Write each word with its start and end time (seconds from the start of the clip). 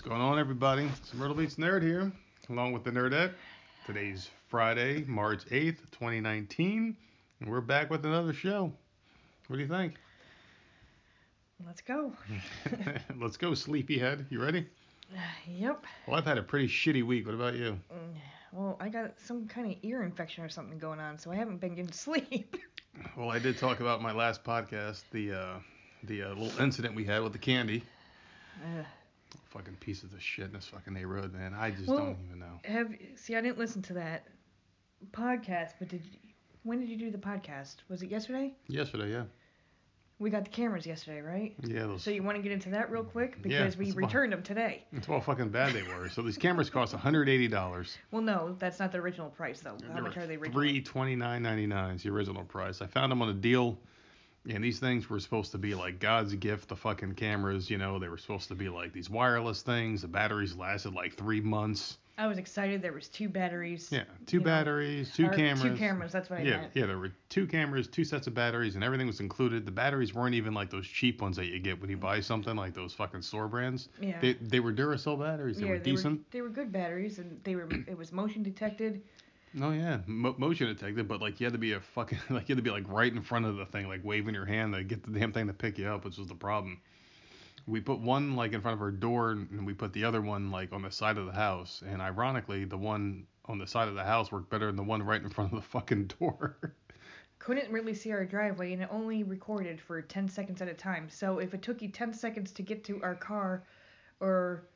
What's 0.00 0.08
going 0.08 0.22
on, 0.22 0.38
everybody? 0.38 0.84
It's 0.84 1.12
Myrtle 1.12 1.34
Beach 1.34 1.56
Nerd 1.56 1.82
here, 1.82 2.10
along 2.48 2.72
with 2.72 2.84
the 2.84 2.90
Nerdette. 2.90 3.34
Today's 3.86 4.30
Friday, 4.48 5.04
March 5.06 5.44
8th, 5.50 5.76
2019, 5.92 6.96
and 7.40 7.50
we're 7.50 7.60
back 7.60 7.90
with 7.90 8.06
another 8.06 8.32
show. 8.32 8.72
What 9.48 9.56
do 9.56 9.62
you 9.62 9.68
think? 9.68 9.96
Let's 11.66 11.82
go. 11.82 12.14
Let's 13.20 13.36
go, 13.36 13.52
sleepyhead. 13.52 14.24
You 14.30 14.42
ready? 14.42 14.66
Yep. 15.46 15.84
Well, 16.06 16.16
I've 16.16 16.24
had 16.24 16.38
a 16.38 16.42
pretty 16.42 16.68
shitty 16.68 17.02
week. 17.02 17.26
What 17.26 17.34
about 17.34 17.56
you? 17.56 17.78
Mm, 17.92 18.14
Well, 18.54 18.78
I 18.80 18.88
got 18.88 19.20
some 19.20 19.46
kind 19.48 19.70
of 19.70 19.76
ear 19.82 20.02
infection 20.02 20.42
or 20.42 20.48
something 20.48 20.78
going 20.78 20.98
on, 20.98 21.18
so 21.18 21.30
I 21.30 21.36
haven't 21.36 21.60
been 21.60 21.74
getting 21.74 21.92
sleep. 21.92 22.56
Well, 23.18 23.28
I 23.28 23.38
did 23.38 23.58
talk 23.58 23.80
about 23.80 24.00
my 24.00 24.12
last 24.12 24.44
podcast 24.44 25.02
the 25.12 25.32
uh, 25.32 25.54
the 26.04 26.22
uh, 26.22 26.28
little 26.30 26.58
incident 26.58 26.94
we 26.94 27.04
had 27.04 27.22
with 27.22 27.34
the 27.34 27.38
candy. 27.38 27.82
Uh, 28.62 28.82
Fucking 29.50 29.76
pieces 29.80 30.12
of 30.12 30.22
shit 30.22 30.46
in 30.46 30.52
this 30.52 30.66
fucking 30.66 30.92
neighborhood, 30.94 31.32
man. 31.32 31.54
I 31.54 31.70
just 31.70 31.88
Well- 31.88 31.98
don't 31.98 32.18
even 32.26 32.38
know. 32.38 32.60
have 32.64 32.92
see, 33.16 33.34
I 33.36 33.40
didn't 33.40 33.58
listen 33.58 33.82
to 33.82 33.94
that 33.94 34.26
podcast, 35.12 35.72
but 35.78 35.88
did 35.88 36.04
you, 36.04 36.18
when 36.62 36.80
did 36.80 36.88
you 36.88 36.96
do 36.96 37.10
the 37.10 37.18
podcast? 37.18 37.76
Was 37.88 38.02
it 38.02 38.10
yesterday? 38.10 38.54
Yesterday, 38.68 39.10
yeah. 39.10 39.24
We 40.18 40.28
got 40.28 40.44
the 40.44 40.50
cameras 40.50 40.84
yesterday, 40.84 41.22
right? 41.22 41.54
Yeah, 41.64 41.84
those. 41.86 42.02
So 42.02 42.10
you 42.10 42.22
want 42.22 42.36
to 42.36 42.42
get 42.42 42.52
into 42.52 42.68
that 42.70 42.90
real 42.90 43.02
quick 43.04 43.36
Yeah, 43.42 43.60
because 43.60 43.78
we 43.78 43.86
it's 43.86 43.94
about- 43.94 44.06
returned 44.08 44.32
them 44.34 44.42
today. 44.42 44.84
It's 44.92 45.06
how 45.06 45.18
fucking 45.18 45.48
bad 45.48 45.72
they 45.72 45.82
were. 45.82 46.10
So 46.10 46.20
these 46.20 46.36
cameras 46.36 46.68
cost 46.68 46.94
$180. 46.94 47.96
Well, 48.10 48.20
no, 48.20 48.54
that's 48.58 48.78
not 48.78 48.92
the 48.92 48.98
original 48.98 49.30
price 49.30 49.60
though. 49.60 49.78
How 49.90 50.00
much 50.00 50.18
are 50.18 50.26
they 50.26 50.36
originally? 50.36 50.72
Three 50.72 50.82
twenty 50.82 51.16
nine 51.16 51.42
ninety 51.42 51.66
nine 51.66 51.94
is 51.94 52.02
the 52.02 52.10
original 52.10 52.44
price. 52.44 52.82
I 52.82 52.86
found 52.86 53.10
them 53.10 53.22
on 53.22 53.30
a 53.30 53.34
deal, 53.34 53.78
and 54.48 54.64
these 54.64 54.78
things 54.78 55.10
were 55.10 55.20
supposed 55.20 55.52
to 55.52 55.58
be 55.58 55.74
like 55.74 55.98
God's 55.98 56.34
gift 56.34 56.68
the 56.68 56.76
fucking 56.76 57.14
cameras. 57.14 57.68
You 57.70 57.78
know, 57.78 57.98
they 57.98 58.08
were 58.08 58.18
supposed 58.18 58.48
to 58.48 58.54
be 58.54 58.68
like 58.68 58.92
these 58.92 59.10
wireless 59.10 59.62
things. 59.62 60.02
The 60.02 60.08
batteries 60.08 60.56
lasted 60.56 60.94
like 60.94 61.14
three 61.14 61.40
months. 61.40 61.98
I 62.18 62.26
was 62.26 62.36
excited. 62.36 62.82
There 62.82 62.92
was 62.92 63.08
two 63.08 63.30
batteries. 63.30 63.88
Yeah, 63.90 64.02
two 64.26 64.36
You 64.36 64.40
know, 64.40 64.44
batteries, 64.44 65.10
two 65.14 65.30
cameras. 65.30 65.62
Two 65.62 65.76
cameras. 65.76 66.12
That's 66.12 66.28
what 66.28 66.40
I 66.40 66.42
Yeah, 66.42 66.56
meant. 66.58 66.72
yeah, 66.74 66.84
there 66.84 66.98
were 66.98 67.12
two 67.30 67.46
cameras, 67.46 67.88
two 67.88 68.04
sets 68.04 68.26
of 68.26 68.34
batteries, 68.34 68.74
and 68.74 68.84
everything 68.84 69.06
was 69.06 69.20
included. 69.20 69.64
The 69.64 69.72
batteries 69.72 70.12
weren't 70.14 70.34
even 70.34 70.52
like 70.52 70.68
those 70.68 70.86
cheap 70.86 71.22
ones 71.22 71.36
that 71.36 71.46
you 71.46 71.58
get 71.60 71.80
when 71.80 71.88
you 71.88 71.96
buy 71.96 72.20
something 72.20 72.56
like 72.56 72.74
those 72.74 72.92
fucking 72.92 73.22
store 73.22 73.48
brands. 73.48 73.88
Yeah. 74.02 74.20
They 74.20 74.34
they 74.34 74.60
were 74.60 74.72
Duracell 74.72 75.18
batteries. 75.18 75.56
They 75.58 75.64
yeah, 75.64 75.72
were 75.72 75.78
they 75.78 75.90
decent. 75.92 76.18
were 76.18 76.24
they 76.30 76.42
were 76.42 76.50
good 76.50 76.70
batteries 76.70 77.18
and 77.18 77.40
they 77.44 77.54
were 77.54 77.66
it 77.86 77.96
was 77.96 78.12
motion 78.12 78.42
detected. 78.42 79.00
Oh 79.60 79.72
yeah, 79.72 79.98
Mo- 80.06 80.36
motion 80.38 80.68
detected, 80.68 81.08
but 81.08 81.20
like 81.20 81.40
you 81.40 81.46
had 81.46 81.54
to 81.54 81.58
be 81.58 81.72
a 81.72 81.80
fucking 81.80 82.18
like 82.30 82.48
you 82.48 82.54
had 82.54 82.58
to 82.58 82.62
be 82.62 82.70
like 82.70 82.88
right 82.88 83.12
in 83.12 83.22
front 83.22 83.46
of 83.46 83.56
the 83.56 83.66
thing, 83.66 83.88
like 83.88 84.04
waving 84.04 84.34
your 84.34 84.46
hand 84.46 84.74
to 84.74 84.84
get 84.84 85.02
the 85.02 85.18
damn 85.18 85.32
thing 85.32 85.48
to 85.48 85.52
pick 85.52 85.78
you 85.78 85.88
up, 85.88 86.04
which 86.04 86.18
was 86.18 86.28
the 86.28 86.34
problem. 86.34 86.80
We 87.66 87.80
put 87.80 88.00
one 88.00 88.36
like 88.36 88.52
in 88.52 88.60
front 88.60 88.76
of 88.76 88.82
our 88.82 88.92
door, 88.92 89.32
and 89.32 89.66
we 89.66 89.74
put 89.74 89.92
the 89.92 90.04
other 90.04 90.20
one 90.20 90.50
like 90.50 90.72
on 90.72 90.82
the 90.82 90.90
side 90.90 91.18
of 91.18 91.26
the 91.26 91.32
house. 91.32 91.82
And 91.86 92.00
ironically, 92.00 92.64
the 92.64 92.78
one 92.78 93.26
on 93.46 93.58
the 93.58 93.66
side 93.66 93.88
of 93.88 93.94
the 93.94 94.04
house 94.04 94.30
worked 94.30 94.50
better 94.50 94.66
than 94.66 94.76
the 94.76 94.84
one 94.84 95.02
right 95.02 95.20
in 95.20 95.28
front 95.28 95.52
of 95.52 95.56
the 95.56 95.66
fucking 95.68 96.12
door. 96.20 96.76
couldn't 97.40 97.72
really 97.72 97.94
see 97.94 98.12
our 98.12 98.24
driveway 98.24 98.72
and 98.72 98.82
it 98.82 98.88
only 98.92 99.24
recorded 99.24 99.80
for 99.80 100.00
10 100.00 100.28
seconds 100.28 100.62
at 100.62 100.68
a 100.68 100.74
time. 100.74 101.08
So 101.10 101.38
if 101.38 101.54
it 101.54 101.62
took 101.62 101.82
you 101.82 101.88
10 101.88 102.12
seconds 102.12 102.52
to 102.52 102.62
get 102.62 102.84
to 102.84 103.02
our 103.02 103.14
car 103.16 103.64
or 104.20 104.66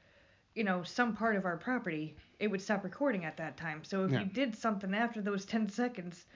you 0.54 0.64
know 0.64 0.82
some 0.82 1.14
part 1.14 1.36
of 1.36 1.44
our 1.44 1.56
property, 1.56 2.16
it 2.40 2.48
would 2.48 2.60
stop 2.62 2.84
recording 2.84 3.24
at 3.24 3.36
that 3.36 3.56
time. 3.56 3.82
So 3.84 4.04
if 4.04 4.12
Yeah. 4.12 4.20
you 4.20 4.26
did 4.26 4.54
something 4.56 4.94
after 4.94 5.20
those 5.20 5.44
10 5.44 5.68
seconds, 5.68 6.26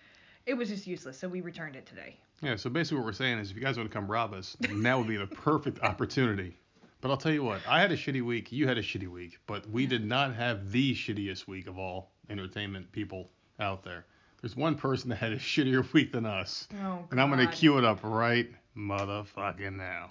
it 0.46 0.54
was 0.54 0.68
just 0.68 0.86
useless. 0.86 1.18
So 1.18 1.28
we 1.28 1.40
returned 1.40 1.76
it 1.76 1.86
today. 1.86 2.16
yeah, 2.40 2.54
so 2.56 2.70
basically 2.70 2.98
what 2.98 3.06
we're 3.06 3.12
saying 3.12 3.38
is, 3.38 3.50
if 3.50 3.56
you 3.56 3.62
guys 3.62 3.76
want 3.76 3.90
to 3.90 3.92
come 3.94 4.08
rob 4.10 4.32
us, 4.32 4.56
now 4.70 4.98
would 4.98 5.08
be 5.08 5.16
the 5.16 5.26
perfect 5.26 5.80
opportunity. 5.82 6.56
But 7.00 7.10
I'll 7.10 7.16
tell 7.16 7.32
you 7.32 7.42
what, 7.44 7.60
I 7.68 7.80
had 7.80 7.90
a 7.92 7.96
shitty 7.96 8.22
week, 8.22 8.50
you 8.52 8.66
had 8.68 8.78
a 8.78 8.82
shitty 8.82 9.08
week, 9.08 9.38
but 9.46 9.68
we 9.70 9.86
did 9.86 10.04
not 10.04 10.34
have 10.34 10.70
the 10.72 10.94
shittiest 10.94 11.46
week 11.46 11.66
of 11.66 11.78
all 11.78 12.12
entertainment 12.30 12.90
people 12.92 13.30
out 13.60 13.82
there. 13.84 14.04
There's 14.40 14.56
one 14.56 14.76
person 14.76 15.10
that 15.10 15.16
had 15.16 15.32
a 15.32 15.38
shittier 15.38 15.90
week 15.92 16.12
than 16.12 16.26
us. 16.26 16.68
Oh 16.82 17.04
And 17.10 17.20
I'm 17.20 17.28
gonna 17.30 17.50
cue 17.50 17.76
it 17.78 17.84
up 17.84 18.00
right 18.04 18.48
motherfucking 18.76 19.76
now. 19.76 20.08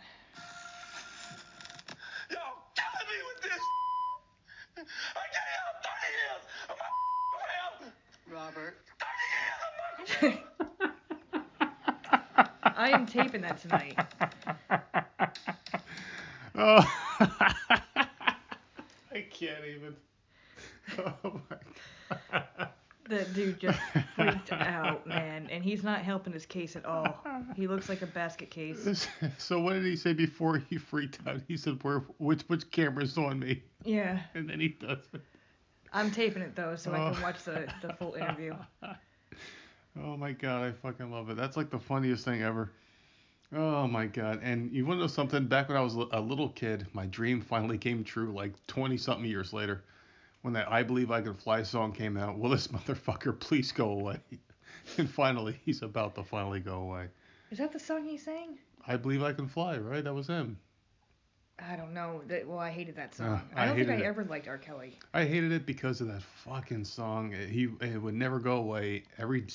Yo, 2.29 2.37
killing 2.75 3.07
me 3.07 3.19
with 3.33 3.43
this. 3.43 3.61
I 4.77 5.23
got 5.31 5.47
out 5.57 5.75
30 5.83 6.11
years. 6.11 6.43
I'm 6.69 7.91
Robert. 8.31 8.77
I'm 12.63 13.05
taping 13.05 13.41
that 13.41 13.61
tonight. 13.61 13.97
Oh, 16.59 16.79
I 17.19 17.95
can't 19.29 19.63
even. 19.63 19.95
Oh 20.97 21.39
my 21.51 21.57
god. 22.09 22.69
That 23.09 23.31
dude 23.35 23.59
just 23.59 23.77
freaked 24.15 24.51
out, 24.51 25.05
man, 25.05 25.47
and 25.51 25.63
he's 25.63 25.83
not 25.83 26.01
helping 26.01 26.33
his 26.33 26.47
case 26.47 26.75
at 26.75 26.83
all. 26.83 27.23
He 27.55 27.67
looks 27.67 27.89
like 27.89 28.01
a 28.01 28.07
basket 28.07 28.49
case. 28.49 29.07
So 29.37 29.59
what 29.59 29.73
did 29.73 29.85
he 29.85 29.95
say 29.95 30.13
before 30.13 30.57
he 30.57 30.79
freaked 30.79 31.19
out? 31.27 31.41
He 31.47 31.57
said, 31.57 31.77
"Where? 31.83 31.99
Which 32.17 32.41
which 32.47 32.71
camera's 32.71 33.19
on 33.19 33.37
me?" 33.37 33.61
Yeah, 33.85 34.19
And 34.33 34.49
then 34.49 34.59
he 34.59 34.69
does 34.69 34.97
it. 35.13 35.21
I'm 35.93 36.11
taping 36.11 36.41
it 36.41 36.55
though, 36.55 36.75
so 36.75 36.91
I 36.93 36.99
Oh. 37.09 37.13
can 37.13 37.21
watch 37.21 37.43
the, 37.43 37.71
the 37.81 37.93
full 37.93 38.13
interview. 38.15 38.55
Oh 39.99 40.15
my 40.15 40.31
god, 40.31 40.63
I 40.63 40.71
fucking 40.73 41.09
love 41.11 41.31
it. 41.31 41.37
That's 41.37 41.57
like 41.57 41.71
the 41.71 41.79
funniest 41.79 42.23
thing 42.23 42.43
ever. 42.43 42.69
Oh 43.55 43.87
my 43.87 44.05
god. 44.05 44.41
And 44.43 44.71
you 44.71 44.85
want 44.85 44.97
to 44.99 45.01
know 45.01 45.07
something? 45.07 45.47
Back 45.47 45.69
when 45.69 45.77
I 45.77 45.81
was 45.81 45.95
a 45.95 46.19
little 46.21 46.49
kid, 46.49 46.85
my 46.93 47.07
dream 47.07 47.41
finally 47.41 47.79
came 47.79 48.03
true 48.03 48.31
like 48.31 48.51
20 48.67 48.95
something 48.97 49.25
years 49.25 49.53
later. 49.53 49.83
When 50.43 50.53
that 50.53 50.71
I 50.71 50.83
Believe 50.83 51.09
I 51.09 51.21
Can 51.21 51.33
Fly 51.33 51.63
song 51.63 51.93
came 51.93 52.15
out, 52.15 52.37
will 52.37 52.51
this 52.51 52.67
motherfucker 52.77 53.39
please 53.39 53.71
go 53.71 53.89
away? 53.89 54.19
And 54.97 55.09
finally, 55.09 55.59
he's 55.65 55.81
about 55.81 56.13
to 56.15 56.23
finally 56.23 56.59
go 56.59 56.75
away. 56.75 57.07
Is 57.51 57.57
that 57.57 57.73
the 57.73 57.79
song 57.79 58.05
he 58.05 58.17
sang? 58.17 58.57
I 58.87 58.97
Believe 58.97 59.23
I 59.23 59.33
Can 59.33 59.47
Fly, 59.47 59.77
right? 59.77 60.03
That 60.03 60.13
was 60.13 60.27
him. 60.27 60.59
I 61.59 61.75
don't 61.75 61.93
know. 61.93 62.21
That 62.27 62.47
well, 62.47 62.59
I 62.59 62.69
hated 62.69 62.95
that 62.97 63.15
song. 63.15 63.27
Uh, 63.27 63.39
I 63.55 63.63
I 63.63 63.65
don't 63.67 63.77
think 63.77 63.89
I 63.89 63.95
it. 63.95 64.01
ever 64.03 64.23
liked 64.25 64.47
R. 64.47 64.57
Kelly. 64.57 64.99
I 65.13 65.25
hated 65.25 65.51
it 65.51 65.65
because 65.65 66.01
of 66.01 66.07
that 66.07 66.21
fucking 66.21 66.85
song. 66.85 67.31
He 67.31 67.67
it 67.81 68.01
would 68.01 68.13
never 68.13 68.39
go 68.39 68.57
away. 68.57 69.03
Every 69.17 69.45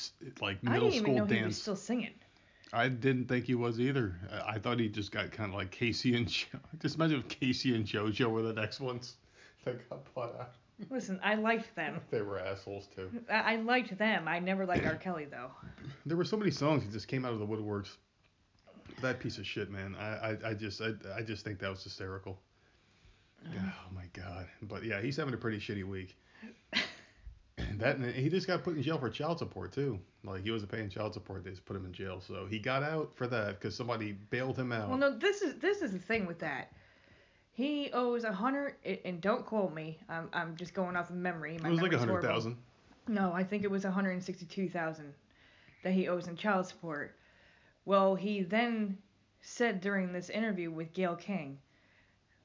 like 0.41 0.63
middle 0.63 0.89
I 0.89 0.91
didn't 0.91 0.95
even 0.95 1.05
school 1.05 1.15
know 1.19 1.25
he 1.27 1.33
was 1.35 1.43
dance. 1.43 1.59
still 1.59 1.77
singing. 1.77 2.15
I 2.73 2.89
didn't 2.89 3.27
think 3.27 3.45
he 3.45 3.55
was 3.55 3.79
either. 3.79 4.17
I 4.33 4.55
I 4.55 4.59
thought 4.59 4.81
he 4.81 4.89
just 4.89 5.13
got 5.13 5.31
kind 5.31 5.51
of 5.51 5.55
like 5.55 5.71
K-Ci 5.71 6.15
and 6.17 6.27
Joe. 6.27 6.59
Just 6.81 6.97
imagine 6.97 7.21
if 7.21 7.29
K-Ci 7.29 7.75
and 7.75 7.85
JoJo 7.87 8.31
were 8.31 8.43
the 8.43 8.55
next 8.55 8.81
ones 8.81 9.17
that 9.65 9.89
got 9.89 10.13
bought 10.15 10.35
out. 10.41 10.51
Listen, 10.91 11.21
I 11.23 11.35
liked 11.37 11.75
them. 11.77 12.01
They 12.11 12.23
were 12.23 12.41
assholes 12.41 12.89
too. 12.97 13.11
I, 13.31 13.53
I 13.53 13.57
liked 13.57 13.97
them. 13.97 14.27
I 14.27 14.41
never 14.41 14.67
liked 14.67 14.85
R. 14.87 14.97
Kelly 15.05 15.27
though. 15.31 15.51
There 16.07 16.17
were 16.17 16.25
so 16.25 16.37
many 16.37 16.51
songs 16.51 16.85
that 16.85 16.93
just 16.93 17.07
came 17.09 17.25
out 17.25 17.33
of 17.33 17.39
the 17.39 17.47
woodworks. 17.47 17.97
That 19.03 19.21
piece 19.21 19.39
of 19.39 19.47
shit, 19.47 19.71
man. 19.71 19.97
I, 19.99 20.05
I, 20.05 20.37
I 20.51 20.55
just 20.55 20.81
I, 20.81 20.93
I 21.17 21.23
just 21.23 21.45
think 21.45 21.59
that 21.59 21.71
was 21.71 21.83
hysterical. 21.83 22.39
Oh 23.45 23.95
my 23.95 24.05
god. 24.13 24.47
But 24.63 24.85
yeah, 24.85 25.01
he's 25.01 25.17
having 25.17 25.35
a 25.35 25.37
pretty 25.37 25.59
shitty 25.59 25.85
week. 25.85 26.17
That 27.79 28.01
he 28.01 28.29
just 28.29 28.47
got 28.47 28.65
put 28.65 28.77
in 28.77 28.83
jail 28.83 28.99
for 28.99 29.11
child 29.11 29.39
support 29.39 29.73
too. 29.73 29.99
Like 30.25 30.43
he 30.43 30.51
wasn't 30.51 30.73
paying 30.73 30.89
child 30.89 31.15
support, 31.15 31.45
they 31.45 31.51
just 31.51 31.65
put 31.65 31.77
him 31.77 31.85
in 31.85 31.93
jail. 31.93 32.21
So 32.21 32.47
he 32.47 32.59
got 32.59 32.83
out 32.83 33.13
for 33.15 33.27
that 33.27 33.61
because 33.61 33.75
somebody 33.77 34.13
bailed 34.13 34.59
him 34.59 34.73
out. 34.73 34.89
Well, 34.89 34.99
no, 34.99 35.17
this 35.17 35.43
is 35.43 35.57
this 35.57 35.83
is 35.83 35.93
the 35.93 35.99
thing 35.99 36.27
with 36.27 36.39
that. 36.41 36.73
He 37.53 37.91
owes 37.93 38.25
a 38.25 38.33
hundred, 38.33 38.77
and 39.05 39.21
don't 39.21 39.45
quote 39.45 39.75
me. 39.75 39.99
I'm 40.09 40.29
I'm 40.33 40.57
just 40.57 40.75
going 40.75 40.97
off 40.97 41.11
of 41.11 41.17
memory. 41.17 41.59
My 41.63 41.69
it 41.69 41.73
was 41.73 41.83
like 41.83 41.93
a 41.93 41.99
hundred 41.99 42.23
thousand. 42.23 42.57
No, 43.09 43.33
I 43.33 43.43
think 43.43 43.65
it 43.65 43.71
was 43.71 43.85
162,000 43.85 45.13
that 45.83 45.93
he 45.93 46.07
owes 46.09 46.29
in 46.29 46.37
child 46.37 46.67
support. 46.67 47.17
Well, 47.85 48.15
he 48.15 48.43
then 48.43 48.99
said 49.41 49.81
during 49.81 50.13
this 50.13 50.31
interview 50.31 50.71
with 50.71 50.93
Gayle 50.93 51.17
King 51.17 51.59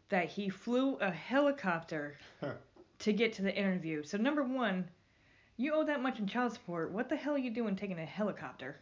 that 0.09 0.29
he 0.29 0.49
flew 0.49 0.95
a 0.95 1.11
helicopter 1.11 2.17
to 2.99 3.13
get 3.13 3.33
to 3.33 3.41
the 3.43 3.55
interview. 3.55 4.03
So 4.03 4.17
number 4.17 4.43
one, 4.43 4.89
you 5.57 5.73
owe 5.73 5.83
that 5.85 6.01
much 6.01 6.19
in 6.19 6.27
child 6.27 6.53
support. 6.53 6.91
What 6.91 7.09
the 7.09 7.15
hell 7.15 7.33
are 7.35 7.39
you 7.39 7.51
doing 7.51 7.75
taking 7.75 7.99
a 7.99 8.05
helicopter? 8.05 8.77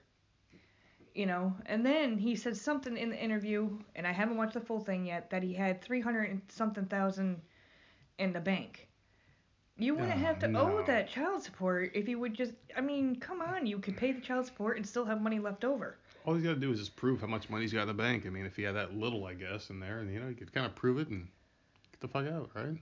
You 1.13 1.25
know, 1.25 1.53
and 1.65 1.85
then 1.85 2.17
he 2.17 2.35
said 2.35 2.57
something 2.57 2.97
in 2.97 3.09
the 3.09 3.17
interview, 3.21 3.69
and 3.95 4.05
I 4.05 4.11
haven't 4.11 4.35
watched 4.37 4.53
the 4.53 4.59
full 4.61 4.81
thing 4.81 5.05
yet, 5.05 5.29
that 5.29 5.43
he 5.43 5.53
had 5.53 5.81
300 5.81 6.29
and 6.29 6.41
something 6.49 6.85
thousand 6.85 7.41
in 8.19 8.33
the 8.33 8.41
bank. 8.41 8.87
You 9.77 9.95
wouldn't 9.95 10.13
Oh, 10.13 10.17
have 10.17 10.39
to 10.39 10.47
oh, 10.47 10.51
no. 10.51 10.77
owe 10.79 10.83
that 10.85 11.09
child 11.09 11.41
support 11.43 11.91
if 11.95 12.07
you 12.09 12.19
would 12.19 12.33
just. 12.33 12.53
I 12.77 12.81
mean, 12.81 13.15
come 13.17 13.41
on, 13.41 13.65
you 13.65 13.79
could 13.79 13.95
pay 13.97 14.11
the 14.11 14.21
child 14.21 14.45
support 14.45 14.77
and 14.77 14.85
still 14.85 15.05
have 15.05 15.21
money 15.21 15.39
left 15.39 15.63
over. 15.65 15.97
All 16.25 16.33
he's 16.33 16.43
got 16.43 16.55
to 16.55 16.59
do 16.59 16.71
is 16.71 16.79
just 16.79 16.95
prove 16.95 17.21
how 17.21 17.27
much 17.27 17.49
money 17.49 17.63
he's 17.63 17.73
got 17.73 17.83
in 17.83 17.87
the 17.87 17.93
bank. 17.93 18.25
I 18.25 18.29
mean, 18.29 18.45
if 18.45 18.55
he 18.55 18.63
had 18.63 18.75
that 18.75 18.95
little, 18.97 19.25
I 19.25 19.33
guess, 19.35 19.69
in 19.69 19.79
there, 19.79 19.99
and 19.99 20.11
you 20.11 20.19
know, 20.19 20.27
he 20.27 20.33
could 20.33 20.51
kind 20.51 20.65
of 20.65 20.75
prove 20.75 20.97
it 20.99 21.09
and 21.09 21.27
get 21.91 22.01
the 22.01 22.07
fuck 22.07 22.25
out, 22.27 22.49
right? 22.55 22.77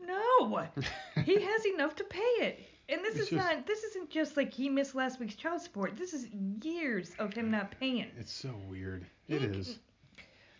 No, 0.00 0.66
he 1.24 1.40
has 1.40 1.64
enough 1.66 1.94
to 1.96 2.04
pay 2.04 2.18
it. 2.20 2.60
And 2.90 3.02
this 3.02 3.14
It's 3.14 3.24
is 3.24 3.28
just- 3.30 3.44
not. 3.50 3.66
This 3.66 3.82
isn't 3.84 4.10
just 4.10 4.36
like 4.36 4.52
he 4.52 4.68
missed 4.68 4.94
last 4.94 5.18
week's 5.18 5.34
child 5.36 5.60
support. 5.62 5.96
This 5.96 6.12
is 6.12 6.26
years 6.62 7.12
of 7.18 7.32
him 7.32 7.50
not 7.50 7.70
paying. 7.80 8.10
It's 8.18 8.32
so 8.32 8.54
weird. 8.68 9.06
It 9.28 9.40
He- 9.40 9.46
is. 9.46 9.78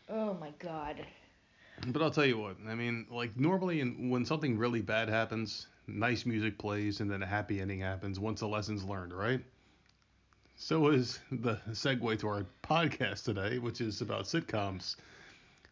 Oh 0.07 0.35
my 0.35 0.51
god. 0.59 0.97
But 1.87 2.03
I'll 2.03 2.11
tell 2.11 2.27
you 2.27 2.37
what. 2.39 2.57
I 2.69 2.75
mean, 2.75 3.07
like 3.11 3.39
normally, 3.41 3.81
in, 3.81 4.11
when 4.11 4.23
something 4.27 4.59
really 4.59 4.83
bad 4.83 5.09
happens, 5.09 5.67
nice 5.87 6.27
music 6.27 6.59
plays, 6.59 7.01
and 7.01 7.11
then 7.11 7.23
a 7.23 7.27
happy 7.27 7.59
ending 7.59 7.81
happens 7.81 8.21
once 8.21 8.41
the 8.41 8.47
lesson's 8.47 8.85
learned, 8.85 9.15
right? 9.15 9.41
So 10.57 10.89
is 10.89 11.19
the 11.33 11.57
segue 11.71 12.19
to 12.21 12.29
our 12.29 12.47
podcast 12.63 13.25
today, 13.25 13.59
which 13.59 13.81
is 13.81 14.01
about 14.01 14.25
sitcoms. 14.25 14.97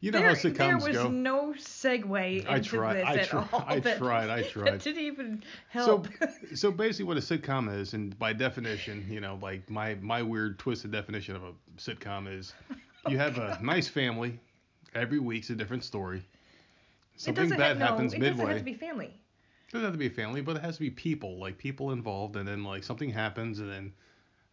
You 0.00 0.10
know 0.10 0.18
there, 0.18 0.28
how 0.30 0.34
sitcoms 0.34 0.56
go. 0.56 0.66
there 0.66 0.76
was 0.78 0.96
go. 0.96 1.08
no 1.08 1.52
segue 1.56 2.38
into 2.40 2.50
I 2.50 2.58
tried. 2.58 2.94
this 2.96 3.06
I, 3.06 3.14
at 3.18 3.26
tri- 3.28 3.48
all. 3.52 3.64
I 3.68 3.78
That- 3.78 3.98
tried. 3.98 4.30
I 4.30 4.42
tried. 4.48 4.80
didn't 4.82 5.02
even 5.02 5.44
So, 5.72 5.80
help. 5.80 6.08
so 6.54 6.72
basically, 6.72 7.04
what 7.04 7.16
a 7.16 7.20
sitcom 7.20 7.72
is, 7.72 7.94
and 7.94 8.18
by 8.18 8.32
definition, 8.32 9.06
you 9.08 9.20
know, 9.20 9.38
like 9.40 9.70
my 9.70 9.94
my 10.00 10.20
weird 10.22 10.58
twisted 10.58 10.90
definition 10.90 11.36
of 11.36 11.44
a 11.44 11.52
sitcom 11.78 12.26
is, 12.36 12.52
you 13.08 13.16
have 13.18 13.38
a 13.38 13.58
nice 13.62 13.86
family, 13.86 14.40
every 14.94 15.20
week's 15.20 15.50
a 15.50 15.54
different 15.54 15.84
story. 15.84 16.24
Something 17.16 17.50
bad 17.50 17.76
have, 17.76 17.78
happens 17.78 18.12
no, 18.12 18.16
it 18.16 18.20
midway. 18.20 18.36
doesn't 18.38 18.48
have 18.48 18.58
to 18.58 18.64
be 18.64 18.74
family. 18.74 19.14
doesn't 19.70 19.84
have 19.84 19.94
to 19.94 19.98
be 19.98 20.06
a 20.06 20.10
family, 20.10 20.40
but 20.40 20.56
it 20.56 20.62
has 20.62 20.74
to 20.74 20.80
be 20.80 20.90
people, 20.90 21.38
like 21.38 21.56
people 21.56 21.92
involved, 21.92 22.34
and 22.34 22.48
then 22.48 22.64
like 22.64 22.82
something 22.82 23.10
happens, 23.10 23.60
and 23.60 23.70
then. 23.70 23.92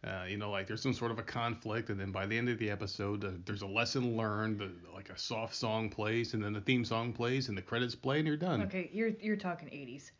Uh, 0.02 0.24
you 0.26 0.38
know, 0.38 0.50
like 0.50 0.66
there's 0.66 0.82
some 0.82 0.94
sort 0.94 1.10
of 1.10 1.18
a 1.18 1.22
conflict, 1.22 1.90
and 1.90 2.00
then 2.00 2.10
by 2.10 2.24
the 2.24 2.36
end 2.36 2.48
of 2.48 2.58
the 2.58 2.70
episode, 2.70 3.22
uh, 3.22 3.30
there's 3.44 3.60
a 3.60 3.66
lesson 3.66 4.16
learned. 4.16 4.62
Uh, 4.62 4.66
like 4.94 5.10
a 5.10 5.18
soft 5.18 5.54
song 5.54 5.90
plays, 5.90 6.32
and 6.32 6.42
then 6.42 6.54
the 6.54 6.60
theme 6.60 6.84
song 6.84 7.12
plays, 7.12 7.48
and 7.48 7.58
the 7.58 7.62
credits 7.62 7.94
play, 7.94 8.18
and 8.18 8.26
you're 8.26 8.36
done. 8.36 8.62
Okay, 8.62 8.88
you're 8.92 9.10
you're 9.20 9.36
talking 9.36 9.68
80s. 9.68 10.10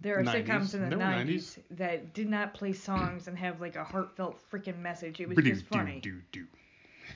There 0.00 0.18
are 0.18 0.22
90s. 0.22 0.46
sitcoms 0.46 0.74
in 0.74 0.82
the 0.82 0.96
There 0.96 0.98
were 0.98 1.04
90s, 1.04 1.58
that 1.72 2.14
did 2.14 2.28
not 2.28 2.54
play 2.54 2.72
songs 2.72 3.28
and 3.28 3.36
have 3.38 3.60
like 3.60 3.76
a 3.76 3.84
heartfelt 3.84 4.38
freaking 4.50 4.78
message. 4.78 5.20
It 5.20 5.28
was 5.28 5.36
just 5.38 5.66
funny. 5.66 6.00
Do, 6.00 6.20
do, 6.32 6.46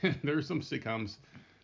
do. 0.02 0.14
there 0.22 0.36
are 0.36 0.42
some 0.42 0.60
sitcoms 0.60 1.16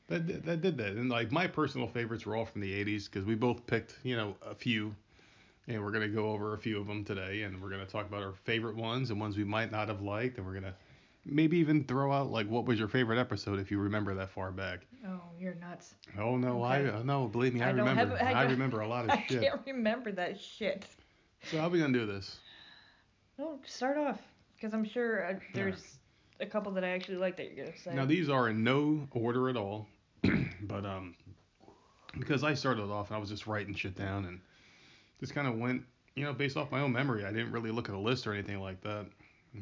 that 0.08 0.44
that 0.44 0.60
did 0.60 0.76
that, 0.78 0.94
and 0.94 1.08
like 1.08 1.30
my 1.30 1.46
personal 1.46 1.86
favorites 1.86 2.26
were 2.26 2.36
all 2.36 2.44
from 2.44 2.60
the 2.60 2.84
80s 2.84 3.04
because 3.06 3.24
we 3.24 3.34
both 3.34 3.66
picked 3.66 3.96
you 4.02 4.16
know 4.16 4.34
a 4.46 4.54
few, 4.54 4.94
and 5.68 5.82
we're 5.82 5.90
gonna 5.92 6.08
go 6.08 6.30
over 6.30 6.54
a 6.54 6.58
few 6.58 6.80
of 6.80 6.86
them 6.86 7.04
today, 7.04 7.42
and 7.42 7.60
we're 7.62 7.70
gonna 7.70 7.86
talk 7.86 8.06
about 8.06 8.22
our 8.22 8.32
favorite 8.44 8.76
ones 8.76 9.10
and 9.10 9.20
ones 9.20 9.36
we 9.36 9.44
might 9.44 9.70
not 9.70 9.88
have 9.88 10.02
liked, 10.02 10.38
and 10.38 10.46
we're 10.46 10.54
gonna 10.54 10.74
maybe 11.24 11.58
even 11.58 11.84
throw 11.84 12.12
out 12.12 12.30
like 12.30 12.48
what 12.48 12.64
was 12.64 12.78
your 12.78 12.88
favorite 12.88 13.18
episode 13.18 13.58
if 13.60 13.70
you 13.70 13.78
remember 13.78 14.14
that 14.14 14.30
far 14.30 14.50
back. 14.50 14.80
Oh, 15.06 15.20
you're 15.38 15.54
nuts. 15.54 15.94
Oh 16.18 16.36
no, 16.36 16.64
Okay. 16.64 16.90
I 16.90 17.02
no 17.02 17.26
believe 17.28 17.54
me, 17.54 17.62
I, 17.62 17.68
I 17.68 17.70
remember. 17.70 18.16
have- 18.16 18.34
I 18.36 18.40
I, 18.40 18.42
remember 18.44 18.80
a 18.80 18.88
lot 18.88 19.04
of 19.04 19.10
I 19.18 19.24
shit. 19.28 19.42
I 19.42 19.48
can't 19.48 19.60
remember 19.66 20.12
that 20.12 20.40
shit. 20.40 20.86
So 21.50 21.58
how 21.60 21.68
we 21.68 21.78
gonna 21.78 21.92
do 21.92 22.06
this? 22.06 22.38
No, 23.38 23.58
start 23.66 23.96
off 23.96 24.18
because 24.56 24.74
I'm 24.74 24.84
sure 24.84 25.26
uh, 25.26 25.34
there's 25.54 25.96
a 26.40 26.46
couple 26.46 26.72
that 26.72 26.84
I 26.84 26.90
actually 26.90 27.16
like 27.18 27.36
that 27.38 27.46
you're 27.54 27.64
gonna 27.66 27.78
say. 27.78 27.94
Now 27.94 28.04
these 28.06 28.28
are 28.28 28.48
in 28.48 28.62
no 28.64 29.06
order 29.12 29.48
at 29.48 29.56
all, 29.56 29.88
but 30.62 30.84
um, 30.84 31.14
because 32.18 32.44
I 32.44 32.54
started 32.54 32.84
off 32.90 33.08
and 33.08 33.16
I 33.16 33.20
was 33.20 33.28
just 33.30 33.46
writing 33.46 33.74
shit 33.74 33.94
down 33.96 34.24
and 34.26 34.40
just 35.20 35.34
kind 35.34 35.46
of 35.46 35.56
went, 35.58 35.82
you 36.16 36.24
know, 36.24 36.32
based 36.32 36.56
off 36.56 36.70
my 36.70 36.80
own 36.80 36.92
memory. 36.92 37.24
I 37.24 37.30
didn't 37.32 37.52
really 37.52 37.70
look 37.70 37.88
at 37.88 37.94
a 37.94 37.98
list 37.98 38.26
or 38.26 38.32
anything 38.32 38.60
like 38.60 38.80
that. 38.82 39.06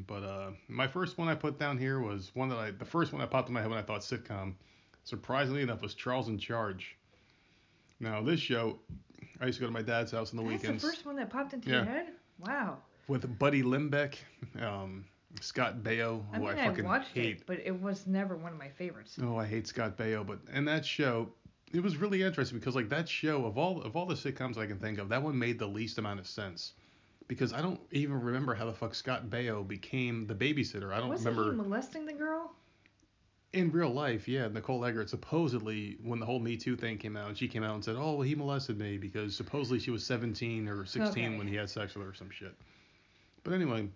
But 0.06 0.22
uh, 0.22 0.50
my 0.69 0.87
first 0.87 1.16
one 1.19 1.28
I 1.28 1.34
put 1.34 1.58
down 1.58 1.78
here 1.78 2.00
was 2.00 2.31
one 2.34 2.49
that 2.50 2.58
I, 2.58 2.70
the 2.72 2.84
first 2.84 3.12
one 3.12 3.20
that 3.20 3.31
popped 3.31 3.49
in 3.49 3.55
my 3.55 3.60
head 3.62 3.70
when 3.70 3.78
I 3.78 3.82
thought 3.82 4.00
sitcom, 4.02 4.55
surprisingly 5.05 5.62
enough, 5.62 5.81
was 5.82 5.94
Charles 5.94 6.28
in 6.28 6.38
Charge. 6.38 6.96
Now 8.00 8.22
this 8.22 8.38
show, 8.40 8.78
I 9.40 9.46
used 9.46 9.58
to 9.58 9.62
go 9.62 9.66
to 9.66 9.72
my 9.72 9.82
dad's 9.82 10.12
house 10.12 10.31
on 10.32 10.37
the 10.37 10.43
That's 10.43 10.62
weekends 10.62 10.82
the 10.82 10.88
first 10.90 11.06
one 11.06 11.16
that 11.16 11.31
popped 11.31 11.55
into 11.55 11.70
Yeah. 11.70 11.76
your 11.76 11.84
head. 11.87 12.06
Wow. 12.38 12.78
with 13.08 13.38
Buddy 13.38 13.62
Lembeck, 13.62 14.14
um, 14.61 15.04
Scott 15.40 15.78
Baio, 15.82 16.22
I 16.32 16.37
who 16.37 16.44
mean, 16.46 16.58
I 16.58 16.66
I, 16.69 16.81
watched 16.82 17.14
hate. 17.14 17.38
it, 17.38 17.46
but 17.46 17.58
it 17.64 17.81
was 17.81 18.06
never 18.06 18.37
one 18.37 18.52
of 18.52 18.58
my 18.58 18.69
favorites. 18.69 19.19
Oh, 19.22 19.37
I 19.37 19.46
hate 19.46 19.66
Scott 19.66 19.96
Baio, 19.96 20.25
but 20.26 20.38
in 20.54 20.64
that 20.66 20.84
show, 20.84 21.28
it 21.72 21.82
was 21.82 21.96
really 21.96 22.22
interesting 22.22 22.58
because 22.58 22.74
like 22.74 22.88
that 22.88 23.08
show 23.08 23.44
of 23.44 23.58
all 23.58 23.82
of 23.82 23.96
all 23.96 24.06
the 24.06 24.14
sitcoms 24.14 24.56
I 24.56 24.66
can 24.66 24.78
think 24.78 24.98
of, 24.98 25.08
that 25.10 25.22
one 25.22 25.38
made 25.38 25.58
the 25.58 25.66
least 25.66 25.98
amount 25.98 26.20
of 26.20 26.26
sense. 26.26 26.72
Because 27.26 27.52
I 27.52 27.60
don't 27.60 27.78
even 27.90 28.18
remember 28.22 28.54
how 28.54 28.64
the 28.64 28.72
fuck 28.72 28.94
Scott 28.94 29.28
Baio 29.28 29.66
became 29.66 30.26
the 30.26 30.34
babysitter. 30.34 30.94
I 30.94 30.98
don't 30.98 31.10
Wasn't 31.10 31.28
remember 31.36 31.50
he 31.52 31.56
molesting 31.68 32.06
the 32.06 32.14
girl? 32.14 32.52
in 33.52 33.70
real 33.70 33.90
life. 33.90 34.26
Yeah, 34.26 34.48
Nicole 34.48 34.82
Eggert 34.84 35.10
supposedly 35.10 35.98
when 36.02 36.20
the 36.20 36.26
whole 36.26 36.38
Me 36.38 36.56
Too 36.56 36.74
thing 36.76 36.96
came 36.96 37.16
out, 37.18 37.36
she 37.36 37.46
came 37.48 37.62
out 37.62 37.74
and 37.74 37.84
said, 37.84 37.96
"Oh, 37.96 38.12
well, 38.14 38.22
he 38.22 38.34
molested 38.34 38.78
me 38.78 38.96
because 38.96 39.36
supposedly 39.36 39.78
she 39.78 39.90
was 39.90 40.04
17 40.06 40.68
or 40.68 40.86
16 40.86 41.08
Okay. 41.10 41.36
when 41.38 41.46
he 41.46 41.54
had 41.56 41.68
sex 41.68 41.94
with 41.94 42.04
her 42.04 42.10
or 42.10 42.14
some 42.14 42.30
shit." 42.30 42.54
But 43.44 43.52
anyway, 43.52 43.88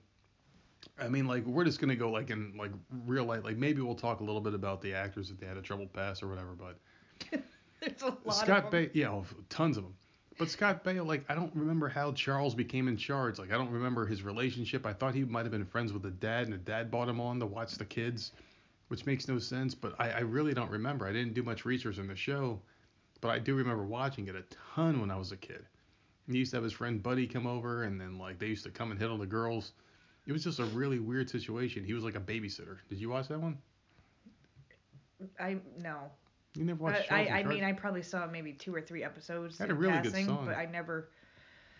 I 0.98 1.08
mean, 1.08 1.26
like 1.26 1.44
we're 1.46 1.64
just 1.64 1.80
gonna 1.80 1.96
go 1.96 2.10
like 2.10 2.28
in 2.30 2.54
like 2.58 2.72
real 3.06 3.24
life. 3.24 3.44
Like 3.44 3.56
maybe 3.56 3.80
we'll 3.80 3.94
talk 3.94 4.20
a 4.20 4.24
little 4.24 4.40
bit 4.42 4.52
about 4.54 4.82
the 4.82 4.92
actors 4.94 5.30
if 5.30 5.38
they 5.40 5.46
had 5.46 5.56
a 5.56 5.62
troubled 5.62 5.92
past 5.94 6.22
or 6.22 6.28
whatever. 6.28 6.54
But 6.54 6.78
There's 7.82 8.02
a 8.02 8.16
lot 8.24 8.36
Scott 8.36 8.72
of 8.72 8.94
yeah, 8.94 9.10
oh, 9.10 9.26
tons 9.48 9.76
of 9.76 9.82
them. 9.82 9.94
But 10.38 10.48
Scott 10.48 10.84
Baio, 10.84 11.04
like, 11.04 11.24
I 11.28 11.34
don't 11.34 11.54
remember 11.54 11.88
how 11.88 12.12
Charles 12.12 12.54
became 12.54 12.88
in 12.88 12.96
charge. 12.96 13.38
Like, 13.38 13.52
I 13.52 13.58
don't 13.58 13.70
remember 13.70 14.06
his 14.06 14.22
relationship. 14.22 14.86
I 14.86 14.92
thought 14.92 15.14
he 15.14 15.24
might 15.24 15.42
have 15.42 15.50
been 15.50 15.64
friends 15.64 15.92
with 15.92 16.02
the 16.02 16.10
dad, 16.10 16.44
and 16.44 16.52
the 16.52 16.58
dad 16.58 16.90
bought 16.90 17.08
him 17.08 17.20
on 17.20 17.40
to 17.40 17.46
watch 17.46 17.74
the 17.74 17.84
kids, 17.84 18.32
which 18.88 19.04
makes 19.04 19.28
no 19.28 19.38
sense. 19.38 19.74
But 19.74 19.94
I, 19.98 20.10
I 20.10 20.20
really 20.20 20.54
don't 20.54 20.70
remember. 20.70 21.06
I 21.06 21.12
didn't 21.12 21.34
do 21.34 21.42
much 21.42 21.64
research 21.64 21.98
on 21.98 22.06
the 22.06 22.16
show, 22.16 22.60
but 23.20 23.28
I 23.28 23.38
do 23.40 23.56
remember 23.56 23.84
watching 23.84 24.28
it 24.28 24.36
a 24.36 24.44
ton 24.74 25.00
when 25.00 25.10
I 25.10 25.16
was 25.16 25.32
a 25.32 25.36
kid. 25.36 25.64
He 26.30 26.38
used 26.38 26.52
to 26.52 26.58
have 26.58 26.64
his 26.64 26.72
friend 26.72 27.02
Buddy 27.02 27.26
come 27.26 27.46
over, 27.46 27.82
and 27.82 28.00
then 28.00 28.16
like 28.16 28.38
they 28.38 28.46
used 28.46 28.64
to 28.64 28.70
come 28.70 28.90
and 28.90 29.00
hit 29.00 29.10
on 29.10 29.18
the 29.18 29.26
girls. 29.26 29.72
It 30.26 30.32
was 30.32 30.44
just 30.44 30.60
a 30.60 30.64
really 30.66 31.00
weird 31.00 31.28
situation. 31.28 31.84
He 31.84 31.94
was 31.94 32.04
like 32.04 32.14
a 32.14 32.20
babysitter. 32.20 32.78
Did 32.88 33.00
you 33.00 33.10
watch 33.10 33.28
that 33.28 33.40
one? 33.40 33.58
I 35.38 35.58
no. 35.78 36.10
You 36.54 36.64
never 36.64 36.80
I, 36.80 36.92
watched 36.92 37.12
I, 37.12 37.26
I 37.28 37.42
mean, 37.44 37.64
I 37.64 37.72
probably 37.72 38.02
saw 38.02 38.26
maybe 38.26 38.52
two 38.52 38.74
or 38.74 38.80
three 38.80 39.02
episodes 39.02 39.58
Had 39.58 39.70
a 39.70 39.74
really 39.74 39.98
good 40.00 40.12
passing, 40.12 40.26
song. 40.26 40.46
but 40.46 40.56
I 40.56 40.66
never. 40.66 41.08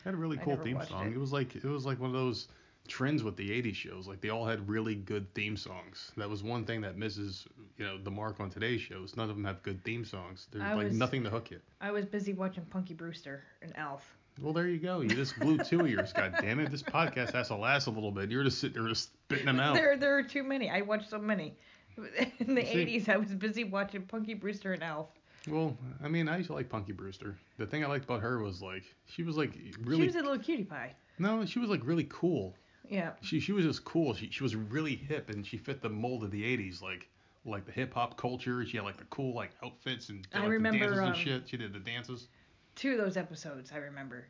had 0.04 0.14
a 0.14 0.16
really 0.16 0.38
cool 0.38 0.56
theme 0.56 0.80
song. 0.88 1.08
it. 1.08 1.12
It. 1.14 1.18
was 1.18 1.32
like 1.32 1.54
it 1.56 1.64
was 1.64 1.84
like 1.84 2.00
one 2.00 2.08
of 2.10 2.14
those 2.16 2.48
trends 2.88 3.22
with 3.22 3.36
the 3.36 3.50
80s 3.50 3.74
shows. 3.74 4.08
Like 4.08 4.20
they 4.20 4.30
all 4.30 4.46
had 4.46 4.68
really 4.68 4.94
good 4.94 5.32
theme 5.34 5.56
songs. 5.56 6.10
That 6.16 6.28
was 6.28 6.42
one 6.42 6.64
thing 6.64 6.80
that 6.80 6.96
misses, 6.96 7.46
you 7.76 7.84
know, 7.84 7.98
the 7.98 8.10
mark 8.10 8.40
on 8.40 8.50
today's 8.50 8.80
shows. 8.80 9.16
None 9.16 9.28
of 9.28 9.36
them 9.36 9.44
have 9.44 9.62
good 9.62 9.84
theme 9.84 10.04
songs. 10.04 10.48
There's 10.50 10.64
I 10.64 10.74
like 10.74 10.88
was- 10.88 10.96
nothing 10.96 11.22
to 11.24 11.30
hook 11.30 11.50
you. 11.50 11.60
I 11.80 11.90
was 11.90 12.06
busy 12.06 12.32
watching 12.32 12.64
Punky 12.64 12.94
Brewster 12.94 13.44
and 13.60 13.76
Alf. 13.76 14.16
Well, 14.40 14.54
there 14.54 14.66
you 14.66 14.78
go. 14.78 15.02
You 15.02 15.10
just 15.10 15.38
blew 15.38 15.58
two 15.58 15.80
of 15.80 15.90
yours. 15.90 16.12
God 16.14 16.34
damn 16.40 16.58
it! 16.58 16.70
This 16.70 16.82
podcast 16.82 17.34
has 17.34 17.48
to 17.48 17.54
last 17.54 17.86
a 17.86 17.90
little 17.90 18.10
bit. 18.10 18.30
You're 18.30 18.44
just 18.44 18.60
sitting 18.60 18.80
there 18.80 18.88
just 18.88 19.10
spitting 19.26 19.44
them 19.44 19.60
out. 19.60 19.74
There, 19.74 19.94
there 19.98 20.16
are 20.16 20.22
too 20.22 20.42
many. 20.42 20.70
I 20.70 20.80
watched 20.80 21.10
so 21.10 21.18
many. 21.18 21.54
In 22.38 22.54
the 22.54 22.64
See- 22.64 23.00
80s, 23.00 23.08
I 23.08 23.16
was 23.16 23.34
busy 23.34 23.64
watching 23.64 24.02
Punky 24.02 24.34
Brewster 24.34 24.72
and 24.72 24.82
Alf. 24.82 25.08
Well, 25.48 25.76
I 26.02 26.08
mean, 26.08 26.28
I 26.28 26.36
used 26.36 26.48
to 26.48 26.54
like 26.54 26.68
Punky 26.68 26.92
Brewster. 26.92 27.36
The 27.58 27.66
thing 27.66 27.84
I 27.84 27.88
liked 27.88 28.04
about 28.04 28.20
her 28.20 28.38
was 28.38 28.62
like 28.62 28.84
she 29.06 29.22
was 29.22 29.36
like 29.36 29.52
really 29.82 30.00
She 30.00 30.06
was 30.06 30.14
a 30.14 30.20
little 30.20 30.38
cutie 30.38 30.64
pie. 30.64 30.94
no, 31.18 31.44
she 31.44 31.58
was 31.58 31.68
like 31.68 31.80
really 31.84 32.06
cool. 32.08 32.54
Yeah. 32.88 33.12
She 33.22 33.40
she 33.40 33.52
was 33.52 33.64
just 33.64 33.84
cool. 33.84 34.14
She 34.14 34.30
she 34.30 34.42
was 34.42 34.54
really 34.54 34.94
hip 34.94 35.30
and 35.30 35.44
she 35.44 35.56
fit 35.56 35.82
the 35.82 35.88
mold 35.88 36.22
of 36.22 36.30
the 36.30 36.42
80s 36.42 36.80
like 36.80 37.08
like 37.44 37.64
the 37.66 37.72
hip 37.72 37.94
hop 37.94 38.16
culture. 38.16 38.64
She 38.64 38.76
had 38.76 38.84
like 38.86 38.98
the 38.98 39.04
cool 39.04 39.34
like 39.34 39.50
outfits 39.64 40.10
and 40.10 40.22
did, 40.30 40.42
I 40.42 40.46
remember, 40.46 40.78
the 40.78 40.84
dances 40.86 40.98
and 40.98 41.08
um, 41.08 41.14
shit. 41.14 41.48
She 41.48 41.56
did 41.56 41.72
the 41.72 41.80
dances. 41.80 42.28
Two 42.76 42.92
of 42.92 42.98
those 42.98 43.16
episodes 43.16 43.72
I 43.74 43.78
remember. 43.78 44.28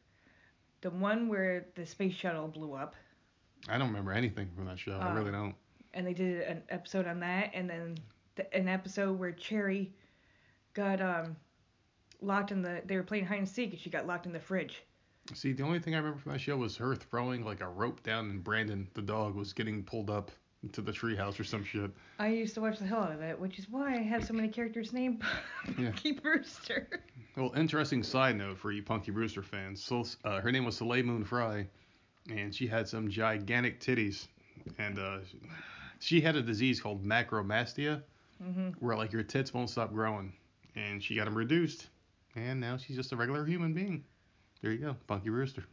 The 0.81 0.91
one 0.91 1.29
where 1.29 1.67
the 1.77 1.87
space 1.87 2.15
shuttle 2.15 2.49
blew 2.49 2.73
up, 2.73 2.97
I 3.69 3.79
don't 3.79 3.89
remember 3.89 4.13
anything 4.13 4.49
from 4.57 4.67
that 4.67 4.79
show. 4.79 4.99
I 4.99 5.13
really 5.13 5.29
um, 5.29 5.35
don't. 5.35 5.55
And 5.95 6.07
they 6.07 6.15
did 6.15 6.43
an 6.43 6.63
episode 6.71 7.07
on 7.07 7.21
that, 7.21 7.51
and 7.55 7.69
then 7.69 7.97
the, 8.37 8.55
an 8.57 8.69
episode 8.69 9.19
where 9.19 9.35
Cherie 9.37 9.93
got 10.75 11.01
um 11.01 11.37
locked 12.21 12.51
in 12.51 12.63
the. 12.63 12.83
They 12.87 12.97
were 12.97 13.03
playing 13.03 13.27
hide 13.27 13.39
and 13.39 13.49
seek, 13.49 13.71
and 13.73 13.79
she 13.81 13.91
got 13.91 14.07
locked 14.07 14.27
in 14.27 14.33
the 14.33 14.41
fridge. 14.41 14.83
See, 15.35 15.53
the 15.53 15.63
only 15.63 15.79
thing 15.79 15.95
I 15.95 15.99
remember 15.99 16.19
from 16.19 16.33
that 16.33 16.41
show 16.41 16.57
was 16.57 16.77
her 16.79 16.97
throwing 16.97 17.45
like 17.45 17.61
a 17.61 17.69
rope 17.69 18.03
down 18.03 18.29
and 18.31 18.43
Brandon 18.43 18.89
the 18.95 19.03
dog 19.03 19.37
was 19.37 19.53
getting 19.53 19.85
pulled 19.85 20.11
up 20.11 20.33
to 20.73 20.81
the 20.81 20.93
treehouse 20.93 21.39
or 21.39 21.45
some 21.45 21.65
shit. 21.65 21.91
I 22.19 22.29
used 22.29 22.55
to 22.55 22.61
watch 22.61 22.79
the 22.79 22.87
hell 22.87 23.01
out 23.01 23.13
of 23.13 23.21
it, 23.21 23.39
which 23.39 23.59
is 23.59 23.69
why 23.69 23.95
I 23.95 24.03
have 24.03 24.25
so 24.25 24.33
many 24.33 24.49
characters 24.49 24.93
named 24.93 25.23
Yeah. 25.79 25.91
Punky 25.91 26.13
Brewster. 26.13 26.89
Well, 27.37 27.53
interesting 27.57 28.03
side 28.03 28.37
note 28.37 28.59
for 28.59 28.73
you 28.73 28.83
Punky 28.83 29.11
Brewster 29.11 29.43
fans. 29.43 29.83
So, 29.83 30.05
uh, 30.25 30.41
her 30.41 30.53
name 30.53 30.65
was 30.65 30.77
Soleil 30.77 31.05
Moon 31.05 31.25
Fry, 31.25 31.67
and 32.29 32.55
she 32.55 32.67
had 32.67 32.89
some 32.89 33.09
gigantic 33.09 33.81
titties, 33.81 34.29
and 34.79 34.99
uh, 34.99 35.19
she 36.03 36.21
had 36.21 36.37
a 36.37 36.43
disease 36.43 36.81
called 36.81 37.05
macromastia, 37.05 38.03
hmm 38.43 38.71
where 38.81 38.97
like 38.97 39.13
your 39.13 39.23
tits 39.23 39.55
won't 39.55 39.71
stop 39.71 39.93
growing, 39.93 40.33
and 40.77 41.03
she 41.03 41.15
got 41.15 41.25
them 41.27 41.37
reduced, 41.37 41.89
and 42.37 42.61
now 42.61 42.77
she's 42.77 42.97
just 42.97 43.13
a 43.13 43.17
regular 43.17 43.45
human 43.47 43.73
being. 43.73 44.05
There 44.63 44.73
you 44.73 44.79
go, 44.79 44.97
Funky 45.07 45.31
Rooster. 45.31 45.65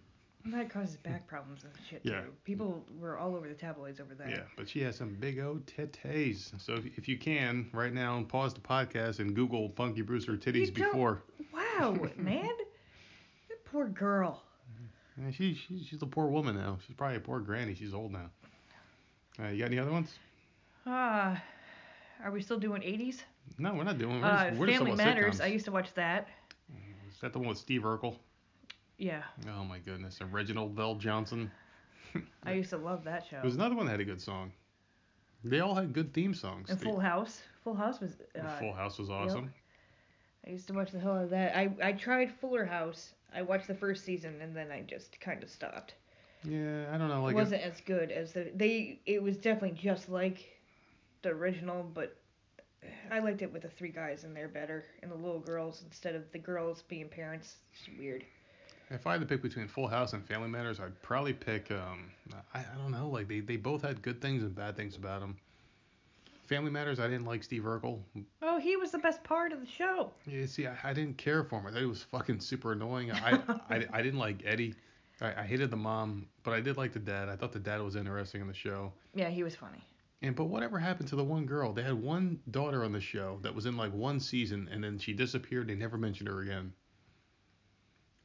That 0.45 0.69
causes 0.69 0.95
back 0.97 1.27
problems 1.27 1.63
and 1.63 1.73
shit 1.89 2.01
Yeah. 2.03 2.21
too. 2.21 2.27
People 2.45 2.85
were 2.97 3.17
all 3.17 3.35
over 3.35 3.47
the 3.47 3.53
tabloids 3.53 3.99
over 3.99 4.15
that. 4.15 4.29
Yeah, 4.29 4.43
but 4.55 4.69
she 4.69 4.79
has 4.81 4.95
some 4.95 5.13
big 5.19 5.37
old 5.39 5.65
titties. 5.65 6.51
So 6.61 6.73
if, 6.75 6.85
if 6.97 7.07
you 7.09 7.17
can, 7.17 7.69
right 7.73 7.93
now, 7.93 8.23
pause 8.23 8.53
the 8.53 8.61
podcast 8.61 9.19
and 9.19 9.35
Google 9.35 9.69
Funky 9.75 10.01
Brewster 10.01 10.37
titties 10.37 10.73
before. 10.73 11.23
Wow, 11.53 11.97
man. 12.17 12.49
That 13.49 13.65
poor 13.65 13.87
girl. 13.89 14.41
Yeah, 15.21 15.31
she, 15.31 15.53
she, 15.55 15.83
she's 15.83 16.01
a 16.01 16.07
poor 16.07 16.27
woman 16.27 16.55
now. 16.55 16.77
She's 16.87 16.95
probably 16.95 17.17
a 17.17 17.21
poor 17.21 17.39
granny. 17.41 17.75
She's 17.75 17.93
old 17.93 18.13
now. 18.13 18.29
Uh, 19.41 19.47
you 19.47 19.59
got 19.59 19.65
any 19.67 19.79
other 19.79 19.91
ones? 19.91 20.17
Ah, 20.85 21.41
are 22.23 22.31
we 22.31 22.41
still 22.41 22.59
doing 22.59 22.81
80s? 22.81 23.21
No, 23.57 23.73
we're 23.73 23.83
not 23.83 23.97
doing. 23.97 24.21
We're 24.21 24.27
Uh, 24.27 24.49
just, 24.49 24.59
we're 24.59 24.67
Family 24.67 24.95
Matters. 24.95 25.39
sitcoms. 25.39 25.43
I 25.43 25.47
used 25.47 25.65
to 25.65 25.71
watch 25.71 25.93
that. 25.93 26.27
Is 27.09 27.19
that 27.21 27.33
the 27.33 27.39
one 27.39 27.49
with 27.49 27.57
Steve 27.57 27.81
Urkel? 27.83 28.15
Yeah, 28.97 29.23
Oh 29.47 29.63
my 29.63 29.79
goodness, 29.79 30.19
and 30.19 30.31
Reginald 30.33 30.75
VelJohnson. 30.75 31.49
I 32.43 32.51
used 32.53 32.69
to 32.71 32.77
love 32.77 33.05
that 33.05 33.25
show. 33.25 33.39
There's 33.41 33.55
another 33.55 33.75
one 33.75 33.85
that 33.85 33.91
had 33.93 34.01
a 34.01 34.05
good 34.05 34.21
song. 34.21 34.51
They 35.45 35.61
all 35.61 35.73
had 35.73 35.93
good 35.93 36.13
theme 36.13 36.33
songs. 36.33 36.69
And 36.69 36.81
Full 36.81 36.99
House. 36.99 37.41
Full 37.63 37.75
House 37.75 38.01
was. 38.01 38.17
Uh, 38.37 38.57
Full 38.59 38.73
House 38.73 38.97
was 38.99 39.09
awesome. 39.09 39.53
I 40.45 40.49
used 40.49 40.67
to 40.67 40.73
watch 40.73 40.91
the 40.91 40.99
hell 40.99 41.13
out 41.15 41.23
of 41.25 41.29
that. 41.29 41.55
I 41.57 41.69
I 41.81 41.91
tried 41.93 42.29
Fuller 42.41 42.65
House. 42.65 43.13
I 43.33 43.41
watched 43.41 43.67
the 43.67 43.75
first 43.75 44.03
season 44.03 44.41
and 44.41 44.53
then 44.55 44.69
I 44.71 44.81
just 44.81 45.17
kind 45.21 45.43
of 45.43 45.49
stopped. 45.49 45.93
Yeah, 46.43 46.85
I 46.93 46.97
don't 46.97 47.09
know. 47.09 47.23
Like 47.23 47.33
it 47.33 47.35
wasn't 47.35 47.63
as 47.63 47.81
good 47.81 48.11
as 48.11 48.33
the 48.33 48.51
they. 48.55 48.99
It 49.05 49.21
was 49.21 49.37
definitely 49.37 49.77
just 49.77 50.09
like 50.09 50.45
the 51.21 51.29
original, 51.29 51.83
but 51.93 52.15
I 53.11 53.19
liked 53.19 53.41
it 53.41 53.51
with 53.51 53.63
the 53.63 53.69
three 53.69 53.89
guys 53.89 54.23
in 54.23 54.33
there 54.33 54.47
better 54.47 54.85
and 55.01 55.11
the 55.11 55.15
little 55.15 55.39
girls 55.39 55.83
instead 55.85 56.15
of 56.15 56.31
the 56.31 56.39
girls 56.39 56.83
being 56.83 57.09
parents. 57.09 57.55
It's 57.73 57.89
weird. 57.99 58.23
If 58.91 59.05
I 59.05 59.11
had 59.13 59.21
to 59.21 59.27
pick 59.27 59.43
between 59.43 59.67
Full 59.67 59.87
House 59.87 60.13
and 60.13 60.25
Family 60.25 60.49
Matters, 60.49 60.79
I'd 60.79 60.99
probably 61.01 61.33
pick. 61.33 61.69
Um, 61.71 62.09
I, 62.53 62.59
I 62.59 62.77
don't 62.77 62.91
know. 62.91 63.09
Like 63.09 63.27
they, 63.27 63.39
they 63.39 63.57
both 63.57 63.83
had 63.83 64.01
good 64.01 64.21
things 64.21 64.41
and 64.41 64.55
bad 64.55 64.75
things 64.75 64.95
about 64.95 65.19
them. 65.19 65.37
Family 66.47 66.71
Matters, 66.71 66.99
I 66.99 67.07
didn't 67.07 67.25
like 67.25 67.43
Steve 67.43 67.61
Urkel. 67.61 67.99
Oh, 68.41 68.59
he 68.59 68.75
was 68.75 68.89
the 68.89 68.97
best 68.97 69.23
part 69.23 69.51
of 69.51 69.59
the 69.59 69.67
show. 69.67 70.11
Yeah, 70.25 70.47
see, 70.47 70.65
I, 70.65 70.75
I 70.83 70.93
didn't 70.93 71.19
care 71.19 71.43
for 71.43 71.59
him. 71.59 71.67
I 71.67 71.71
thought 71.71 71.81
he 71.81 71.85
was 71.85 72.01
fucking 72.01 72.39
super 72.39 72.71
annoying. 72.71 73.11
I, 73.11 73.39
I, 73.69 73.85
I 73.93 74.01
didn't 74.01 74.17
like 74.17 74.41
Eddie. 74.43 74.73
I, 75.21 75.41
I 75.41 75.43
hated 75.43 75.69
the 75.71 75.77
mom, 75.77 76.27
but 76.43 76.53
I 76.53 76.61
did 76.61 76.77
like 76.77 76.93
the 76.93 76.99
dad. 76.99 77.29
I 77.29 77.35
thought 77.35 77.51
the 77.51 77.59
dad 77.59 77.81
was 77.81 77.95
interesting 77.95 78.41
in 78.41 78.47
the 78.47 78.53
show. 78.53 78.93
Yeah, 79.13 79.29
he 79.29 79.43
was 79.43 79.55
funny. 79.55 79.83
And 80.21 80.35
but 80.35 80.45
whatever 80.45 80.77
happened 80.79 81.07
to 81.09 81.15
the 81.15 81.23
one 81.23 81.45
girl? 81.45 81.71
They 81.73 81.83
had 81.83 81.93
one 81.93 82.39
daughter 82.51 82.83
on 82.83 82.91
the 82.91 82.99
show 83.01 83.39
that 83.41 83.55
was 83.55 83.65
in 83.65 83.77
like 83.77 83.93
one 83.93 84.19
season, 84.19 84.69
and 84.71 84.83
then 84.83 84.97
she 84.99 85.13
disappeared. 85.13 85.67
They 85.67 85.75
never 85.75 85.97
mentioned 85.97 86.27
her 86.29 86.41
again. 86.41 86.73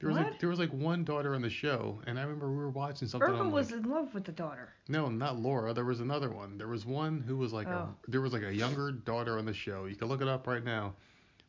There 0.01 0.09
was 0.09 0.19
like 0.19 0.31
What? 0.33 0.41
there 0.41 0.49
was 0.49 0.59
like 0.59 0.73
one 0.73 1.05
daughter 1.05 1.35
on 1.37 1.43
the 1.43 1.49
show, 1.51 2.01
and 2.07 2.19
I 2.19 2.23
remember 2.23 2.51
we 2.51 2.57
were 2.59 2.71
watching 2.71 3.07
something. 3.07 3.31
On, 3.31 3.53
was 3.53 3.71
like, 3.71 3.81
in 3.85 3.89
love 3.91 4.13
with 4.13 4.25
the 4.25 4.33
daughter. 4.33 4.71
no, 4.89 5.09
not 5.09 5.39
Laura. 5.39 5.73
There 5.73 5.85
was 5.85 6.01
another 6.01 6.31
one. 6.31 6.59
There 6.59 6.67
was 6.69 6.85
one 6.85 7.21
who 7.27 7.37
was 7.37 7.53
like 7.53 7.69
Oh. 7.69 7.95
a 8.07 8.11
there 8.11 8.21
was 8.21 8.33
like 8.33 8.43
a 8.43 8.53
younger 8.53 8.91
daughter 8.91 9.39
on 9.39 9.45
the 9.47 9.55
show. 9.55 9.85
You 9.87 9.95
can 9.95 10.09
look 10.09 10.21
it 10.21 10.29
up 10.29 10.47
right 10.49 10.65
now, 10.65 10.95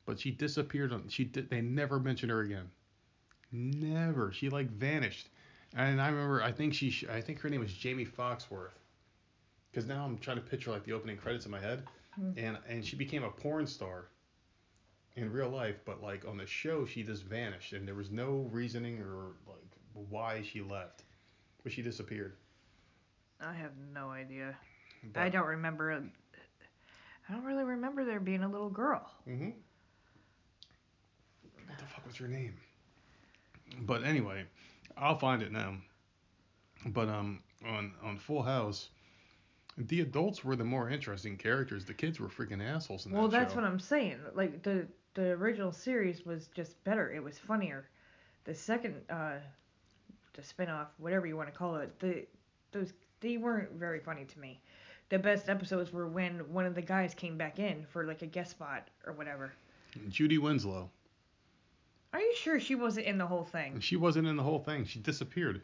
but 0.05 0.19
she 0.19 0.29
disappeared. 0.31 0.93
On, 0.93 1.07
she 1.09 1.25
did. 1.25 1.49
They 1.49 1.61
never 1.61 1.99
mentioned 1.99 2.31
her 2.31 2.41
again. 2.41 2.69
Never. 3.51 4.31
She 4.31 4.49
like 4.49 4.69
vanished. 4.69 5.29
And 5.75 6.01
I 6.01 6.07
remember. 6.09 6.41
I 6.41 6.51
think 6.51 6.73
she. 6.73 7.05
I 7.11 7.21
think 7.21 7.39
her 7.41 7.49
name 7.49 7.59
was 7.61 7.71
Jaimee 7.71 8.07
Foxworth. 8.09 8.79
Because 9.71 9.87
now 9.87 10.05
I'm 10.05 10.17
trying 10.17 10.37
to 10.37 10.43
picture 10.43 10.71
like 10.71 10.85
the 10.85 10.93
opening 10.93 11.17
credits 11.17 11.45
in 11.45 11.51
my 11.51 11.59
head, 11.59 11.83
Hmm. 12.15 12.31
and 12.37 12.57
and 12.67 12.85
she 12.85 12.95
became 12.95 13.23
a 13.23 13.29
porn 13.29 13.67
star. 13.67 14.07
In 15.17 15.31
real 15.31 15.49
life, 15.49 15.77
but 15.85 16.01
like 16.03 16.27
on 16.27 16.35
the 16.37 16.45
show, 16.45 16.85
she 16.85 17.01
just 17.01 17.23
vanished, 17.23 17.71
and 17.71 17.87
there 17.87 17.95
was 17.95 18.11
no 18.11 18.49
reasoning 18.51 18.99
or 18.99 19.31
like 19.47 19.63
why 19.93 20.41
she 20.41 20.61
left, 20.61 21.03
but 21.63 21.71
she 21.71 21.81
disappeared. 21.81 22.35
I 23.39 23.53
have 23.53 23.71
no 23.93 24.09
idea. 24.09 24.57
But, 25.13 25.21
I 25.23 25.29
don't 25.29 25.45
remember. 25.47 26.03
I 27.29 27.33
don't 27.33 27.45
really 27.45 27.63
remember 27.63 28.03
there 28.03 28.19
being 28.19 28.43
a 28.43 28.49
little 28.49 28.69
girl. 28.69 29.09
Mm-hmm. 29.27 29.51
What 31.67 31.77
the 31.79 31.85
fuck 31.85 32.05
was 32.05 32.17
her 32.17 32.27
name? 32.27 32.55
But 33.81 34.03
anyway, 34.03 34.45
I'll 34.97 35.17
find 35.17 35.41
it 35.41 35.51
now. 35.51 35.75
But 36.87 37.09
um, 37.09 37.41
on 37.65 37.93
on 38.03 38.17
Full 38.17 38.43
House, 38.43 38.89
the 39.77 40.01
adults 40.01 40.43
were 40.43 40.55
the 40.55 40.63
more 40.63 40.89
interesting 40.89 41.37
characters. 41.37 41.85
The 41.85 41.93
kids 41.93 42.19
were 42.19 42.27
freaking 42.27 42.61
assholes 42.63 43.05
in 43.05 43.11
that 43.11 43.17
Well, 43.17 43.27
that's 43.27 43.53
show. 43.53 43.59
what 43.61 43.65
I'm 43.65 43.79
saying. 43.79 44.19
Like 44.33 44.63
the 44.63 44.87
the 45.15 45.31
original 45.31 45.71
series 45.71 46.25
was 46.25 46.47
just 46.55 46.81
better. 46.83 47.11
It 47.11 47.23
was 47.23 47.37
funnier. 47.37 47.87
The 48.45 48.53
second 48.53 48.95
uh 49.09 49.37
the 50.33 50.43
spin-off, 50.43 50.89
whatever 50.97 51.25
you 51.25 51.37
want 51.37 51.49
to 51.51 51.57
call 51.57 51.77
it, 51.77 51.97
the 51.99 52.25
those 52.71 52.93
they 53.21 53.37
weren't 53.37 53.71
very 53.73 53.99
funny 53.99 54.25
to 54.25 54.39
me. 54.39 54.59
The 55.09 55.19
best 55.19 55.49
episodes 55.49 55.91
were 55.93 56.07
when 56.07 56.39
one 56.51 56.65
of 56.65 56.75
the 56.75 56.81
guys 56.81 57.13
came 57.13 57.37
back 57.37 57.59
in 57.59 57.85
for 57.91 58.05
like 58.05 58.21
a 58.21 58.25
guest 58.25 58.51
spot 58.51 58.89
or 59.05 59.13
whatever. 59.13 59.53
Judy 60.09 60.37
Winslow. 60.37 60.89
Are 62.15 62.21
you 62.21 62.33
sure 62.33 62.61
she 62.61 62.75
wasn't 62.75 63.07
in 63.07 63.17
the 63.17 63.27
whole 63.27 63.43
thing? 63.43 63.81
She 63.81 63.97
wasn't 63.97 64.25
in 64.25 64.37
the 64.37 64.43
whole 64.43 64.59
thing. 64.59 64.85
She 64.85 64.99
disappeared. 64.99 65.61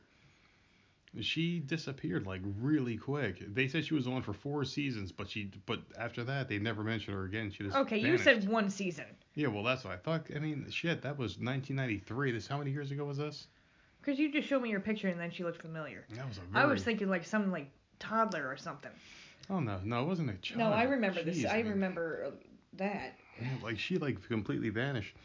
She 1.21 1.59
disappeared 1.59 2.27
like 2.27 2.41
really 2.59 2.97
quick. 2.97 3.55
They 3.55 3.69
said 3.69 3.85
she 3.85 3.93
was 3.93 4.05
on 4.05 4.21
for 4.21 4.33
four 4.33 4.65
seasons, 4.65 5.13
but 5.13 5.29
she 5.29 5.49
but 5.65 5.79
after 5.97 6.25
that 6.25 6.49
they 6.49 6.59
never 6.59 6.83
mentioned 6.83 7.15
her 7.15 7.23
again. 7.23 7.51
She 7.51 7.63
just 7.63 7.77
Okay, 7.77 7.97
you 7.99 8.17
said 8.17 8.49
one 8.49 8.69
season. 8.69 9.05
Yeah, 9.33 9.47
well 9.47 9.63
that's 9.63 9.85
what 9.85 9.93
I 9.93 9.97
thought. 9.97 10.25
I 10.35 10.39
mean, 10.39 10.69
shit, 10.69 11.01
that 11.03 11.17
was 11.17 11.39
1993. 11.39 12.31
This 12.33 12.47
how 12.47 12.57
many 12.57 12.71
years 12.71 12.91
ago 12.91 13.05
was 13.05 13.17
this? 13.17 13.47
Because 14.01 14.19
you 14.19 14.29
just 14.29 14.45
showed 14.49 14.61
me 14.61 14.69
your 14.69 14.81
picture 14.81 15.07
and 15.07 15.17
then 15.17 15.31
she 15.31 15.45
looked 15.45 15.61
familiar. 15.61 16.03
That 16.15 16.27
was 16.27 16.37
a 16.37 16.41
very. 16.41 16.65
I 16.65 16.67
was 16.67 16.83
thinking 16.83 17.09
like 17.09 17.23
some 17.23 17.49
like 17.49 17.71
toddler 17.99 18.45
or 18.45 18.57
something. 18.57 18.91
Oh 19.49 19.61
no, 19.61 19.79
no, 19.85 20.01
it 20.01 20.05
wasn't 20.05 20.31
a 20.31 20.37
child. 20.41 20.59
No, 20.59 20.71
I 20.71 20.83
remember 20.83 21.23
this. 21.23 21.37
Jeez, 21.37 21.49
I 21.49 21.63
man. 21.63 21.71
remember 21.71 22.25
uh, 22.27 22.31
that. 22.73 23.17
Yeah, 23.41 23.47
like 23.63 23.79
she 23.79 23.97
like 23.97 24.21
completely 24.27 24.69
vanished. 24.69 25.15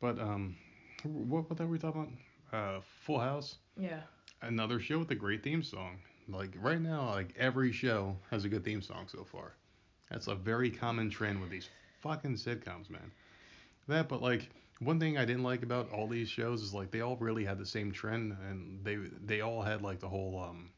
But 0.00 0.20
um, 0.20 0.56
what 1.04 1.48
what 1.50 1.60
are 1.60 1.66
we 1.66 1.78
talking 1.78 2.18
about? 2.50 2.78
Uh, 2.78 2.80
Full 3.04 3.20
House, 3.20 3.56
Yeah. 3.76 4.00
another 4.42 4.80
show 4.80 4.98
with 4.98 5.10
a 5.10 5.14
great 5.14 5.42
theme 5.42 5.62
song. 5.62 5.98
Like 6.28 6.54
right 6.60 6.80
now, 6.80 7.10
like 7.10 7.34
every 7.38 7.72
show 7.72 8.16
has 8.30 8.44
a 8.44 8.48
good 8.48 8.64
theme 8.64 8.82
song 8.82 9.06
so 9.08 9.24
far. 9.24 9.54
That's 10.10 10.26
a 10.26 10.34
very 10.34 10.70
common 10.70 11.10
trend 11.10 11.40
with 11.40 11.50
these 11.50 11.68
fucking 12.00 12.36
sitcoms, 12.36 12.90
man. 12.90 13.10
That, 13.88 14.08
but 14.08 14.22
like 14.22 14.50
one 14.80 15.00
thing 15.00 15.18
I 15.18 15.24
didn't 15.24 15.42
like 15.42 15.62
about 15.62 15.90
all 15.90 16.06
these 16.06 16.28
shows 16.28 16.62
is 16.62 16.74
like 16.74 16.90
they 16.90 17.00
all 17.00 17.16
really 17.16 17.44
had 17.44 17.58
the 17.58 17.66
same 17.66 17.90
trend, 17.92 18.36
and 18.48 18.84
they 18.84 18.96
they 19.24 19.40
all 19.40 19.62
had 19.62 19.82
like 19.82 20.00
the 20.00 20.08
whole 20.08 20.38
um, 20.42 20.70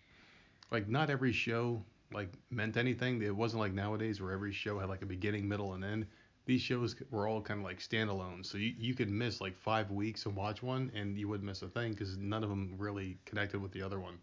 like 0.70 0.88
not 0.88 1.10
every 1.10 1.32
show 1.32 1.82
like 2.12 2.32
meant 2.50 2.76
anything. 2.76 3.22
It 3.22 3.34
wasn't 3.34 3.60
like 3.60 3.72
nowadays 3.72 4.20
where 4.20 4.32
every 4.32 4.52
show 4.52 4.78
had 4.78 4.88
like 4.88 5.02
a 5.02 5.06
beginning, 5.06 5.48
middle, 5.48 5.74
and 5.74 5.84
end. 5.84 6.06
These 6.46 6.62
shows 6.62 6.96
were 7.10 7.28
all 7.28 7.40
kind 7.40 7.60
of 7.60 7.64
like 7.64 7.78
standalone, 7.80 8.44
so 8.44 8.58
you, 8.58 8.74
you 8.78 8.94
could 8.94 9.10
miss 9.10 9.40
like 9.40 9.56
five 9.56 9.90
weeks 9.90 10.26
and 10.26 10.34
watch 10.34 10.62
one, 10.62 10.90
and 10.94 11.16
you 11.16 11.28
wouldn't 11.28 11.46
miss 11.46 11.62
a 11.62 11.68
thing 11.68 11.92
because 11.92 12.16
none 12.16 12.42
of 12.42 12.48
them 12.50 12.74
really 12.78 13.18
connected 13.24 13.60
with 13.62 13.72
the 13.72 13.82
other 13.82 14.00
one. 14.00 14.14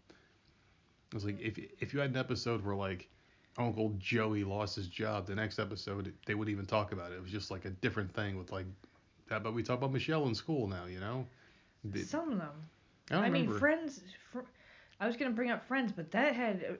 It 1.10 1.14
was 1.14 1.24
like 1.24 1.40
if 1.40 1.58
if 1.80 1.94
you 1.94 2.00
had 2.00 2.10
an 2.10 2.16
episode 2.16 2.64
where 2.64 2.74
like 2.74 3.08
Uncle 3.56 3.94
Joey 3.98 4.44
lost 4.44 4.76
his 4.76 4.88
job, 4.88 5.26
the 5.26 5.34
next 5.34 5.58
episode 5.58 6.12
they 6.26 6.34
wouldn't 6.34 6.52
even 6.52 6.66
talk 6.66 6.92
about 6.92 7.12
it. 7.12 7.14
It 7.14 7.22
was 7.22 7.30
just 7.32 7.50
like 7.50 7.64
a 7.64 7.70
different 7.70 8.12
thing 8.14 8.36
with 8.36 8.52
like 8.52 8.66
that. 9.28 9.42
But 9.42 9.54
we 9.54 9.62
talk 9.62 9.78
about 9.78 9.92
Michelle 9.92 10.26
in 10.26 10.34
school 10.34 10.66
now, 10.68 10.84
you 10.86 11.00
know. 11.00 11.26
The- 11.84 12.00
Some 12.04 12.32
of 12.32 12.38
them. 12.38 12.50
I 13.10 13.16
I 13.26 13.30
mean. 13.30 13.50
Friends. 13.58 14.02
Fr- 14.32 14.40
I 15.00 15.06
was 15.06 15.16
gonna 15.16 15.30
bring 15.30 15.50
up 15.50 15.66
Friends, 15.66 15.92
but 15.92 16.10
that 16.10 16.34
had. 16.34 16.78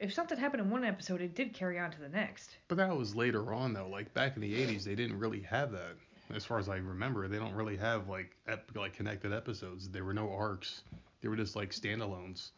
If 0.00 0.14
something 0.14 0.38
happened 0.38 0.62
in 0.62 0.70
one 0.70 0.82
episode, 0.84 1.20
it 1.20 1.34
did 1.34 1.52
carry 1.52 1.78
on 1.78 1.90
to 1.90 2.00
the 2.00 2.08
next. 2.08 2.56
But 2.68 2.78
that 2.78 2.96
was 2.96 3.14
later 3.14 3.52
on 3.52 3.72
though. 3.74 3.86
Like 3.88 4.12
back 4.14 4.34
in 4.34 4.42
the 4.42 4.52
80s, 4.52 4.84
they 4.84 4.94
didn't 4.94 5.18
really 5.18 5.40
have 5.42 5.70
that. 5.72 5.94
As 6.34 6.44
far 6.44 6.58
as 6.58 6.68
I 6.68 6.76
remember, 6.76 7.28
they 7.28 7.38
don't 7.38 7.54
really 7.54 7.76
have 7.76 8.08
like 8.08 8.36
ep- 8.48 8.70
like 8.74 8.94
connected 8.94 9.32
episodes. 9.32 9.88
There 9.90 10.04
were 10.04 10.14
no 10.14 10.32
arcs. 10.32 10.82
They 11.20 11.28
were 11.28 11.36
just 11.36 11.54
like 11.54 11.70
standalones. 11.70 12.50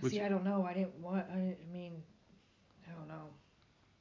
Which- 0.00 0.12
See, 0.12 0.20
I 0.20 0.28
don't 0.28 0.44
know. 0.44 0.64
I 0.64 0.74
didn't 0.74 0.94
want. 1.00 1.24
I, 1.30 1.36
didn't- 1.36 1.58
I 1.68 1.72
mean, 1.72 2.02
I 2.86 2.92
don't 2.92 3.08
know. 3.08 3.28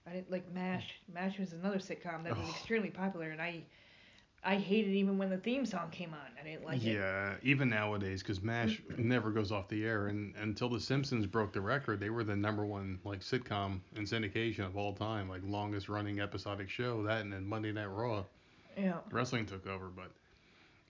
I 0.06 0.12
didn't 0.12 0.30
like 0.32 0.52
Mash. 0.54 1.00
Mm. 1.10 1.13
Mash 1.13 1.40
was 1.40 1.54
another 1.54 1.78
sitcom 1.78 2.24
that 2.25 2.36
was 2.38 2.46
Oh. 2.46 2.50
extremely 2.52 2.90
popular, 2.90 3.30
and 3.30 3.42
I, 3.42 3.63
I 4.45 4.55
hated 4.55 4.91
even 4.91 5.17
when 5.17 5.29
the 5.29 5.38
theme 5.38 5.65
song 5.65 5.89
came 5.89 6.13
on. 6.13 6.19
I 6.39 6.43
didn't 6.43 6.65
like 6.65 6.83
it. 6.83 6.93
yeah, 6.93 7.35
even 7.43 7.69
nowadays, 7.69 8.21
because 8.21 8.41
MASH 8.41 8.81
mm-hmm. 8.81 9.07
never 9.07 9.31
goes 9.31 9.51
off 9.51 9.69
the 9.69 9.85
air, 9.85 10.07
and 10.07 10.35
until 10.35 10.69
The 10.69 10.79
Simpsons 10.79 11.25
broke 11.25 11.53
the 11.53 11.62
record, 11.62 12.00
they 12.00 12.09
were 12.09 12.23
the 12.23 12.35
number 12.35 12.65
one 12.65 13.00
like 13.05 13.21
sitcom 13.21 13.79
in 13.95 14.03
syndication 14.03 14.65
of 14.65 14.75
all 14.75 14.93
time, 14.93 15.29
like 15.29 15.41
longest 15.45 15.88
running 15.88 16.19
episodic 16.19 16.69
show. 16.69 17.03
That 17.03 17.21
and 17.21 17.31
then 17.31 17.45
Monday 17.45 17.71
Night 17.71 17.85
Raw, 17.85 18.25
Yeah. 18.77 18.97
wrestling 19.12 19.45
took 19.45 19.65
over, 19.67 19.88
but. 19.88 20.12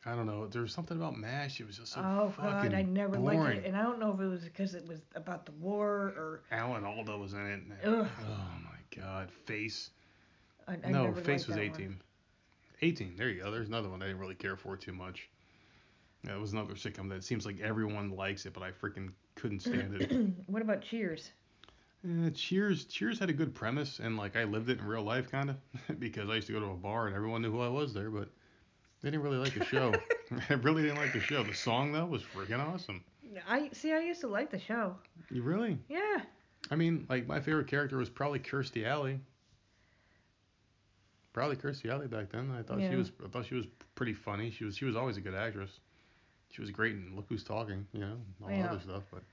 I 0.06 0.16
don't 0.16 0.26
know. 0.26 0.48
There 0.48 0.62
was 0.62 0.74
something 0.74 0.98
about 0.98 1.18
MASH. 1.18 1.62
It 1.62 1.66
was 1.66 1.78
just 1.78 1.94
so 1.94 2.02
oh 2.04 2.34
fucking 2.36 2.72
God, 2.72 2.74
I 2.78 2.82
never 2.82 3.18
boring. 3.18 3.40
liked 3.40 3.58
it, 3.60 3.66
and 3.66 3.78
I 3.78 3.84
don't 3.84 4.00
know 4.00 4.12
if 4.12 4.20
it 4.20 4.26
was 4.26 4.44
because 4.44 4.76
it 4.76 4.86
was 4.86 5.00
about 5.16 5.46
the 5.46 5.54
war 5.54 6.14
or. 6.18 6.42
Alan 6.52 6.84
Alda 6.84 7.18
was 7.18 7.32
in 7.32 7.40
it. 7.82 7.88
Ugh. 7.88 8.06
Oh 8.30 8.50
my 8.66 9.02
God, 9.02 9.32
Face. 9.46 9.92
I, 10.68 10.78
I 10.84 10.92
no, 10.92 11.14
Face 11.14 11.48
was 11.48 11.56
that 11.56 11.78
A-Team. 12.84 13.16
There 13.18 13.30
you 13.30 13.42
go. 13.42 13.52
There's 13.52 13.68
another 13.68 13.90
one 13.90 14.02
I 14.02 14.08
didn't 14.08 14.20
really 14.20 14.36
care 14.36 14.58
for 14.58 14.76
too 14.76 14.94
much. 14.94 15.30
Yeah, 16.26 16.36
it 16.36 16.40
was 16.40 16.54
another 16.54 16.74
sitcom 16.74 17.10
that 17.10 17.24
seems 17.24 17.46
like 17.46 17.60
everyone 17.60 18.12
likes 18.12 18.46
it, 18.46 18.54
but 18.54 18.64
I 18.64 18.72
freaking 18.72 19.12
couldn't 19.36 19.62
stand 19.62 19.96
it. 20.02 20.12
what 20.48 20.62
about 20.62 20.82
Cheers? 20.82 21.32
Uh, 22.06 22.30
Cheers, 22.32 22.86
Cheers 22.86 23.20
had 23.20 23.30
a 23.30 23.34
good 23.34 23.56
premise, 23.56 24.00
and 24.00 24.18
like 24.18 24.36
I 24.36 24.44
lived 24.44 24.70
it 24.70 24.80
in 24.80 24.86
real 24.86 25.04
life, 25.04 25.32
kind 25.32 25.50
of, 25.50 25.58
because 26.00 26.30
I 26.30 26.36
used 26.36 26.48
to 26.48 26.54
go 26.54 26.60
to 26.60 26.68
a 26.68 26.76
bar 26.76 27.08
and 27.08 27.16
everyone 27.16 27.42
knew 27.42 27.52
who 27.52 27.62
I 27.62 27.70
was 27.70 27.94
there, 27.94 28.10
but 28.10 28.30
they 29.02 29.10
didn't 29.10 29.24
really 29.24 29.38
like 29.38 29.54
the 29.54 29.66
show. 29.66 29.94
I 30.50 30.54
really 30.54 30.84
didn't 30.84 30.98
like 30.98 31.14
the 31.14 31.20
show. 31.20 31.44
The 31.44 31.54
song 31.54 31.92
though 31.92 32.06
was 32.06 32.22
freaking 32.22 32.60
awesome. 32.60 33.04
I 33.48 33.70
see. 33.74 33.94
I 33.94 34.00
used 34.00 34.22
to 34.22 34.28
like 34.28 34.52
the 34.52 34.60
show. 34.60 34.96
You 35.32 35.42
really? 35.42 35.78
Yeah. 35.90 36.22
I 36.72 36.76
mean, 36.76 37.06
like 37.10 37.28
my 37.28 37.40
favorite 37.40 37.68
character 37.68 37.98
was 37.98 38.10
probably 38.10 38.40
Kirstie 38.40 38.86
Alley. 38.86 39.20
Probably 41.34 41.56
Kirstie 41.56 41.90
Alley 41.90 42.08
back 42.08 42.30
then. 42.32 42.52
I 42.58 42.62
thought 42.62 42.80
Yeah. 42.80 42.92
she 42.92 42.96
was. 42.96 43.12
I 43.24 43.28
thought 43.28 43.46
she 43.46 43.56
was 43.56 43.66
pretty 43.96 44.14
funny. 44.14 44.52
She 44.52 44.66
was. 44.66 44.78
She 44.78 44.86
was 44.86 44.96
always 44.96 45.18
a 45.18 45.22
good 45.22 45.34
actress. 45.36 45.80
She 46.52 46.62
was 46.62 46.70
great 46.70 46.94
in 46.94 47.16
Look 47.16 47.26
Who's 47.30 47.44
Talking. 47.44 47.88
You 47.94 48.02
know, 48.02 48.18
all 48.44 48.52
Yeah. 48.52 48.68
other 48.70 48.80
stuff. 48.80 49.04
But 49.12 49.24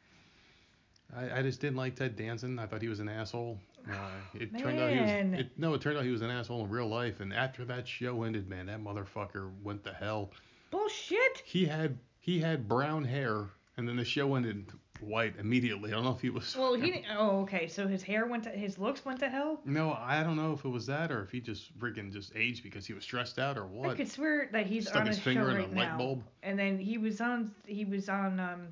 I, 1.14 1.40
I 1.40 1.42
just 1.42 1.60
didn't 1.60 1.76
like 1.76 1.96
Ted 1.96 2.16
Danson. 2.16 2.58
I 2.58 2.66
thought 2.66 2.80
he 2.82 2.88
was 2.88 3.00
an 3.00 3.08
asshole. 3.08 3.58
Uh, 3.90 3.92
it 4.34 4.56
turned 4.58 4.78
out 4.80 4.90
he 4.92 5.00
was. 5.00 5.40
It, 5.40 5.58
no, 5.58 5.74
it 5.74 5.80
turned 5.80 5.98
out 5.98 6.04
he 6.04 6.10
was 6.10 6.22
an 6.22 6.30
asshole 6.30 6.64
in 6.64 6.70
real 6.70 6.88
life. 6.88 7.20
And 7.20 7.32
after 7.34 7.64
that 7.66 7.86
show 7.86 8.22
ended, 8.22 8.48
man, 8.48 8.66
that 8.66 8.80
motherfucker 8.82 9.50
went 9.62 9.84
to 9.84 9.92
hell. 9.92 10.30
Bullshit. 10.70 11.42
He 11.44 11.66
had 11.66 11.98
he 12.20 12.40
had 12.40 12.68
brown 12.68 13.04
hair, 13.04 13.46
and 13.76 13.86
then 13.88 13.96
the 13.96 14.04
show 14.04 14.34
ended 14.36 14.70
white 15.02 15.34
immediately. 15.38 15.90
I 15.90 15.94
don't 15.94 16.04
know 16.04 16.12
if 16.14 16.20
he 16.20 16.30
was. 16.30 16.54
Well, 16.58 16.74
he. 16.74 16.90
didn't- 16.90 17.06
Oh, 17.16 17.40
okay. 17.42 17.66
So 17.68 17.86
his 17.88 18.02
hair 18.02 18.26
went 18.26 18.44
to 18.44 18.50
his 18.50 18.78
looks 18.78 19.04
went 19.04 19.20
to 19.20 19.28
hell. 19.28 19.60
No, 19.64 19.92
I 19.92 20.22
don't 20.22 20.36
know 20.36 20.52
if 20.52 20.64
it 20.64 20.68
was 20.68 20.86
that 20.86 21.10
or 21.10 21.22
if 21.22 21.30
he 21.30 21.40
just 21.40 21.76
freaking 21.78 22.12
just 22.12 22.32
aged 22.36 22.62
because 22.62 22.86
he 22.86 22.92
was 22.92 23.04
stressed 23.04 23.38
out 23.38 23.56
or 23.58 23.66
what. 23.66 23.90
I 23.90 23.94
could 23.94 24.08
swear 24.10 24.48
that 24.52 24.66
he's 24.66 24.86
Stuck 24.88 25.02
on 25.02 25.06
his 25.06 25.16
a 25.18 25.20
show 25.20 25.24
finger 25.24 25.50
in 25.50 25.56
a 25.56 25.58
right 25.60 25.74
light 25.76 25.88
now. 25.92 25.98
bulb. 25.98 26.22
And 26.42 26.58
then 26.58 26.78
he 26.78 26.98
was 26.98 27.20
on 27.20 27.52
he 27.66 27.84
was 27.84 28.08
on 28.08 28.38
um 28.40 28.68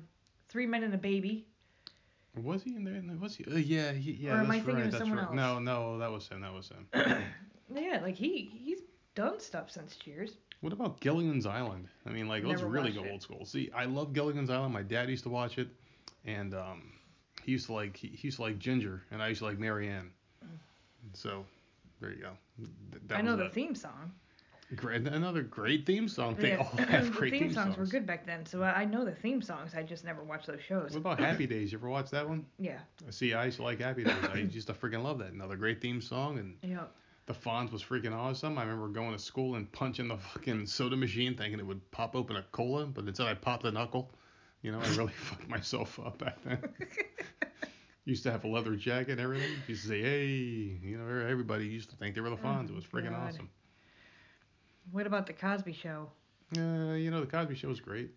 Three 0.49 0.65
Men 0.65 0.83
and 0.83 0.93
a 0.93 0.97
Baby. 0.97 1.45
Was 2.43 2.63
he 2.63 2.75
in 2.75 2.83
there? 2.83 3.01
Was 3.19 3.35
he? 3.35 3.43
Uh, 3.45 3.55
yeah, 3.57 3.91
he, 3.91 4.11
yeah. 4.13 4.35
Or 4.35 4.41
am 4.41 4.51
I 4.51 4.59
that's 4.59 4.65
thinking 4.65 4.75
right. 4.75 4.85
of 4.85 4.91
that's 4.91 5.03
someone 5.03 5.17
right. 5.17 5.27
else? 5.27 5.35
No, 5.35 5.59
no, 5.59 5.97
that 5.97 6.11
was 6.11 6.27
him. 6.27 6.41
That 6.41 6.53
was 6.53 6.69
him. 6.69 6.87
Yeah, 7.73 7.99
like 8.01 8.15
he 8.15 8.49
he's 8.63 8.79
done 9.15 9.39
stuff 9.39 9.69
since 9.69 9.95
Cheers. 9.95 10.37
what 10.61 10.73
about 10.73 10.99
Gilligan's 11.01 11.45
Island? 11.45 11.87
I 12.05 12.09
mean, 12.09 12.27
like, 12.27 12.43
let's 12.43 12.61
really 12.63 12.91
go 12.91 13.03
it. 13.03 13.11
old 13.11 13.21
school. 13.21 13.45
See, 13.45 13.69
I 13.75 13.85
love 13.85 14.11
Gilligan's 14.13 14.49
Island. 14.49 14.73
My 14.73 14.81
dad 14.81 15.07
used 15.09 15.23
to 15.25 15.29
watch 15.29 15.57
it, 15.59 15.67
and 16.25 16.53
um, 16.53 16.91
he 17.43 17.51
used 17.53 17.67
to 17.67 17.73
like 17.73 17.95
he, 17.95 18.07
he 18.09 18.27
used 18.27 18.37
to 18.37 18.43
like 18.43 18.59
Ginger, 18.59 19.03
and 19.11 19.21
I 19.21 19.29
used 19.29 19.39
to 19.39 19.45
like 19.45 19.59
Mary 19.59 19.87
Ann. 19.89 20.11
So, 21.13 21.45
there 22.01 22.11
you 22.11 22.21
go. 22.21 22.31
Th- 22.91 23.03
That 23.07 23.17
I 23.19 23.21
know 23.21 23.35
the 23.35 23.45
a 23.45 23.49
theme 23.49 23.75
song. 23.75 24.11
Great, 24.75 25.07
another 25.07 25.41
great 25.41 25.85
theme 25.87 26.07
song. 26.07 26.35
They 26.35 26.49
Yeah, 26.49 26.57
all 26.57 26.65
have 26.85 27.05
the 27.05 27.11
great 27.11 27.33
theme, 27.33 27.51
songs, 27.51 27.75
were 27.75 27.87
good 27.87 28.05
back 28.05 28.27
then, 28.27 28.45
so 28.45 28.61
I 28.61 28.85
know 28.85 29.03
the 29.03 29.15
theme 29.15 29.41
songs. 29.41 29.73
I 29.75 29.81
just 29.81 30.05
never 30.05 30.23
watched 30.23 30.45
those 30.45 30.61
shows. 30.61 30.91
What 30.91 30.99
about 30.99 31.19
Happy 31.19 31.47
Days? 31.47 31.71
You 31.71 31.79
ever 31.79 31.89
watch 31.89 32.11
that 32.11 32.27
one? 32.29 32.45
Yeah, 32.59 32.77
See, 33.09 33.33
I 33.33 33.45
used 33.45 33.57
to 33.57 33.63
like 33.63 33.79
Happy 33.79 34.03
Days. 34.03 34.13
I 34.31 34.37
used 34.37 34.67
to 34.67 34.73
freaking 34.73 35.01
love 35.03 35.17
that. 35.19 35.31
Another 35.31 35.55
great 35.55 35.81
theme 35.81 36.01
song, 36.01 36.37
and 36.37 36.55
yeah. 36.61 36.83
the 37.25 37.33
Fonz 37.33 37.71
was 37.71 37.81
freaking 37.81 38.15
awesome. 38.15 38.59
I 38.59 38.61
remember 38.61 38.89
going 38.89 39.13
to 39.13 39.17
school 39.19 39.55
and 39.55 39.71
punching 39.71 40.07
the 40.07 40.17
fucking 40.17 40.67
soda 40.67 40.95
machine, 40.95 41.35
thinking 41.35 41.59
it 41.59 41.65
would 41.65 41.89
pop 41.89 42.15
open 42.15 42.35
a 42.35 42.43
cola, 42.51 42.85
but 42.85 43.07
instead 43.07 43.25
I 43.25 43.33
popped 43.33 43.63
the 43.63 43.71
knuckle. 43.71 44.11
You 44.61 44.71
know, 44.71 44.79
I 44.79 44.87
really 44.95 45.13
fucked 45.17 45.47
myself 45.47 45.99
up 45.99 46.17
back 46.17 46.37
then. 46.43 46.59
used 48.05 48.23
to 48.23 48.31
have 48.31 48.43
a 48.43 48.47
leather 48.47 48.75
jacket 48.75 49.11
and 49.11 49.21
everything. 49.21 49.51
Used 49.67 49.83
to 49.83 49.89
say, 49.89 50.01
hey, 50.01 50.25
you 50.25 50.97
know, 50.97 51.27
everybody 51.27 51.65
used 51.65 51.89
to 51.91 51.95
think 51.95 52.15
they 52.15 52.21
were 52.21 52.29
the 52.29 52.35
Fonz. 52.35 52.69
It 52.69 52.75
was 52.75 52.83
freaking 52.83 53.11
God. 53.11 53.29
awesome. 53.29 53.49
What 54.91 55.05
about 55.05 55.27
the 55.27 55.33
Cosby 55.33 55.73
Show? 55.73 56.09
Uh, 56.57 56.93
you 56.93 57.11
know, 57.11 57.21
the 57.21 57.27
Cosby 57.27 57.55
Show 57.55 57.67
was 57.67 57.79
great. 57.79 58.09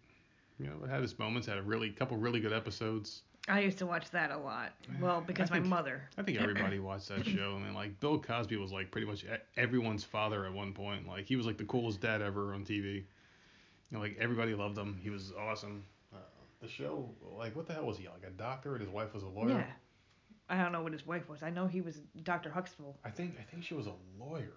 You 0.58 0.66
know, 0.66 0.84
it 0.84 0.90
had 0.90 1.02
its 1.02 1.18
moments. 1.18 1.46
Had 1.46 1.58
a 1.58 1.62
really 1.62 1.90
couple 1.90 2.16
really 2.16 2.40
good 2.40 2.52
episodes. 2.52 3.22
I 3.48 3.60
used 3.60 3.78
to 3.78 3.86
watch 3.86 4.10
that 4.12 4.30
a 4.30 4.38
lot. 4.38 4.72
Well, 5.00 5.20
because 5.20 5.50
my 5.50 5.58
mother. 5.58 6.08
I 6.16 6.22
think 6.22 6.40
everybody 6.40 6.78
watched 6.78 7.08
that 7.08 7.26
show. 7.26 7.56
I 7.56 7.64
mean, 7.64 7.74
like 7.74 7.98
Bill 7.98 8.18
Cosby 8.18 8.56
was 8.56 8.72
like 8.72 8.90
pretty 8.90 9.06
much 9.06 9.24
everyone's 9.56 10.04
father 10.04 10.46
at 10.46 10.52
one 10.52 10.72
point. 10.72 11.08
Like 11.08 11.26
he 11.26 11.36
was 11.36 11.44
like 11.44 11.58
the 11.58 11.64
coolest 11.64 12.00
dad 12.00 12.22
ever 12.22 12.54
on 12.54 12.64
TV. 12.64 12.94
You 12.94 13.04
know, 13.90 13.98
like 13.98 14.16
everybody 14.20 14.54
loved 14.54 14.78
him. 14.78 14.98
He 15.02 15.10
was 15.10 15.32
awesome. 15.38 15.84
The 16.62 16.68
show, 16.68 17.10
like, 17.36 17.56
what 17.56 17.66
the 17.66 17.72
hell 17.74 17.86
was 17.86 17.98
he? 17.98 18.06
Like 18.08 18.22
a 18.26 18.30
doctor, 18.30 18.72
and 18.74 18.80
his 18.80 18.90
wife 18.90 19.12
was 19.12 19.24
a 19.24 19.28
lawyer. 19.28 19.50
Yeah. 19.50 19.64
I 20.48 20.62
don't 20.62 20.70
know 20.72 20.82
what 20.82 20.92
his 20.92 21.04
wife 21.06 21.28
was. 21.28 21.42
I 21.42 21.50
know 21.50 21.66
he 21.66 21.80
was 21.80 22.00
Dr. 22.22 22.50
Huxtable. 22.50 22.96
I 23.04 23.10
think 23.10 23.34
I 23.40 23.42
think 23.42 23.64
she 23.64 23.74
was 23.74 23.86
a 23.86 23.94
lawyer. 24.18 24.52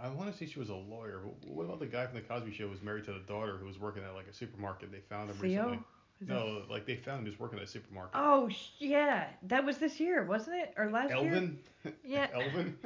I 0.00 0.08
want 0.08 0.30
to 0.30 0.36
say 0.36 0.46
she 0.50 0.58
was 0.58 0.68
a 0.68 0.74
lawyer. 0.74 1.20
But 1.40 1.50
what 1.50 1.64
about 1.64 1.78
the 1.80 1.86
guy 1.86 2.04
from 2.06 2.16
the 2.16 2.22
Cosby 2.22 2.52
Show 2.52 2.64
who 2.64 2.70
was 2.70 2.82
married 2.82 3.04
to 3.04 3.12
the 3.12 3.20
daughter 3.20 3.56
who 3.56 3.64
was 3.66 3.78
working 3.78 4.02
at 4.02 4.14
like 4.14 4.26
a 4.28 4.32
supermarket? 4.34 4.90
They 4.92 4.98
found 5.08 5.30
him 5.30 5.36
Theo? 5.36 5.42
recently. 5.62 5.78
Is 6.20 6.28
that- 6.28 6.34
No, 6.34 6.62
like 6.68 6.84
they 6.86 6.96
found 6.96 7.20
him 7.20 7.26
just 7.26 7.40
working 7.40 7.58
at 7.58 7.64
a 7.64 7.68
supermarket. 7.68 8.12
Oh, 8.14 8.50
yeah. 8.78 9.28
That 9.44 9.64
was 9.64 9.78
this 9.78 10.00
year, 10.00 10.24
wasn't 10.24 10.56
it? 10.56 10.74
Or 10.76 10.90
last 10.90 11.10
year? 11.10 11.18
Elvin. 11.18 11.58
Yeah. 12.04 12.26
Elvin. 12.34 12.76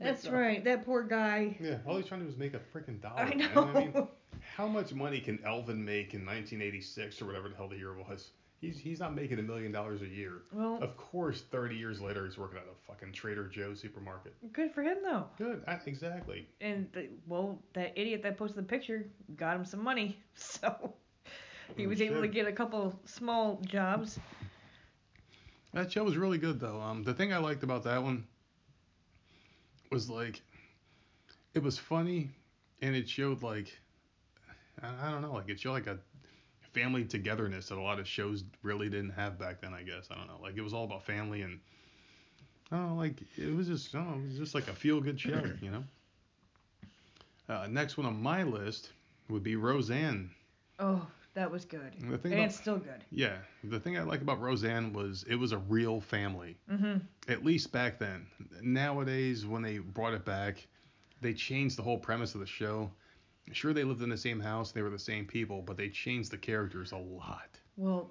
That's 0.00 0.26
right. 0.28 0.62
That 0.64 0.84
poor 0.86 1.02
guy. 1.02 1.56
Yeah, 1.60 1.78
all 1.86 1.96
he's 1.96 2.06
trying 2.06 2.20
to 2.20 2.26
do 2.26 2.32
is 2.32 2.38
make 2.38 2.54
a 2.54 2.60
freaking 2.74 3.00
dollar. 3.02 3.20
I 3.20 3.34
know. 3.34 3.48
I 3.54 3.72
mean, 3.80 4.08
how 4.56 4.66
much 4.66 4.94
money 4.94 5.20
can 5.20 5.38
Elvin 5.44 5.84
make 5.84 6.14
in 6.14 6.24
1986 6.24 7.20
or 7.20 7.26
whatever 7.26 7.48
the 7.48 7.56
hell 7.56 7.68
the 7.68 7.76
year 7.76 7.94
was? 7.94 8.30
He's 8.58 8.78
he's 8.78 9.00
not 9.00 9.14
making 9.14 9.38
a 9.38 9.42
million 9.42 9.70
dollars 9.70 10.00
a 10.00 10.06
year. 10.06 10.42
well, 10.50 10.78
Of 10.80 10.96
course, 10.96 11.42
30 11.50 11.76
years 11.76 12.00
later, 12.00 12.24
he's 12.24 12.38
working 12.38 12.56
at 12.56 12.64
a 12.64 12.86
fucking 12.90 13.12
Trader 13.12 13.48
Joe's 13.48 13.80
supermarket. 13.80 14.34
good 14.54 14.72
for 14.72 14.82
him, 14.82 14.96
though. 15.04 15.26
Good, 15.36 15.62
I, 15.68 15.78
exactly. 15.84 16.46
And, 16.62 16.88
the, 16.94 17.08
well, 17.26 17.58
that 17.74 17.92
idiot 17.96 18.22
that 18.22 18.38
posted 18.38 18.56
the 18.58 18.62
picture 18.66 19.06
got 19.36 19.56
him 19.56 19.64
some 19.66 19.82
money. 19.82 20.18
So 20.36 20.94
he 21.76 21.84
Oh, 21.84 21.88
was 21.88 22.00
able 22.00 22.20
to 22.22 22.28
get 22.28 22.46
a 22.46 22.52
couple 22.52 22.98
small 23.04 23.60
jobs. 23.66 24.18
That 25.74 25.92
show 25.92 26.04
was 26.04 26.16
really 26.16 26.38
good 26.38 26.58
though. 26.60 26.80
Um, 26.80 27.02
the 27.02 27.12
thing 27.12 27.32
I 27.34 27.38
liked 27.38 27.62
about 27.62 27.82
that 27.84 28.02
one 28.02 28.24
was 29.90 30.08
like, 30.08 30.40
it 31.54 31.62
was 31.62 31.78
funny, 31.78 32.30
and 32.80 32.94
it 32.96 33.08
showed 33.08 33.42
like, 33.42 33.78
I, 34.82 35.08
I 35.08 35.10
don't 35.10 35.22
know, 35.22 35.32
like 35.32 35.48
it 35.48 35.58
showed 35.60 35.72
like 35.72 35.86
a 35.86 35.98
family 36.72 37.04
togetherness 37.04 37.68
that 37.68 37.78
a 37.78 37.82
lot 37.82 37.98
of 37.98 38.06
shows 38.06 38.44
really 38.62 38.88
didn't 38.88 39.10
have 39.10 39.38
back 39.38 39.60
then. 39.60 39.72
I 39.74 39.82
guess 39.82 40.08
I 40.10 40.16
don't 40.16 40.26
know. 40.28 40.38
Like 40.42 40.56
it 40.56 40.62
was 40.62 40.74
all 40.74 40.84
about 40.84 41.04
family 41.04 41.42
and. 41.42 41.60
I 42.72 42.76
don't 42.76 42.88
know, 42.90 42.94
like 42.96 43.22
it 43.36 43.54
was 43.54 43.68
just, 43.68 43.94
I 43.94 43.98
don't 43.98 44.10
know, 44.10 44.18
it 44.24 44.28
was 44.28 44.38
just 44.38 44.54
like 44.54 44.68
a 44.68 44.72
feel-good 44.74 45.20
show, 45.20 45.40
you 45.60 45.70
know. 45.70 45.84
Uh, 47.48 47.66
next 47.70 47.96
one 47.96 48.06
on 48.06 48.20
my 48.20 48.42
list 48.42 48.92
would 49.28 49.42
be 49.42 49.56
Roseanne. 49.56 50.30
Oh, 50.78 51.06
that 51.34 51.50
was 51.50 51.64
good. 51.64 51.92
The 52.10 52.18
thing 52.18 52.32
And 52.32 52.40
about, 52.40 52.46
it's 52.46 52.56
still 52.56 52.78
good. 52.78 53.04
yeah, 53.10 53.36
the 53.64 53.78
thing 53.78 53.96
I 53.96 54.02
like 54.02 54.20
about 54.20 54.40
Roseanne 54.40 54.92
was 54.92 55.24
it 55.28 55.36
was 55.36 55.52
a 55.52 55.58
real 55.58 56.00
family 56.00 56.56
Mm-hmm. 56.70 56.96
at 57.28 57.44
least 57.44 57.72
back 57.72 57.98
then. 57.98 58.26
Nowadays, 58.62 59.46
when 59.46 59.62
they 59.62 59.78
brought 59.78 60.14
it 60.14 60.24
back, 60.24 60.66
they 61.20 61.32
changed 61.32 61.76
the 61.78 61.82
whole 61.82 61.98
premise 61.98 62.34
of 62.34 62.40
the 62.40 62.46
show. 62.46 62.90
Sure, 63.52 63.72
they 63.72 63.84
lived 63.84 64.02
in 64.02 64.08
the 64.10 64.16
same 64.16 64.40
house, 64.40 64.72
they 64.72 64.82
were 64.82 64.90
the 64.90 64.98
same 64.98 65.24
people, 65.24 65.62
but 65.62 65.76
they 65.76 65.88
changed 65.88 66.30
the 66.30 66.36
characters 66.38 66.92
a 66.92 66.96
lot. 66.96 67.48
Well, 67.76 68.10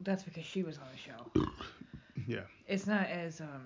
that's 0.00 0.22
because 0.22 0.44
she 0.44 0.62
was 0.62 0.78
on 0.78 0.84
the 0.92 0.98
show. 1.42 1.50
Yeah. 2.26 2.40
It's 2.66 2.86
not 2.86 3.06
as 3.08 3.40
um. 3.42 3.64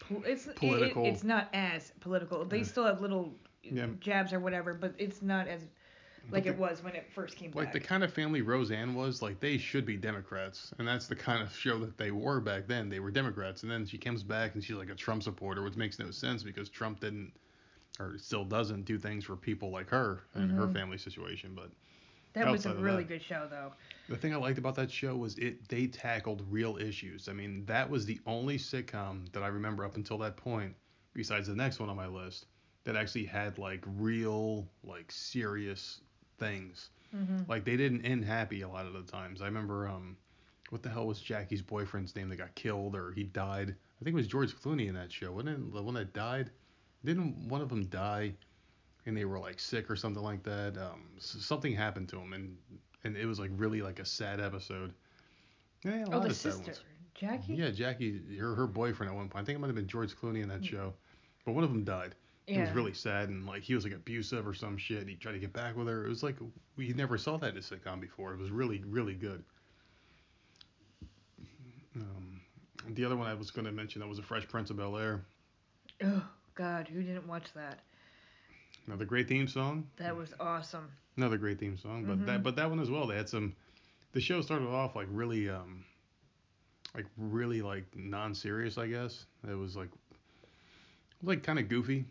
pol- 0.00 0.24
It's 0.26 0.46
Political. 0.46 1.04
It, 1.04 1.08
it's 1.10 1.22
not 1.22 1.48
as 1.52 1.92
political. 2.00 2.44
They 2.44 2.64
still 2.64 2.84
have 2.84 3.00
little 3.00 3.32
Yeah. 3.62 3.86
jabs 4.00 4.32
or 4.32 4.40
whatever, 4.40 4.74
but 4.74 4.94
it's 4.98 5.22
not 5.22 5.46
as 5.46 5.62
like 6.32 6.44
the- 6.44 6.50
it 6.50 6.58
was 6.58 6.82
when 6.82 6.96
it 6.96 7.06
first 7.14 7.36
came 7.36 7.52
Like 7.52 7.66
back. 7.66 7.72
the 7.74 7.80
kind 7.80 8.02
of 8.02 8.12
family 8.12 8.42
Roseanne 8.42 8.94
was, 8.96 9.22
like 9.22 9.38
they 9.38 9.56
should 9.56 9.86
be 9.86 9.96
Democrats, 9.96 10.72
and 10.78 10.88
that's 10.88 11.06
the 11.06 11.14
kind 11.14 11.40
of 11.42 11.54
show 11.54 11.78
that 11.78 11.96
they 11.96 12.10
were 12.10 12.40
back 12.40 12.66
then. 12.66 12.88
They 12.88 12.98
were 12.98 13.10
Democrats, 13.12 13.62
and 13.62 13.70
then 13.70 13.86
she 13.86 13.98
comes 13.98 14.24
back 14.24 14.54
and 14.54 14.64
she's 14.64 14.76
like 14.76 14.90
a 14.90 14.94
Trump 14.96 15.22
supporter, 15.22 15.62
which 15.62 15.76
makes 15.76 15.98
no 16.00 16.10
sense 16.10 16.42
because 16.42 16.68
Trump 16.68 16.98
didn't, 17.00 17.32
or 17.98 18.16
still 18.18 18.44
doesn't, 18.44 18.84
do 18.84 18.98
things 18.98 19.24
for 19.24 19.36
people 19.36 19.70
like 19.70 19.88
her 19.88 20.24
and 20.34 20.50
her 20.52 20.66
Mhm. 20.66 20.72
family 20.72 20.98
situation. 20.98 21.52
But 21.54 21.70
that 22.34 22.48
was 22.50 22.66
a 22.66 22.74
really 22.74 23.02
that- 23.02 23.08
good 23.08 23.22
show 23.22 23.46
though. 23.50 23.72
The 24.08 24.16
thing 24.16 24.32
I 24.32 24.36
liked 24.36 24.58
about 24.58 24.74
that 24.76 24.90
show 24.90 25.16
was 25.16 25.36
it 25.38 25.68
they 25.68 25.86
tackled 25.88 26.44
real 26.50 26.76
issues. 26.78 27.28
I 27.28 27.32
mean, 27.32 27.64
that 27.66 27.88
was 27.90 28.06
the 28.06 28.20
only 28.26 28.56
sitcom 28.58 29.30
that 29.32 29.42
I 29.42 29.48
remember 29.48 29.84
up 29.84 29.96
until 29.96 30.18
that 30.18 30.36
point, 30.36 30.74
besides 31.14 31.48
the 31.48 31.56
next 31.56 31.80
one 31.80 31.88
on 31.88 31.96
my 31.96 32.06
list, 32.06 32.46
that 32.84 32.94
actually 32.96 33.24
had 33.24 33.58
like 33.58 33.82
real, 33.86 34.68
like 34.84 35.10
serious 35.10 36.00
things. 36.38 36.90
Mm-hmm. 37.14 37.50
Like 37.50 37.64
they 37.64 37.76
didn't 37.76 38.02
end 38.04 38.24
happy 38.24 38.60
a 38.62 38.68
lot 38.68 38.86
of 38.86 38.92
the 38.92 39.02
times. 39.02 39.42
I 39.42 39.46
remember 39.46 39.88
um 39.88 40.16
what 40.70 40.82
the 40.82 40.90
hell 40.90 41.06
was 41.06 41.20
Jackie's 41.20 41.62
boyfriend's 41.62 42.14
name 42.14 42.28
that 42.28 42.36
got 42.36 42.54
killed 42.54 42.94
or 42.94 43.10
he 43.12 43.24
died? 43.24 43.70
I 44.00 44.04
think 44.04 44.12
it 44.12 44.16
was 44.16 44.26
George 44.28 44.54
Clooney 44.54 44.86
in 44.86 44.94
that 44.94 45.10
show. 45.10 45.32
Wasn't 45.32 45.48
it 45.48 45.72
the 45.72 45.82
one 45.82 45.94
that 45.94 46.12
died? 46.12 46.50
Didn't 47.08 47.48
one 47.48 47.62
of 47.62 47.70
them 47.70 47.86
die 47.86 48.34
and 49.06 49.16
they 49.16 49.24
were 49.24 49.38
like 49.38 49.58
sick 49.58 49.90
or 49.90 49.96
something 49.96 50.22
like 50.22 50.42
that? 50.42 50.76
Um 50.76 51.04
something 51.18 51.74
happened 51.74 52.10
to 52.10 52.18
him 52.18 52.34
and 52.34 52.54
and 53.02 53.16
it 53.16 53.24
was 53.24 53.40
like 53.40 53.50
really 53.56 53.80
like 53.80 53.98
a 53.98 54.04
sad 54.04 54.40
episode. 54.42 54.92
Yeah, 55.84 56.04
a 56.04 56.06
Oh, 56.08 56.10
lot 56.10 56.22
the 56.24 56.28
of 56.28 56.36
sad 56.36 56.52
sister, 56.52 56.64
ones. 56.66 56.82
Jackie. 57.14 57.54
Yeah, 57.54 57.70
Jackie, 57.70 58.20
her 58.38 58.54
her 58.54 58.66
boyfriend 58.66 59.10
at 59.10 59.16
one 59.16 59.30
point. 59.30 59.42
I 59.42 59.46
think 59.46 59.56
it 59.56 59.60
might 59.60 59.68
have 59.68 59.74
been 59.76 59.86
George 59.86 60.14
Clooney 60.14 60.42
in 60.42 60.50
that 60.50 60.62
show, 60.62 60.92
but 61.46 61.52
one 61.52 61.64
of 61.64 61.70
them 61.70 61.82
died. 61.82 62.14
Yeah. 62.46 62.58
It 62.58 62.60
was 62.60 62.70
really 62.72 62.92
sad 62.92 63.30
and 63.30 63.46
like 63.46 63.62
he 63.62 63.74
was 63.74 63.84
like 63.84 63.94
abusive 63.94 64.46
or 64.46 64.52
some 64.52 64.76
shit. 64.76 65.00
And 65.00 65.08
He 65.08 65.16
tried 65.16 65.32
to 65.32 65.38
get 65.38 65.54
back 65.54 65.78
with 65.78 65.88
her. 65.88 66.04
It 66.04 66.08
was 66.10 66.22
like 66.22 66.36
we 66.76 66.92
never 66.92 67.16
saw 67.16 67.38
that 67.38 67.52
in 67.52 67.56
a 67.56 67.60
sitcom 67.60 68.02
before. 68.02 68.34
It 68.34 68.38
was 68.38 68.50
really 68.50 68.82
really 68.86 69.14
good. 69.14 69.42
Um, 71.96 72.42
the 72.90 73.02
other 73.06 73.16
one 73.16 73.26
I 73.26 73.32
was 73.32 73.50
going 73.50 73.64
to 73.64 73.72
mention 73.72 74.00
that 74.02 74.08
was 74.08 74.18
a 74.18 74.22
Fresh 74.22 74.46
Prince 74.48 74.68
of 74.68 74.76
Bel 74.76 74.98
Air. 74.98 75.24
God, 76.58 76.88
who 76.92 77.02
didn't 77.04 77.28
watch 77.28 77.46
that? 77.54 77.78
Another 78.88 79.04
great 79.04 79.28
theme 79.28 79.46
song. 79.46 79.86
That 79.96 80.16
was 80.16 80.34
awesome. 80.40 80.90
Another 81.16 81.38
great 81.38 81.60
theme 81.60 81.76
song, 81.76 82.04
but 82.04 82.26
that 82.26 82.42
but 82.42 82.56
that 82.56 82.68
one 82.68 82.80
as 82.80 82.90
well. 82.90 83.06
They 83.06 83.16
had 83.16 83.28
some. 83.28 83.54
The 84.12 84.20
show 84.20 84.40
started 84.40 84.66
off 84.66 84.96
like 84.96 85.06
really 85.08 85.48
um, 85.48 85.84
like 86.96 87.06
really 87.16 87.62
like 87.62 87.84
non-serious, 87.94 88.76
I 88.76 88.88
guess. 88.88 89.24
It 89.48 89.54
was 89.54 89.76
like 89.76 89.86
it 89.86 91.20
was 91.20 91.28
like 91.28 91.44
kind 91.44 91.60
of 91.60 91.68
goofy, 91.68 92.04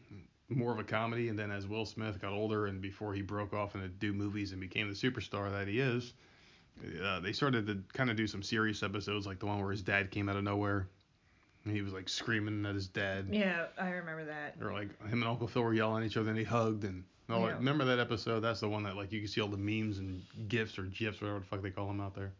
more 0.48 0.72
of 0.72 0.80
a 0.80 0.84
comedy. 0.84 1.28
And 1.28 1.38
then 1.38 1.52
as 1.52 1.68
Will 1.68 1.86
Smith 1.86 2.22
got 2.22 2.32
older 2.32 2.68
and 2.68 2.82
before 2.82 3.14
he 3.14 3.22
broke 3.22 3.54
off 3.54 3.76
into 3.76 3.90
do 3.90 4.14
movies 4.14 4.54
and 4.54 4.62
became 4.62 4.88
the 4.88 4.96
superstar 4.96 5.52
that 5.52 5.68
he 5.68 5.82
is, 5.82 6.14
uh, 7.04 7.20
they 7.20 7.34
started 7.34 7.68
to 7.68 7.84
kind 7.92 8.10
of 8.10 8.16
do 8.16 8.28
some 8.28 8.44
serious 8.44 8.82
episodes, 8.82 9.28
like 9.28 9.40
the 9.40 9.46
one 9.46 9.60
where 9.60 9.72
his 9.72 9.82
dad 9.82 10.10
came 10.10 10.30
out 10.30 10.38
of 10.38 10.44
nowhere. 10.46 10.88
And 11.68 11.76
he 11.76 11.82
was 11.82 11.94
like 11.94 12.08
screaming 12.08 12.66
at 12.66 12.76
his 12.76 12.88
dad. 12.88 13.28
Yeah, 13.32 13.66
I 13.78 13.90
remember 13.90 14.26
that. 14.26 14.56
Or 14.62 14.72
like 14.72 14.90
him 15.08 15.22
and 15.22 15.26
Uncle 15.26 15.48
Phil 15.48 15.64
were 15.64 15.74
yelling 15.74 16.04
at 16.04 16.08
each 16.10 16.18
other 16.18 16.30
and 16.30 16.38
they 16.38 16.44
hugged 16.44 16.84
and 16.84 17.04
that. 17.28 17.40
Yeah. 17.40 17.54
remember 17.56 17.86
that 17.86 18.00
episode? 18.00 18.40
That's 18.40 18.62
the 18.62 18.70
one 18.70 18.84
that 18.84 18.96
like 18.96 19.12
you 19.12 19.20
can 19.20 19.28
see 19.28 19.42
all 19.42 19.48
the 19.48 19.58
memes 19.58 19.98
and 19.98 20.22
gifs 20.48 20.80
or 20.80 20.84
gifs, 20.84 21.22
whatever 21.22 21.40
the 21.40 21.46
fuck 21.46 21.62
they 21.62 21.72
call 21.72 21.88
them 21.88 22.00
out 22.00 22.16
there. 22.16 22.32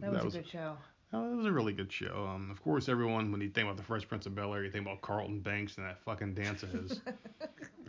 That 0.00 0.24
was 0.24 0.34
a 0.34 0.38
good 0.38 0.48
show. 0.48 0.76
Oh, 1.12 1.32
it 1.32 1.34
was 1.34 1.46
a 1.46 1.52
really 1.52 1.72
good 1.72 1.92
show. 1.92 2.28
Um, 2.32 2.50
of 2.52 2.62
course, 2.62 2.88
everyone 2.88 3.32
when 3.32 3.40
you 3.40 3.48
think 3.48 3.64
about 3.64 3.76
the 3.76 3.82
Fresh 3.82 4.06
Prince 4.06 4.26
of 4.26 4.34
Bel 4.36 4.54
Air, 4.54 4.62
you 4.62 4.70
think 4.70 4.86
about 4.86 5.00
Carlton 5.00 5.40
Banks 5.40 5.76
and 5.76 5.86
that 5.86 6.00
fucking 6.04 6.34
dance 6.34 6.62
of 6.62 6.70
his. 6.70 7.00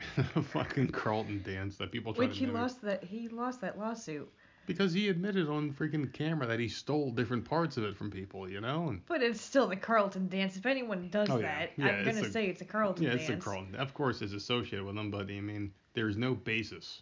fucking 0.45 0.87
Carlton 0.87 1.43
dance 1.43 1.77
that 1.77 1.91
people 1.91 2.13
try 2.13 2.25
Which 2.25 2.39
to 2.39 2.45
he 2.45 2.51
lost 2.51 2.81
that 2.81 3.03
he 3.03 3.27
lost 3.27 3.61
that 3.61 3.77
lawsuit. 3.77 4.31
Because 4.65 4.93
he 4.93 5.09
admitted 5.09 5.49
on 5.49 5.73
freaking 5.73 6.11
camera 6.13 6.47
that 6.47 6.59
he 6.59 6.67
stole 6.67 7.11
different 7.11 7.45
parts 7.45 7.77
of 7.77 7.83
it 7.83 7.95
from 7.97 8.09
people, 8.11 8.49
you 8.49 8.61
know, 8.61 8.89
and 8.89 9.05
But 9.07 9.21
it's 9.23 9.41
still 9.41 9.67
the 9.67 9.75
Carlton 9.75 10.27
dance. 10.27 10.55
If 10.57 10.65
anyone 10.65 11.09
does 11.09 11.29
Oh, 11.29 11.37
yeah. 11.37 11.41
that, 11.41 11.71
Yeah, 11.77 11.87
I'm 11.87 12.05
gonna 12.05 12.21
a- 12.27 12.31
say 12.31 12.47
it's 12.47 12.61
a 12.61 12.65
Carlton 12.65 13.05
dance. 13.05 13.21
yeah, 13.21 13.27
dance. 13.27 13.37
it's 13.37 13.45
a 13.45 13.49
Carlton. 13.49 13.75
Of 13.75 13.93
course, 13.93 14.21
it's 14.21 14.33
associated 14.33 14.85
with 14.85 14.97
him, 14.97 15.11
but 15.11 15.29
I 15.29 15.41
mean, 15.41 15.73
there's 15.93 16.15
no 16.17 16.35
basis 16.35 17.01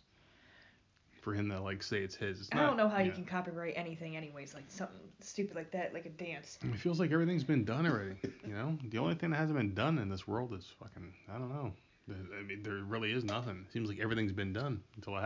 for 1.21 1.33
him 1.33 1.49
to 1.49 1.59
like 1.59 1.83
say 1.83 1.99
it's 1.99 2.15
his. 2.15 2.39
It's 2.39 2.49
I 2.53 2.57
not, 2.57 2.67
don't 2.67 2.77
know 2.77 2.87
how 2.87 2.99
you 3.01 3.11
can 3.11 3.25
copyright 3.25 3.73
anything, 3.75 4.15
anyways. 4.15 4.53
Like 4.53 4.63
something 4.69 5.01
stupid 5.19 5.55
like 5.55 5.69
that, 5.71 5.93
like 5.93 6.05
a 6.05 6.09
dance. 6.09 6.57
It 6.63 6.77
feels 6.79 6.99
like 6.99 7.11
everything's 7.11 7.43
been 7.43 7.65
done 7.65 7.85
already. 7.85 8.15
You 8.47 8.53
know, 8.53 8.77
the 8.89 8.97
only 8.99 9.15
thing 9.15 9.31
that 9.31 9.35
hasn't 9.37 9.57
been 9.57 9.73
done 9.73 9.97
in 9.97 10.07
this 10.09 10.27
world 10.27 10.53
is 10.53 10.65
fucking. 10.79 11.13
I 11.29 11.37
don't 11.37 11.49
know. 11.49 11.73
I 12.09 12.41
mean, 12.41 12.63
there 12.63 12.75
really 12.85 13.11
is 13.11 13.23
nothing. 13.23 13.65
It 13.67 13.71
seems 13.73 13.87
like 13.89 13.99
everything's 13.99 14.31
been 14.31 14.53
done 14.53 14.81
until 14.95 15.15
it 15.17 15.21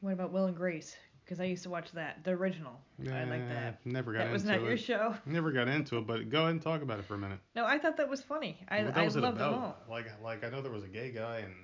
What 0.00 0.12
about 0.12 0.32
Will 0.32 0.46
and 0.46 0.56
Grace? 0.56 0.96
Because 1.24 1.40
I 1.40 1.44
used 1.44 1.62
to 1.64 1.70
watch 1.70 1.92
that, 1.92 2.24
the 2.24 2.30
original. 2.30 2.72
Yeah, 2.98 3.20
I 3.20 3.24
like 3.24 3.46
that. 3.50 3.84
Never 3.84 4.12
got 4.14 4.20
That 4.20 4.32
was 4.32 4.42
into 4.44 4.54
not 4.54 4.64
it. 4.64 4.68
your 4.68 4.76
show. 4.78 5.14
Never 5.26 5.52
got 5.52 5.68
into 5.68 5.98
it, 5.98 6.06
but 6.06 6.30
go 6.30 6.40
ahead 6.40 6.52
and 6.52 6.62
talk 6.62 6.80
about 6.80 6.98
it 6.98 7.04
for 7.04 7.16
a 7.16 7.18
minute. 7.18 7.38
No, 7.54 7.66
I 7.66 7.78
thought 7.78 7.98
that 7.98 8.08
was 8.08 8.22
funny. 8.22 8.58
I, 8.68 8.84
what 8.84 8.96
I 8.96 9.04
was 9.04 9.14
loved 9.16 9.38
them 9.38 9.52
all. 9.52 9.76
Like, 9.90 10.06
like 10.22 10.42
I 10.42 10.48
know 10.48 10.62
there 10.62 10.72
was 10.72 10.84
a 10.84 10.88
gay 10.88 11.10
guy 11.10 11.40
and 11.40 11.54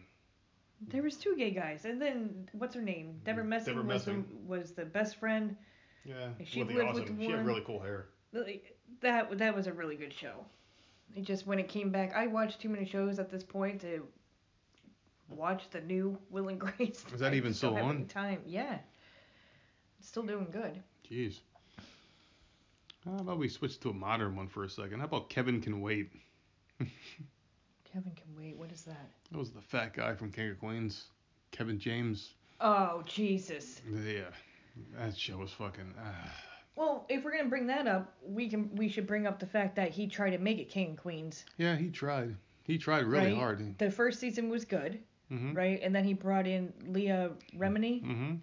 There 0.88 1.02
was 1.02 1.16
two 1.16 1.34
gay 1.36 1.50
guys, 1.50 1.86
and 1.86 2.00
then 2.00 2.48
what's 2.52 2.74
her 2.74 2.82
name? 2.82 3.20
Debra 3.24 3.42
mm, 3.42 3.48
Messing, 3.48 3.74
Debra 3.74 3.94
was, 3.94 4.04
the, 4.04 4.24
was 4.46 4.72
the 4.72 4.84
best 4.84 5.16
friend. 5.16 5.56
yeah, 6.04 6.28
She 6.44 6.60
lived 6.62 6.74
with 6.74 6.84
awesome. 6.84 7.18
She 7.18 7.30
had 7.30 7.46
really 7.46 7.62
cool 7.62 7.80
hair. 7.80 8.08
That 9.00 9.38
that 9.38 9.54
was 9.54 9.66
a 9.66 9.72
really 9.72 9.96
good 9.96 10.12
show. 10.12 10.44
It 11.14 11.22
just 11.22 11.46
when 11.46 11.58
it 11.58 11.68
came 11.68 11.90
back, 11.90 12.12
I 12.14 12.26
watched 12.26 12.60
too 12.60 12.68
many 12.68 12.84
shows 12.84 13.18
at 13.18 13.30
this 13.30 13.44
point 13.44 13.80
to 13.82 14.06
watch 15.28 15.70
the 15.70 15.80
new 15.80 16.18
Will 16.30 16.48
and 16.48 16.58
Grace. 16.58 17.04
Is 17.12 17.20
that 17.20 17.34
even 17.34 17.54
still 17.54 17.76
on? 17.76 18.06
Time, 18.06 18.40
yeah. 18.46 18.78
Still 20.00 20.22
doing 20.24 20.48
good. 20.50 20.82
Jeez. 21.10 21.40
How 23.04 23.16
about 23.16 23.38
we 23.38 23.48
switch 23.48 23.80
to 23.80 23.90
a 23.90 23.94
modern 23.94 24.36
one 24.36 24.48
for 24.48 24.64
a 24.64 24.70
second? 24.70 25.00
How 25.00 25.06
about 25.06 25.28
Kevin 25.28 25.60
Can 25.60 25.80
Wait? 25.80 26.10
Kevin 27.94 28.12
can 28.16 28.34
wait. 28.36 28.56
What 28.56 28.72
is 28.72 28.82
that? 28.82 29.08
That 29.30 29.38
was 29.38 29.52
the 29.52 29.60
fat 29.60 29.94
guy 29.94 30.14
from 30.14 30.32
King 30.32 30.50
of 30.50 30.58
Queens. 30.58 31.04
Kevin 31.52 31.78
James. 31.78 32.34
Oh 32.60 33.02
Jesus. 33.06 33.80
Yeah, 34.04 34.22
that 34.98 35.16
show 35.16 35.36
was 35.36 35.52
fucking. 35.52 35.94
ah. 35.96 36.32
Well, 36.74 37.06
if 37.08 37.22
we're 37.22 37.36
gonna 37.36 37.48
bring 37.48 37.68
that 37.68 37.86
up, 37.86 38.12
we 38.26 38.48
can 38.48 38.74
we 38.74 38.88
should 38.88 39.06
bring 39.06 39.28
up 39.28 39.38
the 39.38 39.46
fact 39.46 39.76
that 39.76 39.90
he 39.92 40.08
tried 40.08 40.30
to 40.30 40.38
make 40.38 40.58
it 40.58 40.68
King 40.68 40.92
of 40.92 40.96
Queens. 40.96 41.44
Yeah, 41.56 41.76
he 41.76 41.88
tried. 41.88 42.34
He 42.64 42.78
tried 42.78 43.04
really 43.04 43.26
right? 43.26 43.36
hard. 43.36 43.78
The 43.78 43.90
first 43.92 44.18
season 44.18 44.48
was 44.48 44.64
good, 44.64 44.98
Mm-hmm. 45.32 45.54
right? 45.54 45.80
And 45.82 45.94
then 45.94 46.04
he 46.04 46.12
brought 46.14 46.46
in 46.46 46.72
Leah 46.86 47.30
Remini, 47.56 48.02
Mm-hmm. 48.04 48.34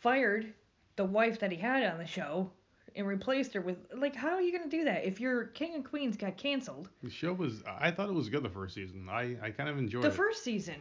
fired 0.00 0.52
the 0.96 1.04
wife 1.04 1.38
that 1.40 1.50
he 1.52 1.58
had 1.58 1.84
on 1.84 1.98
the 1.98 2.06
show, 2.06 2.50
and 2.96 3.06
replaced 3.06 3.54
her 3.54 3.60
with 3.60 3.76
like, 3.96 4.16
how 4.16 4.30
are 4.30 4.40
you 4.42 4.56
gonna 4.56 4.70
do 4.70 4.84
that 4.84 5.04
if 5.04 5.20
your 5.20 5.44
King 5.46 5.74
and 5.74 5.84
Queens 5.84 6.16
got 6.16 6.36
canceled? 6.36 6.88
The 7.02 7.10
show 7.10 7.32
was. 7.32 7.62
I 7.66 7.90
thought 7.90 8.08
it 8.08 8.14
was 8.14 8.28
good 8.28 8.42
the 8.42 8.48
first 8.50 8.74
season. 8.74 9.08
I 9.10 9.36
I 9.42 9.50
kind 9.50 9.68
of 9.68 9.78
enjoyed 9.78 10.02
The 10.02 10.08
it. 10.08 10.14
first 10.14 10.42
season, 10.42 10.74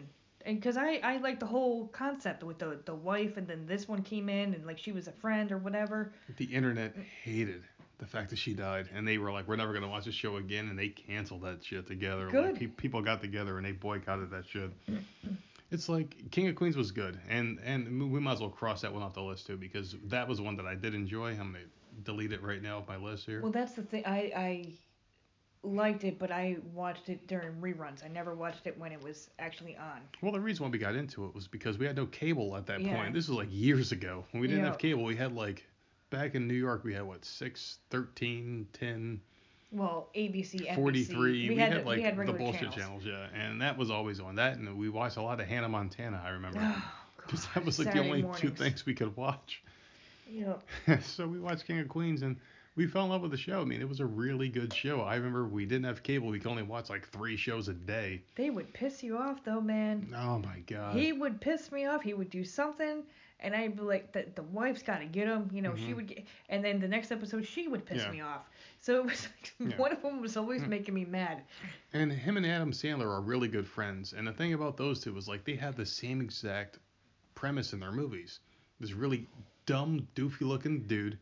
and 0.45 0.55
because 0.59 0.75
I 0.77 0.99
I 1.03 1.17
like 1.17 1.39
the 1.39 1.45
whole 1.45 1.87
concept 1.89 2.43
with 2.43 2.57
the 2.57 2.79
the 2.85 2.95
wife, 2.95 3.37
and 3.37 3.47
then 3.47 3.65
this 3.67 3.87
one 3.87 4.01
came 4.01 4.27
in 4.29 4.53
and 4.55 4.65
like 4.65 4.79
she 4.79 4.91
was 4.91 5.07
a 5.07 5.11
friend 5.11 5.51
or 5.51 5.57
whatever. 5.59 6.11
The 6.37 6.45
internet 6.45 6.95
hated 7.23 7.63
the 7.99 8.05
fact 8.07 8.29
that 8.31 8.37
she 8.39 8.53
died, 8.53 8.89
and 8.93 9.07
they 9.07 9.17
were 9.17 9.31
like, 9.31 9.47
"We're 9.47 9.55
never 9.57 9.73
gonna 9.73 9.87
watch 9.87 10.05
the 10.05 10.11
show 10.11 10.37
again," 10.37 10.69
and 10.69 10.79
they 10.79 10.89
canceled 10.89 11.43
that 11.43 11.63
shit 11.63 11.85
together. 11.87 12.23
Like, 12.25 12.31
Good. 12.31 12.55
pe- 12.55 12.67
people 12.67 13.01
got 13.01 13.21
together 13.21 13.57
and 13.57 13.65
they 13.65 13.73
boycotted 13.73 14.31
that 14.31 14.47
shit. 14.47 14.71
it's 15.71 15.87
like 15.89 16.31
King 16.31 16.47
of 16.47 16.55
Queens 16.55 16.75
was 16.75 16.91
good, 16.91 17.19
and 17.29 17.59
and 17.63 18.11
we 18.11 18.19
might 18.19 18.33
as 18.33 18.39
well 18.39 18.49
cross 18.49 18.81
that 18.81 18.93
one 18.93 19.03
off 19.03 19.13
the 19.13 19.21
list 19.21 19.45
too 19.47 19.57
because 19.57 19.95
that 20.05 20.27
was 20.27 20.41
one 20.41 20.55
that 20.55 20.65
I 20.65 20.75
did 20.75 20.95
enjoy. 20.95 21.31
I'm 21.31 21.51
gonna 21.53 21.59
delete 22.03 22.31
it 22.31 22.41
right 22.41 22.61
now 22.61 22.79
off 22.79 22.87
my 22.87 22.97
list 22.97 23.25
here. 23.25 23.41
Well, 23.41 23.51
that's 23.51 23.73
the 23.73 23.83
thing. 23.83 24.03
I 24.05 24.31
I 24.35 24.65
liked 25.61 26.05
it, 26.05 26.17
but 26.17 26.31
I 26.31 26.55
watched 26.73 27.09
it 27.09 27.27
during 27.27 27.53
reruns. 27.59 28.05
I 28.05 28.07
never 28.07 28.33
watched 28.33 28.65
it 28.65 28.77
when 28.79 28.93
it 28.93 29.03
was 29.03 29.29
actually 29.39 29.75
on. 29.75 29.99
Well, 30.21 30.31
the 30.31 30.39
reason 30.39 30.63
why 30.63 30.69
we 30.71 30.77
got 30.77 30.95
into 30.95 31.25
it 31.25 31.35
was 31.35 31.49
because 31.49 31.77
we 31.77 31.85
had 31.85 31.97
no 31.97 32.05
cable 32.05 32.55
at 32.55 32.65
that 32.67 32.79
Yeah. 32.79 32.95
point. 32.95 33.13
This 33.13 33.27
was 33.27 33.37
like 33.37 33.49
years 33.51 33.91
ago. 33.91 34.23
When 34.31 34.39
we 34.39 34.47
didn't 34.47 34.63
have 34.63 34.77
cable, 34.77 35.03
we 35.03 35.17
had 35.17 35.33
like 35.35 35.65
back 36.09 36.35
in 36.35 36.47
New 36.47 36.53
York, 36.53 36.83
we 36.83 36.93
had 36.93 37.03
what 37.03 37.23
6, 37.25 37.77
13, 37.89 38.67
10, 38.73 39.21
Well, 39.71 40.09
ABC, 40.15 40.67
NBC. 40.67 40.75
43. 40.75 41.49
We, 41.49 41.55
had, 41.57 41.85
like 41.85 41.97
we 41.97 42.03
had 42.03 42.17
the 42.17 42.33
bullshit 42.33 42.71
channels. 42.71 42.75
channels. 42.75 43.03
yeah, 43.05 43.27
and 43.33 43.61
that 43.61 43.77
was 43.77 43.91
always 43.91 44.19
on 44.19 44.35
that. 44.35 44.57
And 44.57 44.77
we 44.77 44.89
watched 44.89 45.17
a 45.17 45.21
lot 45.21 45.39
of 45.39 45.47
Hannah 45.47 45.69
Montana. 45.69 46.21
I 46.25 46.29
remember 46.29 46.59
Oh, 46.63 46.83
because 47.25 47.45
God, 47.45 47.55
that 47.55 47.65
was 47.65 47.77
like 47.79 47.87
Saturday 47.89 48.21
the 48.21 48.27
only 48.27 48.39
two 48.39 48.49
things 48.49 48.85
we 48.85 48.93
could 48.93 49.15
watch. 49.15 49.61
Yep. 50.31 50.63
so 51.03 51.27
we 51.27 51.39
watched 51.39 51.65
King 51.65 51.79
of 51.79 51.89
Queens 51.89 52.21
and. 52.21 52.35
We 52.75 52.87
fell 52.87 53.03
in 53.03 53.09
love 53.09 53.23
with 53.23 53.31
the 53.31 53.37
show. 53.37 53.59
I 53.59 53.65
mean, 53.65 53.81
it 53.81 53.89
was 53.89 53.99
a 53.99 54.05
really 54.05 54.47
good 54.47 54.73
show. 54.73 55.01
I 55.01 55.15
remember 55.15 55.45
we 55.45 55.65
didn't 55.65 55.83
have 55.83 56.01
cable. 56.01 56.29
We 56.29 56.39
could 56.39 56.49
only 56.49 56.63
watch 56.63 56.89
like 56.89 57.09
three 57.09 57.35
shows 57.35 57.67
a 57.67 57.73
day. 57.73 58.21
They 58.35 58.51
would 58.51 58.71
piss 58.71 59.03
you 59.03 59.17
off 59.17 59.43
though, 59.43 59.59
man. 59.59 60.07
Oh 60.15 60.37
my 60.39 60.59
god. 60.65 60.95
He 60.95 61.11
would 61.11 61.41
piss 61.41 61.73
me 61.73 61.87
off. 61.87 62.03
He 62.03 62.13
would 62.13 62.29
do 62.29 62.45
something, 62.45 63.03
and 63.41 63.55
I'd 63.55 63.75
be 63.75 63.81
like, 63.83 64.11
"the 64.11 64.25
the 64.35 64.43
wife's 64.43 64.83
got 64.83 64.99
to 64.99 65.05
get 65.05 65.27
him." 65.27 65.49
You 65.53 65.61
know, 65.61 65.75
she 65.75 65.91
Mhm. 65.91 65.95
would 65.95 66.07
get, 66.07 66.25
and 66.49 66.63
then 66.63 66.79
the 66.79 66.87
next 66.87 67.11
episode 67.11 67.45
she 67.45 67.67
would 67.67 67.85
piss 67.85 68.03
Yeah. 68.03 68.11
me 68.11 68.21
off. 68.21 68.49
So 68.79 68.97
it 68.99 69.05
was 69.05 69.27
like 69.27 69.53
Yeah. 69.71 69.77
one 69.77 69.91
of 69.91 70.01
them 70.01 70.21
was 70.21 70.37
always 70.37 70.61
Mm. 70.63 70.67
making 70.69 70.93
me 70.93 71.05
mad. 71.05 71.43
And 71.93 72.11
him 72.11 72.37
and 72.37 72.45
Adam 72.45 72.71
Sandler 72.71 73.07
are 73.07 73.21
really 73.21 73.47
good 73.47 73.67
friends. 73.67 74.13
And 74.13 74.27
the 74.27 74.33
thing 74.33 74.53
about 74.53 74.77
those 74.77 75.01
two 75.01 75.17
is 75.17 75.27
like 75.27 75.43
they 75.45 75.55
have 75.55 75.75
the 75.75 75.85
same 75.85 76.21
exact 76.21 76.79
premise 77.35 77.73
in 77.73 77.79
their 77.79 77.91
movies. 77.91 78.39
This 78.79 78.93
really 78.93 79.27
dumb, 79.65 80.07
doofy 80.15 80.41
looking 80.41 80.85
dude, 80.87 81.17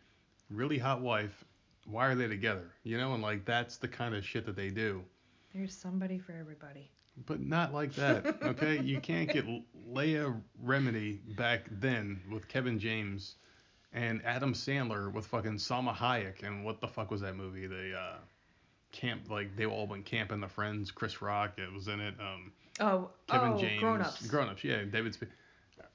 really 0.49 0.77
hot 0.77 1.01
wife. 1.01 1.43
Why 1.85 2.07
are 2.07 2.15
they 2.15 2.27
together? 2.27 2.73
You 2.83 2.97
know, 2.97 3.13
and 3.13 3.21
like 3.23 3.45
that's 3.45 3.77
the 3.77 3.87
kind 3.87 4.13
of 4.15 4.25
shit 4.25 4.45
that 4.45 4.55
they 4.55 4.69
do. 4.69 5.03
There's 5.53 5.73
somebody 5.75 6.19
for 6.19 6.33
everybody. 6.33 6.91
But 7.25 7.39
not 7.41 7.73
like 7.73 7.93
that, 7.95 8.37
okay? 8.43 8.79
you 8.81 8.99
can't 8.99 9.31
get 9.31 9.45
Leah 9.89 10.33
Remini 10.63 11.19
back 11.35 11.65
then 11.71 12.21
with 12.31 12.47
Kevin 12.47 12.77
James 12.79 13.35
and 13.93 14.21
Adam 14.23 14.53
Sandler 14.53 15.11
with 15.11 15.25
fucking 15.25 15.55
Salma 15.55 15.95
Hayek 15.95 16.43
and 16.43 16.63
what 16.63 16.79
the 16.79 16.87
fuck 16.87 17.09
was 17.09 17.21
that 17.21 17.35
movie? 17.35 17.65
The 17.67 17.97
uh, 17.97 18.17
camp 18.91 19.29
like 19.31 19.55
they 19.55 19.65
all 19.65 19.87
went 19.87 20.05
camping. 20.05 20.39
The 20.41 20.47
friends, 20.47 20.91
Chris 20.91 21.21
Rock, 21.21 21.53
it 21.57 21.71
was 21.73 21.87
in 21.87 21.99
it. 21.99 22.13
Um, 22.19 22.51
Oh, 22.79 23.09
Kevin 23.27 23.53
oh, 23.53 23.57
James, 23.57 23.79
grown 23.79 24.01
ups. 24.01 24.27
Grown 24.27 24.49
ups, 24.49 24.63
yeah. 24.63 24.83
David. 24.83 25.13
Sp- 25.17 25.33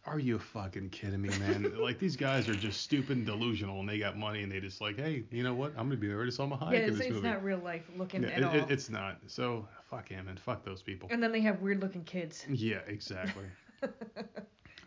are 0.05 0.19
you 0.19 0.41
fucking 0.41 0.91
kidding 0.91 1.23
me, 1.23 1.29
man? 1.39 1.73
like 1.81 2.01
these 2.01 2.17
guys 2.17 2.49
are 2.49 2.55
just 2.57 2.81
stupid 2.81 3.19
and 3.19 3.27
delusional, 3.27 3.79
and 3.79 3.89
they 3.89 3.99
got 4.01 4.19
money, 4.19 4.43
and 4.43 4.51
they 4.51 4.59
just 4.59 4.81
like, 4.81 4.97
hey, 4.97 5.23
you 5.31 5.45
know 5.45 5.55
what? 5.55 5.71
I'm 5.77 5.87
gonna 5.87 5.97
be 6.01 6.09
married 6.09 6.33
to 6.33 6.37
Salma 6.43 6.61
Hayek 6.61 6.73
yeah, 6.73 6.79
in 6.79 6.85
it's, 6.89 6.99
this 6.99 7.07
it's 7.07 7.15
movie. 7.15 7.29
not 7.29 7.45
real 7.45 7.59
life 7.59 7.85
looking 7.97 8.25
yeah, 8.25 8.31
at 8.31 8.39
it- 8.39 8.45
all. 8.45 8.55
it- 8.55 8.71
it's 8.71 8.91
not. 8.91 9.19
So 9.29 9.69
fuck 9.93 10.09
him 10.09 10.29
and 10.29 10.41
fuck 10.41 10.65
those 10.65 10.83
people. 10.83 11.09
and 11.13 11.23
then 11.23 11.33
they 11.33 11.41
have 11.41 11.61
weird 11.61 11.81
looking 11.81 12.05
kids. 12.05 12.47
Yeah, 12.49 12.79
exactly. 12.87 13.45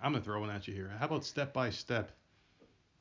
I'm 0.01 0.11
gonna 0.11 0.21
throw 0.21 0.39
one 0.39 0.49
at 0.49 0.67
you 0.67 0.73
here. 0.73 0.91
How 0.99 1.05
about 1.05 1.23
Step 1.23 1.53
by 1.53 1.69
Step? 1.69 2.11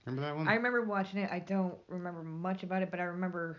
Remember 0.04 0.26
that 0.26 0.36
one? 0.36 0.48
I 0.48 0.54
remember 0.54 0.82
watching 0.82 1.20
it. 1.20 1.30
I 1.32 1.38
don't 1.38 1.74
remember 1.88 2.22
much 2.22 2.62
about 2.62 2.82
it, 2.82 2.90
but 2.90 3.00
I 3.00 3.04
remember 3.04 3.58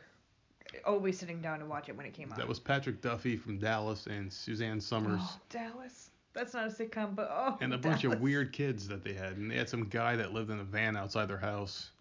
always 0.85 1.17
sitting 1.17 1.41
down 1.41 1.59
to 1.59 1.65
watch 1.65 1.89
it 1.89 1.97
when 1.97 2.05
it 2.05 2.13
came 2.13 2.31
out. 2.31 2.37
that 2.37 2.47
was 2.47 2.59
Patrick 2.59 3.01
Duffy 3.01 3.35
from 3.35 3.57
Dallas 3.57 4.07
and 4.07 4.31
Suzanne 4.31 4.79
Somers. 4.79 5.21
Oh, 5.23 5.39
Dallas. 5.49 6.11
That's 6.33 6.53
not 6.53 6.67
a 6.67 6.69
sitcom, 6.69 7.15
but 7.15 7.29
oh. 7.31 7.57
and 7.61 7.73
a 7.73 7.77
bunch 7.77 8.03
of 8.03 8.19
weird 8.19 8.51
kids 8.51 8.87
that 8.89 9.03
they 9.03 9.13
had. 9.13 9.37
And 9.37 9.49
they 9.49 9.55
had 9.55 9.69
some 9.69 9.85
guy 9.85 10.17
that 10.17 10.33
lived 10.33 10.51
in 10.51 10.59
a 10.59 10.63
van 10.63 10.97
outside 10.97 11.29
their 11.29 11.37
house. 11.37 11.91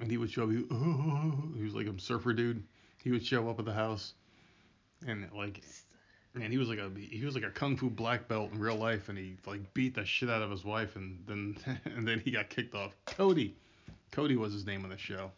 And 0.00 0.10
he 0.10 0.16
would 0.16 0.30
show 0.30 0.44
up. 0.44 0.50
He, 0.50 0.56
he 1.58 1.62
was 1.62 1.74
like 1.74 1.86
a 1.86 2.00
surfer 2.00 2.32
dude. 2.32 2.62
He 3.04 3.10
would 3.10 3.24
show 3.24 3.48
up 3.50 3.58
at 3.58 3.66
the 3.66 3.72
house, 3.72 4.14
and 5.06 5.28
like, 5.34 5.62
man, 6.34 6.50
he 6.50 6.58
was 6.58 6.68
like 6.68 6.78
a 6.78 6.90
he 6.98 7.24
was 7.24 7.34
like 7.34 7.44
a 7.44 7.50
kung 7.50 7.76
fu 7.76 7.88
black 7.90 8.28
belt 8.28 8.52
in 8.52 8.58
real 8.58 8.76
life, 8.76 9.08
and 9.08 9.18
he 9.18 9.36
like 9.46 9.72
beat 9.74 9.94
the 9.94 10.04
shit 10.04 10.28
out 10.30 10.42
of 10.42 10.50
his 10.50 10.64
wife, 10.64 10.96
and 10.96 11.18
then 11.26 11.56
and 11.96 12.06
then 12.06 12.20
he 12.20 12.30
got 12.30 12.48
kicked 12.48 12.74
off. 12.74 12.94
Cody, 13.06 13.54
Cody 14.10 14.36
was 14.36 14.52
his 14.52 14.66
name 14.66 14.84
on 14.84 14.90
the 14.90 14.98
show. 14.98 15.30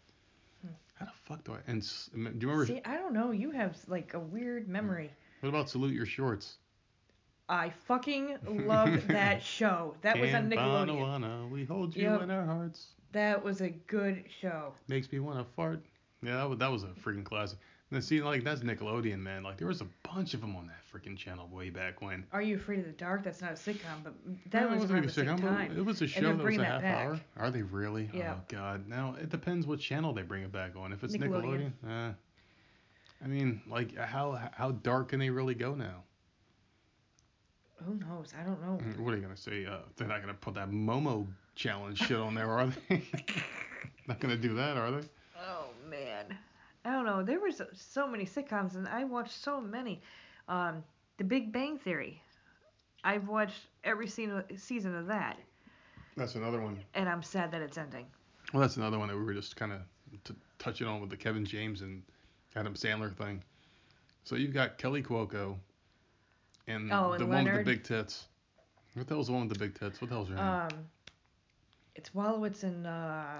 How 0.95 1.07
the 1.07 1.13
fuck 1.25 1.43
do 1.45 1.53
I? 1.55 1.59
And 1.67 1.81
do 1.81 1.87
you 2.19 2.49
remember? 2.51 2.67
See, 2.67 2.83
I 2.85 2.97
don't 2.99 3.15
know. 3.15 3.31
You 3.31 3.51
have 3.53 3.75
like 3.89 4.13
a 4.13 4.19
weird 4.21 4.69
memory. 4.69 5.11
What 5.41 5.49
about 5.49 5.71
salute 5.71 5.95
your 5.95 6.05
shorts? 6.05 6.57
I 7.49 7.71
fucking 7.71 8.37
love 8.67 9.07
that 9.09 9.43
show. 9.43 9.95
That 10.03 10.21
was 10.21 10.33
on 10.35 10.51
Nickelodeon. 10.51 10.87
Camp 10.99 11.25
Anawanna, 11.25 11.51
we 11.51 11.65
hold 11.65 11.97
you 11.97 12.03
Yep. 12.03 12.23
in 12.23 12.31
our 12.31 12.45
hearts. 12.45 12.89
That 13.13 13.43
was 13.43 13.63
a 13.63 13.71
good 13.71 14.25
show. 14.41 14.75
Makes 14.89 15.11
me 15.11 15.19
wanna 15.21 15.45
fart. 15.57 15.81
Yeah, 16.23 16.37
that 16.37 16.49
was, 16.51 16.59
that 16.59 16.71
was 16.71 16.83
a 16.85 16.89
freaking 16.89 17.25
classic. 17.25 17.59
And 17.93 18.05
see, 18.05 18.23
like 18.23 18.45
that's 18.45 18.61
Nickelodeon, 18.61 19.19
man. 19.19 19.43
Like 19.43 19.57
there 19.57 19.67
was 19.67 19.81
a 19.81 19.87
bunch 20.15 20.33
of 20.35 20.41
them 20.41 20.55
on 20.55 20.69
that 20.69 20.77
freaking 20.93 21.17
channel 21.17 21.49
way 21.49 21.71
back 21.71 22.01
when. 22.01 22.25
Are 22.33 22.41
You 22.41 22.55
Afraid 22.55 22.79
of 22.81 22.85
the 22.87 22.93
Dark? 22.93 23.25
That's 23.25 23.41
not 23.41 23.51
a 23.51 23.55
sitcom, 23.55 24.05
but 24.05 24.15
that 24.51 24.63
No, 24.63 24.69
was 24.77 24.81
wasn't 24.83 25.07
a 25.07 25.09
sitcom, 25.09 25.41
time. 25.41 25.77
It 25.77 25.85
was 25.85 26.01
a 26.01 26.07
show 26.07 26.37
that 26.37 26.45
was 26.45 26.57
a 26.57 26.65
half 26.65 26.83
that 26.83 27.05
hour. 27.07 27.21
Are 27.37 27.51
they 27.51 27.63
really? 27.63 28.09
Yeah. 28.15 28.35
Oh 28.37 28.43
God. 28.49 28.87
Now 28.89 29.17
it 29.21 29.29
depends 29.29 29.67
what 29.67 29.81
channel 29.81 30.13
they 30.13 30.23
bring 30.23 30.45
it 30.45 30.53
back 30.53 30.77
on. 30.77 30.93
If 30.93 31.03
it's 31.03 31.17
Nickelodeon, 31.17 31.73
Nickelodeon. 31.85 32.11
uh, 32.11 32.13
I 33.25 33.27
mean, 33.27 33.61
like 33.69 33.97
how 33.97 34.39
how 34.53 34.71
dark 34.71 35.09
can 35.09 35.19
they 35.19 35.31
really 35.31 35.55
go 35.55 35.75
now? 35.75 36.05
Who 37.85 37.95
knows? 37.95 38.33
I 38.39 38.45
don't 38.45 38.61
know. 38.63 38.79
Mm, 38.85 39.01
What 39.01 39.15
are 39.15 39.17
you 39.17 39.23
gonna 39.23 39.37
say? 39.37 39.67
Uh, 39.67 39.79
they're 39.97 40.07
not 40.07 40.21
gonna 40.21 40.35
put 40.35 40.55
that 40.55 40.71
Momo 40.71 41.27
challenge 41.57 41.99
shit 41.99 42.17
on 42.19 42.35
there, 42.37 42.51
are 42.51 42.67
they? 42.89 43.03
not 44.07 44.21
gonna 44.21 44.37
do 44.37 44.55
that, 44.55 44.77
are 44.77 44.91
they? 44.93 45.09
I 46.85 46.93
don't 46.93 47.05
know. 47.05 47.23
There 47.23 47.41
was 47.41 47.61
so 47.75 48.07
many 48.07 48.25
sitcoms, 48.25 48.75
and 48.75 48.89
I 48.89 49.05
watched 49.05 49.33
so 49.43 49.61
many. 49.61 50.01
Um, 50.49 50.83
The 51.19 51.25
Big 51.25 51.53
Bang 51.53 51.79
Theory. 51.79 52.23
I've 53.05 53.29
watched 53.29 53.67
every 53.85 54.07
season 54.09 54.43
season 54.59 54.95
of 54.95 55.07
that, 55.07 55.39
That's 56.17 56.35
another 56.35 56.61
one. 56.61 56.79
and 56.95 57.09
I'm 57.09 57.23
sad 57.23 57.51
that 57.53 57.63
it's 57.63 57.79
ending. 57.79 58.07
Well, 58.53 58.61
that's 58.61 58.77
another 58.77 58.99
one 58.99 59.09
that 59.09 59.17
we 59.17 59.23
were 59.25 59.33
just 59.35 59.57
kind 59.57 59.73
of 59.73 59.81
t- 60.25 60.35
touching 60.59 60.87
on 60.87 61.01
with 61.01 61.09
the 61.09 61.17
Kevin 61.17 61.45
James 61.47 61.81
and 61.83 62.03
Adam 62.57 62.75
Sandler 62.75 63.15
thing. 63.17 63.43
So 64.25 64.37
you've 64.37 64.53
got 64.53 64.77
Kaley 64.79 65.03
Cuoco 65.05 65.57
and 66.67 66.93
Oh, 66.93 67.13
and 67.13 67.21
the 67.23 67.27
one 67.27 67.45
with 67.45 67.55
the 67.55 67.63
big 67.65 67.85
tits. 67.85 68.27
What 68.95 69.07
the 69.07 69.15
hell's 69.15 69.29
the 69.29 69.33
one 69.33 69.49
with 69.49 69.57
the 69.59 69.65
big 69.65 69.79
tits? 69.79 70.01
What 70.01 70.11
the 70.11 70.17
hell's 70.17 70.29
her 70.29 70.35
name? 70.35 70.45
Um, 70.45 70.69
it's 71.95 72.11
Wolowitz 72.11 72.65
and 72.65 72.87
uh, 72.87 73.39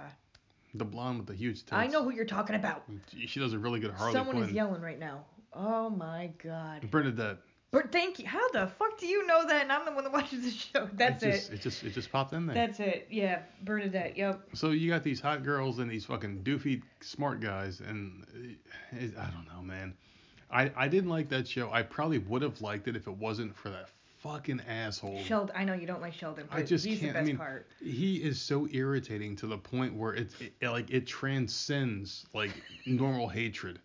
the 0.73 0.85
blonde 0.85 1.17
with 1.19 1.27
the 1.27 1.35
huge 1.35 1.59
tits. 1.59 1.73
I 1.73 1.87
know 1.87 2.03
who 2.03 2.11
you're 2.11 2.25
talking 2.25 2.55
about. 2.55 2.83
She 3.25 3.39
does 3.39 3.53
a 3.53 3.59
really 3.59 3.79
good 3.79 3.91
Harley 3.91 4.13
Someone 4.13 4.37
Quinn. 4.37 4.49
is 4.49 4.55
yelling 4.55 4.81
right 4.81 4.99
now. 4.99 5.25
Oh 5.53 5.89
my 5.89 6.31
god. 6.41 6.89
Bernadette. 6.89 7.37
But 7.71 7.91
thank 7.93 8.19
you. 8.19 8.27
How 8.27 8.49
the 8.49 8.67
fuck 8.67 8.99
do 8.99 9.05
you 9.07 9.25
know 9.25 9.47
that? 9.47 9.63
And 9.63 9.71
I'm 9.71 9.85
the 9.85 9.93
one 9.93 10.03
that 10.03 10.11
watches 10.13 10.43
the 10.43 10.51
show. 10.51 10.89
That's 10.93 11.23
it. 11.23 11.27
it. 11.27 11.31
Just, 11.31 11.51
it 11.51 11.61
just 11.61 11.83
it 11.83 11.93
just 11.93 12.11
popped 12.11 12.33
in 12.33 12.45
there. 12.45 12.53
That's 12.53 12.79
it. 12.79 13.07
Yeah, 13.09 13.43
Bernadette. 13.63 14.17
Yep. 14.17 14.49
So 14.53 14.71
you 14.71 14.89
got 14.89 15.03
these 15.03 15.21
hot 15.21 15.43
girls 15.43 15.79
and 15.79 15.89
these 15.89 16.05
fucking 16.05 16.43
doofy 16.43 16.81
smart 16.99 17.39
guys, 17.39 17.79
and 17.79 18.25
it, 18.91 19.13
I 19.17 19.29
don't 19.29 19.47
know, 19.53 19.61
man. 19.61 19.93
I 20.51 20.71
I 20.75 20.87
didn't 20.89 21.09
like 21.09 21.29
that 21.29 21.47
show. 21.47 21.71
I 21.71 21.83
probably 21.83 22.17
would 22.17 22.41
have 22.41 22.61
liked 22.61 22.87
it 22.89 22.95
if 22.97 23.07
it 23.07 23.15
wasn't 23.17 23.55
for 23.55 23.69
that 23.69 23.89
fucking 24.21 24.61
asshole. 24.67 25.19
Sheldon. 25.23 25.55
I 25.55 25.63
know 25.63 25.73
you 25.73 25.87
don't 25.87 26.01
like 26.01 26.13
Sheldon, 26.13 26.47
but 26.49 26.57
I 26.59 26.63
just 26.63 26.85
he's 26.85 26.99
can't. 26.99 27.13
the 27.13 27.19
I 27.19 27.21
best 27.21 27.27
mean, 27.27 27.37
part. 27.37 27.67
he 27.81 28.17
is 28.17 28.39
so 28.39 28.67
irritating 28.71 29.35
to 29.37 29.47
the 29.47 29.57
point 29.57 29.93
where 29.95 30.13
it, 30.13 30.31
it 30.59 30.69
like 30.69 30.89
it 30.91 31.07
transcends 31.07 32.25
like 32.33 32.51
normal 32.85 33.27
hatred. 33.27 33.79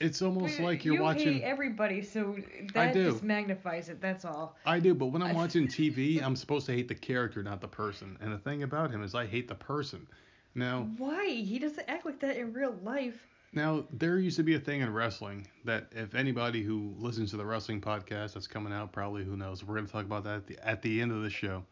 It's 0.00 0.22
almost 0.22 0.58
like 0.58 0.84
you're 0.84 0.94
you 0.96 1.02
watching. 1.02 1.34
hate 1.34 1.42
everybody, 1.42 2.02
so 2.02 2.36
that 2.74 2.92
do. 2.94 3.12
just 3.12 3.22
magnifies 3.22 3.88
it. 3.88 4.00
That's 4.00 4.24
all. 4.24 4.56
I 4.66 4.80
do, 4.80 4.94
but 4.94 5.06
when 5.06 5.22
I'm 5.22 5.34
watching 5.42 5.68
TV, 5.68 6.22
I'm 6.22 6.34
supposed 6.36 6.66
to 6.66 6.72
hate 6.72 6.88
the 6.88 6.94
character, 6.94 7.42
not 7.42 7.60
the 7.60 7.68
person. 7.68 8.16
And 8.20 8.32
the 8.32 8.38
thing 8.38 8.62
about 8.64 8.90
him 8.90 9.02
is, 9.04 9.14
I 9.14 9.26
hate 9.26 9.46
the 9.46 9.54
person. 9.54 10.06
Now, 10.54 10.88
Why? 10.96 11.26
He 11.26 11.58
doesn't 11.60 11.88
act 11.88 12.04
like 12.06 12.18
that 12.20 12.36
in 12.36 12.52
real 12.52 12.74
life. 12.82 13.26
Now 13.52 13.84
there 13.92 14.18
used 14.18 14.36
to 14.36 14.42
be 14.42 14.54
a 14.54 14.60
thing 14.60 14.80
in 14.80 14.92
wrestling 14.92 15.46
that 15.64 15.88
if 15.92 16.14
anybody 16.14 16.62
who 16.62 16.94
listens 16.98 17.30
to 17.30 17.36
the 17.36 17.44
wrestling 17.44 17.80
podcast 17.80 18.34
that's 18.34 18.46
coming 18.46 18.72
out, 18.72 18.92
probably 18.92 19.24
who 19.24 19.36
knows, 19.36 19.64
we're 19.64 19.74
gonna 19.74 19.86
talk 19.86 20.04
about 20.04 20.24
that 20.24 20.36
at 20.36 20.46
the, 20.46 20.68
at 20.68 20.82
the 20.82 21.00
end 21.00 21.12
of 21.12 21.22
the 21.22 21.30
show. 21.30 21.64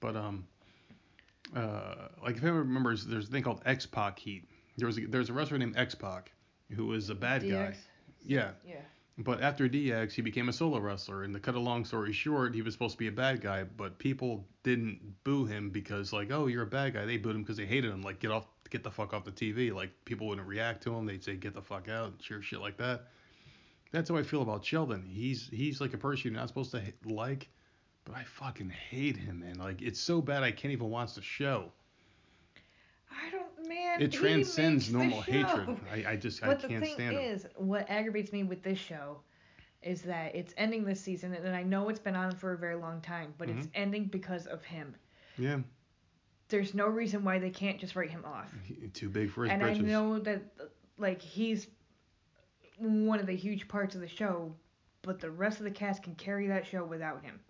But 0.00 0.16
um, 0.16 0.46
uh, 1.54 2.08
like 2.22 2.36
if 2.36 2.42
anyone 2.42 2.60
remembers, 2.60 3.04
there's 3.04 3.28
a 3.28 3.30
thing 3.30 3.42
called 3.42 3.62
X 3.66 3.86
Pac 3.86 4.18
Heat. 4.18 4.44
There 4.76 4.86
was 4.86 4.98
a, 4.98 5.06
there's 5.06 5.30
a 5.30 5.32
wrestler 5.32 5.58
named 5.58 5.76
X 5.76 5.94
Pac 5.94 6.32
who 6.74 6.86
was 6.86 7.10
a 7.10 7.14
bad 7.14 7.42
guy. 7.42 7.74
Yeah. 8.24 8.50
Yeah. 8.66 8.76
But 9.18 9.42
after 9.42 9.68
DX, 9.68 10.12
he 10.12 10.22
became 10.22 10.48
a 10.48 10.52
solo 10.52 10.78
wrestler. 10.78 11.24
And 11.24 11.34
to 11.34 11.40
cut 11.40 11.54
a 11.54 11.60
long 11.60 11.84
story 11.84 12.12
short, 12.12 12.54
he 12.54 12.62
was 12.62 12.72
supposed 12.72 12.92
to 12.92 12.98
be 12.98 13.08
a 13.08 13.12
bad 13.12 13.42
guy, 13.42 13.64
but 13.64 13.98
people 13.98 14.46
didn't 14.62 14.98
boo 15.24 15.44
him 15.44 15.68
because, 15.68 16.12
like, 16.12 16.30
oh, 16.30 16.46
you're 16.46 16.62
a 16.62 16.66
bad 16.66 16.94
guy. 16.94 17.04
They 17.04 17.18
booed 17.18 17.36
him 17.36 17.42
because 17.42 17.58
they 17.58 17.66
hated 17.66 17.90
him. 17.90 18.00
Like, 18.02 18.18
get 18.18 18.30
off, 18.30 18.46
get 18.70 18.82
the 18.82 18.90
fuck 18.90 19.12
off 19.12 19.24
the 19.24 19.30
TV. 19.32 19.72
Like, 19.74 19.90
people 20.04 20.26
wouldn't 20.28 20.46
react 20.46 20.82
to 20.84 20.94
him. 20.94 21.06
They'd 21.06 21.22
say, 21.22 21.36
get 21.36 21.54
the 21.54 21.62
fuck 21.62 21.88
out, 21.88 22.06
and 22.12 22.22
share 22.22 22.40
shit 22.42 22.60
like 22.60 22.76
that. 22.78 23.06
That's 23.92 24.08
how 24.08 24.16
I 24.16 24.22
feel 24.22 24.42
about 24.42 24.64
Sheldon. 24.64 25.04
He's 25.04 25.48
he's 25.52 25.80
like 25.80 25.94
a 25.94 25.98
person 25.98 26.30
you're 26.30 26.38
not 26.40 26.48
supposed 26.48 26.70
to 26.70 26.82
like, 27.04 27.48
but 28.04 28.14
I 28.14 28.22
fucking 28.24 28.70
hate 28.70 29.16
him, 29.16 29.40
man. 29.40 29.58
Like, 29.58 29.82
it's 29.82 30.00
so 30.00 30.20
bad 30.22 30.42
I 30.44 30.52
can't 30.52 30.72
even 30.72 30.90
watch 30.90 31.14
the 31.14 31.22
show. 31.22 31.72
I 33.10 33.30
don't, 33.30 33.68
man. 33.68 34.00
It 34.00 34.12
transcends 34.12 34.92
normal 34.92 35.20
hatred. 35.20 35.76
I, 35.92 36.12
I 36.12 36.16
just 36.16 36.42
I 36.42 36.46
But 36.46 36.60
the 36.62 36.68
can't 36.68 36.84
thing 36.84 36.94
stand 36.94 37.16
him. 37.16 37.22
is, 37.22 37.46
what 37.56 37.90
aggravates 37.90 38.32
me 38.32 38.44
with 38.44 38.62
this 38.62 38.78
show 38.78 39.18
is 39.82 40.02
that 40.02 40.34
it's 40.36 40.54
ending 40.56 40.84
this 40.84 41.00
season, 41.00 41.34
and 41.34 41.56
I 41.56 41.62
know 41.64 41.88
it's 41.88 41.98
been 41.98 42.14
on 42.14 42.36
for 42.36 42.52
a 42.52 42.58
very 42.58 42.76
long 42.76 43.00
time, 43.00 43.34
but 43.38 43.48
it's 43.48 43.66
Mhm. 43.66 43.70
ending 43.74 44.04
because 44.04 44.46
of 44.46 44.62
him. 44.62 44.94
Yeah, 45.38 45.60
There's 46.50 46.74
no 46.74 46.86
reason 46.86 47.24
why 47.24 47.38
they 47.38 47.50
can't 47.50 47.78
just 47.78 47.96
write 47.96 48.10
him 48.10 48.24
off. 48.24 48.52
he- 48.64 48.88
too 48.88 49.08
big 49.08 49.30
for 49.30 49.44
his 49.44 49.52
and 49.52 49.62
britches. 49.62 49.82
I 49.84 49.86
know 49.86 50.18
that, 50.18 50.42
like, 50.98 51.22
he's 51.22 51.68
one 52.78 53.20
of 53.20 53.26
the 53.26 53.36
huge 53.36 53.68
parts 53.68 53.94
of 53.94 54.00
the 54.00 54.08
show, 54.08 54.54
but 55.02 55.20
the 55.20 55.30
rest 55.30 55.58
of 55.58 55.64
the 55.64 55.70
cast 55.70 56.02
can 56.02 56.14
carry 56.14 56.48
that 56.48 56.66
show 56.66 56.84
without 56.84 57.22
him. 57.22 57.40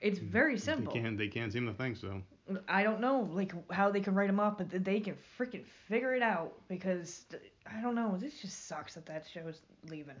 It's 0.00 0.18
mm, 0.18 0.28
very 0.28 0.58
simple. 0.58 0.92
They 0.92 1.00
can't 1.00 1.18
they 1.18 1.28
can't 1.28 1.52
seem 1.52 1.66
to 1.66 1.72
think 1.72 1.96
so. 1.96 2.22
I 2.68 2.82
don't 2.82 3.00
know, 3.00 3.28
like, 3.32 3.52
how 3.72 3.90
they 3.90 4.00
can 4.00 4.14
write 4.14 4.28
him 4.28 4.38
off, 4.38 4.58
but 4.58 4.68
they 4.84 5.00
can 5.00 5.16
freaking 5.38 5.64
figure 5.88 6.14
it 6.14 6.22
out 6.22 6.52
because 6.68 7.24
I 7.66 7.80
don't 7.80 7.94
know. 7.94 8.16
This 8.18 8.40
just 8.40 8.66
sucks 8.66 8.94
that 8.94 9.06
that 9.06 9.26
show's 9.32 9.62
leaving. 9.88 10.16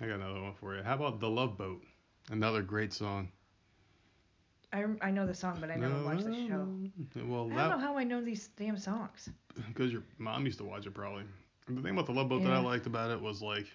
I 0.00 0.06
got 0.06 0.16
another 0.16 0.40
one 0.40 0.54
for 0.54 0.76
you. 0.76 0.82
How 0.82 0.94
about 0.94 1.20
The 1.20 1.28
Love 1.30 1.56
Boat? 1.56 1.82
Another 2.30 2.62
great 2.62 2.92
song. 2.92 3.30
I, 4.72 4.84
I 5.00 5.10
know 5.10 5.26
the 5.26 5.34
song, 5.34 5.58
but 5.60 5.70
I 5.70 5.76
never 5.76 6.02
watched 6.04 6.24
the 6.24 6.34
show. 6.34 6.68
Well, 7.26 7.50
I 7.52 7.56
don't 7.56 7.70
know 7.70 7.78
how 7.78 7.96
I 7.96 8.04
know 8.04 8.20
these 8.22 8.48
damn 8.48 8.76
songs. 8.76 9.30
because 9.68 9.92
your 9.92 10.02
mom 10.18 10.44
used 10.44 10.58
to 10.58 10.64
watch 10.64 10.86
it 10.86 10.94
probably. 10.94 11.24
The 11.68 11.80
thing 11.82 11.92
about 11.92 12.06
The 12.06 12.12
Love 12.12 12.28
Boat 12.28 12.42
that 12.44 12.52
I 12.52 12.58
liked 12.60 12.86
about 12.86 13.10
it 13.10 13.20
was 13.20 13.42
like, 13.42 13.66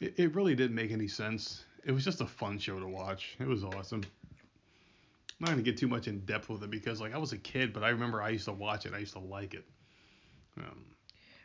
it, 0.00 0.14
it 0.18 0.34
really 0.34 0.54
didn't 0.54 0.74
make 0.74 0.90
any 0.92 1.08
sense. 1.08 1.64
It 1.84 1.92
was 1.92 2.04
just 2.04 2.20
a 2.20 2.26
fun 2.26 2.58
show 2.58 2.78
to 2.78 2.86
watch. 2.86 3.36
It 3.40 3.46
was 3.46 3.64
awesome. 3.64 4.02
I'm 4.04 5.46
not 5.46 5.50
gonna 5.50 5.62
get 5.62 5.76
too 5.76 5.88
much 5.88 6.08
in 6.08 6.20
depth 6.20 6.48
with 6.48 6.62
it 6.62 6.70
because 6.70 7.00
like 7.00 7.14
I 7.14 7.18
was 7.18 7.32
a 7.32 7.38
kid, 7.38 7.72
but 7.72 7.82
I 7.82 7.88
remember 7.88 8.22
I 8.22 8.28
used 8.30 8.44
to 8.44 8.52
watch 8.52 8.86
it. 8.86 8.92
I 8.94 8.98
used 8.98 9.14
to 9.14 9.18
like 9.18 9.54
it. 9.54 9.64
Um, 10.58 10.84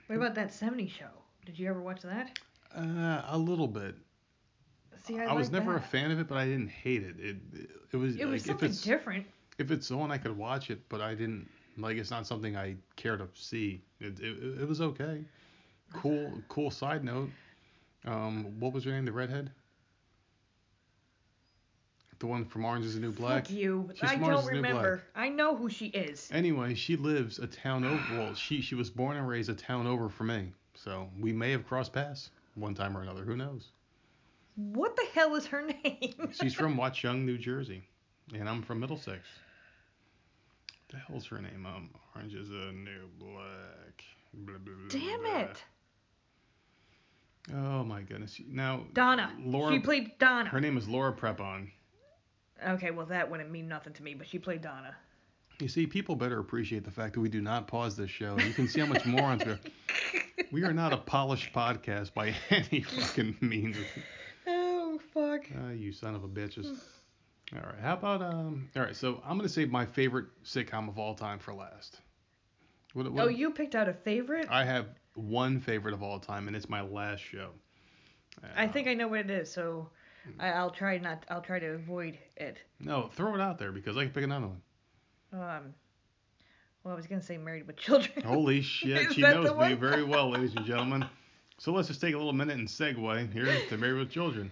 What 0.07 0.17
about 0.17 0.35
that 0.35 0.53
70 0.53 0.87
show? 0.87 1.09
Did 1.45 1.57
you 1.57 1.67
ever 1.69 1.81
watch 1.81 2.01
that? 2.01 2.37
uh, 2.75 3.23
a 3.27 3.37
little 3.37 3.67
bit. 3.67 3.95
See, 5.07 5.19
I, 5.19 5.27
I, 5.27 5.33
was 5.33 5.51
like 5.51 5.63
never 5.63 5.77
a 5.77 5.81
fan 5.81 6.11
of 6.11 6.19
it, 6.19 6.27
but 6.27 6.37
I 6.37 6.45
didn't 6.45 6.69
hate 6.69 7.01
it. 7.01 7.15
It 7.19 7.37
it 7.93 7.97
was 7.97 8.15
It 8.17 8.25
was 8.25 8.41
like 8.41 8.41
if 8.41 8.45
something 8.45 8.69
it's 8.69 8.81
different. 8.81 9.25
if 9.57 9.71
it's 9.71 9.89
on, 9.89 10.11
I 10.11 10.17
could 10.17 10.37
watch 10.37 10.69
it, 10.69 10.81
but 10.89 10.99
I 10.99 11.15
didn't 11.15 11.47
like. 11.77 11.97
It's 11.97 12.11
not 12.11 12.27
something 12.27 12.57
I 12.57 12.75
care 12.97 13.15
to 13.15 13.27
see. 13.33 13.81
It 14.01 14.19
it, 14.19 14.61
it 14.61 14.67
was 14.67 14.81
okay. 14.81 15.23
Cool 15.93 16.33
cool 16.49 16.71
side 16.71 17.05
note. 17.05 17.29
Um, 18.05 18.59
what 18.59 18.73
was 18.73 18.83
her 18.83 18.91
name? 18.91 19.05
The 19.05 19.13
redhead. 19.13 19.51
The 22.19 22.27
one 22.27 22.45
from 22.45 22.65
Orange 22.65 22.83
Is 22.83 22.95
the 22.95 22.99
New 22.99 23.11
Black. 23.11 23.45
Fuck 23.45 23.51
you. 23.55 23.91
She's 23.93 24.09
I 24.09 24.15
don't 24.15 24.45
remember. 24.45 25.03
I 25.15 25.29
know 25.29 25.55
who 25.55 25.69
she 25.69 25.87
is. 25.87 26.27
Anyway, 26.33 26.73
she 26.73 26.95
lives 26.95 27.37
a 27.37 27.45
town 27.47 27.85
over. 27.85 28.03
Well, 28.11 28.33
she 28.33 28.59
she 28.59 28.75
was 28.75 28.89
born 28.89 29.15
and 29.15 29.27
raised 29.27 29.49
a 29.49 29.53
town 29.53 29.87
over 29.87 30.09
from 30.09 30.27
me, 30.27 30.51
so 30.73 31.09
we 31.19 31.31
may 31.31 31.51
have 31.51 31.65
crossed 31.65 31.93
paths 31.93 32.31
one 32.55 32.73
time 32.73 32.97
or 32.97 33.03
another. 33.03 33.23
Who 33.23 33.37
knows? 33.37 33.69
What 34.57 34.95
the 34.95 35.05
hell 35.13 35.35
is 35.35 35.45
her 35.47 35.61
name? 35.83 36.31
She's 36.31 36.55
from 36.55 36.77
Watchung, 36.77 37.23
New 37.23 37.37
Jersey, 37.37 37.83
and 38.33 38.49
I'm 38.49 38.63
from 38.63 38.79
Middlesex. 38.79 39.19
The 40.89 40.97
hell's 40.97 41.27
her 41.27 41.39
name? 41.39 41.65
Um, 41.65 41.91
Orange 42.15 42.33
is 42.33 42.49
the 42.49 42.71
New 42.73 43.07
Black. 43.19 44.03
Blah, 44.33 44.57
blah, 44.57 44.73
blah, 44.73 44.99
Damn 44.99 45.41
it. 45.41 45.63
Oh 47.53 47.83
my 47.83 48.01
goodness. 48.01 48.41
Now 48.47 48.85
Donna. 48.93 49.31
Laura. 49.39 49.73
She 49.73 49.79
played 49.79 50.17
Donna. 50.17 50.49
Her 50.49 50.59
name 50.59 50.77
is 50.77 50.87
Laura 50.87 51.13
Prepon. 51.13 51.69
Okay, 52.67 52.91
well 52.91 53.05
that 53.05 53.29
wouldn't 53.29 53.51
mean 53.51 53.67
nothing 53.67 53.93
to 53.93 54.03
me, 54.03 54.15
but 54.15 54.27
she 54.27 54.39
played 54.39 54.61
Donna. 54.61 54.95
You 55.59 55.67
see, 55.67 55.87
people 55.87 56.15
better 56.15 56.39
appreciate 56.39 56.83
the 56.83 56.91
fact 56.91 57.13
that 57.13 57.19
we 57.19 57.29
do 57.29 57.41
not 57.41 57.67
pause 57.67 57.95
this 57.95 58.09
show. 58.09 58.37
You 58.39 58.53
can 58.53 58.67
see 58.67 58.79
how 58.79 58.85
much 58.87 59.05
morons 59.05 59.45
we 59.45 59.51
are. 59.51 59.59
We 60.49 60.63
are 60.63 60.71
not 60.71 60.93
a 60.93 60.97
polished 60.97 61.51
podcast 61.51 62.13
by 62.13 62.33
any 62.49 62.81
fucking 62.81 63.35
means. 63.41 63.75
Ah, 65.55 65.69
you 65.71 65.91
son 65.91 66.15
of 66.15 66.23
a 66.23 66.27
bitches. 66.27 66.65
All 67.53 67.59
right, 67.61 67.79
how 67.81 67.93
about 67.93 68.21
um? 68.21 68.69
All 68.75 68.81
right, 68.83 68.95
so 68.95 69.21
I'm 69.25 69.37
gonna 69.37 69.47
save 69.49 69.71
my 69.71 69.85
favorite 69.85 70.25
sitcom 70.43 70.89
of 70.89 70.99
all 70.99 71.15
time 71.15 71.39
for 71.39 71.53
last, 71.53 72.01
What, 72.93 73.09
what, 73.11 73.23
Oh, 73.25 73.29
you 73.29 73.51
picked 73.51 73.75
out 73.75 73.87
a 73.87 73.93
favorite? 73.93 74.47
I 74.49 74.65
have 74.65 74.87
one 75.15 75.59
favorite 75.61 75.93
of 75.93 76.03
all 76.03 76.19
time, 76.19 76.47
and 76.47 76.55
it's 76.55 76.67
my 76.69 76.81
last 76.81 77.21
show. 77.23 77.51
I 78.55 78.65
Uh, 78.65 78.71
think 78.71 78.87
I 78.87 78.93
know 78.93 79.07
what 79.07 79.21
it 79.21 79.29
is, 79.31 79.51
so 79.51 79.89
I, 80.39 80.49
I'll 80.49 80.69
try 80.71 80.97
not. 80.97 81.23
I'll 81.29 81.41
try 81.41 81.59
to 81.59 81.67
avoid 81.67 82.17
it. 82.35 82.57
No, 82.79 83.09
throw 83.13 83.33
it 83.33 83.41
out 83.41 83.57
there 83.57 83.71
because 83.71 83.95
I 83.97 84.03
can 84.03 84.11
pick 84.13 84.23
another 84.25 84.47
one. 84.47 84.61
Um. 85.33 85.73
Well, 86.83 86.93
I 86.93 86.97
was 86.97 87.07
gonna 87.07 87.21
say 87.21 87.37
Married 87.37 87.65
with 87.67 87.77
Children. 87.77 88.23
Holy 88.23 88.61
shit, 88.61 89.13
she 89.13 89.21
knows 89.21 89.45
me 89.51 89.53
one? 89.55 89.77
very 89.79 90.03
well, 90.03 90.29
ladies 90.31 90.53
and 90.55 90.65
gentlemen. 90.65 91.05
So 91.59 91.71
let's 91.71 91.87
just 91.87 91.99
take 92.01 92.13
a 92.13 92.17
little 92.17 92.33
minute 92.33 92.57
and 92.57 92.67
segue 92.67 93.33
here 93.33 93.47
to 93.69 93.77
Married 93.77 93.97
with 93.99 94.09
Children. 94.11 94.51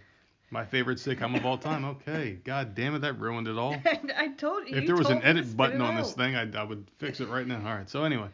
My 0.52 0.64
favorite 0.64 1.00
sitcom 1.00 1.36
of 1.36 1.46
all 1.46 1.58
time. 1.58 1.84
Okay, 1.86 2.38
god 2.44 2.76
damn 2.76 2.96
it, 2.96 3.00
that 3.00 3.20
ruined 3.20 3.48
it 3.48 3.58
all. 3.58 3.76
I 4.16 4.30
told 4.38 4.70
you. 4.70 4.78
if 4.78 4.86
there 4.86 4.96
was 4.96 5.08
an 5.10 5.14
told 5.22 5.26
me 5.26 5.34
to 5.34 5.40
edit 5.40 5.58
button 5.58 5.82
on 5.82 5.96
this 5.96 6.14
thing, 6.14 6.36
I, 6.36 6.50
I 6.58 6.64
would 6.64 6.86
fix 7.00 7.20
it 7.20 7.28
right 7.30 7.48
now. 7.48 7.58
All 7.68 7.76
right. 7.76 7.90
So 7.90 8.04
anyway, 8.04 8.28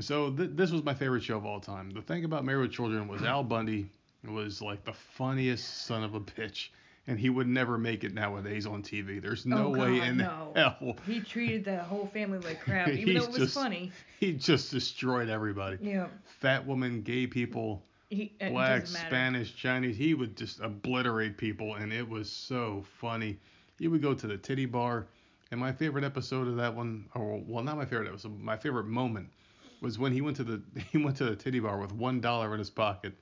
so 0.00 0.30
th- 0.30 0.50
this 0.52 0.70
was 0.70 0.84
my 0.84 0.94
favorite 0.94 1.22
show 1.22 1.36
of 1.38 1.46
all 1.46 1.58
time. 1.60 1.90
The 1.90 2.02
thing 2.02 2.24
about 2.24 2.44
Married 2.44 2.60
with 2.62 2.72
Children 2.72 3.08
was 3.08 3.22
Al 3.22 3.42
Bundy 3.42 3.88
was 4.28 4.60
like 4.60 4.84
the 4.84 4.92
funniest 4.92 5.86
son 5.86 6.04
of 6.04 6.14
a 6.14 6.20
bitch, 6.20 6.68
and 7.06 7.18
he 7.18 7.30
would 7.30 7.48
never 7.48 7.78
make 7.78 8.04
it 8.04 8.12
nowadays 8.12 8.66
on 8.66 8.82
TV. 8.82 9.20
There's 9.20 9.46
no 9.46 9.68
Oh, 9.68 9.70
way 9.70 9.98
God, 9.98 10.08
in 10.08 10.16
no. 10.18 10.52
hell 10.56 10.96
He 11.06 11.20
treated 11.20 11.64
the 11.64 11.78
whole 11.78 12.06
family 12.12 12.38
like 12.38 12.60
crap, 12.60 12.88
even 12.90 13.14
though 13.14 13.22
it 13.24 13.28
was 13.30 13.38
just- 13.38 13.54
funny. 13.54 13.90
he 14.20 14.34
just 14.34 14.70
destroyed 14.70 15.30
everybody. 15.30 15.78
Yeah. 15.80 16.08
Fat 16.40 16.66
women, 16.66 17.00
gay 17.00 17.26
people, 17.26 17.82
He, 18.10 18.32
uh, 18.42 18.46
it 18.46 18.52
black. 18.52 18.86
Spanish, 18.86 19.54
Chinese. 19.54 19.96
He 19.96 20.14
would 20.14 20.36
just 20.36 20.58
obliterate 20.60 21.38
people, 21.38 21.76
and 21.76 21.92
it 21.92 22.06
was 22.08 22.28
so 22.28 22.84
funny. 22.98 23.38
He 23.78 23.86
would 23.86 24.02
go 24.02 24.14
to 24.14 24.26
the 24.26 24.36
titty 24.36 24.66
bar, 24.66 25.06
and 25.52 25.60
my 25.60 25.72
favorite 25.72 26.04
episode 26.04 26.48
of 26.48 26.56
that 26.56 26.74
one, 26.74 27.06
or 27.14 27.40
well, 27.46 27.62
not 27.62 27.76
my 27.76 27.84
favorite 27.84 28.08
episode, 28.08 28.38
my 28.40 28.56
favorite 28.56 28.86
moment 28.86 29.28
was 29.80 29.98
when 29.98 30.12
he 30.12 30.20
went 30.20 30.36
to 30.38 30.44
the 30.44 30.60
he 30.90 30.98
went 30.98 31.16
to 31.18 31.24
the 31.24 31.36
titty 31.36 31.60
bar 31.60 31.78
with 31.78 31.92
one 31.92 32.20
dollar 32.20 32.52
in 32.52 32.58
his 32.58 32.68
pocket. 32.68 33.14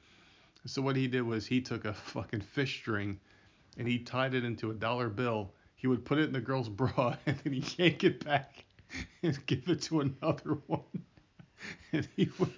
So 0.64 0.80
what 0.80 0.96
he 0.96 1.06
did 1.06 1.22
was 1.22 1.46
he 1.46 1.60
took 1.60 1.84
a 1.84 1.92
fucking 1.92 2.40
fish 2.40 2.80
string, 2.80 3.20
and 3.76 3.86
he 3.86 3.98
tied 3.98 4.32
it 4.32 4.42
into 4.42 4.70
a 4.70 4.74
dollar 4.74 5.10
bill. 5.10 5.52
He 5.76 5.86
would 5.86 6.04
put 6.04 6.18
it 6.18 6.24
in 6.24 6.32
the 6.32 6.40
girl's 6.40 6.68
bra, 6.70 7.14
and 7.26 7.36
then 7.44 7.52
he 7.52 7.62
yank 7.76 8.04
it 8.04 8.24
back 8.24 8.64
and 9.22 9.38
give 9.44 9.68
it 9.68 9.82
to 9.82 10.00
another 10.00 10.58
one. 10.66 10.80
And 11.92 12.08
he 12.16 12.30
would. 12.38 12.52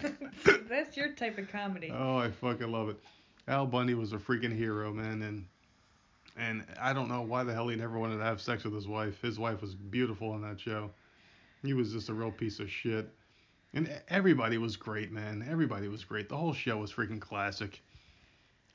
That's 0.68 0.96
your 0.96 1.12
type 1.12 1.38
of 1.38 1.50
comedy. 1.50 1.92
Oh, 1.92 2.18
I 2.18 2.30
fucking 2.30 2.70
love 2.70 2.88
it. 2.88 2.96
Al 3.48 3.66
Bundy 3.66 3.94
was 3.94 4.12
a 4.12 4.18
freaking 4.18 4.56
hero, 4.56 4.92
man, 4.92 5.22
and 5.22 5.46
and 6.36 6.64
I 6.80 6.92
don't 6.92 7.08
know 7.08 7.22
why 7.22 7.44
the 7.44 7.52
hell 7.52 7.68
he 7.68 7.76
never 7.76 7.98
wanted 7.98 8.18
to 8.18 8.24
have 8.24 8.40
sex 8.40 8.64
with 8.64 8.74
his 8.74 8.88
wife. 8.88 9.20
His 9.20 9.38
wife 9.38 9.60
was 9.60 9.74
beautiful 9.74 10.30
on 10.30 10.42
that 10.42 10.58
show. 10.58 10.90
He 11.62 11.74
was 11.74 11.92
just 11.92 12.08
a 12.08 12.14
real 12.14 12.30
piece 12.30 12.58
of 12.58 12.70
shit. 12.70 13.10
And 13.74 13.90
everybody 14.08 14.58
was 14.58 14.76
great, 14.76 15.12
man. 15.12 15.46
Everybody 15.48 15.88
was 15.88 16.04
great. 16.04 16.28
The 16.28 16.36
whole 16.36 16.52
show 16.52 16.78
was 16.78 16.92
freaking 16.92 17.20
classic. 17.20 17.80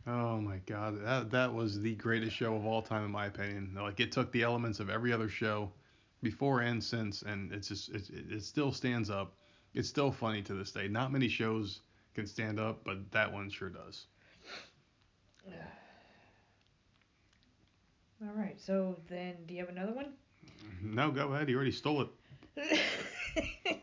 Oh 0.08 0.40
my 0.40 0.58
god, 0.66 1.04
that 1.04 1.32
that 1.32 1.54
was 1.54 1.82
the 1.82 1.96
greatest 1.96 2.36
show 2.36 2.56
of 2.56 2.66
all 2.66 2.82
time 2.82 3.04
in 3.04 3.12
my 3.12 3.26
opinion. 3.26 3.76
Like 3.76 4.00
it 4.00 4.12
took 4.12 4.32
the 4.32 4.44
elements 4.44 4.80
of 4.80 4.90
every 4.90 5.12
other 5.12 5.28
show 5.28 5.72
before 6.24 6.62
and 6.62 6.82
since, 6.82 7.24
and 7.24 7.52
it's 7.52 7.68
just 7.68 7.90
it 7.90 8.10
it 8.10 8.44
still 8.44 8.72
stands 8.72 9.10
up. 9.10 9.34
It's 9.74 9.88
still 9.88 10.12
funny 10.12 10.42
to 10.44 10.54
this 10.54 10.72
day. 10.72 10.88
Not 10.88 11.12
many 11.12 11.28
shows 11.28 11.82
can 12.16 12.26
stand 12.26 12.60
up, 12.60 12.84
but 12.84 13.12
that 13.12 13.32
one 13.32 13.50
sure 13.50 13.70
does. 13.70 14.08
All 18.22 18.34
right. 18.36 18.60
So 18.60 18.98
then, 19.10 19.36
do 19.46 19.54
you 19.54 19.60
have 19.60 19.70
another 19.70 19.94
one? 19.94 20.14
No, 20.82 21.12
go 21.12 21.32
ahead. 21.34 21.50
You 21.50 21.56
already 21.56 21.72
stole 21.72 22.02
it. 22.02 22.10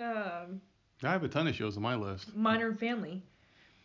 um, 0.00 0.60
I 1.02 1.12
have 1.12 1.22
a 1.22 1.28
ton 1.28 1.46
of 1.46 1.54
shows 1.54 1.76
on 1.76 1.82
my 1.82 1.94
list. 1.94 2.34
Modern 2.34 2.76
Family. 2.76 3.22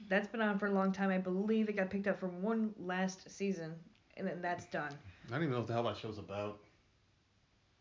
That's 0.10 0.28
been 0.28 0.42
on 0.42 0.58
for 0.58 0.66
a 0.66 0.72
long 0.72 0.92
time. 0.92 1.10
I 1.12 1.18
believe 1.18 1.70
it 1.70 1.76
got 1.78 1.90
picked 1.90 2.08
up 2.08 2.20
for 2.20 2.28
one 2.28 2.74
last 2.78 3.30
season, 3.30 3.76
and 4.18 4.28
then 4.28 4.42
that's 4.42 4.66
done. 4.66 4.92
I 5.28 5.32
don't 5.32 5.44
even 5.44 5.52
know 5.52 5.60
what 5.60 5.68
the 5.68 5.74
hell 5.74 5.84
that 5.84 5.98
show's 5.98 6.18
about. 6.18 6.60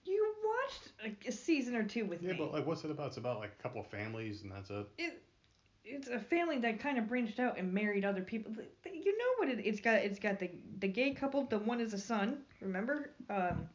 You 0.05 0.35
watched 0.45 0.89
like, 1.03 1.25
a 1.27 1.33
season 1.33 1.77
or 1.77 1.85
two 1.85 2.05
with 2.07 2.23
Yeah, 2.23 2.33
me. 2.33 2.39
Yeah, 2.39 2.45
but 2.45 2.53
like, 2.53 2.67
what's 2.67 2.85
it 2.85 2.91
about? 2.91 3.09
It's 3.09 3.17
about 3.17 3.39
like 3.41 3.53
a 3.59 3.63
couple 3.63 3.81
of 3.81 3.87
families, 3.87 4.43
and 4.43 4.51
that's 4.53 4.71
it. 4.71 4.87
it, 4.99 5.23
it's 5.85 6.09
a 6.09 6.19
family 6.19 6.59
that 6.59 6.79
kind 6.81 6.99
of 6.99 7.09
branched 7.09 7.39
out 7.41 7.59
and 7.59 7.73
married 7.73 8.05
other 8.05 8.23
people. 8.23 8.53
Th- 8.55 8.69
th- 8.85 9.05
You 9.05 9.17
know 9.19 9.25
what 9.39 9.49
it? 9.49 9.65
It's 9.65 9.81
got. 9.81 9.97
It's 9.97 10.19
got 10.19 10.39
the 10.39 10.51
the 10.81 10.89
gay 10.89 11.13
couple. 11.13 11.45
The 11.47 11.59
one 11.59 11.81
is 11.81 11.93
a 11.95 11.99
son. 11.99 12.39
Remember? 12.61 13.11
Um, 13.31 13.69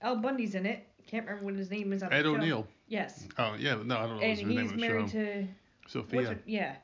Al 0.00 0.16
Bundy's 0.16 0.54
in 0.54 0.66
it. 0.66 0.86
Can't 1.06 1.26
remember 1.26 1.46
what 1.46 1.54
his 1.56 1.70
name 1.70 1.92
is 1.92 2.02
on 2.02 2.12
Ed 2.12 2.22
the 2.22 2.28
show. 2.30 2.34
O'Neill. 2.36 2.66
Yes. 2.88 3.26
Oh 3.38 3.54
yeah, 3.58 3.76
no, 3.84 3.96
I 3.98 4.06
don't 4.06 4.16
know 4.18 4.22
And 4.22 4.38
the 4.38 4.44
name 4.44 4.58
he's 4.62 4.72
of 4.72 4.78
married 4.78 5.10
show. 5.10 5.18
to. 5.18 5.46
Sophia. 5.88 6.22
Her, 6.28 6.38
yeah. 6.46 6.76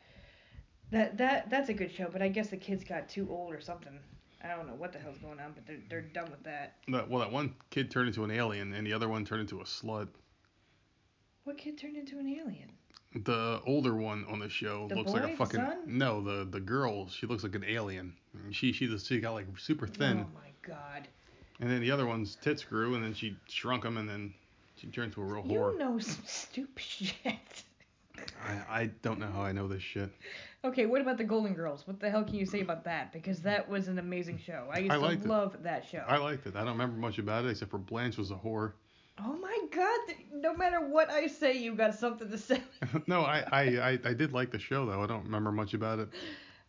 That 0.90 1.18
that 1.18 1.50
that's 1.50 1.68
a 1.68 1.74
good 1.74 1.92
show, 1.92 2.08
but 2.10 2.22
I 2.22 2.28
guess 2.28 2.48
the 2.48 2.56
kids 2.56 2.82
got 2.82 3.08
too 3.08 3.28
old 3.30 3.52
or 3.52 3.60
something. 3.60 3.98
I 4.42 4.48
don't 4.48 4.66
know 4.68 4.74
what 4.74 4.92
the 4.92 4.98
hell's 4.98 5.18
going 5.18 5.40
on, 5.40 5.52
but 5.54 5.66
they're 5.66 5.80
they're 5.88 6.00
done 6.02 6.30
with 6.30 6.42
that. 6.44 6.76
That, 6.88 7.08
well, 7.10 7.20
that 7.20 7.32
one 7.32 7.54
kid 7.70 7.90
turned 7.90 8.08
into 8.08 8.24
an 8.24 8.30
alien, 8.30 8.72
and 8.72 8.86
the 8.86 8.92
other 8.92 9.08
one 9.08 9.24
turned 9.24 9.40
into 9.42 9.60
a 9.60 9.64
slut. 9.64 10.08
What 11.44 11.58
kid 11.58 11.78
turned 11.78 11.96
into 11.96 12.18
an 12.18 12.28
alien? 12.28 12.70
The 13.24 13.60
older 13.66 13.94
one 13.94 14.26
on 14.28 14.38
the 14.38 14.50
show 14.50 14.86
The 14.88 14.96
looks 14.96 15.12
like 15.12 15.22
boy, 15.22 15.28
a 15.28 15.30
the 15.32 15.36
fucking 15.36 15.60
son? 15.60 15.78
no. 15.86 16.20
The 16.20 16.44
the 16.44 16.60
girl, 16.60 17.08
she 17.08 17.26
looks 17.26 17.42
like 17.42 17.54
an 17.54 17.64
alien. 17.66 18.14
She 18.50 18.72
she 18.72 18.96
she 18.98 19.18
got 19.20 19.32
like 19.32 19.46
super 19.58 19.86
thin, 19.86 20.26
Oh 20.28 20.34
my 20.34 20.50
god. 20.62 21.08
and 21.60 21.70
then 21.70 21.80
the 21.80 21.90
other 21.90 22.06
one's 22.06 22.36
tits 22.36 22.62
grew, 22.62 22.94
and 22.94 23.02
then 23.04 23.14
she 23.14 23.36
shrunk 23.48 23.82
them, 23.82 23.96
and 23.96 24.08
then 24.08 24.34
she 24.76 24.86
turned 24.88 25.06
into 25.06 25.22
a 25.22 25.24
real 25.24 25.44
You 25.46 25.58
whore. 25.58 25.78
know 25.78 25.98
some 25.98 26.22
stupid 26.26 26.80
shit. 26.82 27.64
I 28.46 28.80
I 28.82 28.86
don't 29.02 29.18
know 29.18 29.30
how 29.30 29.42
I 29.42 29.52
know 29.52 29.68
this 29.68 29.82
shit. 29.82 30.10
Okay, 30.64 30.86
what 30.86 31.00
about 31.00 31.18
the 31.18 31.24
Golden 31.24 31.54
Girls? 31.54 31.86
What 31.86 32.00
the 32.00 32.10
hell 32.10 32.24
can 32.24 32.34
you 32.34 32.44
say 32.46 32.60
about 32.60 32.84
that? 32.84 33.12
Because 33.12 33.40
that 33.42 33.68
was 33.68 33.86
an 33.88 33.98
amazing 33.98 34.38
show. 34.38 34.68
I 34.72 34.78
used 34.78 34.92
I 34.92 34.98
to 34.98 35.06
it. 35.12 35.26
love 35.26 35.62
that 35.62 35.86
show. 35.86 36.04
I 36.06 36.16
liked 36.18 36.46
it. 36.46 36.56
I 36.56 36.60
don't 36.60 36.72
remember 36.72 36.96
much 36.98 37.18
about 37.18 37.44
it 37.44 37.50
except 37.50 37.70
for 37.70 37.78
Blanche 37.78 38.16
was 38.18 38.30
a 38.32 38.34
whore. 38.34 38.72
oh 39.20 39.36
my 39.36 39.58
god, 39.72 40.16
no 40.32 40.54
matter 40.56 40.80
what 40.80 41.10
I 41.10 41.26
say, 41.28 41.56
you 41.58 41.74
got 41.74 41.94
something 41.94 42.28
to 42.30 42.38
say. 42.38 42.60
no, 43.06 43.22
I, 43.22 43.44
I, 43.52 43.60
I, 43.62 43.98
I 44.04 44.14
did 44.14 44.32
like 44.32 44.50
the 44.50 44.58
show 44.58 44.84
though. 44.86 45.02
I 45.02 45.06
don't 45.06 45.24
remember 45.24 45.52
much 45.52 45.74
about 45.74 45.98
it. 46.00 46.08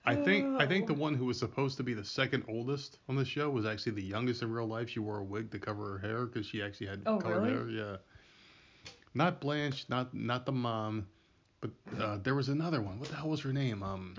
I 0.05 0.15
think 0.15 0.59
I 0.61 0.65
think 0.65 0.87
the 0.87 0.93
Oh. 0.93 0.97
one 1.07 1.13
who 1.13 1.25
was 1.25 1.37
supposed 1.37 1.77
to 1.77 1.83
be 1.83 1.93
the 1.93 2.05
second 2.05 2.43
oldest 2.47 2.97
on 3.09 3.15
the 3.15 3.25
show 3.25 3.49
was 3.49 3.65
actually 3.65 3.91
the 3.93 4.03
youngest 4.03 4.41
in 4.41 4.51
real 4.51 4.65
life. 4.67 4.89
She 4.89 4.99
wore 4.99 5.19
a 5.19 5.23
wig 5.23 5.51
to 5.51 5.59
cover 5.59 5.97
her 5.97 5.99
hair 6.07 6.25
because 6.25 6.45
she 6.47 6.61
actually 6.63 6.87
had 6.87 7.01
Oh, 7.05 7.17
colored 7.17 7.41
really? 7.43 7.53
hair. 7.53 7.69
Yeah. 7.69 7.97
Not 9.13 9.41
Blanche, 9.41 9.85
not 9.89 10.13
not 10.13 10.45
the 10.45 10.51
mom, 10.51 11.07
but 11.61 11.71
uh, 11.99 12.17
there 12.23 12.35
was 12.35 12.49
another 12.49 12.81
one. 12.81 12.99
What 12.99 13.09
the 13.09 13.15
hell 13.15 13.29
was 13.29 13.41
her 13.41 13.53
name? 13.53 13.83
Um. 13.83 14.15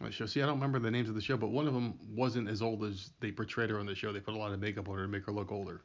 the 0.00 0.10
show. 0.12 0.26
See, 0.26 0.40
I 0.42 0.46
don't 0.46 0.56
remember 0.56 0.78
the 0.78 0.90
names 0.90 1.08
of 1.08 1.14
the 1.14 1.20
show, 1.20 1.36
but 1.36 1.48
one 1.50 1.66
of 1.66 1.74
them 1.74 1.98
wasn't 2.14 2.48
as 2.48 2.62
old 2.62 2.84
as 2.84 3.10
they 3.20 3.32
portrayed 3.32 3.70
her 3.70 3.78
on 3.78 3.86
the 3.86 3.94
show. 3.94 4.12
They 4.12 4.20
put 4.20 4.34
a 4.34 4.38
lot 4.38 4.52
of 4.52 4.60
makeup 4.60 4.88
on 4.88 4.96
her 4.96 5.02
to 5.02 5.08
make 5.08 5.24
her 5.24 5.32
look 5.32 5.50
older. 5.50 5.80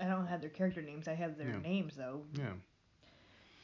I 0.00 0.06
don't 0.06 0.26
have 0.26 0.40
their 0.40 0.50
character 0.50 0.82
names. 0.82 1.08
I 1.08 1.14
have 1.14 1.36
their 1.38 1.48
Yeah. 1.50 1.58
names 1.58 1.94
though. 1.96 2.22
Yeah. 2.34 2.52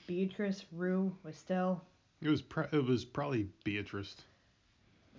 Beatrice, 0.07 0.65
Rue, 0.73 1.15
Estelle. 1.29 1.83
It 2.21 2.29
was 2.29 2.43
pre- 2.43 2.67
it 2.73 2.85
was 2.85 3.05
probably 3.05 3.49
Beatrice. 3.65 4.17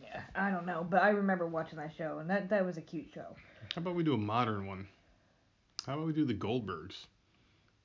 Yeah, 0.02 0.22
I 0.36 0.52
don't 0.52 0.66
know, 0.66 0.86
but 0.88 1.02
I 1.02 1.10
remember 1.10 1.48
watching 1.48 1.78
that 1.78 1.94
show, 1.98 2.20
and 2.20 2.30
that 2.30 2.50
that 2.50 2.66
was 2.66 2.78
a 2.78 2.82
cute 2.82 3.10
show. 3.14 3.36
How 3.74 3.80
about 3.82 3.96
we 3.96 4.04
do 4.04 4.14
a 4.14 4.18
modern 4.18 4.68
one? 4.68 4.88
How 5.86 5.94
about 5.96 6.08
we 6.08 6.14
do 6.14 6.26
the 6.26 6.34
Goldbergs? 6.34 7.06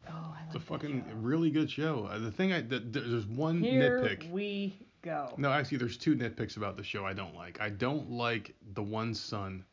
Oh, 0.09 0.35
I 0.37 0.43
It's 0.47 0.55
a 0.55 0.61
fucking 0.61 1.05
really 1.23 1.51
good 1.51 1.71
show. 1.71 2.09
Uh, 2.11 2.19
the 2.19 2.31
thing 2.33 2.53
I 2.53 2.61
th- 2.63 2.93
th- 2.93 3.07
there's 3.07 3.27
one 3.27 3.63
Here 3.63 4.01
nitpick. 4.01 4.31
we 4.31 4.77
go. 5.03 5.35
No, 5.37 5.51
actually, 5.51 5.79
there's 5.79 5.97
two 5.97 6.15
nitpicks 6.15 6.57
about 6.57 6.77
the 6.77 6.83
show 6.85 7.05
I 7.05 7.13
don't 7.13 7.35
like. 7.35 7.61
I 7.61 7.71
don't 7.71 8.11
like 8.11 8.55
the 8.75 8.83
one 8.83 9.15
son 9.15 9.65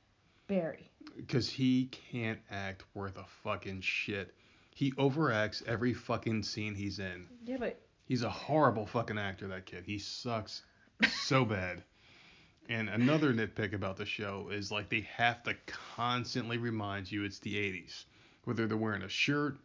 Barry. 0.48 0.92
because 1.16 1.50
he 1.50 1.88
can't 2.12 2.40
act 2.52 2.84
worth 2.94 3.18
a 3.18 3.26
fucking 3.44 3.82
shit. 3.82 4.34
He 4.74 4.92
overacts 4.94 5.66
every 5.68 5.94
fucking 5.94 6.44
scene 6.44 6.76
he's 6.76 7.00
in. 7.00 7.28
Yeah, 7.46 7.58
but 7.60 7.80
He's 8.08 8.22
a 8.22 8.30
horrible 8.30 8.86
fucking 8.86 9.18
actor, 9.18 9.48
that 9.48 9.66
kid. 9.66 9.84
He 9.88 9.98
sucks 9.98 10.62
so 11.24 11.44
bad. 11.46 11.84
And 12.70 12.88
another 12.90 13.34
nitpick 13.34 13.74
about 13.74 13.98
the 13.98 14.06
show 14.06 14.50
is 14.52 14.72
like 14.72 14.90
they 14.90 15.08
have 15.18 15.42
to 15.44 15.56
constantly 15.96 16.58
remind 16.58 17.12
you 17.12 17.24
it's 17.24 17.40
the 17.40 17.56
80s. 17.56 18.06
Whether 18.44 18.68
they're 18.68 18.78
wearing 18.78 19.02
a 19.02 19.10
shirt, 19.10 19.58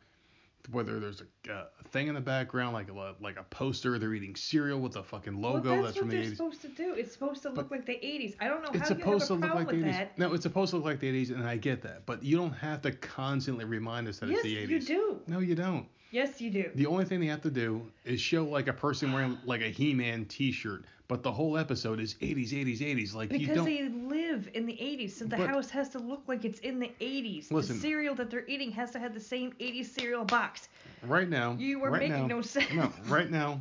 whether 0.70 1.00
there's 1.00 1.22
a, 1.22 1.52
uh, 1.52 1.64
a 1.84 1.88
thing 1.88 2.08
in 2.08 2.14
the 2.14 2.20
background 2.20 2.74
like 2.74 2.88
a 2.90 3.14
like 3.20 3.38
a 3.38 3.44
poster, 3.44 3.98
they're 3.98 4.14
eating 4.14 4.36
cereal 4.36 4.80
with 4.80 4.96
a 4.96 5.02
fucking 5.02 5.40
logo 5.40 5.70
well, 5.70 5.82
that's, 5.82 5.86
that's, 5.86 5.98
from 5.98 6.08
what 6.08 6.10
the 6.12 6.22
they're 6.22 6.26
80s. 6.30 6.36
supposed 6.36 6.62
to 6.62 6.68
do. 6.68 6.94
It's 6.94 7.12
supposed 7.12 7.42
to 7.42 7.50
look 7.50 7.70
like 7.70 7.86
the 7.86 7.92
80s. 7.94 8.36
I 8.40 8.48
don't 8.48 8.62
know 8.62 8.70
It's 8.72 8.88
how 8.88 8.94
you 8.94 9.00
supposed 9.00 9.26
to 9.28 9.34
have 9.34 9.42
a 9.42 9.46
look 9.46 9.50
problem 9.52 9.66
like 9.66 9.76
the 9.76 9.82
with 9.82 9.94
80s. 9.94 9.98
that. 9.98 10.18
No, 10.18 10.32
it's 10.34 10.42
supposed 10.42 10.70
to 10.70 10.76
look 10.76 10.84
like 10.84 11.00
the 11.00 11.24
80s, 11.24 11.34
and 11.34 11.44
I 11.46 11.56
get 11.56 11.82
that. 11.82 12.06
But 12.06 12.22
you 12.22 12.36
don't 12.36 12.52
have 12.52 12.82
to 12.82 12.92
constantly 12.92 13.64
remind 13.64 14.08
us 14.08 14.18
that 14.18 14.28
yes, 14.28 14.38
it's 14.38 14.44
the 14.44 14.56
80s. 14.56 14.68
you 14.68 14.80
do. 14.80 15.20
No, 15.26 15.38
you 15.40 15.54
don't. 15.54 15.86
Yes, 16.10 16.40
you 16.40 16.50
do. 16.50 16.70
The 16.74 16.86
only 16.86 17.04
thing 17.04 17.20
they 17.20 17.26
have 17.26 17.42
to 17.42 17.50
do 17.50 17.82
is 18.04 18.20
show 18.20 18.44
like 18.44 18.68
a 18.68 18.72
person 18.72 19.12
wearing 19.12 19.38
like 19.44 19.60
a 19.60 19.68
He-Man 19.68 20.24
T-shirt, 20.26 20.84
but 21.08 21.22
the 21.22 21.30
whole 21.30 21.56
episode 21.56 22.00
is 22.00 22.14
80s, 22.14 22.50
80s, 22.50 22.78
80s. 22.80 23.14
Like 23.14 23.32
you 23.32 23.46
don't. 23.46 23.64
they 23.64 23.88
live 23.88 24.48
in 24.54 24.66
the 24.66 24.72
80s, 24.74 25.12
so 25.12 25.24
the 25.24 25.36
But- 25.36 25.48
house 25.48 25.70
has 25.70 25.88
to 25.90 25.98
look 25.98 26.22
like 26.26 26.44
it's 26.44 26.60
in 26.60 26.78
the 26.80 26.90
80s. 27.00 27.50
Listen. 27.52 27.76
the 27.76 27.82
cereal 27.82 28.14
that 28.16 28.30
they're 28.30 28.46
eating 28.48 28.70
has 28.72 28.90
to 28.92 28.98
have 28.98 29.14
the 29.14 29.20
same 29.20 29.52
80s 29.60 29.86
cereal 29.86 30.24
box. 30.24 30.68
Right 31.04 31.28
now. 31.28 31.52
You 31.58 31.82
are 31.84 31.90
right 31.90 32.00
making 32.08 32.26
now, 32.28 32.36
no 32.36 32.42
sense. 32.42 32.72
No, 32.72 32.92
right 33.06 33.30
now, 33.40 33.60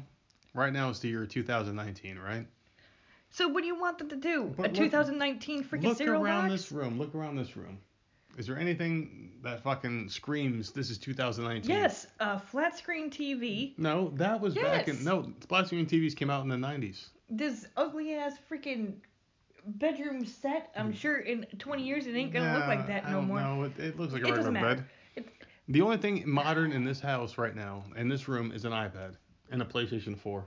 right 0.53 0.73
now 0.73 0.89
it's 0.89 0.99
the 0.99 1.09
year 1.09 1.25
2019, 1.25 2.17
right? 2.17 2.47
So 3.31 3.47
what 3.47 3.61
do 3.61 3.67
you 3.67 3.79
want 3.79 3.99
them 3.99 4.09
to 4.09 4.15
do? 4.15 4.51
But 4.57 4.65
a 4.65 4.69
look- 4.69 4.91
2019 4.91 5.63
freaking 5.63 5.83
Look 5.83 5.97
cereal 5.97 6.23
around 6.23 6.49
this 6.49 6.71
room. 6.71 6.97
Look 6.97 7.13
around 7.13 7.35
this 7.35 7.55
room. 7.55 7.77
Is 8.39 8.47
there 8.47 8.57
anything 8.57 9.33
that 9.43 9.61
fucking 9.61 10.07
screams 10.07 10.71
this 10.71 10.89
is 10.89 10.97
2019? 10.97 11.69
Yes, 11.69 12.07
a 12.21 12.39
flat 12.39 12.77
screen 12.77 13.09
TV. 13.11 13.77
No, 13.77 14.11
that 14.15 14.39
was 14.39 14.55
back 14.55 14.87
in 14.87 14.95
Yes. 14.95 15.03
no. 15.03 15.33
Flat 15.49 15.67
screen 15.67 15.85
TVs 15.85 16.15
came 16.15 16.29
out 16.29 16.41
in 16.43 16.47
the 16.47 16.55
90s. 16.55 17.09
This 17.29 17.67
ugly 17.75 18.15
ass 18.15 18.35
freaking 18.49 18.93
bedroom 19.65 20.25
set. 20.25 20.71
I'm 20.77 20.93
sure 20.93 21.17
in 21.17 21.45
20 21.59 21.83
years 21.83 22.07
it 22.07 22.15
ain't 22.15 22.31
gonna 22.31 22.57
look 22.57 22.65
like 22.67 22.87
that 22.87 23.05
I 23.05 23.09
no 23.11 23.17
don't 23.17 23.27
more. 23.27 23.41
No, 23.41 23.63
It, 23.63 23.77
it 23.77 23.99
looks 23.99 24.13
like 24.13 24.23
a 24.23 24.27
It 24.27 24.31
regular 24.31 24.51
bed. 24.53 24.85
It- 25.17 25.27
The 25.67 25.81
only 25.81 25.97
thing 25.97 26.23
modern 26.25 26.71
in 26.71 26.85
this 26.85 27.01
house 27.01 27.37
right 27.37 27.53
now, 27.55 27.83
in 27.97 28.07
this 28.07 28.29
room, 28.29 28.53
is 28.53 28.63
an 28.63 28.71
iPad 28.71 29.15
and 29.51 29.61
a 29.61 29.65
PlayStation 29.65 30.17
4. 30.17 30.45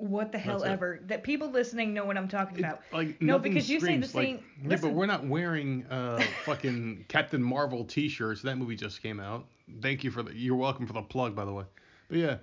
What 0.00 0.32
the 0.32 0.38
hell 0.38 0.60
That's 0.60 0.70
it. 0.70 0.72
ever? 0.72 1.00
That 1.08 1.22
people 1.22 1.50
listening 1.50 1.92
know 1.92 2.06
what 2.06 2.16
I'm 2.16 2.26
talking 2.26 2.56
It- 2.56 2.60
about. 2.60 2.80
like 2.90 3.20
No, 3.20 3.38
because 3.38 3.68
you 3.68 3.80
say 3.80 3.98
the 3.98 4.06
screams, 4.08 4.14
like- 4.14 4.26
same- 4.26 4.44
yeah, 4.70 4.76
but 4.80 4.92
we're 4.92 5.04
not 5.06 5.26
wearing 5.26 5.84
uh 5.90 6.20
fucking 6.46 7.04
Captain 7.08 7.42
Marvel 7.42 7.84
T-shirts. 7.84 8.40
That 8.42 8.56
movie 8.56 8.76
just 8.76 9.02
came 9.02 9.20
out. 9.20 9.46
Thank 9.82 10.02
you 10.02 10.10
for 10.10 10.22
the. 10.22 10.34
You're 10.34 10.56
welcome 10.56 10.86
for 10.86 10.94
the 10.94 11.02
plug, 11.02 11.36
by 11.36 11.44
the 11.44 11.52
way. 11.52 11.64
But 12.08 12.16
yeah, 12.18 12.36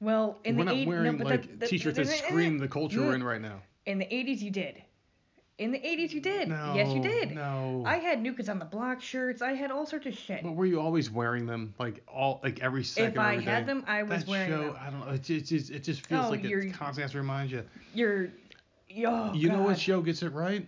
Well, 0.00 0.38
in 0.44 0.56
we're 0.56 0.64
the 0.66 0.70
not 0.72 0.74
80s, 0.76 0.86
wearing 0.86 1.18
no, 1.18 1.24
like 1.24 1.42
the, 1.50 1.56
the, 1.56 1.66
T-shirts 1.66 1.96
that 1.96 2.06
scream 2.08 2.58
the 2.58 2.68
culture 2.68 3.00
we're 3.00 3.14
in 3.14 3.24
right 3.24 3.40
now. 3.40 3.62
In 3.86 3.98
the 3.98 4.04
80s, 4.04 4.40
you 4.42 4.50
did. 4.50 4.82
In 5.58 5.72
the 5.72 5.78
80s, 5.78 6.12
you 6.12 6.20
did. 6.20 6.48
No, 6.48 6.72
yes, 6.76 6.94
you 6.94 7.02
did. 7.02 7.32
No. 7.34 7.82
I 7.84 7.96
had 7.96 8.22
New 8.22 8.32
Kids 8.32 8.48
on 8.48 8.60
the 8.60 8.64
Block 8.64 9.02
shirts. 9.02 9.42
I 9.42 9.54
had 9.54 9.72
all 9.72 9.84
sorts 9.86 10.06
of 10.06 10.16
shit. 10.16 10.44
But 10.44 10.54
were 10.54 10.66
you 10.66 10.80
always 10.80 11.10
wearing 11.10 11.46
them 11.46 11.74
like 11.80 12.00
all 12.06 12.40
like 12.44 12.60
every 12.60 12.84
second? 12.84 13.14
if 13.14 13.18
I 13.18 13.32
every 13.34 13.44
had 13.44 13.66
day? 13.66 13.72
them, 13.72 13.84
I 13.88 14.04
was 14.04 14.20
that 14.24 14.28
wearing 14.28 14.50
show, 14.50 14.62
them. 14.62 14.76
I 14.80 14.90
don't 14.90 15.00
know. 15.00 15.12
It 15.12 15.22
just, 15.24 15.50
it 15.52 15.56
just, 15.58 15.70
it 15.70 15.82
just 15.82 16.06
feels 16.06 16.26
Oh, 16.26 16.30
like 16.30 16.44
it 16.44 16.72
constantly 16.72 17.02
has 17.02 17.12
to 17.12 17.18
remind 17.18 17.50
you. 17.50 17.64
You're. 17.92 18.28
Oh, 19.04 19.34
you 19.34 19.48
know 19.50 19.62
what 19.62 19.78
show 19.78 20.00
gets 20.00 20.22
it 20.22 20.32
right? 20.32 20.66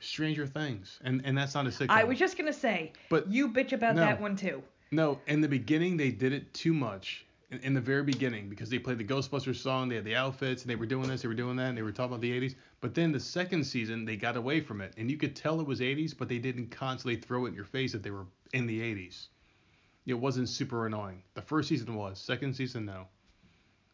Stranger 0.00 0.46
Things, 0.46 1.00
and 1.02 1.22
and 1.24 1.36
that's 1.36 1.54
not 1.54 1.66
a 1.66 1.70
sitcom. 1.70 1.90
I 1.90 2.04
was 2.04 2.18
just 2.18 2.36
gonna 2.36 2.52
say, 2.52 2.92
But 3.08 3.28
you 3.28 3.48
bitch 3.48 3.72
about 3.72 3.96
no. 3.96 4.02
that 4.02 4.20
one 4.20 4.36
too. 4.36 4.62
No, 4.92 5.18
in 5.26 5.40
the 5.40 5.48
beginning 5.48 5.96
they 5.96 6.10
did 6.10 6.32
it 6.32 6.52
too 6.54 6.72
much. 6.74 7.25
In, 7.50 7.58
in 7.60 7.74
the 7.74 7.80
very 7.80 8.02
beginning, 8.02 8.48
because 8.48 8.68
they 8.70 8.78
played 8.78 8.98
the 8.98 9.04
Ghostbusters 9.04 9.56
song, 9.56 9.88
they 9.88 9.94
had 9.94 10.04
the 10.04 10.16
outfits, 10.16 10.62
and 10.62 10.70
they 10.70 10.74
were 10.74 10.86
doing 10.86 11.08
this, 11.08 11.22
they 11.22 11.28
were 11.28 11.34
doing 11.34 11.56
that, 11.56 11.68
and 11.68 11.78
they 11.78 11.82
were 11.82 11.92
talking 11.92 12.12
about 12.12 12.20
the 12.20 12.32
80s. 12.32 12.56
But 12.80 12.94
then 12.94 13.12
the 13.12 13.20
second 13.20 13.64
season, 13.64 14.04
they 14.04 14.16
got 14.16 14.36
away 14.36 14.60
from 14.60 14.80
it, 14.80 14.94
and 14.96 15.10
you 15.10 15.16
could 15.16 15.36
tell 15.36 15.60
it 15.60 15.66
was 15.66 15.80
80s, 15.80 16.16
but 16.16 16.28
they 16.28 16.38
didn't 16.38 16.70
constantly 16.70 17.16
throw 17.16 17.46
it 17.46 17.50
in 17.50 17.54
your 17.54 17.64
face 17.64 17.92
that 17.92 18.02
they 18.02 18.10
were 18.10 18.26
in 18.52 18.66
the 18.66 18.80
80s. 18.80 19.26
It 20.06 20.14
wasn't 20.14 20.48
super 20.48 20.86
annoying. 20.86 21.22
The 21.34 21.42
first 21.42 21.68
season 21.68 21.94
was. 21.94 22.18
Second 22.18 22.54
season, 22.54 22.84
no. 22.84 23.06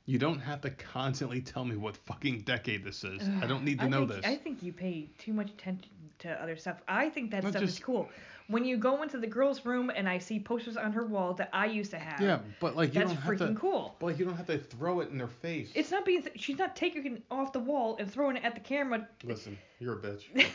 You 0.05 0.19
don't 0.19 0.41
have 0.41 0.61
to 0.63 0.71
constantly 0.71 1.41
tell 1.41 1.65
me 1.65 1.77
what 1.77 1.97
fucking 1.97 2.41
decade 2.41 2.85
this 2.85 3.05
is. 3.05 3.23
I 3.41 3.47
don't 3.47 3.65
need 3.65 3.79
to 3.79 3.85
I 3.85 3.89
know 3.89 4.07
think, 4.07 4.23
this. 4.23 4.31
I 4.31 4.37
think 4.37 4.63
you 4.63 4.73
pay 4.73 5.09
too 5.19 5.33
much 5.33 5.51
attention 5.51 5.91
to 6.21 6.43
other 6.43 6.57
stuff. 6.57 6.79
I 6.89 7.09
think 7.09 7.31
that 7.31 7.45
Not 7.45 7.53
stuff 7.53 7.63
is 7.63 7.79
cool. 7.79 8.09
When 8.53 8.65
you 8.65 8.77
go 8.77 9.03
into 9.03 9.19
the 9.19 9.27
girl's 9.27 9.65
room 9.65 9.91
and 9.95 10.09
I 10.09 10.19
see 10.19 10.39
posters 10.39 10.77
on 10.77 10.93
her 10.93 11.07
wall 11.07 11.33
that 11.35 11.49
I 11.53 11.67
used 11.67 11.91
to 11.93 11.99
have. 11.99 12.21
yeah, 12.21 12.39
but 12.61 12.77
like 12.77 12.95
you 12.95 13.01
That's 13.01 13.13
don't 13.15 13.23
have 13.23 13.35
freaking 13.35 13.55
to. 13.55 13.61
cool. 13.61 13.97
But 13.99 14.07
like 14.07 14.19
you 14.19 14.25
don't 14.27 14.37
have 14.37 14.47
to 14.47 14.59
throw 14.59 15.01
it 15.01 15.11
in 15.11 15.19
their 15.19 15.27
face. 15.27 15.71
It's 15.75 15.91
not 15.91 16.05
being. 16.05 16.23
She's 16.37 16.59
not 16.59 16.77
taking 16.77 17.17
it 17.17 17.23
off 17.31 17.53
the 17.53 17.61
wall 17.61 17.97
and 17.99 18.11
throwing 18.11 18.37
it 18.37 18.45
at 18.45 18.55
the 18.55 18.61
camera. 18.61 19.09
Listen, 19.25 19.59
you're 19.81 19.95
a 19.95 20.01
bitch. 20.01 20.25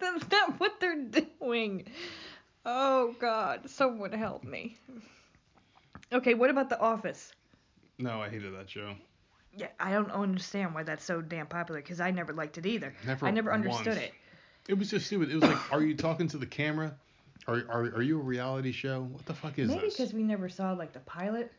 that's 0.00 0.30
not 0.30 0.60
what 0.60 0.80
they're 0.80 1.04
doing. 1.40 1.86
Oh 2.66 3.14
God, 3.18 3.70
someone 3.70 4.12
help 4.12 4.44
me. 4.44 4.76
Okay, 6.12 6.34
what 6.34 6.50
about 6.50 6.68
The 6.68 6.80
Office? 6.80 7.32
No, 7.98 8.20
I 8.20 8.28
hated 8.28 8.54
that 8.54 8.68
show. 8.70 8.94
Yeah, 9.56 9.68
I 9.80 9.90
don't 9.92 10.10
understand 10.10 10.74
why 10.74 10.82
that's 10.84 11.04
so 11.04 11.20
damn 11.20 11.46
popular 11.46 11.80
because 11.80 12.00
I 12.00 12.10
never 12.10 12.32
liked 12.32 12.58
it 12.58 12.66
either. 12.66 12.94
Never 13.06 13.26
I 13.26 13.30
never 13.30 13.52
understood 13.52 13.86
once. 13.86 13.98
it. 13.98 14.14
It 14.68 14.78
was 14.78 14.90
just 14.90 15.06
stupid. 15.06 15.30
It 15.30 15.34
was 15.34 15.44
like, 15.44 15.72
are 15.72 15.82
you 15.82 15.96
talking 15.96 16.28
to 16.28 16.36
the 16.38 16.46
camera? 16.46 16.94
Are, 17.46 17.64
are, 17.70 17.82
are 17.96 18.02
you 18.02 18.20
a 18.20 18.22
reality 18.22 18.70
show? 18.72 19.02
What 19.02 19.24
the 19.24 19.32
fuck 19.32 19.58
is 19.58 19.68
Maybe 19.68 19.80
this? 19.86 19.96
because 19.96 20.12
we 20.12 20.22
never 20.22 20.48
saw 20.50 20.72
like 20.72 20.92
the 20.92 21.00
pilot. 21.00 21.50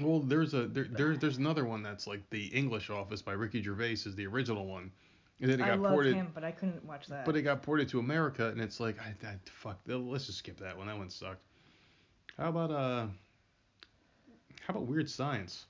Well, 0.00 0.20
there's 0.20 0.54
a 0.54 0.66
there, 0.66 0.84
there 0.84 1.16
there's 1.16 1.36
another 1.36 1.64
one 1.64 1.82
that's 1.82 2.06
like 2.06 2.22
the 2.30 2.46
English 2.46 2.88
Office 2.88 3.20
by 3.20 3.32
Ricky 3.32 3.60
Gervais 3.62 3.92
is 3.94 4.14
the 4.14 4.26
original 4.26 4.66
one, 4.66 4.92
and 5.40 5.50
then 5.50 5.60
it 5.60 5.64
I 5.64 5.70
got 5.70 5.80
love 5.80 5.92
ported. 5.92 6.14
him, 6.14 6.30
but 6.32 6.44
I 6.44 6.52
couldn't 6.52 6.84
watch 6.84 7.08
that. 7.08 7.26
But 7.26 7.36
it 7.36 7.42
got 7.42 7.62
ported 7.62 7.88
to 7.88 7.98
America, 7.98 8.48
and 8.48 8.60
it's 8.60 8.78
like, 8.78 8.96
I, 9.00 9.08
I 9.26 9.34
fuck. 9.52 9.78
Let's 9.86 10.26
just 10.26 10.38
skip 10.38 10.58
that 10.60 10.78
one. 10.78 10.86
That 10.86 10.96
one 10.96 11.10
sucked. 11.10 11.42
How 12.38 12.48
about 12.50 12.70
uh? 12.70 13.06
How 14.66 14.74
about 14.74 14.86
Weird 14.86 15.10
Science? 15.10 15.66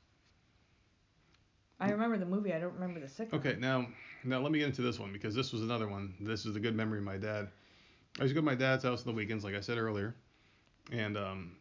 I 1.80 1.90
remember 1.90 2.18
the 2.18 2.26
movie. 2.26 2.52
I 2.52 2.61
don't 2.61 2.74
remember 2.74 3.00
the 3.00 3.06
sitcom. 3.06 3.34
Okay, 3.34 3.56
now 3.58 3.86
now 4.24 4.40
let 4.40 4.52
me 4.52 4.58
get 4.58 4.68
into 4.68 4.82
this 4.82 4.98
one 4.98 5.12
because 5.12 5.34
this 5.34 5.52
was 5.52 5.62
another 5.62 5.88
one. 5.88 6.14
This 6.20 6.46
is 6.46 6.56
a 6.56 6.60
good 6.60 6.74
memory 6.74 6.98
of 6.98 7.04
my 7.04 7.16
dad. 7.16 7.48
I 8.18 8.22
used 8.22 8.34
to 8.34 8.34
go 8.34 8.40
to 8.40 8.46
my 8.46 8.54
dad's 8.54 8.84
house 8.84 9.00
on 9.00 9.06
the 9.06 9.16
weekends, 9.16 9.44
like 9.44 9.54
I 9.54 9.60
said 9.60 9.78
earlier, 9.78 10.14
and 10.90 11.16
um, 11.16 11.56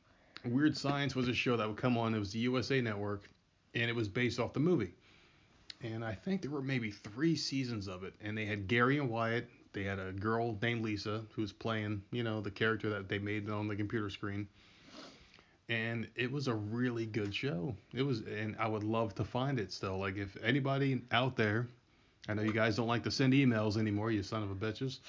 Weird 0.45 0.75
Science 0.75 1.15
was 1.15 1.27
a 1.27 1.33
show 1.33 1.55
that 1.57 1.67
would 1.67 1.77
come 1.77 1.97
on. 1.97 2.13
It 2.13 2.19
was 2.19 2.31
the 2.31 2.39
USA 2.39 2.81
Network, 2.81 3.29
and 3.75 3.89
it 3.89 3.95
was 3.95 4.07
based 4.07 4.39
off 4.39 4.53
the 4.53 4.59
movie. 4.59 4.93
And 5.81 6.03
I 6.03 6.13
think 6.13 6.41
there 6.41 6.51
were 6.51 6.61
maybe 6.61 6.91
three 6.91 7.35
seasons 7.35 7.87
of 7.87 8.03
it, 8.03 8.13
and 8.21 8.37
they 8.37 8.45
had 8.45 8.67
Gary 8.67 8.97
and 8.97 9.09
Wyatt. 9.09 9.47
They 9.71 9.83
had 9.83 9.99
a 9.99 10.11
girl 10.11 10.57
named 10.61 10.83
Lisa 10.83 11.23
who 11.33 11.41
was 11.41 11.53
playing, 11.53 12.01
you 12.11 12.23
know, 12.23 12.41
the 12.41 12.51
character 12.51 12.89
that 12.89 13.07
they 13.07 13.19
made 13.19 13.49
on 13.49 13.67
the 13.67 13.75
computer 13.75 14.09
screen. 14.09 14.47
And 15.69 16.07
it 16.15 16.31
was 16.31 16.47
a 16.47 16.55
really 16.55 17.05
good 17.05 17.33
show. 17.33 17.75
It 17.93 18.01
was, 18.01 18.21
and 18.21 18.55
I 18.59 18.67
would 18.67 18.83
love 18.83 19.13
to 19.15 19.23
find 19.23 19.59
it 19.59 19.71
still. 19.71 19.99
Like 19.99 20.17
if 20.17 20.35
anybody 20.43 21.03
out 21.11 21.35
there, 21.35 21.67
I 22.27 22.33
know 22.33 22.41
you 22.43 22.53
guys 22.53 22.75
don't 22.75 22.87
like 22.87 23.03
to 23.03 23.11
send 23.11 23.33
emails 23.33 23.77
anymore, 23.77 24.11
you 24.11 24.21
son 24.23 24.43
of 24.43 24.51
a 24.51 24.55
bitches. 24.55 24.99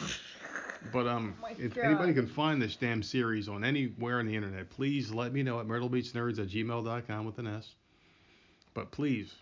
But 0.92 1.06
um, 1.06 1.34
Oh 1.44 1.48
if 1.58 1.74
God. 1.74 1.84
anybody 1.84 2.14
can 2.14 2.26
find 2.26 2.60
this 2.62 2.76
damn 2.76 3.02
series 3.02 3.48
on 3.48 3.64
anywhere 3.64 4.18
on 4.20 4.26
the 4.26 4.34
internet, 4.36 4.70
please 4.70 5.10
let 5.10 5.32
me 5.32 5.42
know 5.42 5.60
at 5.60 5.66
myrtlebeachnerds 5.66 6.38
at 6.38 6.48
gmail.com 6.48 7.24
with 7.26 7.38
an 7.38 7.46
S. 7.46 7.74
But 8.72 8.90
please, 8.90 9.34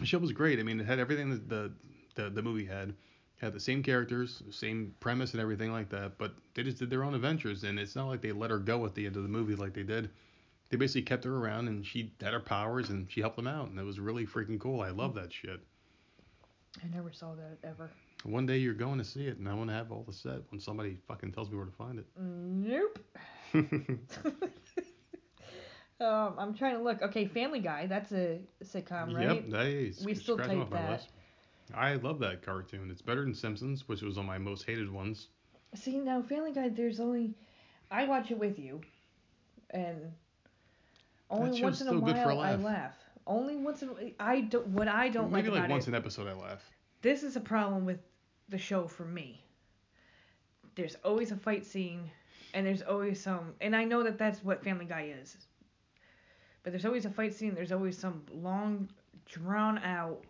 the 0.00 0.06
show 0.06 0.18
was 0.18 0.32
great. 0.32 0.58
I 0.58 0.62
mean, 0.62 0.80
it 0.80 0.86
had 0.86 0.98
everything 0.98 1.30
that 1.30 1.48
the 1.48 1.72
the, 2.14 2.30
the 2.30 2.42
movie 2.42 2.66
had. 2.66 2.94
Had 3.40 3.52
the 3.54 3.60
same 3.60 3.82
characters, 3.82 4.40
same 4.52 4.94
premise 5.00 5.32
and 5.32 5.40
everything 5.40 5.72
like 5.72 5.88
that, 5.88 6.16
but 6.16 6.32
they 6.54 6.62
just 6.62 6.78
did 6.78 6.90
their 6.90 7.02
own 7.02 7.12
adventures, 7.12 7.64
and 7.64 7.76
it's 7.76 7.96
not 7.96 8.06
like 8.06 8.20
they 8.22 8.30
let 8.30 8.50
her 8.52 8.58
go 8.60 8.86
at 8.86 8.94
the 8.94 9.04
end 9.04 9.16
of 9.16 9.24
the 9.24 9.28
movie 9.28 9.56
like 9.56 9.74
they 9.74 9.82
did. 9.82 10.10
They 10.70 10.76
basically 10.76 11.02
kept 11.02 11.24
her 11.24 11.36
around, 11.36 11.66
and 11.66 11.84
she 11.84 12.12
had 12.22 12.34
her 12.34 12.38
powers, 12.40 12.90
and 12.90 13.10
she 13.10 13.20
helped 13.20 13.34
them 13.34 13.48
out, 13.48 13.68
and 13.68 13.80
it 13.80 13.82
was 13.82 13.98
really 13.98 14.26
freaking 14.26 14.60
cool. 14.60 14.80
I 14.80 14.90
love 14.90 15.14
that 15.16 15.32
shit. 15.32 15.60
I 16.80 16.94
never 16.94 17.12
saw 17.12 17.34
that 17.34 17.58
ever. 17.68 17.90
One 18.24 18.46
day 18.46 18.58
you're 18.58 18.74
going 18.74 18.98
to 18.98 19.04
see 19.04 19.26
it, 19.26 19.38
and 19.38 19.48
I 19.48 19.54
want 19.54 19.68
to 19.70 19.74
have 19.74 19.90
all 19.90 20.04
the 20.06 20.12
set 20.12 20.40
when 20.50 20.60
somebody 20.60 20.96
fucking 21.08 21.32
tells 21.32 21.50
me 21.50 21.56
where 21.56 21.66
to 21.66 21.72
find 21.72 21.98
it. 21.98 22.06
Nope. 22.16 22.98
um, 26.00 26.34
I'm 26.38 26.54
trying 26.54 26.76
to 26.76 26.82
look. 26.82 27.02
Okay, 27.02 27.26
Family 27.26 27.60
Guy. 27.60 27.86
That's 27.86 28.12
a 28.12 28.38
sitcom, 28.64 29.14
right? 29.14 29.34
Yep, 29.34 29.50
that 29.50 29.66
is 29.66 30.04
We 30.04 30.14
still 30.14 30.40
off 30.40 30.70
that. 30.70 31.06
I 31.74 31.94
love 31.94 32.18
that 32.20 32.42
cartoon. 32.42 32.90
It's 32.90 33.02
better 33.02 33.22
than 33.22 33.34
Simpsons, 33.34 33.88
which 33.88 34.02
was 34.02 34.18
on 34.18 34.26
my 34.26 34.38
most 34.38 34.66
hated 34.66 34.90
ones. 34.90 35.28
See 35.74 35.98
now, 35.98 36.22
Family 36.22 36.52
Guy. 36.52 36.68
There's 36.68 37.00
only 37.00 37.34
I 37.90 38.04
watch 38.04 38.30
it 38.30 38.38
with 38.38 38.58
you, 38.58 38.80
and 39.70 40.12
only 41.30 41.62
once 41.62 41.80
in 41.80 41.88
a 41.88 41.90
still 41.90 42.00
good 42.00 42.16
for 42.16 42.30
a 42.30 42.36
while 42.36 42.52
I 42.52 42.54
laugh. 42.56 42.94
Only 43.26 43.56
once 43.56 43.82
in 43.82 43.90
a 43.90 44.14
I 44.20 44.40
don't. 44.42 44.66
What 44.68 44.88
I 44.88 45.08
don't 45.08 45.30
like 45.32 45.44
Maybe 45.44 45.54
like 45.54 45.62
like 45.62 45.70
once 45.70 45.84
it. 45.86 45.90
an 45.90 45.94
episode 45.94 46.28
I 46.28 46.32
laugh. 46.34 46.62
this 47.02 47.22
is 47.22 47.36
a 47.36 47.40
problem 47.40 47.84
with 47.84 47.98
the 48.48 48.58
show 48.58 48.86
for 48.86 49.04
me. 49.04 49.44
There's 50.74 50.96
always 51.04 51.32
a 51.32 51.36
fight 51.36 51.64
scene, 51.66 52.10
and 52.54 52.66
there's 52.66 52.82
always 52.82 53.20
some, 53.20 53.54
and 53.60 53.76
I 53.76 53.84
know 53.84 54.02
that 54.02 54.18
that's 54.18 54.42
what 54.42 54.64
Family 54.64 54.86
Guy 54.86 55.12
is. 55.20 55.36
But 56.62 56.72
there's 56.72 56.84
always 56.86 57.04
a 57.04 57.10
fight 57.10 57.34
scene. 57.34 57.54
There's 57.54 57.72
always 57.72 57.98
some 57.98 58.22
long, 58.32 58.88
drawn 59.26 59.78
out, 59.78 60.24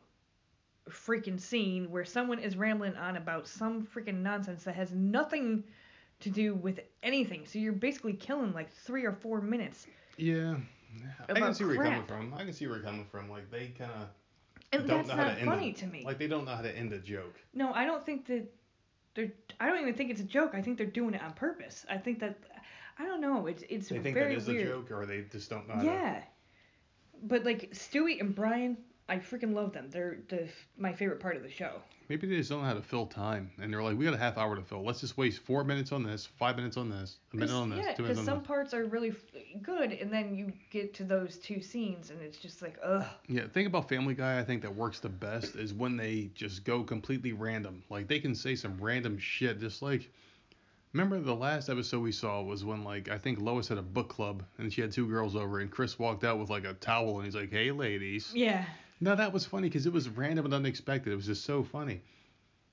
freaking 0.91 1.39
scene 1.41 1.91
where 1.91 2.05
someone 2.05 2.39
is 2.41 2.57
rambling 2.57 2.97
on 2.97 3.17
about 3.17 3.47
some 3.47 3.87
freaking 3.87 4.23
nonsense 4.23 4.65
that 4.65 4.75
has 4.75 4.93
nothing 4.93 5.63
to 6.21 6.31
do 6.31 6.55
with 6.55 6.81
anything. 7.03 7.47
So 7.47 7.59
you're 7.59 7.73
basically 7.73 8.15
killing 8.15 8.53
like 8.53 8.73
three 8.73 9.05
or 9.05 9.13
four 9.13 9.41
minutes. 9.41 9.87
Yeah. 10.17 10.57
I 11.23 11.27
can 11.27 11.37
About 11.37 11.57
see 11.57 11.65
where 11.65 11.75
you're 11.75 11.85
coming 11.85 12.05
from. 12.05 12.35
I 12.35 12.45
can 12.45 12.53
see 12.53 12.67
where 12.67 12.77
you're 12.77 12.85
coming 12.85 13.07
from. 13.11 13.31
Like 13.31 13.51
they 13.51 13.69
kind 13.79 13.91
of 13.91 14.09
don't 14.87 14.87
that's 14.87 15.09
know 15.09 15.15
how 15.15 15.25
not 15.25 15.35
to 15.35 15.41
end 15.41 15.49
funny 15.49 15.71
a, 15.71 15.75
to 15.75 15.87
me. 15.87 16.03
Like 16.05 16.19
they 16.19 16.27
don't 16.29 16.45
know 16.45 16.55
how 16.55 16.63
to 16.63 16.77
end 16.77 16.93
a 16.93 16.99
joke. 16.99 17.41
No, 17.55 17.73
I 17.73 17.85
don't 17.85 18.05
think 18.05 18.27
that 18.27 18.47
they're. 19.15 19.33
I 19.61 19.67
don't 19.67 19.81
even 19.81 19.95
think 19.95 20.11
it's 20.11 20.21
a 20.21 20.25
joke. 20.25 20.53
I 20.55 20.63
think 20.63 20.79
they're 20.79 20.87
doing 20.87 21.15
it 21.15 21.23
on 21.23 21.33
purpose. 21.33 21.85
I 21.89 21.97
think 21.99 22.21
that. 22.21 22.39
I 22.99 23.07
don't 23.07 23.21
know. 23.21 23.47
It's 23.47 23.63
it's 23.69 23.89
They 23.89 23.99
think 24.01 24.15
very 24.15 24.35
that 24.35 24.41
is 24.43 24.49
weird. 24.49 24.67
a 24.69 24.71
joke, 24.71 24.91
or 24.91 25.07
they 25.07 25.23
just 25.23 25.49
don't 25.51 25.67
know. 25.69 25.75
How 25.75 25.81
to, 25.81 25.87
Yeah. 25.87 26.23
But 27.25 27.45
like 27.45 27.71
Stewie 27.73 28.21
and 28.21 28.35
Brian, 28.35 28.77
I 29.09 29.17
freaking 29.17 29.55
love 29.55 29.73
them. 29.73 29.89
They're 29.91 30.19
the 30.29 30.49
my 30.79 30.93
favorite 30.93 31.21
part 31.21 31.37
of 31.37 31.43
the 31.43 31.51
show. 31.51 31.83
Maybe 32.09 32.27
they 32.27 32.37
just 32.37 32.51
don't 32.51 32.61
know 32.61 32.67
how 32.67 32.75
to 32.75 32.83
fill 32.83 33.07
time, 33.07 33.51
and 33.61 33.73
they're 33.73 33.83
like, 33.83 33.97
we 33.97 34.05
got 34.05 34.13
a 34.13 34.19
half 34.19 34.37
hour 34.37 34.55
to 34.55 34.63
fill. 34.63 34.85
Let's 34.85 35.01
just 35.01 35.17
waste 35.17 35.41
four 35.41 35.65
minutes 35.65 35.93
on 35.93 36.03
this, 36.03 36.27
five 36.27 36.57
minutes 36.57 36.77
on 36.77 36.91
this, 36.91 37.19
a 37.33 37.37
minute 37.37 37.55
on 37.55 37.71
this, 37.71 37.79
yeah, 37.79 37.95
two 37.95 38.03
because 38.03 38.17
minutes 38.17 38.19
on 38.21 38.27
some 38.27 38.39
this. 38.41 38.47
parts 38.47 38.75
are 38.75 38.85
really 38.85 39.11
f- 39.11 39.63
good, 39.63 39.93
and 39.93 40.13
then 40.13 40.35
you 40.35 40.53
get 40.71 40.93
to 40.95 41.05
those 41.05 41.39
two 41.39 41.63
scenes, 41.63 42.11
and 42.11 42.21
it's 42.21 42.39
just 42.39 42.61
like, 42.61 42.79
ugh. 42.83 43.07
Yeah, 43.29 43.45
think 43.47 43.67
about 43.67 43.89
Family 43.89 44.15
Guy, 44.15 44.39
I 44.39 44.45
think 44.45 44.63
that 44.63 44.75
works 44.75 45.01
the 45.01 45.09
best 45.09 45.57
is 45.57 45.73
when 45.73 45.97
they 45.97 46.31
just 46.35 46.65
go 46.65 46.83
completely 46.83 47.33
random. 47.33 47.83
Like 47.89 48.09
they 48.09 48.19
can 48.21 48.35
say 48.35 48.57
some 48.57 48.77
random 48.81 49.19
shit, 49.19 49.61
just 49.61 49.83
like. 49.83 50.11
Remember 50.93 51.19
the 51.21 51.35
last 51.35 51.71
episode 51.71 52.01
we 52.01 52.13
saw 52.13 52.43
was 52.43 52.67
when 52.67 52.85
like 52.85 53.09
I 53.09 53.17
think 53.17 53.41
Lois 53.41 53.67
had 53.67 53.79
a 53.79 53.83
book 53.83 54.11
club 54.11 54.43
and 54.59 54.71
she 54.71 54.83
had 54.83 54.93
two 54.93 55.09
girls 55.09 55.35
over 55.35 55.61
and 55.61 55.71
Chris 55.71 55.99
walked 55.99 56.23
out 56.23 56.39
with 56.39 56.51
like 56.51 56.67
a 56.67 56.75
towel 56.75 57.17
and 57.17 57.25
he's 57.25 57.35
like, 57.35 57.51
"Hey 57.51 57.71
ladies." 57.71 58.31
Yeah. 58.35 58.67
No, 59.03 59.17
that 59.17 59.33
was 59.33 59.45
funny 59.45 59.69
because 59.69 59.85
it 59.85 59.93
was 59.93 60.09
random 60.09 60.45
and 60.45 60.55
unexpected. 60.55 61.13
It 61.13 61.17
was 61.17 61.27
just 61.27 61.45
so 61.45 61.65
funny. 61.65 62.01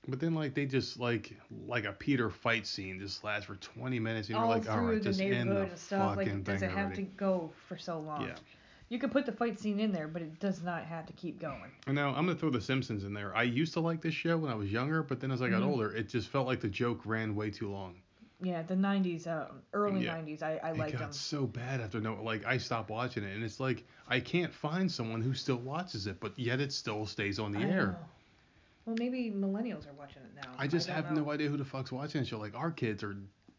But 0.06 0.20
then 0.20 0.32
like 0.32 0.54
they 0.54 0.64
just 0.64 0.98
like 1.00 1.36
like 1.66 1.84
a 1.84 1.92
Peter 1.92 2.30
fight 2.30 2.68
scene 2.68 3.00
just 3.00 3.24
lasts 3.24 3.46
for 3.46 3.56
20 3.56 3.98
minutes 3.98 4.28
and 4.28 4.36
you're 4.36 4.44
All 4.44 4.50
like, 4.50 4.70
all 4.70 4.78
right, 4.80 5.02
the 5.02 5.10
just 5.10 5.20
end 5.20 5.30
neighborhood 5.50 5.66
the 5.66 5.70
and 5.72 5.78
stuff. 5.78 6.14
fucking 6.14 6.32
Like, 6.36 6.44
does 6.44 6.60
thing 6.60 6.70
it 6.70 6.72
have 6.72 6.86
already. 6.86 7.02
to 7.04 7.10
go 7.16 7.50
for 7.66 7.76
so 7.76 7.98
long? 7.98 8.28
Yeah. 8.28 8.36
You 8.88 8.98
could 9.00 9.10
put 9.10 9.26
the 9.26 9.32
fight 9.32 9.58
scene 9.58 9.80
in 9.80 9.90
there, 9.92 10.06
but 10.06 10.22
it 10.22 10.38
does 10.38 10.62
not 10.62 10.84
have 10.84 11.04
to 11.06 11.12
keep 11.14 11.40
going. 11.40 11.72
And 11.88 11.96
now 11.96 12.10
I'm 12.10 12.26
gonna 12.26 12.36
throw 12.36 12.50
The 12.50 12.60
Simpsons 12.60 13.02
in 13.02 13.12
there. 13.12 13.34
I 13.36 13.42
used 13.42 13.72
to 13.72 13.80
like 13.80 14.00
this 14.00 14.14
show 14.14 14.38
when 14.38 14.52
I 14.52 14.54
was 14.54 14.70
younger, 14.70 15.02
but 15.02 15.18
then 15.20 15.32
as 15.32 15.42
I 15.42 15.48
got 15.48 15.62
Mhm. 15.62 15.66
older, 15.66 15.92
it 15.92 16.08
just 16.08 16.28
felt 16.28 16.46
like 16.46 16.60
the 16.60 16.68
joke 16.68 17.04
ran 17.04 17.34
way 17.34 17.50
too 17.50 17.68
long. 17.68 17.96
Yeah, 18.42 18.62
the 18.62 18.74
90s, 18.74 19.26
uh, 19.26 19.48
early 19.74 20.04
Yeah. 20.04 20.16
90s, 20.16 20.42
I, 20.42 20.58
I 20.62 20.70
it 20.72 20.92
got 20.92 20.98
them. 20.98 21.12
so 21.12 21.46
bad 21.46 21.80
after 21.80 22.00
no, 22.00 22.22
like 22.22 22.44
I 22.46 22.56
stopped 22.58 22.88
watching 22.90 23.22
it, 23.24 23.34
and 23.34 23.44
it's 23.44 23.60
like 23.60 23.84
I 24.08 24.18
can't 24.20 24.52
find 24.52 24.90
someone 24.90 25.20
who 25.20 25.34
still 25.34 25.58
watches 25.58 26.06
it, 26.06 26.20
but 26.20 26.38
yet 26.38 26.58
it 26.60 26.72
still 26.72 27.06
stays 27.06 27.38
on 27.38 27.52
the 27.52 27.58
I 27.58 27.64
air. 27.64 27.86
know. 27.88 27.96
Well, 28.86 28.96
maybe 28.98 29.30
millennials 29.30 29.86
are 29.86 29.92
watching 29.98 30.22
it 30.22 30.34
now. 30.34 30.50
I 30.58 30.66
just 30.66 30.86
don't 30.86 30.96
have 30.96 31.12
know. 31.12 31.22
no 31.24 31.30
idea 31.30 31.48
who 31.50 31.58
the 31.58 31.64
fuck's 31.66 31.92
watching 31.92 32.22
the 32.22 32.26
show. 32.26 32.38
Like 32.38 32.54
our 32.56 32.70
kids 32.70 33.02
are, 33.02 33.14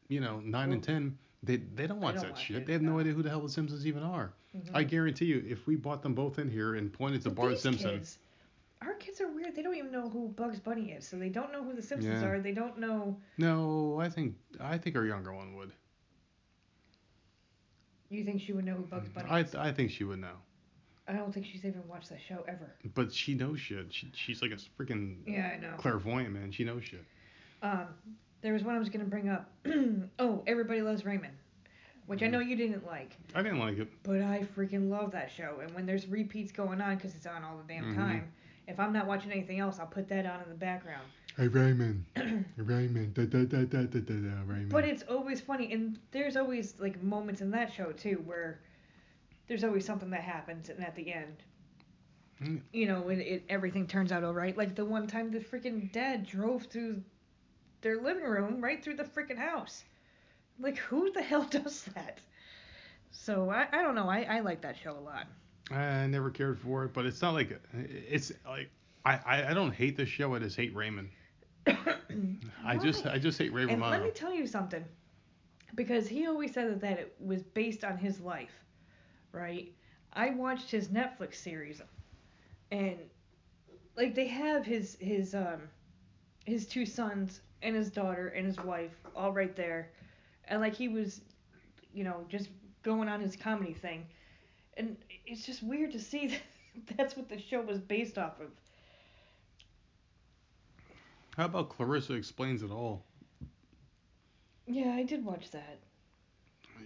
you 0.07 0.19
know, 0.19 0.39
nine 0.39 0.71
and 0.71 0.83
ten. 0.83 1.17
They 1.43 1.57
they 1.57 1.85
don't 1.87 2.01
watch 2.01 2.15
don't 2.15 2.23
that 2.25 2.31
watch 2.33 2.45
shit. 2.45 2.57
it, 2.57 2.65
They 2.65 2.73
have 2.73 2.81
no 2.81 2.93
no. 2.93 2.99
idea 2.99 3.13
who 3.13 3.21
the 3.21 3.29
hell 3.29 3.41
the 3.41 3.49
Simpsons 3.49 3.85
even 3.85 4.01
are. 4.03 4.33
Mhm. 4.55 4.71
I 4.73 4.83
guarantee 4.83 5.25
you, 5.25 5.43
if 5.47 5.67
we 5.67 5.75
bought 5.75 6.01
them 6.01 6.13
both 6.15 6.39
in 6.39 6.49
here 6.49 6.75
and 6.75 6.91
pointed 6.91 7.21
to 7.23 7.29
Bart 7.29 7.57
Simpson, 7.59 7.97
Kids, 7.99 8.17
our 8.81 8.93
kids 8.95 9.21
are 9.21 9.27
weird. 9.31 9.55
They 9.55 9.61
don't 9.61 9.75
even 9.75 9.91
know 9.91 10.09
who 10.09 10.29
Bugs 10.29 10.59
Bunny 10.59 10.91
is, 10.91 11.07
so 11.07 11.17
they 11.17 11.29
don't 11.29 11.51
know 11.51 11.63
who 11.63 11.73
the 11.73 11.81
Simpsons 11.81 12.21
Yeah. 12.21 12.27
are. 12.29 12.39
They 12.39 12.51
don't 12.51 12.77
know. 12.79 13.19
no, 13.37 13.99
I 13.99 14.09
think 14.09 14.35
I 14.59 14.77
think 14.77 14.95
our 14.95 15.05
younger 15.05 15.33
one 15.33 15.55
would. 15.55 15.71
You 18.09 18.23
think 18.25 18.41
she 18.41 18.53
would 18.53 18.65
know 18.65 18.73
who 18.75 18.83
Bugs 18.83 19.09
Bunny 19.09 19.29
I 19.29 19.39
is? 19.41 19.55
I 19.55 19.71
think 19.71 19.91
she 19.91 20.03
would 20.03 20.19
know. 20.19 20.35
I 21.07 21.13
don't 21.13 21.33
think 21.33 21.45
she's 21.45 21.65
even 21.65 21.87
watched 21.87 22.09
that 22.09 22.19
show 22.21 22.43
ever. 22.47 22.75
But 22.93 23.13
she 23.13 23.33
knows 23.33 23.59
shit. 23.59 23.87
She, 23.93 24.11
she's 24.13 24.41
like 24.41 24.51
a 24.51 24.57
freaking 24.81 25.17
Yeah, 25.25 25.51
I 25.55 25.59
know. 25.59 25.73
clairvoyant 25.77 26.31
man. 26.33 26.51
She 26.51 26.63
knows 26.63 26.83
shit. 26.83 27.03
Um, 27.61 27.87
there 28.41 28.53
was 28.53 28.63
one 28.63 28.75
I 28.75 28.79
was 28.79 28.89
gonna 28.89 29.05
bring 29.05 29.29
up. 29.29 29.49
oh, 30.19 30.43
Everybody 30.47 30.81
Loves 30.81 31.05
Raymond, 31.05 31.33
which 32.07 32.21
I 32.21 32.25
Mm-hmm. 32.25 32.31
know 32.33 32.39
you 32.39 32.55
didn't 32.55 32.85
like, 32.85 33.11
I 33.33 33.41
didn't 33.41 33.59
like 33.59 33.77
it. 33.77 33.87
but 34.03 34.21
I 34.21 34.45
freaking 34.57 34.89
love 34.89 35.11
that 35.11 35.31
show. 35.31 35.59
And 35.61 35.73
when 35.73 35.85
there's 35.85 36.07
repeats 36.07 36.51
going 36.51 36.81
on, 36.81 36.99
'cause 36.99 37.15
it's 37.15 37.25
on 37.25 37.43
all 37.43 37.57
the 37.57 37.63
damn 37.73 37.93
Mhm. 37.93 37.95
time, 37.95 38.31
if 38.71 38.79
I'm 38.79 38.93
not 38.93 39.05
watching 39.05 39.31
anything 39.31 39.59
else, 39.59 39.79
I'll 39.79 39.85
put 39.87 40.07
that 40.09 40.25
on 40.25 40.41
in 40.41 40.49
the 40.49 40.55
background. 40.55 41.03
Hey 41.37 41.47
Raymond, 41.47 42.05
Raymond, 42.57 43.13
da 43.13 43.23
da 43.25 43.45
da 43.45 43.63
da 43.65 43.83
da 43.83 43.99
da 43.99 44.13
da 44.13 44.41
Raymond. 44.45 44.69
But 44.69 44.85
it's 44.85 45.03
always 45.03 45.39
funny, 45.39 45.71
and 45.71 45.97
there's 46.11 46.35
always 46.35 46.73
like 46.79 47.01
moments 47.01 47.41
in 47.41 47.51
that 47.51 47.71
show 47.71 47.91
too 47.91 48.21
where 48.25 48.59
there's 49.47 49.63
always 49.63 49.85
something 49.85 50.09
that 50.09 50.21
happens, 50.21 50.69
and 50.69 50.83
at 50.83 50.95
the 50.95 51.13
end, 51.13 51.43
Mm. 52.43 52.61
you 52.73 52.87
know, 52.87 53.07
it, 53.09 53.19
it 53.19 53.43
everything 53.49 53.85
turns 53.85 54.11
out 54.11 54.23
alright. 54.23 54.57
Like 54.57 54.73
the 54.73 54.83
one 54.83 55.05
time 55.05 55.29
the 55.31 55.39
freaking 55.39 55.91
dad 55.91 56.25
drove 56.25 56.63
through 56.63 57.03
their 57.81 58.01
living 58.01 58.23
room 58.23 58.59
right 58.63 58.83
through 58.83 58.95
the 58.95 59.03
freaking 59.03 59.37
house. 59.37 59.83
Like 60.59 60.77
who 60.77 61.11
the 61.11 61.21
hell 61.31 61.43
does 61.43 61.83
that? 61.93 62.17
So 63.11 63.51
I, 63.51 63.67
I 63.71 63.83
don't 63.83 63.93
know. 63.93 64.09
I, 64.09 64.23
I 64.23 64.39
like 64.39 64.61
that 64.61 64.75
show 64.75 64.97
a 64.97 64.99
lot. 64.99 65.27
I 65.71 66.07
never 66.07 66.29
cared 66.29 66.59
for 66.59 66.83
it, 66.85 66.93
but 66.93 67.05
it's 67.05 67.21
not 67.21 67.33
like 67.33 67.59
it's 67.73 68.31
like 68.47 68.69
I, 69.05 69.49
I, 69.49 69.53
don't 69.53 69.71
hate 69.71 69.97
the 69.97 70.05
show. 70.05 70.35
I 70.35 70.39
just 70.39 70.55
hate 70.55 70.75
Raymond. 70.75 71.09
I 72.65 72.77
just 72.77 73.05
I 73.05 73.17
just 73.17 73.37
hate 73.37 73.53
Ray 73.53 73.63
And 73.63 73.81
let 73.81 74.03
me 74.03 74.11
tell 74.11 74.33
you 74.33 74.47
something. 74.47 74.83
Because 75.75 76.07
he 76.07 76.27
always 76.27 76.53
said 76.53 76.69
that, 76.69 76.81
that 76.81 76.99
it 76.99 77.15
was 77.19 77.43
based 77.43 77.83
on 77.83 77.97
his 77.97 78.19
life, 78.19 78.51
right? 79.31 79.71
I 80.13 80.31
watched 80.31 80.69
his 80.69 80.89
Netflix 80.89 81.35
series, 81.35 81.81
and 82.71 82.97
like 83.95 84.13
they 84.13 84.27
have 84.27 84.65
his 84.65 84.97
his 84.99 85.33
um 85.33 85.61
his 86.45 86.67
two 86.67 86.85
sons 86.85 87.41
and 87.61 87.75
his 87.75 87.89
daughter 87.89 88.29
and 88.29 88.45
his 88.45 88.57
wife 88.59 88.91
all 89.15 89.31
right 89.31 89.55
there, 89.55 89.91
and 90.45 90.59
like 90.61 90.75
he 90.75 90.89
was, 90.89 91.21
you 91.93 92.03
know, 92.03 92.25
just 92.27 92.49
going 92.83 93.07
on 93.07 93.21
his 93.21 93.35
comedy 93.35 93.73
thing, 93.73 94.05
and 94.75 94.97
it's 95.31 95.45
just 95.45 95.63
weird 95.63 95.91
to 95.93 95.99
see 95.99 96.27
that 96.27 96.97
that's 96.97 97.15
what 97.15 97.29
the 97.29 97.39
show 97.39 97.61
was 97.61 97.79
based 97.79 98.17
off 98.17 98.39
of. 98.39 98.47
How 101.37 101.45
about 101.45 101.69
Clarissa 101.69 102.13
explains 102.13 102.61
it 102.61 102.71
all? 102.71 103.03
Yeah, 104.67 104.93
I 104.93 105.03
did 105.03 105.23
watch 105.25 105.51
that. 105.51 105.79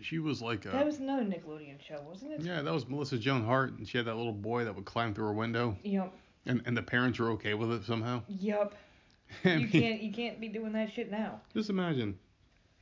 She 0.01 0.19
was 0.19 0.41
like 0.41 0.65
a 0.65 0.69
That 0.69 0.85
was 0.85 0.99
another 0.99 1.23
Nickelodeon 1.23 1.81
show, 1.85 2.01
wasn't 2.07 2.33
it? 2.33 2.41
yeah, 2.41 2.61
that 2.61 2.73
was 2.73 2.87
Melissa 2.87 3.17
Joan 3.17 3.45
Hart, 3.45 3.71
and 3.77 3.87
she 3.87 3.97
had 3.97 4.05
that 4.07 4.15
little 4.15 4.33
boy 4.33 4.65
that 4.65 4.75
would 4.75 4.85
climb 4.85 5.13
through 5.13 5.25
her 5.27 5.33
window, 5.33 5.77
Yep. 5.83 6.13
and 6.45 6.61
and 6.65 6.75
the 6.77 6.81
parents 6.83 7.17
were 7.17 7.31
okay 7.31 7.53
with 7.53 7.71
it 7.71 7.85
somehow. 7.85 8.21
Yep. 8.27 8.75
I 9.45 9.49
You 9.53 9.57
mean, 9.59 9.69
can't 9.69 10.01
you 10.01 10.11
can't 10.11 10.39
be 10.39 10.47
doing 10.49 10.73
that 10.73 10.91
shit 10.91 11.09
now. 11.09 11.41
Just 11.53 11.69
imagine 11.69 12.19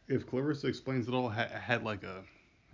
if 0.08 0.28
Clarissa 0.28 0.68
explains 0.68 1.08
it 1.08 1.14
all 1.14 1.30
had, 1.30 1.50
had 1.52 1.84
like 1.84 2.04
a 2.04 2.24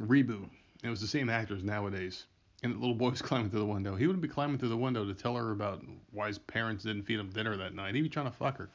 reboot. 0.02 0.44
and 0.44 0.50
It 0.84 0.90
was 0.90 1.02
the 1.02 1.08
same 1.08 1.30
actors 1.30 1.64
nowadays, 1.64 2.26
and 2.64 2.74
the 2.74 2.80
little 2.80 2.96
boy 2.96 3.10
was 3.10 3.22
climbing 3.30 3.50
through 3.50 3.60
the 3.60 3.66
window. 3.66 3.96
He 3.96 4.08
wouldn't 4.08 4.22
be 4.22 4.28
climbing 4.28 4.58
through 4.58 4.70
the 4.70 4.78
window 4.78 5.06
to 5.06 5.14
tell 5.14 5.36
her 5.36 5.52
about 5.52 5.84
why 6.12 6.28
his 6.28 6.38
parents 6.38 6.84
didn't 6.84 7.04
feed 7.04 7.20
him 7.20 7.30
dinner 7.30 7.56
that 7.58 7.74
night. 7.74 7.96
He'd 7.96 8.02
be 8.02 8.10
trying 8.10 8.28
to 8.28 8.32
fuck 8.32 8.58
her. 8.58 8.70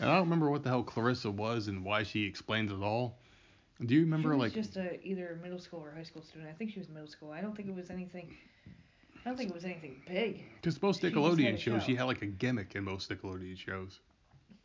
And 0.00 0.10
I 0.10 0.14
don't 0.14 0.24
remember 0.24 0.50
what 0.50 0.62
the 0.62 0.68
hell 0.68 0.82
Clarissa 0.82 1.30
was 1.30 1.68
and 1.68 1.84
why 1.84 2.02
she 2.02 2.24
explained 2.24 2.70
it 2.70 2.82
all. 2.82 3.16
Do 3.84 3.94
you 3.94 4.00
remember 4.00 4.30
she 4.30 4.36
was 4.36 4.38
like 4.40 4.52
just 4.52 4.76
a 4.76 5.06
either 5.06 5.38
middle 5.42 5.58
school 5.58 5.80
or 5.80 5.92
high 5.92 6.02
school 6.02 6.22
student. 6.22 6.50
I 6.50 6.52
think 6.52 6.72
she 6.72 6.80
was 6.80 6.88
middle 6.88 7.08
school. 7.08 7.30
I 7.30 7.40
don't 7.40 7.56
think 7.56 7.68
it 7.68 7.74
was 7.74 7.90
anything. 7.90 8.36
I 9.24 9.28
don't 9.28 9.36
think 9.36 9.50
it 9.50 9.54
was 9.54 9.64
anything 9.64 10.02
big. 10.06 10.42
because 10.56 10.80
most 10.82 11.00
she 11.00 11.10
Nickelodeon 11.10 11.54
a 11.54 11.58
shows, 11.58 11.82
show. 11.82 11.86
she 11.86 11.94
had 11.94 12.04
like 12.04 12.22
a 12.22 12.26
gimmick 12.26 12.74
in 12.74 12.84
most 12.84 13.08
Nickelodeon 13.10 13.56
shows. 13.56 14.00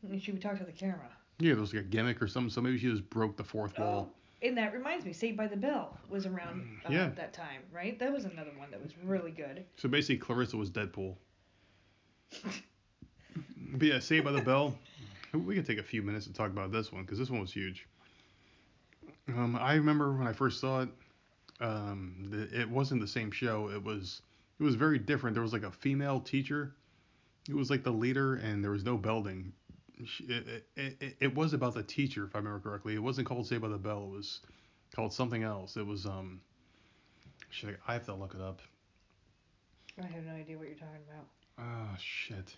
And 0.01 0.21
she 0.21 0.31
would 0.31 0.41
talk 0.41 0.57
to 0.57 0.63
the 0.63 0.71
camera. 0.71 1.09
Yeah, 1.39 1.53
there 1.53 1.61
was 1.61 1.73
like 1.73 1.83
a 1.83 1.87
gimmick 1.87 2.21
or 2.21 2.27
something. 2.27 2.49
So 2.49 2.61
maybe 2.61 2.77
she 2.77 2.89
just 2.89 3.07
broke 3.09 3.37
the 3.37 3.43
fourth 3.43 3.77
wall. 3.77 4.09
Oh. 4.11 4.15
And 4.43 4.57
that 4.57 4.73
reminds 4.73 5.05
me, 5.05 5.13
Saved 5.13 5.37
by 5.37 5.47
the 5.47 5.55
Bell 5.55 5.97
was 6.09 6.25
around 6.25 6.67
uh, 6.85 6.89
Yeah. 6.91 7.05
at 7.05 7.15
that 7.15 7.33
time, 7.33 7.61
right? 7.71 7.97
That 7.97 8.11
was 8.11 8.25
another 8.25 8.51
one 8.57 8.69
that 8.71 8.81
was 8.81 8.91
really 9.03 9.31
good. 9.31 9.63
So 9.77 9.87
basically, 9.87 10.17
Clarissa 10.17 10.57
was 10.57 10.69
Deadpool. 10.69 11.15
but 12.43 13.87
yeah, 13.87 13.99
Saved 13.99 14.25
by 14.25 14.31
the 14.33 14.41
Bell. 14.41 14.77
We 15.33 15.55
could 15.55 15.65
take 15.65 15.79
a 15.79 15.83
few 15.83 16.03
minutes 16.03 16.27
to 16.27 16.33
talk 16.33 16.51
about 16.51 16.71
this 16.71 16.91
one 16.91 17.03
because 17.03 17.17
this 17.17 17.29
one 17.29 17.39
was 17.41 17.51
huge. 17.51 17.87
Um, 19.29 19.55
I 19.59 19.73
remember 19.75 20.13
when 20.13 20.27
I 20.27 20.33
first 20.33 20.59
saw 20.59 20.81
it. 20.81 20.89
Um, 21.59 22.27
the, 22.29 22.61
it 22.61 22.69
wasn't 22.69 23.01
the 23.01 23.07
same 23.07 23.31
show. 23.31 23.69
It 23.69 23.81
was 23.81 24.21
it 24.59 24.63
was 24.63 24.75
very 24.75 24.99
different. 24.99 25.33
There 25.33 25.41
was 25.41 25.53
like 25.53 25.63
a 25.63 25.71
female 25.71 26.19
teacher. 26.19 26.75
It 27.49 27.55
was 27.55 27.69
like 27.69 27.83
the 27.83 27.91
leader, 27.91 28.35
and 28.35 28.63
there 28.63 28.71
was 28.71 28.83
no 28.83 28.97
Belding. 28.97 29.53
She- 30.05 30.23
It, 30.25 30.65
it, 30.75 31.15
it, 31.19 31.35
was 31.35 31.53
about 31.53 31.73
the 31.75 31.83
teacher, 31.83 32.25
if 32.25 32.35
I 32.35 32.39
remember 32.39 32.59
correctly. 32.59 32.95
It 32.95 33.03
wasn't 33.03 33.27
called 33.27 33.47
Saved 33.47 33.61
by 33.61 33.67
the 33.67 33.77
Bell. 33.77 34.09
It 34.11 34.17
was 34.17 34.39
called 34.95 35.13
something 35.13 35.43
else. 35.43 35.77
It 35.77 35.85
was 35.85 36.05
um. 36.05 36.41
Shit, 37.49 37.79
I 37.87 37.93
have 37.93 38.05
to 38.05 38.15
look 38.15 38.33
it 38.33 38.41
up. 38.41 38.59
I 40.01 40.07
have 40.07 40.25
no 40.25 40.33
idea 40.33 40.57
what 40.57 40.67
you're 40.67 40.75
talking 40.77 41.01
about. 41.07 41.25
Oh 41.59 41.95
shit. 41.99 42.55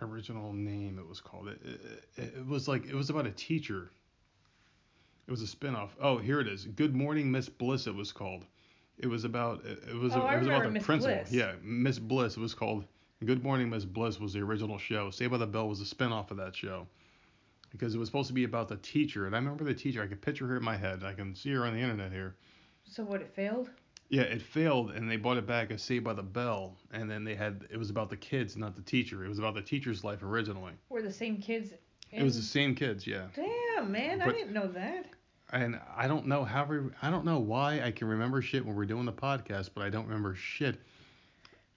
Original 0.00 0.52
name 0.52 0.98
it 0.98 1.08
was 1.08 1.20
called. 1.20 1.48
It, 1.48 1.60
it, 2.16 2.34
it 2.36 2.46
was 2.46 2.68
like 2.68 2.86
it 2.86 2.94
was 2.94 3.10
about 3.10 3.26
a 3.26 3.30
teacher. 3.32 3.90
It 5.26 5.30
was 5.30 5.42
a 5.42 5.46
spin-off. 5.46 5.96
Oh, 6.00 6.18
here 6.18 6.40
it 6.40 6.46
is. 6.48 6.66
Good 6.66 6.94
Morning 6.94 7.30
Miss 7.30 7.48
Bliss 7.48 7.86
it 7.86 7.94
was 7.94 8.12
called. 8.12 8.44
It 8.98 9.06
was 9.06 9.24
about 9.24 9.64
it 9.64 9.94
was 9.94 10.12
Oh, 10.14 10.20
I 10.20 10.34
it 10.34 10.38
was 10.38 10.46
about 10.46 10.62
the 10.64 10.70
Miss 10.70 10.84
principal. 10.84 11.16
Bliss. 11.16 11.32
Yeah, 11.32 11.52
Miss 11.62 11.98
Bliss 11.98 12.36
it 12.36 12.40
was 12.40 12.54
called. 12.54 12.84
Good 13.24 13.42
Morning 13.42 13.68
Miss 13.68 13.84
Bliss 13.84 14.20
was 14.20 14.32
the 14.32 14.40
original 14.40 14.78
show. 14.78 15.10
Saved 15.10 15.32
by 15.32 15.38
the 15.38 15.46
Bell 15.46 15.68
was 15.68 15.80
a 15.80 15.84
spin-off 15.84 16.30
of 16.30 16.36
that 16.36 16.54
show. 16.54 16.86
Because 17.70 17.94
it 17.94 17.98
was 17.98 18.08
supposed 18.08 18.28
to 18.28 18.32
be 18.32 18.44
about 18.44 18.68
the 18.68 18.76
teacher, 18.76 19.26
and 19.26 19.34
I 19.34 19.38
remember 19.40 19.64
the 19.64 19.74
teacher. 19.74 20.00
I 20.02 20.06
can 20.06 20.18
picture 20.18 20.46
her 20.46 20.56
in 20.56 20.62
my 20.62 20.76
head. 20.76 21.02
I 21.02 21.14
can 21.14 21.34
see 21.34 21.50
her 21.50 21.66
on 21.66 21.74
the 21.74 21.80
internet 21.80 22.12
here. 22.12 22.36
So 22.84 23.02
what? 23.02 23.20
It 23.20 23.34
failed. 23.34 23.70
Yeah, 24.08 24.22
it 24.22 24.40
failed, 24.40 24.92
and 24.92 25.10
they 25.10 25.16
brought 25.16 25.36
it 25.36 25.46
back 25.46 25.72
as 25.72 25.82
Saved 25.82 26.04
by 26.04 26.14
the 26.14 26.22
Bell, 26.22 26.76
and 26.92 27.10
then 27.10 27.24
they 27.24 27.34
had 27.34 27.66
it 27.70 27.76
was 27.76 27.90
about 27.90 28.08
the 28.08 28.16
kids, 28.16 28.56
not 28.56 28.76
the 28.76 28.82
teacher. 28.82 29.24
It 29.24 29.28
was 29.28 29.38
about 29.40 29.54
the 29.54 29.62
teacher's 29.62 30.04
life 30.04 30.22
originally. 30.22 30.72
Were 30.88 31.02
the 31.02 31.12
same 31.12 31.38
kids? 31.38 31.72
It 32.12 32.22
was 32.22 32.36
the 32.36 32.42
same 32.42 32.74
kids, 32.74 33.06
yeah. 33.06 33.26
Damn, 33.34 33.92
man, 33.92 34.22
I 34.22 34.30
didn't 34.32 34.54
know 34.54 34.68
that. 34.68 35.06
and 35.52 35.78
I 35.94 36.06
don't 36.06 36.26
know 36.26 36.44
how 36.44 36.64
we, 36.64 36.78
I 37.02 37.10
don't 37.10 37.24
know 37.26 37.40
why 37.40 37.82
I 37.82 37.90
can 37.90 38.06
remember 38.06 38.40
shit 38.40 38.64
when 38.64 38.76
we're 38.76 38.86
doing 38.86 39.04
the 39.04 39.12
podcast, 39.12 39.70
but 39.74 39.82
I 39.84 39.90
don't 39.90 40.06
remember 40.06 40.34
shit. 40.36 40.80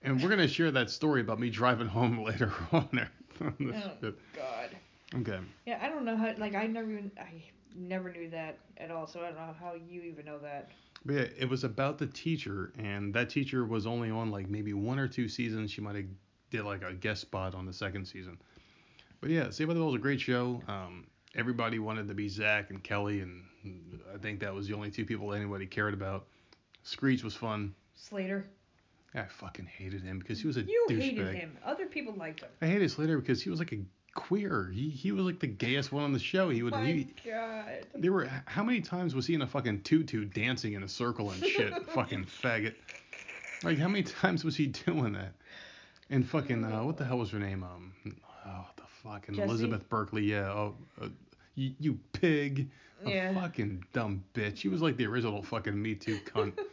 And 0.04 0.22
we're 0.22 0.30
gonna 0.30 0.47
share 0.47 0.72
that 0.72 0.89
story 0.89 1.22
about 1.22 1.39
me 1.39 1.49
driving 1.49 1.88
home 1.88 2.24
later 2.24 2.52
on 2.72 3.08
on 3.41 3.56
this 3.60 3.84
Oh 3.86 3.91
shit. 4.02 4.16
God. 4.36 4.70
Okay. 5.16 5.39
Yeah, 5.66 5.80
I 5.82 5.89
don't 5.89 6.06
know 6.06 6.16
how. 6.16 6.34
Like 6.38 6.56
I 6.56 6.68
never 6.68 6.91
even. 6.91 7.12
I 7.20 7.43
never 7.76 8.12
knew 8.12 8.30
that 8.30 8.60
at 8.78 8.91
all. 8.91 9.08
So 9.08 9.22
I 9.22 9.26
don't 9.26 9.36
know 9.36 9.56
how 9.60 9.74
you 9.74 10.02
even 10.02 10.26
know 10.26 10.39
that. 10.39 10.70
But 11.06 11.16
yeah, 11.16 11.26
it 11.38 11.49
was 11.49 11.64
about 11.64 11.97
the 11.97 12.08
teacher, 12.08 12.74
and 12.78 13.14
that 13.14 13.30
teacher 13.30 13.66
was 13.66 13.88
only 13.88 14.12
on 14.12 14.32
like 14.32 14.49
maybe 14.49 14.74
one 14.74 14.99
or 14.99 15.08
two 15.08 15.28
seasons. 15.28 15.72
She 15.72 15.82
might 15.82 15.95
have 15.95 16.06
did 16.52 16.64
like 16.64 16.84
a 16.84 16.93
guest 16.93 17.22
spot 17.22 17.56
on 17.56 17.66
the 17.66 17.74
second 17.74 18.06
season. 18.06 18.38
But 19.20 19.30
yeah, 19.30 19.49
Saved 19.49 19.68
by 19.68 19.74
the 19.74 19.80
Bell 19.80 19.88
was 19.88 19.95
a 19.95 19.99
great 19.99 20.20
show. 20.20 20.62
Um, 20.68 21.08
everybody 21.36 21.80
wanted 21.80 22.08
to 22.08 22.14
be 22.14 22.28
Zach 22.28 22.70
and 22.70 22.84
Kelly, 22.84 23.22
and 23.22 23.43
I 24.14 24.18
think 24.18 24.39
that 24.41 24.54
was 24.54 24.68
the 24.68 24.74
only 24.76 24.91
two 24.91 25.06
people 25.06 25.34
anybody 25.34 25.66
cared 25.66 25.93
about. 25.93 26.28
Screech 26.84 27.24
was 27.24 27.36
fun. 27.36 27.74
Slater. 27.95 28.45
I 29.14 29.24
fucking 29.26 29.66
hated 29.66 30.03
him 30.03 30.20
because 30.20 30.39
he 30.39 30.47
was 30.47 30.57
a 30.57 30.62
You 30.62 30.86
hated 30.89 31.34
him. 31.34 31.57
Other 31.66 31.86
people 31.86 32.14
liked 32.16 32.41
him. 32.41 32.49
I 32.62 32.68
hated 32.68 32.89
Slater 32.91 33.18
because 33.20 33.41
he 33.41 33.49
was 33.49 33.59
like 33.59 33.74
a 33.74 33.80
queer. 34.16 34.70
He 34.74 34.89
he 34.89 35.12
was 35.12 35.26
like 35.26 35.39
the 35.39 35.47
gayest 35.47 35.91
one 35.91 36.03
on 36.03 36.14
the 36.14 36.20
show. 36.20 36.49
He 36.49 36.64
would 36.64 36.72
My 36.74 36.86
he, 36.86 37.07
God. 37.26 37.86
There 37.95 38.12
were 38.12 38.30
how 38.45 38.64
many 38.64 38.82
times 38.82 39.14
was 39.14 39.26
he 39.28 39.34
in 39.34 39.41
a 39.41 39.47
fucking 39.47 39.82
tutu 39.82 40.26
dancing 40.26 40.74
in 40.74 40.84
a 40.84 40.88
circle 40.88 41.32
and 41.32 41.43
shit? 41.45 41.74
fucking 41.89 42.26
faggot. 42.26 42.76
Like 43.64 43.78
how 43.78 43.88
many 43.88 44.03
times 44.03 44.43
was 44.45 44.55
he 44.55 44.68
doing 44.68 45.14
that? 45.14 45.34
And 46.09 46.28
fucking 46.28 46.64
uh, 46.64 46.84
what 46.84 46.97
the 46.97 47.05
hell 47.05 47.18
was 47.18 47.32
her 47.32 47.39
name? 47.39 47.64
Um, 47.64 47.93
oh 48.45 48.66
the 48.78 48.84
fucking 49.03 49.36
Jessie? 49.36 49.49
Elizabeth 49.49 49.88
Berkley. 49.89 50.24
Yeah. 50.24 50.51
Oh, 50.51 50.76
uh, 51.01 51.07
you, 51.55 51.74
you 51.80 51.99
pig. 52.14 52.70
A 53.05 53.09
Yeah. 53.09 53.34
fucking 53.34 53.84
dumb 53.93 54.24
bitch. 54.34 54.57
She 54.57 54.68
was 54.70 54.82
like 54.82 54.95
the 54.95 55.05
original 55.05 55.41
fucking 55.43 55.80
Me 55.80 55.95
Too 55.95 56.20
cunt. 56.20 56.57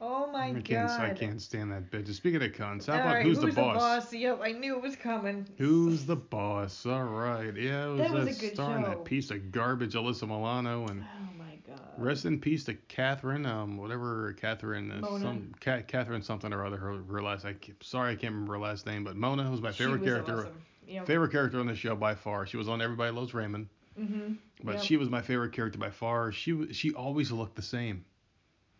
Oh 0.00 0.30
my 0.30 0.46
I 0.48 0.52
God. 0.52 1.00
I 1.00 1.10
can't 1.14 1.42
stand 1.42 1.72
that 1.72 1.90
bitch. 1.90 2.12
Speaking 2.14 2.40
of 2.42 2.52
cunts, 2.52 2.86
how 2.86 2.94
All 2.94 3.00
about 3.00 3.14
right, 3.16 3.24
who's, 3.26 3.40
the 3.40 3.48
boss? 3.48 4.12
Yep, 4.12 4.40
I 4.42 4.52
knew 4.52 4.76
it 4.76 4.82
was 4.82 4.94
coming. 4.94 5.46
Who's 5.58 6.06
the 6.06 6.14
boss? 6.16 6.86
All 6.86 7.02
right. 7.04 7.52
Yeah, 7.56 7.86
it 7.86 7.88
was 7.90 7.98
That 8.00 8.10
was 8.12 8.36
a 8.38 8.40
good 8.40 8.54
starring 8.54 8.84
show. 8.84 8.90
that 8.90 9.04
piece 9.04 9.30
of 9.32 9.50
garbage 9.50 9.94
Alyssa 9.94 10.28
Milano 10.28 10.86
and 10.86 11.02
Oh 11.02 11.36
my 11.36 11.56
God. 11.66 11.80
Rest 11.96 12.26
in 12.26 12.38
peace 12.40 12.62
to 12.64 12.74
Catherine, 12.74 13.44
um, 13.44 13.76
whatever 13.76 14.34
Catherine, 14.34 14.92
uh, 14.92 15.18
some 15.18 15.52
Ca- 15.60 15.82
Catherine 15.82 16.22
something 16.22 16.52
or 16.52 16.64
other. 16.64 16.76
Her, 16.76 17.02
her 17.10 17.20
last, 17.22 17.44
I 17.44 17.56
sorry 17.80 18.12
I 18.12 18.14
can't 18.14 18.32
remember 18.34 18.52
her 18.52 18.60
last 18.60 18.86
name, 18.86 19.02
but 19.02 19.16
Mona 19.16 19.50
was 19.50 19.60
my 19.60 19.72
favorite 19.72 20.00
was 20.02 20.08
character. 20.08 20.38
Awesome. 20.42 20.62
Yep. 20.86 21.06
Favorite 21.06 21.32
character 21.32 21.58
on 21.58 21.66
the 21.66 21.74
show 21.74 21.96
by 21.96 22.14
far. 22.14 22.46
She 22.46 22.56
was 22.56 22.68
on 22.68 22.80
Everybody 22.80 23.10
Loves 23.10 23.34
Raymond, 23.34 23.68
Mhm. 24.00 24.36
but 24.62 24.76
Yep. 24.76 24.82
she 24.84 24.96
was 24.96 25.10
my 25.10 25.20
favorite 25.22 25.52
character 25.52 25.78
by 25.78 25.90
far. 25.90 26.30
She 26.30 26.72
she 26.72 26.94
always 26.94 27.32
looked 27.32 27.56
the 27.56 27.62
same. 27.62 28.04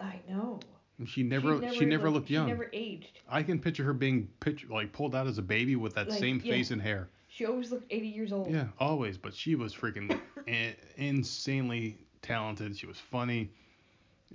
I 0.01 0.21
know. 0.29 0.61
She 1.07 1.23
never 1.23 1.61
she 1.73 1.85
never, 1.85 2.11
looked 2.11 2.29
young. 2.29 2.47
She 2.47 2.53
never 2.53 2.71
aged. 2.73 3.21
I 3.29 3.43
can 3.45 3.61
picture 3.61 3.85
her 3.85 3.93
being 3.93 4.29
picture 4.41 4.67
like 4.69 4.93
pulled 4.93 5.15
out 5.15 5.27
as 5.29 5.39
a 5.39 5.43
baby 5.43 5.77
with 5.77 5.95
that 5.95 6.09
Like, 6.09 6.19
same 6.19 6.41
yeah. 6.45 6.53
face 6.53 6.71
and 6.73 6.83
hair. 6.83 7.09
She 7.29 7.47
always 7.47 7.71
looked 7.71 7.87
80 7.91 8.09
years 8.09 8.33
old. 8.33 8.51
Yeah, 8.51 8.67
always. 8.81 9.17
But 9.17 9.35
she 9.35 9.55
was 9.55 9.75
freaking 9.75 10.19
in- 10.47 10.75
insanely 10.97 11.99
talented. 12.23 12.77
She 12.77 12.87
was 12.87 12.99
funny. 12.99 13.51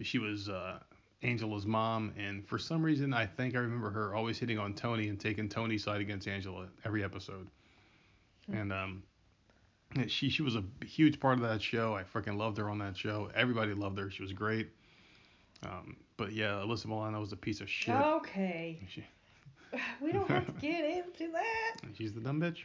She 0.02 0.20
was 0.20 0.48
uh, 0.48 0.80
Angela's 1.22 1.66
mom, 1.66 2.14
and 2.18 2.48
for 2.48 2.58
some 2.58 2.82
reason, 2.82 3.14
I 3.14 3.26
think 3.26 3.56
I 3.56 3.60
remember 3.60 3.90
her 3.90 4.16
always 4.16 4.38
hitting 4.38 4.58
on 4.58 4.74
Tony 4.74 5.10
and 5.10 5.20
taking 5.20 5.50
Tony's 5.50 5.84
side 5.84 6.02
against 6.02 6.28
Angela 6.28 6.68
every 6.86 7.04
episode. 7.04 7.48
And 8.52 8.72
um, 8.72 9.04
she 10.08 10.30
she 10.30 10.42
was 10.42 10.56
a 10.56 10.64
huge 10.86 11.20
part 11.20 11.38
of 11.40 11.44
that 11.44 11.62
show. 11.62 11.96
I 11.96 12.04
freaking 12.04 12.38
loved 12.38 12.58
her 12.58 12.70
on 12.70 12.78
that 12.80 12.96
show. 12.98 13.30
Everybody 13.36 13.74
loved 13.74 13.98
her. 14.00 14.10
She 14.10 14.22
was 14.22 14.34
great. 14.34 14.70
Um, 15.64 15.98
but 16.18 16.34
yeah, 16.34 16.62
Alyssa 16.64 16.88
Milano 16.88 17.20
was 17.20 17.32
a 17.32 17.38
piece 17.38 17.62
of 17.62 17.70
shit. 17.70 17.96
Okay. 17.96 18.80
She, 18.90 19.04
We 20.02 20.12
don't 20.12 20.28
have 20.30 20.46
to 20.46 20.52
get 20.62 20.84
into 20.86 21.32
that. 21.32 21.76
she's 21.98 22.14
the 22.14 22.20
dumb 22.22 22.40
bitch. 22.40 22.64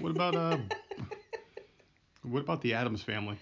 What 0.00 0.10
about 0.12 0.34
uh? 0.34 0.56
what 2.22 2.40
about 2.40 2.62
the 2.62 2.72
Addams 2.74 3.02
family? 3.02 3.36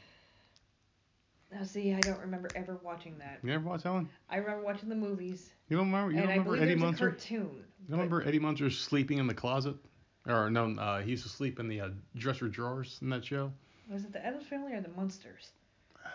Now, 1.52 1.62
see, 1.62 1.94
I 1.94 2.00
don't 2.00 2.18
remember 2.18 2.50
ever 2.56 2.78
watching 2.82 3.16
that. 3.18 3.38
You 3.44 3.52
ever 3.52 3.68
watch 3.68 3.84
that 3.84 3.92
one? 3.92 4.08
I 4.28 4.38
remember 4.38 4.64
watching 4.64 4.88
the 4.88 4.96
movies, 4.96 5.52
You 5.68 5.76
don't 5.76 5.86
remember? 5.86 6.10
You 6.12 6.18
don't 6.22 6.30
remember 6.30 6.56
Eddie 6.56 6.74
Munster? 6.74 7.10
cartoon. 7.10 7.38
You 7.38 7.64
but- 7.88 7.96
remember 7.96 8.22
Eddie 8.26 8.40
Munster 8.40 8.68
sleeping 8.70 9.18
in 9.18 9.26
the 9.28 9.34
closet? 9.34 9.76
Or 10.26 10.50
no, 10.50 10.74
uh, 10.80 11.02
he 11.02 11.12
used 11.12 11.22
to 11.22 11.28
sleep 11.28 11.60
in 11.60 11.68
the 11.68 11.80
uh, 11.82 11.88
dresser 12.16 12.48
drawers 12.48 12.98
in 13.00 13.08
that 13.10 13.24
show. 13.24 13.52
Was 13.88 14.02
it 14.04 14.12
the 14.12 14.26
Addams 14.26 14.46
Family 14.46 14.72
or 14.72 14.80
the 14.80 14.88
Munsters? 14.88 15.52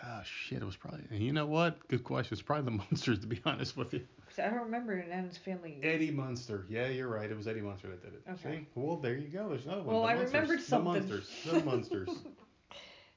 Ah, 0.04 0.22
shit, 0.24 0.62
it 0.62 0.64
was 0.64 0.76
probably. 0.76 1.02
And 1.10 1.20
you 1.20 1.32
know 1.32 1.46
what? 1.46 1.86
Good 1.88 2.04
question. 2.04 2.32
It's 2.34 2.42
probably 2.42 2.64
the 2.64 2.82
Munsters, 2.90 3.18
to 3.20 3.26
be 3.26 3.40
honest 3.44 3.76
with 3.76 3.92
you. 3.94 4.02
I 4.38 4.48
don't 4.48 4.60
remember 4.60 4.98
Addams 5.10 5.36
Family. 5.36 5.78
Eddie 5.82 6.10
Munster. 6.10 6.64
Yeah, 6.68 6.86
you're 6.88 7.08
right. 7.08 7.30
It 7.30 7.36
was 7.36 7.46
Eddie 7.46 7.60
Munster 7.60 7.88
that 7.88 8.02
did 8.02 8.14
it. 8.14 8.22
Okay. 8.30 8.58
See? 8.60 8.66
Well, 8.74 8.96
there 8.96 9.14
you 9.14 9.28
go. 9.28 9.48
There's 9.50 9.66
another 9.66 9.82
one. 9.82 9.94
Well, 9.94 10.02
the 10.04 10.08
I 10.08 10.14
Munsters. 10.14 10.32
remembered 10.34 10.58
The 10.60 10.64
something. 10.64 10.92
Munsters. 11.08 11.30
The 11.44 11.60
Munsters. 11.64 12.08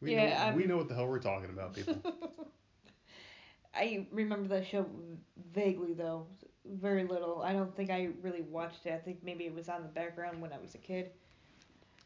We 0.01 0.13
Yeah, 0.13 0.29
know, 0.29 0.35
I'm- 0.35 0.55
we 0.55 0.65
know 0.65 0.77
what 0.77 0.89
the 0.89 0.95
hell 0.95 1.07
we're 1.07 1.19
talking 1.19 1.49
about, 1.49 1.73
people. 1.73 1.95
I 3.73 4.07
remember 4.11 4.47
that 4.49 4.65
show 4.67 4.85
vaguely 5.53 5.93
though, 5.93 6.27
very 6.65 7.03
little. 7.05 7.41
I 7.41 7.51
don't 7.53 7.75
think 7.75 7.89
I 7.89 8.09
really 8.21 8.41
watched 8.43 8.85
it. 8.85 8.93
I 8.93 8.97
think 8.97 9.19
maybe 9.23 9.45
it 9.45 9.53
was 9.53 9.67
on 9.67 9.81
the 9.81 9.89
background 9.89 10.41
when 10.41 10.53
I 10.53 10.57
was 10.59 10.75
a 10.75 10.77
kid. 10.77 11.11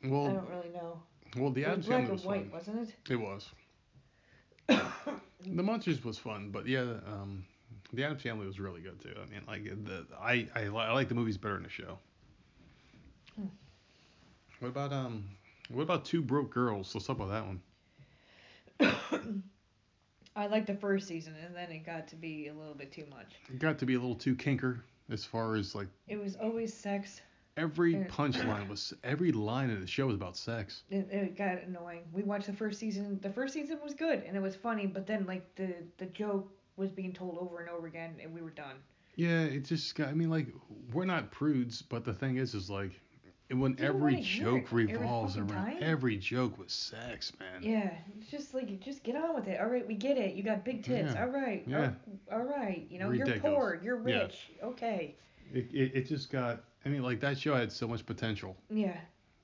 Well, 0.03 0.27
I 0.27 0.33
don't 0.33 0.49
really 0.49 0.69
know. 0.73 1.01
well, 1.37 1.51
the 1.51 1.63
it 1.63 1.77
was 1.77 1.85
black 1.85 1.97
family 1.99 2.03
and 2.05 2.11
was 2.11 2.25
white, 2.25 2.41
fun. 2.43 2.51
wasn't 2.51 2.89
it? 2.89 3.11
It 3.11 3.17
was. 3.17 3.49
The 5.45 5.63
Munsters 5.63 6.03
was 6.03 6.17
fun, 6.17 6.49
but 6.51 6.67
yeah, 6.67 6.81
um, 6.81 7.45
the 7.93 8.03
Addams 8.03 8.21
Family 8.21 8.45
was 8.45 8.59
really 8.59 8.81
good 8.81 8.99
too. 9.01 9.15
I 9.15 9.25
mean, 9.31 9.41
like 9.47 9.63
the 9.63 10.05
I 10.19 10.47
I, 10.53 10.65
I 10.65 10.91
like 10.91 11.07
the 11.07 11.15
movies 11.15 11.37
better 11.37 11.55
than 11.55 11.63
the 11.63 11.69
show. 11.69 11.97
Hmm. 13.35 13.45
What 14.59 14.69
about 14.69 14.93
um 14.93 15.23
what 15.69 15.83
about 15.83 16.05
Two 16.05 16.21
Broke 16.21 16.51
Girls? 16.51 16.93
Let's 16.93 17.07
talk 17.07 17.19
about 17.19 17.29
that 17.29 17.45
one. 17.45 17.61
I 20.35 20.47
liked 20.47 20.67
the 20.67 20.75
first 20.75 21.07
season, 21.07 21.35
and 21.45 21.55
then 21.55 21.71
it 21.71 21.85
got 21.85 22.07
to 22.09 22.15
be 22.15 22.47
a 22.47 22.53
little 22.53 22.75
bit 22.75 22.91
too 22.91 23.05
much. 23.09 23.33
It 23.49 23.59
got 23.59 23.79
to 23.79 23.85
be 23.85 23.95
a 23.95 23.99
little 23.99 24.15
too 24.15 24.35
kinker 24.35 24.81
as 25.09 25.25
far 25.25 25.55
as 25.55 25.73
like 25.73 25.87
It 26.07 26.17
was 26.17 26.35
always 26.35 26.73
sex. 26.73 27.21
Every 27.59 27.95
punchline 27.95 28.67
was 28.69 28.93
every 29.03 29.31
line 29.31 29.69
of 29.69 29.81
the 29.81 29.87
show 29.87 30.07
was 30.07 30.15
about 30.15 30.37
sex. 30.37 30.83
It, 30.89 31.07
it 31.11 31.37
got 31.37 31.61
annoying. 31.63 32.01
We 32.13 32.23
watched 32.23 32.47
the 32.47 32.53
first 32.53 32.79
season. 32.79 33.19
The 33.21 33.29
first 33.29 33.53
season 33.53 33.79
was 33.83 33.93
good 33.93 34.23
and 34.25 34.35
it 34.35 34.41
was 34.41 34.55
funny, 34.55 34.87
but 34.87 35.05
then 35.05 35.25
like 35.25 35.55
the 35.55 35.73
the 35.97 36.05
joke 36.07 36.51
was 36.77 36.91
being 36.91 37.13
told 37.13 37.37
over 37.37 37.59
and 37.59 37.69
over 37.69 37.87
again, 37.87 38.15
and 38.23 38.33
we 38.33 38.41
were 38.41 38.51
done. 38.51 38.75
Yeah, 39.15 39.41
it 39.41 39.65
just 39.65 39.95
got. 39.95 40.07
I 40.07 40.13
mean, 40.13 40.29
like 40.29 40.47
we're 40.93 41.05
not 41.05 41.29
prudes, 41.29 41.81
but 41.81 42.05
the 42.05 42.13
thing 42.13 42.37
is, 42.37 42.53
is 42.53 42.69
like 42.69 42.91
when 43.51 43.75
You 43.77 43.85
every 43.85 44.21
joke 44.21 44.57
it 44.59 44.63
every 44.67 44.85
revolves 44.85 45.35
fucking 45.35 45.51
around 45.51 45.65
time. 45.65 45.77
every 45.81 46.15
joke 46.15 46.57
was 46.57 46.71
sex, 46.71 47.33
man. 47.39 47.61
Yeah, 47.61 47.91
it's 48.17 48.29
just 48.31 48.53
like 48.53 48.79
just 48.79 49.03
get 49.03 49.15
on 49.17 49.35
with 49.35 49.47
it. 49.47 49.59
All 49.59 49.67
right, 49.67 49.85
we 49.85 49.95
get 49.95 50.17
it. 50.17 50.35
You 50.35 50.43
got 50.43 50.63
big 50.63 50.83
tits. 50.83 51.13
Yeah. 51.15 51.23
All 51.23 51.29
right. 51.29 51.63
Yeah. 51.67 51.91
All, 52.31 52.39
all 52.39 52.45
right. 52.45 52.87
You 52.89 52.99
know, 52.99 53.11
you're 53.11 53.27
poor. 53.39 53.81
You're 53.83 54.07
Yeah. 54.07 54.19
rich. 54.19 54.51
Okay. 54.63 55.15
It, 55.51 55.67
it 55.73 55.91
it 55.95 56.07
just 56.07 56.31
got. 56.31 56.63
I 56.85 56.89
mean, 56.89 57.03
like 57.03 57.19
that 57.21 57.37
show 57.37 57.55
had 57.55 57.71
so 57.71 57.87
much 57.87 58.05
potential, 58.05 58.55
Yeah. 58.69 58.97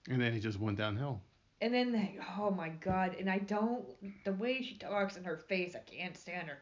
and 0.09 0.21
then 0.21 0.33
it 0.33 0.39
just 0.39 0.59
went 0.59 0.77
downhill. 0.77 1.21
And 1.61 1.73
then, 1.73 1.91
the, 1.91 2.09
oh 2.37 2.51
my 2.51 2.69
God! 2.69 3.15
And 3.19 3.29
I 3.29 3.39
don't 3.39 3.85
the 4.25 4.33
way 4.33 4.61
she 4.61 4.75
talks 4.75 5.15
and 5.17 5.25
her 5.25 5.37
face, 5.37 5.75
I 5.75 5.79
can't 5.79 6.17
stand 6.17 6.47
her. 6.49 6.57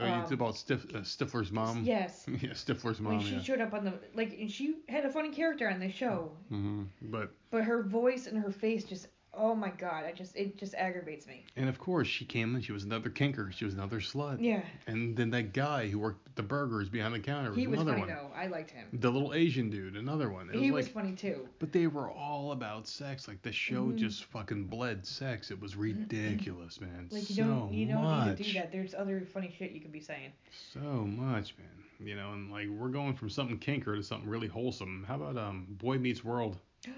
Oh, 0.00 0.20
it's 0.20 0.28
Um, 0.30 0.34
about 0.34 0.56
Stif, 0.56 0.84
uh, 0.94 1.00
Stifler's 1.00 1.50
mom. 1.50 1.82
Yes. 1.84 2.24
yeah, 2.40 2.50
Stifler's 2.50 3.00
When 3.00 3.16
mom. 3.16 3.24
she 3.24 3.34
Yeah. 3.34 3.42
showed 3.42 3.60
up 3.60 3.74
on 3.74 3.84
the 3.84 3.92
like, 4.14 4.32
and 4.38 4.50
she 4.50 4.76
had 4.88 5.04
a 5.04 5.10
funny 5.10 5.30
character 5.30 5.68
on 5.68 5.80
the 5.80 5.90
show, 5.90 6.30
Mm-hmm. 6.52 6.84
But 7.10 7.32
but 7.50 7.64
her 7.64 7.82
voice 7.82 8.26
and 8.26 8.38
her 8.38 8.50
face 8.52 8.84
just, 8.84 9.08
oh 9.34 9.54
my 9.54 9.70
God! 9.70 10.04
I 10.04 10.12
just 10.12 10.36
it 10.36 10.56
just 10.58 10.74
aggravates 10.74 11.26
me. 11.26 11.44
and 11.56 11.68
of 11.68 11.78
course 11.78 12.06
she 12.08 12.24
came 12.24 12.54
and 12.54 12.64
she 12.64 12.72
was 12.72 12.84
another 12.84 13.10
kinker. 13.10 13.52
She 13.52 13.64
was 13.64 13.74
another 13.74 14.00
slut. 14.00 14.38
Yeah. 14.40 14.62
And 14.86 15.16
then 15.16 15.30
that 15.30 15.52
guy 15.52 15.88
who 15.88 15.98
worked 15.98 16.34
the 16.36 16.42
burgers 16.42 16.88
behind 16.88 17.14
the 17.14 17.18
counter 17.20 17.50
was 17.50 17.58
He 17.58 17.66
was 17.66 17.80
another 17.80 17.98
funny 17.98 18.12
one. 18.12 18.22
though. 18.30 18.30
I 18.36 18.46
liked 18.46 18.70
him. 18.70 18.86
The 18.92 19.10
little 19.10 19.34
Asian 19.34 19.68
dude, 19.70 19.96
another 19.96 20.30
one. 20.30 20.48
It 20.50 20.56
He 20.56 20.70
was 20.70 20.86
was 20.86 20.86
like, 20.86 20.94
funny 21.04 21.14
too. 21.16 21.48
but 21.58 21.72
they 21.72 21.86
were 21.86 22.10
all 22.10 22.52
about 22.52 22.86
sex. 22.86 23.28
Like 23.28 23.42
the 23.42 23.52
show 23.52 23.86
Mhm. 23.86 23.96
just 23.96 24.24
fucking 24.24 24.64
bled 24.64 25.04
sex. 25.06 25.50
It 25.50 25.60
was 25.60 25.76
ridiculous, 25.76 26.80
man. 26.80 27.08
Like 27.10 27.28
you 27.30 27.36
so 27.36 27.44
don't 27.44 27.72
you 27.72 27.86
don't 27.86 28.02
much. 28.02 28.28
need 28.28 28.36
to 28.38 28.42
do 28.52 28.58
that. 28.58 28.72
There's 28.72 28.94
other 28.94 29.20
funny 29.32 29.54
shit 29.58 29.72
you 29.72 29.80
could 29.80 29.92
be 29.92 30.00
saying. 30.00 30.32
So 30.72 30.80
much, 30.80 31.54
man. 31.58 31.68
You 32.06 32.16
know, 32.16 32.32
and 32.32 32.50
like 32.50 32.68
we're 32.68 32.88
going 32.88 33.14
from 33.14 33.30
something 33.30 33.58
kinker 33.58 33.94
to 33.96 34.02
something 34.02 34.28
really 34.28 34.48
wholesome. 34.48 35.04
How 35.06 35.16
about 35.16 35.36
um 35.36 35.66
Boy 35.70 35.98
Meets 35.98 36.24
World? 36.24 36.58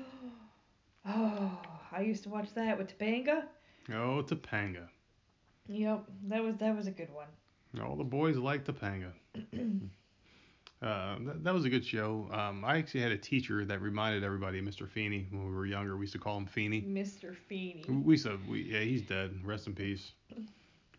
Oh, 1.07 1.51
I 1.95 2.01
used 2.03 2.23
to 2.25 2.29
watch 2.29 2.53
that 2.55 2.77
with 2.77 2.99
Topanga. 2.99 3.45
Oh, 3.91 4.23
Topanga. 4.27 4.89
Yep, 5.69 6.05
that 6.29 6.43
was 6.43 6.57
that 6.57 6.77
was 6.77 6.87
a 6.87 6.91
good 6.91 7.09
one. 7.13 7.29
All 7.83 7.97
the 7.97 8.05
boys 8.05 8.37
like 8.37 8.65
Topanga. 8.65 9.13
uh, 10.83 11.17
that, 11.21 11.45
that 11.45 11.55
was 11.55 11.65
a 11.65 11.71
good 11.71 11.85
show. 11.85 12.29
Um, 12.33 12.65
I 12.65 12.79
actually 12.79 13.01
had 13.01 13.13
a 13.13 13.17
teacher 13.17 13.65
that 13.65 13.81
reminded 13.81 14.25
everybody 14.25 14.59
of 14.59 14.65
Mr. 14.65 14.89
Feeney 14.89 15.27
when 15.31 15.47
we 15.47 15.55
were 15.55 15.67
younger. 15.67 15.97
We 15.97 16.03
used 16.03 16.13
to 16.13 16.19
call 16.19 16.37
him 16.37 16.47
Feeney. 16.47 16.83
Mr. 16.83 17.35
Feeney. 17.35 17.85
We 17.89 18.15
used 18.15 18.27
to, 18.27 18.39
we, 18.49 18.63
yeah, 18.63 18.81
he's 18.81 19.03
dead. 19.03 19.41
Rest 19.43 19.67
in 19.67 19.75
peace. 19.75 20.13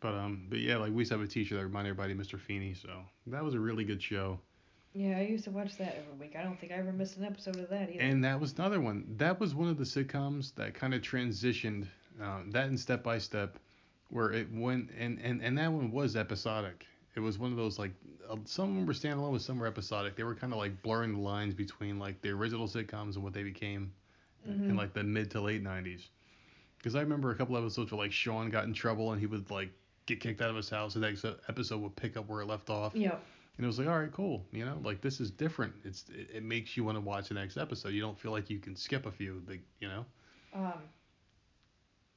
But 0.01 0.13
um, 0.13 0.45
but 0.49 0.59
yeah, 0.59 0.75
like 0.75 0.91
we 0.91 0.99
used 0.99 1.11
to 1.11 1.17
have 1.17 1.25
a 1.25 1.27
teacher 1.27 1.55
that 1.55 1.63
reminded 1.63 1.89
everybody 1.89 2.11
of 2.11 2.19
Mr. 2.19 2.39
Feeney, 2.39 2.75
so 2.75 2.89
that 3.27 3.43
was 3.43 3.55
a 3.55 3.59
really 3.59 3.85
good 3.85 4.03
show. 4.03 4.39
Yeah, 4.95 5.17
I 5.17 5.21
used 5.21 5.43
to 5.43 5.51
watch 5.51 5.75
that 5.77 5.97
every 5.97 6.13
week. 6.19 6.35
I 6.39 6.43
don't 6.43 6.57
think 6.59 6.71
I 6.71 6.75
ever 6.75 6.93
missed 6.93 7.17
an 7.17 7.25
episode 7.25 7.57
of 7.57 7.69
that 7.69 7.89
either. 7.89 7.99
And 8.01 8.23
that 8.23 8.39
was 8.39 8.53
another 8.53 8.79
one. 8.79 9.05
That 9.17 9.39
was 9.39 9.53
one 9.53 9.67
of 9.67 9.77
the 9.77 9.83
sitcoms 9.83 10.55
that 10.55 10.73
kind 10.73 10.93
of 10.93 11.01
transitioned. 11.01 11.87
Um, 12.21 12.49
that 12.51 12.67
and 12.69 12.79
Step 12.79 13.03
by 13.03 13.17
Step, 13.17 13.57
where 14.09 14.31
it 14.31 14.47
went 14.53 14.91
and 14.97 15.19
and 15.21 15.41
and 15.43 15.57
that 15.57 15.71
one 15.71 15.91
was 15.91 16.15
episodic. 16.15 16.85
It 17.15 17.19
was 17.19 17.37
one 17.37 17.51
of 17.51 17.57
those 17.57 17.77
like 17.77 17.91
uh, 18.29 18.37
some 18.45 18.85
were 18.85 18.93
standalone, 18.93 19.39
some 19.41 19.59
were 19.59 19.67
episodic. 19.67 20.15
They 20.15 20.23
were 20.23 20.35
kind 20.35 20.53
of 20.53 20.59
like 20.59 20.81
blurring 20.81 21.13
the 21.13 21.19
lines 21.19 21.53
between 21.53 21.99
like 21.99 22.21
the 22.21 22.29
original 22.29 22.67
sitcoms 22.67 23.15
and 23.15 23.23
what 23.23 23.33
they 23.33 23.43
became 23.43 23.91
in 24.45 24.71
Mhm. 24.71 24.77
like 24.77 24.93
the 24.93 25.03
mid 25.03 25.29
to 25.31 25.41
late 25.41 25.61
90s. 25.63 26.07
Because 26.77 26.95
I 26.95 27.01
remember 27.01 27.31
a 27.31 27.35
couple 27.35 27.57
episodes 27.57 27.91
where 27.91 27.99
like 27.99 28.11
Sean 28.13 28.49
got 28.49 28.63
in 28.63 28.73
trouble 28.73 29.11
and 29.11 29.19
he 29.19 29.25
would 29.27 29.49
like 29.51 29.71
get 30.05 30.19
kicked 30.21 30.41
out 30.41 30.49
of 30.51 30.55
his 30.55 30.69
house. 30.69 30.95
And 30.95 31.03
the 31.03 31.09
next 31.09 31.25
episode 31.49 31.81
would 31.81 31.95
pick 31.97 32.15
up 32.15 32.29
where 32.29 32.41
it 32.41 32.45
left 32.47 32.69
off. 32.69 32.95
Yep. 32.95 33.21
And 33.57 33.63
it 33.63 33.67
was 33.67 33.79
like, 33.79 33.87
all 33.87 33.99
right, 33.99 34.11
cool. 34.11 34.45
You 34.51 34.65
know, 34.65 34.77
like 34.83 35.01
this 35.01 35.21
is 35.21 35.31
different. 35.31 35.73
It's 35.83 36.05
it, 36.09 36.29
it 36.35 36.43
makes 36.43 36.75
you 36.75 36.83
want 36.83 36.97
to 36.97 37.01
watch 37.01 37.29
the 37.29 37.35
next 37.35 37.57
episode. 37.57 37.89
You 37.89 38.01
don't 38.01 38.19
feel 38.19 38.31
like 38.31 38.49
you 38.49 38.59
can 38.59 38.75
skip 38.75 39.05
a 39.05 39.11
few. 39.11 39.41
Big, 39.47 39.61
you 39.79 39.87
know. 39.87 40.05
Um, 40.53 40.73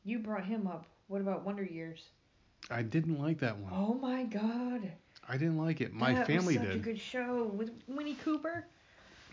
you 0.04 0.18
brought 0.18 0.44
him 0.44 0.66
up. 0.66 0.86
What 1.06 1.20
about 1.20 1.44
Wonder 1.44 1.64
Years? 1.64 2.02
I 2.70 2.82
didn't 2.82 3.20
like 3.20 3.38
that 3.38 3.56
one. 3.58 3.72
Oh 3.74 3.94
my 3.94 4.24
God. 4.24 4.90
I 5.28 5.36
didn't 5.36 5.58
like 5.58 5.80
it. 5.80 5.92
My 5.92 6.14
that 6.14 6.26
family 6.26 6.58
was 6.58 6.66
such 6.66 6.72
did. 6.72 6.76
a 6.76 6.78
good 6.78 7.00
show 7.00 7.50
with 7.54 7.70
Winnie 7.86 8.14
Cooper. 8.16 8.66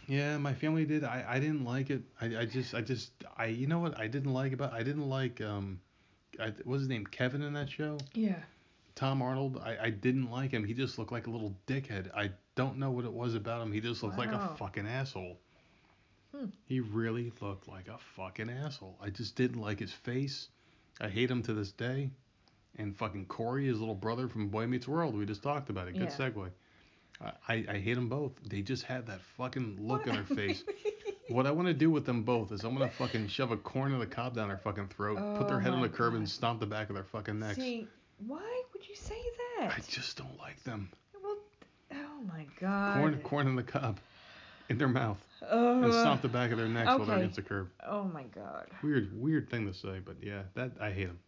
Yeah, 0.08 0.38
my 0.38 0.54
family 0.54 0.86
did. 0.86 1.04
I, 1.04 1.26
I 1.28 1.40
didn't 1.40 1.66
like 1.66 1.90
it. 1.90 2.04
I, 2.22 2.38
I 2.38 2.46
just 2.46 2.76
I 2.76 2.82
just 2.82 3.12
I 3.38 3.46
you 3.46 3.68
know 3.68 3.80
what 3.80 3.98
I 3.98 4.08
didn't 4.08 4.34
like 4.34 4.54
about 4.54 4.74
I 4.74 4.84
didn't 4.84 5.10
like 5.10 5.42
um 5.42 5.80
I, 6.40 6.48
what 6.48 6.68
was 6.68 6.82
his 6.82 6.90
name 6.90 7.06
Kevin 7.06 7.42
in 7.42 7.54
that 7.54 7.70
show 7.70 7.98
Yeah. 8.14 8.36
Tom 8.96 9.22
Arnold. 9.22 9.62
I, 9.64 9.78
I 9.84 9.90
didn't 9.90 10.32
like 10.32 10.52
him. 10.52 10.64
He 10.64 10.74
just 10.74 10.98
looked 10.98 11.12
like 11.12 11.28
a 11.28 11.30
little 11.30 11.56
dickhead. 11.68 12.10
I 12.16 12.32
don't 12.56 12.78
know 12.78 12.92
what 12.92 13.06
it 13.06 13.12
was 13.14 13.36
about 13.36 13.62
him. 13.62 13.72
He 13.72 13.82
just 13.82 14.02
looked 14.04 14.18
like 14.18 14.32
a 14.32 14.56
fucking 14.58 14.88
asshole. 14.88 15.38
Hmm. 16.36 16.46
He 16.66 16.80
really 16.80 17.32
looked 17.42 17.68
like 17.68 17.88
a 17.88 17.98
fucking 18.16 18.50
asshole. 18.50 18.98
I 19.02 19.10
just 19.10 19.36
didn't 19.36 19.62
like 19.62 19.80
his 19.80 19.92
face. 19.92 20.50
I 21.02 21.10
hate 21.10 21.30
him 21.30 21.44
to 21.44 21.54
this 21.54 21.72
day. 21.72 22.10
And 22.78 22.96
fucking 22.96 23.26
Corey, 23.28 23.68
his 23.68 23.80
little 23.80 23.96
brother 23.96 24.28
from 24.28 24.50
Boy 24.50 24.68
Meets 24.68 24.88
World, 24.88 25.16
we 25.18 25.26
just 25.26 25.44
talked 25.44 25.70
about 25.70 25.88
it. 25.88 25.94
Good 25.94 26.10
Yeah. 26.18 26.30
segue. 26.30 26.50
I, 27.22 27.32
I, 27.48 27.66
I 27.70 27.78
hate 27.80 27.94
them 27.94 28.10
both. 28.10 28.34
They 28.50 28.62
just 28.62 28.84
had 28.84 29.08
that 29.08 29.22
fucking 29.38 29.78
look 29.80 30.08
on 30.08 30.16
their 30.16 30.24
face. 30.24 30.64
What 31.28 31.48
I 31.48 31.52
want 31.52 31.68
to 31.68 31.74
do 31.74 31.90
with 31.90 32.06
them 32.06 32.22
both 32.22 32.52
is 32.52 32.64
I'm 32.64 32.74
gonna 32.78 32.88
fucking 32.88 33.30
shove 33.30 33.50
a 33.50 33.58
corn 33.58 33.92
on 33.94 34.00
the 34.00 34.06
cob 34.06 34.36
down 34.36 34.48
their 34.50 34.60
fucking 34.60 34.90
throat, 34.90 35.18
put 35.40 35.48
their 35.48 35.58
Oh 35.58 35.60
head 35.60 35.74
on 35.74 35.82
the 35.82 35.90
curb, 35.90 36.14
and 36.14 36.30
stomp 36.30 36.60
the 36.60 36.68
back 36.68 36.90
of 36.90 36.94
their 36.94 37.04
fucking 37.04 37.40
necks. 37.40 37.56
See, 37.56 37.88
why 38.20 38.64
would 38.74 38.88
you 38.88 38.96
say 38.96 39.22
that? 39.60 39.74
I 39.76 39.82
just 39.88 40.18
don't 40.18 40.38
like 40.40 40.64
them. 40.64 40.90
Well, 41.22 41.38
oh 41.94 42.22
my 42.28 42.46
God. 42.60 42.98
Corn, 42.98 43.20
corn 43.24 43.48
on 43.48 43.56
the 43.56 43.64
cob, 43.64 44.00
in 44.70 44.78
their 44.78 44.88
mouth, 44.88 45.24
Ugh. 45.50 45.84
and 45.84 45.94
stomp 45.94 46.22
the 46.22 46.28
back 46.28 46.52
of 46.52 46.58
their 46.58 46.68
necks 46.68 46.88
while 46.88 47.06
they're 47.06 47.18
against 47.18 47.36
the 47.36 47.42
curb. 47.42 47.70
Oh 47.88 48.04
my 48.04 48.24
God. 48.24 48.68
Weird, 48.82 49.20
weird 49.20 49.50
thing 49.50 49.68
to 49.68 49.74
say, 49.74 50.00
but 50.04 50.16
yeah, 50.22 50.44
that 50.56 50.72
I 50.80 50.92
hate 50.92 51.08
them. 51.08 51.20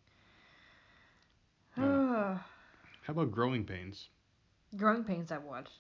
Ugh. 1.78 2.40
How 3.04 3.14
about 3.14 3.32
Growing 3.32 3.64
Pains? 3.64 4.10
Growing 4.76 5.04
Pains 5.04 5.32
I 5.32 5.38
watched. 5.38 5.72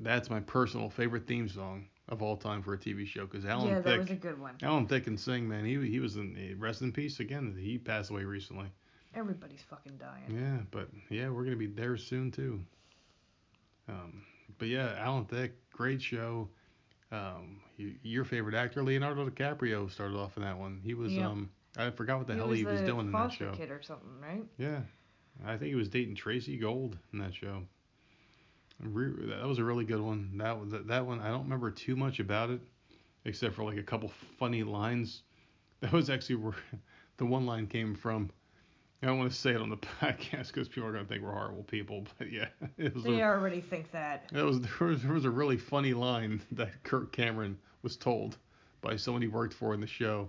That's 0.00 0.28
my 0.28 0.40
personal 0.40 0.90
favorite 0.90 1.26
theme 1.26 1.48
song 1.48 1.86
of 2.08 2.22
all 2.22 2.36
time 2.36 2.62
for 2.62 2.74
a 2.74 2.78
TV 2.78 3.06
show 3.06 3.26
because 3.26 3.44
Alan 3.44 3.68
yeah, 3.68 3.74
that 3.80 3.84
Thicke, 3.84 4.00
was 4.00 4.10
a 4.10 4.14
good 4.14 4.40
one. 4.40 4.54
Alan 4.62 4.86
Thicke 4.86 5.04
can 5.04 5.16
sing, 5.16 5.48
man. 5.48 5.64
He 5.64 5.74
he 5.88 6.00
was 6.00 6.16
in 6.16 6.36
eh, 6.38 6.54
rest 6.58 6.82
in 6.82 6.92
peace 6.92 7.20
again. 7.20 7.56
He 7.58 7.78
passed 7.78 8.10
away 8.10 8.24
recently. 8.24 8.70
Everybody's 9.14 9.62
fucking 9.62 9.96
dying. 9.98 10.24
Yeah, 10.30 10.58
but 10.70 10.88
yeah, 11.10 11.28
we're 11.30 11.44
gonna 11.44 11.56
be 11.56 11.66
there 11.66 11.96
soon 11.96 12.30
too. 12.30 12.60
Um, 13.88 14.22
but 14.58 14.68
yeah, 14.68 14.94
Alan 14.98 15.24
Thicke, 15.24 15.52
great 15.72 16.00
show. 16.02 16.48
Um, 17.10 17.60
your 18.02 18.24
favorite 18.24 18.54
actor, 18.54 18.82
Leonardo 18.82 19.28
DiCaprio, 19.28 19.90
started 19.90 20.16
off 20.16 20.36
in 20.36 20.42
that 20.42 20.58
one. 20.58 20.80
He 20.84 20.92
was 20.94 21.12
Yep. 21.14 21.24
um, 21.24 21.50
I 21.76 21.90
forgot 21.90 22.18
what 22.18 22.26
the 22.26 22.34
he 22.34 22.38
hell 22.38 22.48
was 22.48 22.58
he 22.58 22.64
was 22.66 22.80
doing 22.82 23.06
in 23.06 23.12
that 23.12 23.18
foster 23.18 23.50
show. 23.50 23.56
kid 23.56 23.70
or 23.70 23.80
something, 23.82 24.20
right? 24.20 24.44
Yeah, 24.58 24.80
I 25.46 25.56
think 25.56 25.68
he 25.70 25.74
was 25.74 25.88
dating 25.88 26.16
Tracey 26.16 26.58
Gold 26.58 26.98
in 27.12 27.18
that 27.20 27.34
show. 27.34 27.62
Re- 28.80 29.26
That 29.28 29.46
was 29.46 29.58
a 29.58 29.64
really 29.64 29.84
good 29.84 30.00
one. 30.00 30.36
That 30.38 30.60
was 30.60 30.70
that 30.86 31.06
one. 31.06 31.20
I 31.20 31.28
don't 31.28 31.44
remember 31.44 31.70
too 31.70 31.96
much 31.96 32.20
about 32.20 32.50
it, 32.50 32.60
except 33.24 33.54
for 33.54 33.64
like 33.64 33.78
a 33.78 33.82
couple 33.82 34.12
funny 34.38 34.62
lines. 34.62 35.22
That 35.80 35.92
was 35.92 36.10
actually 36.10 36.34
where 36.36 36.54
the 37.18 37.24
one 37.24 37.46
line 37.46 37.68
came 37.68 37.94
from. 37.94 38.30
I 39.02 39.06
don't 39.06 39.18
want 39.18 39.30
to 39.30 39.36
say 39.36 39.50
it 39.50 39.60
on 39.60 39.70
the 39.70 39.76
podcast 40.00 40.48
because 40.48 40.68
people 40.68 40.88
are 40.88 40.92
gonna 40.92 41.04
think 41.04 41.22
we're 41.22 41.32
horrible 41.32 41.62
people. 41.64 42.04
But 42.18 42.32
yeah, 42.32 42.48
it 42.78 42.94
was. 42.94 43.04
They 43.04 43.20
a, 43.20 43.26
already 43.26 43.60
think 43.60 43.90
that. 43.92 44.28
That 44.32 44.44
was 44.44 44.60
there, 44.78 44.88
was 44.88 45.02
there 45.02 45.12
was 45.12 45.24
a 45.24 45.30
really 45.30 45.56
funny 45.56 45.94
line 45.94 46.40
that 46.52 46.82
Kirk 46.82 47.12
Cameron 47.12 47.58
was 47.82 47.96
told 47.96 48.36
by 48.80 48.96
someone 48.96 49.22
he 49.22 49.28
worked 49.28 49.54
for 49.54 49.72
in 49.74 49.80
the 49.80 49.86
show, 49.86 50.20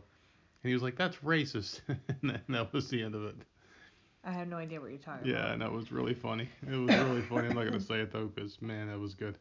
and 0.63 0.69
he 0.69 0.73
was 0.73 0.83
like, 0.83 0.95
"That's 0.95 1.17
racist," 1.17 1.81
and 2.21 2.39
that- 2.49 2.73
was 2.73 2.89
the 2.89 3.01
end 3.01 3.15
of 3.15 3.25
it. 3.25 3.35
I 4.23 4.31
have 4.33 4.47
no 4.49 4.57
idea 4.57 4.81
what 4.81 4.89
you're 4.89 4.99
talking 4.99 5.27
Yeah, 5.27 5.37
about. 5.37 5.51
and 5.53 5.61
that 5.61 5.71
was 5.71 5.91
really 5.91 6.13
funny. 6.13 6.49
It 6.69 6.75
was 6.75 6.93
really 6.95 7.21
funny. 7.21 7.47
I'm 7.47 7.55
not 7.55 7.63
gonna 7.65 7.79
say 7.79 8.01
it 8.01 8.11
though, 8.11 8.27
because 8.27 8.61
man, 8.61 8.87
that 8.89 8.99
was 8.99 9.13
good. 9.15 9.37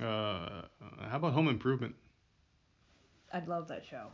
Uh, 0.00 0.62
how 1.00 1.16
about 1.16 1.32
Home 1.32 1.48
Improvement? 1.48 1.94
I'd 3.32 3.48
love 3.48 3.68
that 3.68 3.84
show. 3.84 4.06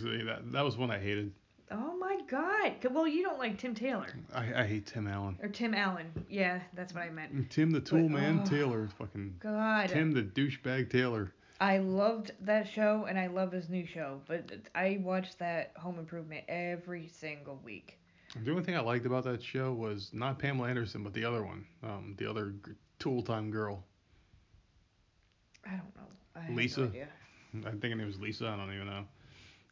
See, 0.00 0.22
that 0.22 0.50
that 0.52 0.64
was 0.64 0.76
one 0.78 0.90
I 0.90 0.98
hated. 0.98 1.32
Oh 1.72 1.96
my 1.98 2.18
God. 2.28 2.72
Well, 2.90 3.06
you 3.06 3.22
don't 3.22 3.38
like 3.38 3.58
Tim 3.58 3.74
Taylor 3.74 4.08
I, 4.34 4.62
I 4.62 4.66
hate 4.66 4.86
Tim 4.86 5.06
Allen. 5.06 5.38
or 5.40 5.48
Tim 5.48 5.72
Allen. 5.74 6.06
Yeah, 6.28 6.60
that's 6.74 6.92
what 6.94 7.04
I 7.04 7.10
meant. 7.10 7.50
Tim 7.50 7.70
the 7.70 7.80
Tool 7.80 8.08
But- 8.08 8.20
Man 8.20 8.42
oh. 8.44 8.48
Taylor, 8.48 8.88
fucking 8.98 9.36
God. 9.38 9.88
Tim 9.88 10.12
the 10.12 10.22
douchebag 10.22 10.90
Taylor. 10.90 11.32
I 11.60 11.78
loved 11.78 12.32
that 12.40 12.66
show 12.68 13.04
and 13.08 13.18
I 13.18 13.26
love 13.26 13.52
his 13.52 13.68
new 13.68 13.86
show, 13.86 14.20
but 14.26 14.50
I 14.74 14.98
watched 15.02 15.38
that 15.40 15.72
Home 15.76 15.98
Improvement 15.98 16.44
every 16.48 17.06
single 17.08 17.60
week. 17.62 17.98
The 18.44 18.50
only 18.50 18.62
thing 18.62 18.76
I 18.76 18.80
liked 18.80 19.06
about 19.06 19.24
that 19.24 19.42
show 19.42 19.72
was 19.72 20.10
not 20.12 20.38
Pamela 20.38 20.68
Anderson, 20.68 21.02
but 21.04 21.12
the 21.12 21.24
other 21.24 21.44
one, 21.44 21.66
um, 21.82 22.14
the 22.16 22.28
other 22.30 22.54
g- 22.64 22.72
Tool 22.98 23.22
Time 23.22 23.50
girl. 23.50 23.84
I 25.66 25.70
don't 25.70 25.94
know. 25.96 26.08
I 26.36 26.40
have 26.42 26.54
Lisa? 26.56 26.80
No 26.80 26.86
idea. 26.86 27.08
I 27.66 27.70
think 27.70 27.82
her 27.84 27.94
name 27.96 28.06
was 28.06 28.18
Lisa. 28.20 28.46
I 28.46 28.56
don't 28.56 28.72
even 28.72 28.86
know. 28.86 29.04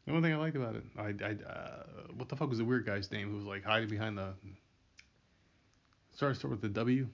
The 0.08 0.14
only 0.14 0.30
thing 0.30 0.38
I 0.38 0.40
liked 0.40 0.56
about 0.56 0.74
it, 0.74 0.84
I, 0.96 1.02
I, 1.22 1.50
uh, 1.52 1.82
what 2.16 2.30
the 2.30 2.36
fuck 2.36 2.48
was 2.48 2.56
the 2.56 2.64
weird 2.64 2.86
guy's 2.86 3.12
name 3.12 3.28
who 3.28 3.36
was 3.36 3.44
like 3.44 3.62
hiding 3.62 3.90
behind 3.90 4.16
the? 4.16 4.32
Sorry, 6.16 6.34
start 6.34 6.50
with 6.50 6.62
the 6.62 6.68
W. 6.70 7.08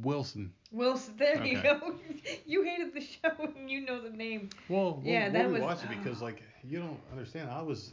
Wilson. 0.00 0.54
Wilson, 0.70 1.14
there 1.18 1.44
you 1.44 1.60
go. 1.62 1.94
you 2.46 2.62
hated 2.62 2.94
the 2.94 3.02
show 3.02 3.30
and 3.56 3.70
you 3.70 3.82
know 3.84 4.00
the 4.00 4.08
name. 4.08 4.48
Well, 4.70 5.02
Yeah, 5.04 5.24
well, 5.24 5.32
that 5.34 5.46
we 5.48 5.52
was- 5.52 5.62
watched 5.62 5.84
it 5.84 5.90
because 5.90 6.22
like 6.22 6.42
you 6.64 6.78
don't 6.78 6.98
understand. 7.10 7.50
I 7.50 7.60
was, 7.60 7.92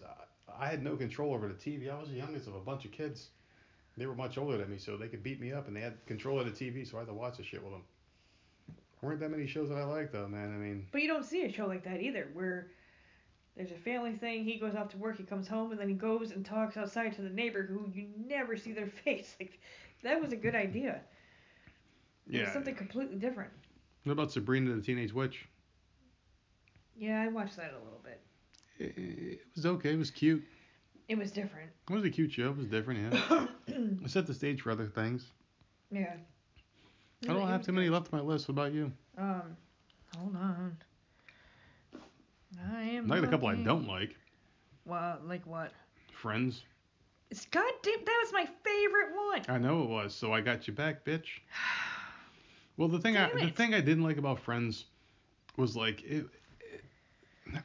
I 0.58 0.68
had 0.68 0.82
no 0.82 0.96
control 0.96 1.34
over 1.34 1.50
the 1.50 1.54
TV. 1.54 1.94
I 1.94 2.00
was 2.00 2.08
the 2.08 2.16
youngest 2.16 2.48
of 2.48 2.56
a 2.56 2.62
bunch 2.62 2.86
of 2.86 2.92
kids. 2.92 3.28
They 3.98 4.06
were 4.06 4.16
much 4.16 4.38
older 4.38 4.58
than 4.58 4.70
me, 4.72 4.78
so 4.78 4.96
they 4.96 5.10
could 5.10 5.22
beat 5.22 5.42
me 5.42 5.52
up, 5.52 5.68
and 5.68 5.76
they 5.76 5.82
had 5.82 5.96
control 6.06 6.40
of 6.40 6.46
the 6.46 6.52
TV, 6.54 6.90
so 6.90 6.96
I 6.96 7.02
had 7.02 7.08
to 7.10 7.14
watch 7.14 7.36
the 7.36 7.44
shit 7.44 7.62
with 7.62 7.74
them. 7.74 7.84
There 9.02 9.10
weren't 9.10 9.20
that 9.20 9.32
many 9.32 9.48
shows 9.48 9.68
that 9.68 9.78
I 9.78 9.84
liked 9.84 10.14
though, 10.14 10.30
man. 10.30 10.54
I 10.54 10.58
mean, 10.58 10.88
But 10.94 11.02
you 11.02 11.10
don't 11.10 11.26
see 11.26 11.44
a 11.44 11.52
show 11.52 11.68
like 11.68 11.84
that 11.84 12.00
either, 12.00 12.30
where 12.32 12.68
there's 13.60 13.72
a 13.72 13.76
family 13.76 14.14
thing. 14.14 14.46
He 14.46 14.56
goes 14.56 14.74
off 14.74 14.88
to 14.92 14.98
work, 14.98 15.18
he 15.18 15.24
comes 15.24 15.46
home, 15.46 15.72
and 15.72 15.80
then 15.80 15.90
he 15.90 15.94
goes 15.94 16.32
and 16.32 16.46
talks 16.46 16.78
outside 16.78 17.14
to 17.18 17.22
the 17.22 17.30
neighbor 17.30 17.62
who 17.64 17.92
you 17.94 18.08
never 18.26 18.56
see 18.56 18.72
their 18.72 18.88
face. 19.04 19.36
Like 19.38 19.60
that 20.02 20.22
was 20.22 20.32
a 20.32 20.38
good 20.38 20.56
idea. 20.56 21.02
It 22.28 22.40
was 22.40 22.42
yeah. 22.42 22.54
something 22.54 22.74
completely 22.74 23.18
different. 23.18 23.52
What 24.06 24.14
about 24.14 24.32
Sabrina 24.32 24.74
the 24.74 24.82
Teenage 24.82 25.12
Witch? 25.12 25.46
Yeah, 26.98 27.22
I 27.22 27.28
watched 27.28 27.58
that 27.58 27.74
a 27.74 27.84
little 27.84 28.02
bit. 28.02 28.22
It, 28.78 28.94
it 28.98 29.40
was 29.58 29.66
okay. 29.66 29.92
It 29.92 29.98
was 29.98 30.10
cute. 30.10 30.42
It 31.10 31.18
was 31.18 31.30
different. 31.30 31.70
It 31.90 31.94
was 31.94 32.06
a 32.06 32.10
cute 32.10 32.32
show. 32.32 32.52
It 32.52 32.58
was 32.58 32.68
different, 32.68 33.14
yeah. 33.14 33.48
It 33.68 34.10
set 34.10 34.26
the 34.26 34.34
stage 34.34 34.62
for 34.62 34.72
other 34.72 34.88
things. 34.88 35.26
yeah. 35.92 36.14
I 37.28 37.34
don't 37.34 37.48
have 37.50 37.66
too 37.66 37.74
many 37.74 37.90
left 37.90 38.14
on 38.14 38.20
my 38.20 38.26
list. 38.26 38.48
What 38.48 38.54
about 38.54 38.74
you? 38.74 38.94
Um, 39.18 39.58
hold 40.16 40.36
on. 40.38 40.78
I 42.76 42.82
am. 42.84 43.08
Like 43.08 43.24
a 43.24 43.28
couple 43.28 43.48
I 43.48 43.56
don't 43.56 43.88
like. 43.88 44.16
Well, 44.86 45.20
like 45.26 45.46
what? 45.46 45.72
Friends. 46.14 46.64
It's 47.32 47.46
goddamn. 47.46 48.04
That 48.06 48.20
was 48.24 48.34
my 48.34 48.48
favorite 48.64 49.16
one. 49.16 49.42
I 49.48 49.58
know 49.60 49.84
it 49.84 49.90
was. 49.90 50.16
So 50.16 50.34
I 50.34 50.42
got 50.42 50.68
you 50.68 50.74
back, 50.74 51.06
bitch. 51.06 51.26
Well, 52.78 52.88
the 52.88 52.98
thing 53.00 53.18
I 53.18 53.28
Damn 53.28 53.40
the 53.40 53.50
thing 53.52 53.74
I 53.74 53.82
didn't 53.82 54.06
like 54.06 54.16
about 54.16 54.40
Friends 54.40 54.86
was 55.58 55.76
like 55.76 56.02
it, 56.04 56.26
it- 56.62 56.84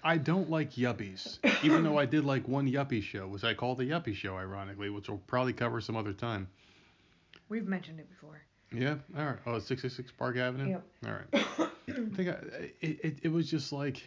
I 0.03 0.17
don't 0.17 0.51
like 0.51 0.73
yuppies, 0.73 1.39
even 1.65 1.85
though 1.85 1.97
I 1.97 2.05
did 2.05 2.25
like 2.25 2.49
one 2.49 2.69
yuppie 2.69 3.01
show, 3.01 3.29
which 3.29 3.45
I 3.45 3.55
call 3.55 3.77
the 3.77 3.85
yuppie 3.85 4.17
show, 4.17 4.37
ironically, 4.37 4.91
which 4.91 5.09
we'll 5.09 5.19
probably 5.29 5.53
cover 5.53 5.81
some 5.81 5.95
other 5.97 6.13
time. 6.13 6.49
We've 7.49 7.69
mentioned 7.69 8.01
it 8.01 8.09
before. 8.11 8.43
Yeah. 8.73 8.97
All 9.17 9.25
right. 9.27 9.37
Oh, 9.47 9.61
666 9.61 10.11
Park 10.19 10.37
Avenue. 10.37 10.71
Yep. 10.71 10.85
All 11.07 11.13
right. 11.13 11.71
I 11.89 12.15
think 12.17 12.29
I, 12.31 12.71
it, 12.81 12.99
it 13.05 13.19
it 13.23 13.29
was 13.33 13.49
just 13.49 13.73
like 13.73 14.03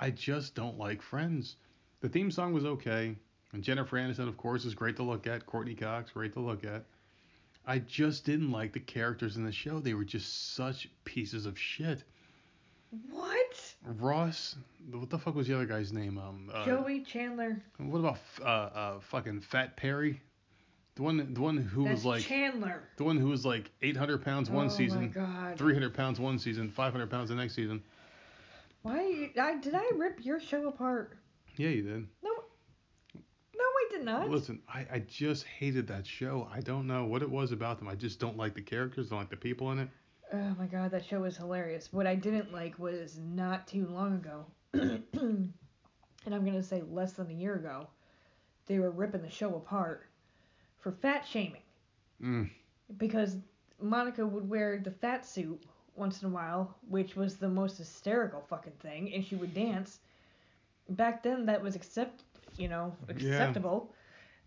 I 0.00 0.10
just 0.10 0.54
don't 0.54 0.78
like 0.78 1.02
Friends. 1.02 1.56
The 2.00 2.08
theme 2.08 2.30
song 2.30 2.52
was 2.52 2.64
okay. 2.64 3.16
And 3.52 3.62
Jennifer 3.62 3.96
Aniston, 3.96 4.28
of 4.28 4.36
course, 4.36 4.64
is 4.64 4.74
great 4.74 4.96
to 4.96 5.02
look 5.02 5.26
at. 5.26 5.46
Courteney 5.46 5.74
Cox, 5.74 6.10
great 6.10 6.34
to 6.34 6.40
look 6.40 6.64
at. 6.64 6.84
I 7.66 7.78
just 7.80 8.24
didn't 8.24 8.50
like 8.50 8.72
the 8.72 8.80
characters 8.80 9.36
in 9.36 9.44
the 9.44 9.52
show. 9.52 9.80
They 9.80 9.94
were 9.94 10.04
just 10.04 10.54
such 10.54 10.88
pieces 11.04 11.46
of 11.46 11.58
shit. 11.58 12.02
What? 13.10 13.74
Ross, 13.84 14.56
what 14.90 15.10
the 15.10 15.18
fuck 15.18 15.34
was 15.34 15.46
the 15.46 15.54
other 15.54 15.66
guy's 15.66 15.92
name? 15.92 16.18
Um, 16.18 16.50
uh, 16.52 16.64
Joey 16.64 17.00
Chandler. 17.00 17.60
What 17.78 17.98
about 17.98 18.18
uh, 18.40 18.44
uh, 18.44 19.00
fucking 19.00 19.40
Fat 19.40 19.76
Perry? 19.76 20.20
The 20.94 21.02
one, 21.02 21.32
the 21.34 21.40
one 21.40 21.58
who 21.58 21.84
That's 21.84 21.96
was 21.96 22.04
like, 22.04 22.22
Chandler. 22.22 22.82
the 22.96 23.04
one 23.04 23.18
who 23.18 23.28
was 23.28 23.44
like 23.46 23.70
800 23.82 24.24
pounds 24.24 24.50
one 24.50 24.66
oh 24.66 24.70
season, 24.70 25.00
my 25.02 25.06
god. 25.08 25.58
300 25.58 25.94
pounds 25.94 26.18
one 26.18 26.38
season, 26.38 26.70
500 26.70 27.10
pounds 27.10 27.28
the 27.28 27.34
next 27.34 27.54
season. 27.54 27.82
Why? 28.88 29.30
I, 29.40 29.56
did 29.58 29.74
I 29.74 29.84
rip 29.94 30.24
your 30.24 30.40
show 30.40 30.68
apart? 30.68 31.18
Yeah, 31.56 31.68
you 31.68 31.82
did. 31.82 32.06
No. 32.22 32.30
No, 33.54 33.64
I 33.64 33.88
did 33.90 34.04
not. 34.04 34.30
Listen, 34.30 34.60
I, 34.72 34.86
I 34.92 34.98
just 35.00 35.44
hated 35.44 35.86
that 35.88 36.06
show. 36.06 36.48
I 36.52 36.60
don't 36.60 36.86
know 36.86 37.04
what 37.04 37.22
it 37.22 37.30
was 37.30 37.52
about 37.52 37.78
them. 37.78 37.88
I 37.88 37.94
just 37.96 38.20
don't 38.20 38.36
like 38.36 38.54
the 38.54 38.62
characters, 38.62 39.08
don't 39.10 39.18
like 39.18 39.30
the 39.30 39.36
people 39.36 39.72
in 39.72 39.80
it. 39.80 39.88
Oh 40.32 40.54
my 40.58 40.66
god, 40.66 40.90
that 40.92 41.04
show 41.04 41.20
was 41.20 41.36
hilarious. 41.36 41.92
What 41.92 42.06
I 42.06 42.14
didn't 42.14 42.52
like 42.52 42.78
was 42.78 43.18
not 43.18 43.66
too 43.66 43.86
long 43.86 44.14
ago, 44.14 44.46
and 44.72 45.52
I'm 46.34 46.44
gonna 46.44 46.62
say 46.62 46.82
less 46.90 47.12
than 47.12 47.30
a 47.30 47.34
year 47.34 47.54
ago, 47.54 47.88
they 48.66 48.78
were 48.78 48.90
ripping 48.90 49.22
the 49.22 49.30
show 49.30 49.54
apart 49.56 50.06
for 50.78 50.92
fat 50.92 51.26
shaming 51.26 51.62
Mm. 52.22 52.50
because 52.98 53.36
Monica 53.80 54.26
would 54.26 54.48
wear 54.48 54.78
the 54.78 54.90
fat 54.90 55.24
suit 55.24 55.62
once 55.98 56.22
in 56.22 56.28
a 56.28 56.32
while, 56.32 56.76
which 56.88 57.16
was 57.16 57.36
the 57.36 57.48
most 57.48 57.78
hysterical 57.78 58.40
fucking 58.48 58.72
thing, 58.80 59.12
and 59.14 59.24
she 59.24 59.36
would 59.36 59.52
dance. 59.54 59.98
Back 60.90 61.22
then, 61.22 61.44
that 61.46 61.62
was 61.62 61.74
accept, 61.76 62.22
you 62.56 62.68
know, 62.68 62.94
acceptable. 63.08 63.88
Yeah. 63.90 63.94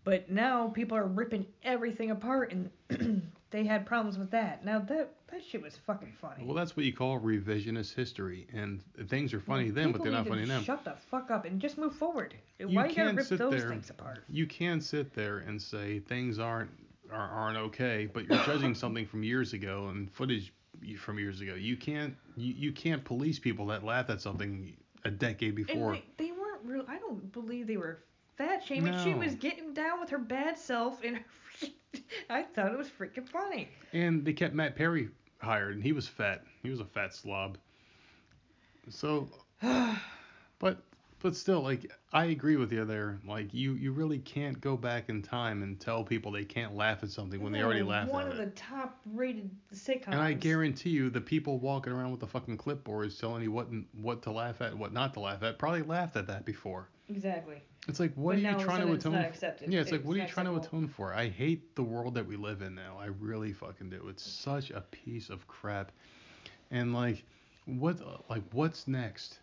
but 0.04 0.30
now 0.30 0.68
people 0.68 0.96
are 0.96 1.06
ripping 1.06 1.46
everything 1.62 2.10
apart, 2.10 2.52
and 2.52 3.30
they 3.50 3.64
had 3.64 3.86
problems 3.86 4.18
with 4.18 4.30
that. 4.32 4.64
Now 4.64 4.80
that 4.80 5.10
that 5.30 5.42
shit 5.44 5.62
was 5.62 5.76
fucking 5.86 6.12
funny. 6.20 6.44
Well, 6.44 6.54
that's 6.54 6.76
what 6.76 6.84
you 6.84 6.92
call 6.92 7.20
revisionist 7.20 7.94
history, 7.94 8.46
and 8.52 8.82
things 9.08 9.32
are 9.32 9.40
funny 9.40 9.70
then, 9.70 9.92
but 9.92 10.02
they're 10.02 10.12
not 10.12 10.26
funny 10.26 10.44
now. 10.44 10.60
Shut 10.60 10.84
the 10.84 10.94
fuck 11.10 11.30
up 11.30 11.44
and 11.44 11.60
just 11.60 11.78
move 11.78 11.94
forward. 11.94 12.34
You 12.58 12.66
Why 12.66 12.70
you 12.70 12.76
gotta 12.76 12.94
can't 12.94 13.16
rip 13.16 13.26
sit 13.26 13.38
those 13.38 13.52
there- 13.52 13.68
things 13.68 13.88
apart? 13.90 14.24
You 14.28 14.46
can 14.46 14.80
sit 14.80 15.14
there 15.14 15.38
and 15.38 15.60
say 15.62 16.00
things 16.00 16.38
aren't 16.38 16.70
aren't 17.12 17.58
okay, 17.58 18.08
but 18.12 18.26
you're 18.26 18.42
judging 18.44 18.74
something 18.74 19.04
from 19.06 19.22
years 19.22 19.52
ago 19.52 19.88
and 19.88 20.10
footage 20.10 20.50
from 20.98 21.18
years 21.18 21.40
ago. 21.40 21.54
You 21.54 21.76
can't 21.76 22.14
you, 22.36 22.54
you 22.54 22.72
can't 22.72 23.04
police 23.04 23.38
people 23.38 23.66
that 23.66 23.84
laugh 23.84 24.10
at 24.10 24.20
something 24.20 24.76
a 25.04 25.10
decade 25.10 25.54
before. 25.54 25.94
And 25.94 26.02
they, 26.16 26.26
they 26.26 26.32
weren't 26.32 26.64
real. 26.64 26.84
I 26.88 26.98
don't 26.98 27.32
believe 27.32 27.66
they 27.66 27.76
were 27.76 27.98
fat 28.36 28.64
shaming. 28.64 28.98
She 29.02 29.14
was 29.14 29.34
getting 29.34 29.74
down 29.74 30.00
with 30.00 30.10
her 30.10 30.18
bad 30.18 30.58
self, 30.58 31.02
and 31.04 31.20
I 32.30 32.42
thought 32.42 32.72
it 32.72 32.78
was 32.78 32.88
freaking 32.88 33.28
funny. 33.28 33.68
And 33.92 34.24
they 34.24 34.32
kept 34.32 34.54
Matt 34.54 34.76
Perry 34.76 35.08
hired, 35.38 35.74
and 35.74 35.82
he 35.82 35.92
was 35.92 36.06
fat. 36.08 36.44
He 36.62 36.70
was 36.70 36.80
a 36.80 36.84
fat 36.84 37.14
slob. 37.14 37.58
So, 38.88 39.28
but 40.58 40.82
but 41.22 41.36
still, 41.36 41.60
like 41.62 41.90
I 42.12 42.26
agree 42.26 42.56
with 42.56 42.72
you 42.72 42.84
there. 42.84 43.18
Like 43.26 43.54
you 43.54 43.72
you 43.74 43.92
really 43.92 44.18
can't 44.18 44.60
go 44.60 44.76
back 44.76 45.08
in 45.08 45.22
time 45.22 45.62
and 45.62 45.80
tell 45.80 46.04
people 46.04 46.32
they 46.32 46.44
can't 46.44 46.74
laugh 46.74 47.02
at 47.02 47.10
something 47.10 47.40
when 47.42 47.52
they 47.52 47.62
already 47.62 47.82
laughed 47.82 48.10
One 48.12 48.26
at 48.26 48.32
of 48.32 48.38
it. 48.40 48.54
the 48.54 48.60
top 48.60 49.00
rated 49.06 49.50
sitcoms. 49.74 50.08
And 50.08 50.20
I 50.20 50.32
guarantee 50.32 50.90
you, 50.90 51.08
the 51.10 51.20
people 51.20 51.58
walking 51.58 51.92
around 51.92 52.10
with 52.10 52.20
the 52.20 52.26
fucking 52.26 52.58
clipboards 52.58 53.18
telling 53.18 53.42
you 53.42 53.52
what 53.52 53.68
what 54.00 54.22
to 54.22 54.30
laugh 54.32 54.60
at, 54.60 54.72
and 54.72 54.80
what 54.80 54.92
not 54.92 55.14
to 55.14 55.20
laugh 55.20 55.42
at, 55.42 55.58
probably 55.58 55.82
laughed 55.82 56.16
at 56.16 56.26
that 56.26 56.44
before. 56.44 56.88
Exactly. 57.08 57.62
It's 57.88 57.98
like, 58.00 58.14
what 58.14 58.36
But 58.36 58.38
are 58.38 58.40
you 58.42 58.48
all 58.48 58.54
of 58.54 58.60
a 58.60 58.64
trying 58.64 58.86
to 58.86 58.92
it's 58.92 59.04
atone? 59.04 59.20
for? 59.20 59.26
accepted. 59.28 59.72
Yeah, 59.72 59.80
it's 59.80 59.90
like, 59.90 60.04
what 60.04 60.16
are 60.16 60.20
you 60.20 60.26
trying 60.28 60.46
to 60.46 60.54
atone 60.54 60.86
for? 60.88 61.12
I 61.12 61.28
hate 61.28 61.74
the 61.74 61.82
world 61.82 62.14
that 62.14 62.24
we 62.26 62.36
live 62.36 62.62
in 62.62 62.74
now. 62.76 62.96
I 62.98 63.06
really 63.06 63.52
fucking 63.52 63.90
do. 63.90 64.06
It's 64.08 64.22
such 64.22 64.70
a 64.70 64.80
piece 64.82 65.28
of 65.28 65.46
crap. 65.48 65.90
And 66.70 66.94
like, 66.94 67.24
what, 67.66 67.96
like, 68.30 68.44
what's 68.52 68.86
next? 68.86 69.40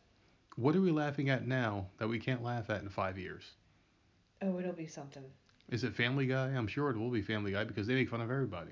What 0.60 0.76
are 0.76 0.82
we 0.82 0.92
laughing 0.92 1.30
at 1.30 1.48
now 1.48 1.88
that 2.00 2.10
we 2.10 2.20
can't 2.20 2.44
laugh 2.44 2.70
at 2.70 2.82
in 2.82 2.90
five 2.90 3.18
years? 3.18 3.52
Oh, 4.42 4.60
it'll 4.60 4.74
be 4.74 4.88
something. 4.88 5.24
Is 5.70 5.86
it 5.86 5.96
Family 5.96 6.26
Guy? 6.26 6.48
I'm 6.48 6.68
sure 6.68 6.90
it 6.90 6.98
will 6.98 7.10
be 7.10 7.22
Family 7.22 7.54
Guy 7.54 7.64
because 7.64 7.88
they 7.88 7.94
make 7.94 8.10
fun 8.10 8.20
of 8.20 8.30
everybody. 8.30 8.72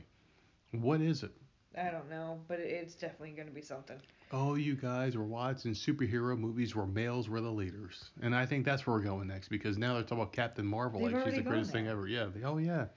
What 0.71 0.99
is 0.99 1.23
it? 1.23 1.31
I 1.77 1.89
don't 1.89 2.09
know, 2.09 2.41
but 2.49 2.59
it's 2.59 2.93
definitely 2.95 3.31
gonna 3.31 3.51
be 3.51 3.61
something. 3.61 3.95
Oh, 4.33 4.55
you 4.55 4.75
guys 4.75 5.15
were 5.15 5.23
watching 5.23 5.71
superhero 5.71 6.37
movies 6.37 6.75
where 6.75 6.85
males 6.85 7.29
were 7.29 7.39
the 7.39 7.49
leaders. 7.49 8.09
And 8.21 8.35
I 8.35 8.45
think 8.45 8.65
that's 8.65 8.85
where 8.85 8.97
we're 8.97 9.03
going 9.03 9.29
next 9.29 9.47
because 9.47 9.77
now 9.77 9.93
they're 9.93 10.03
talking 10.03 10.17
about 10.17 10.33
Captain 10.33 10.65
Marvel 10.65 11.05
They've 11.05 11.13
like 11.13 11.23
she's 11.23 11.35
the 11.35 11.41
greatest 11.41 11.71
thing 11.71 11.87
ever. 11.87 12.05
Yeah. 12.05 12.25
They, 12.35 12.43
oh, 12.43 12.57
yeah. 12.57 12.87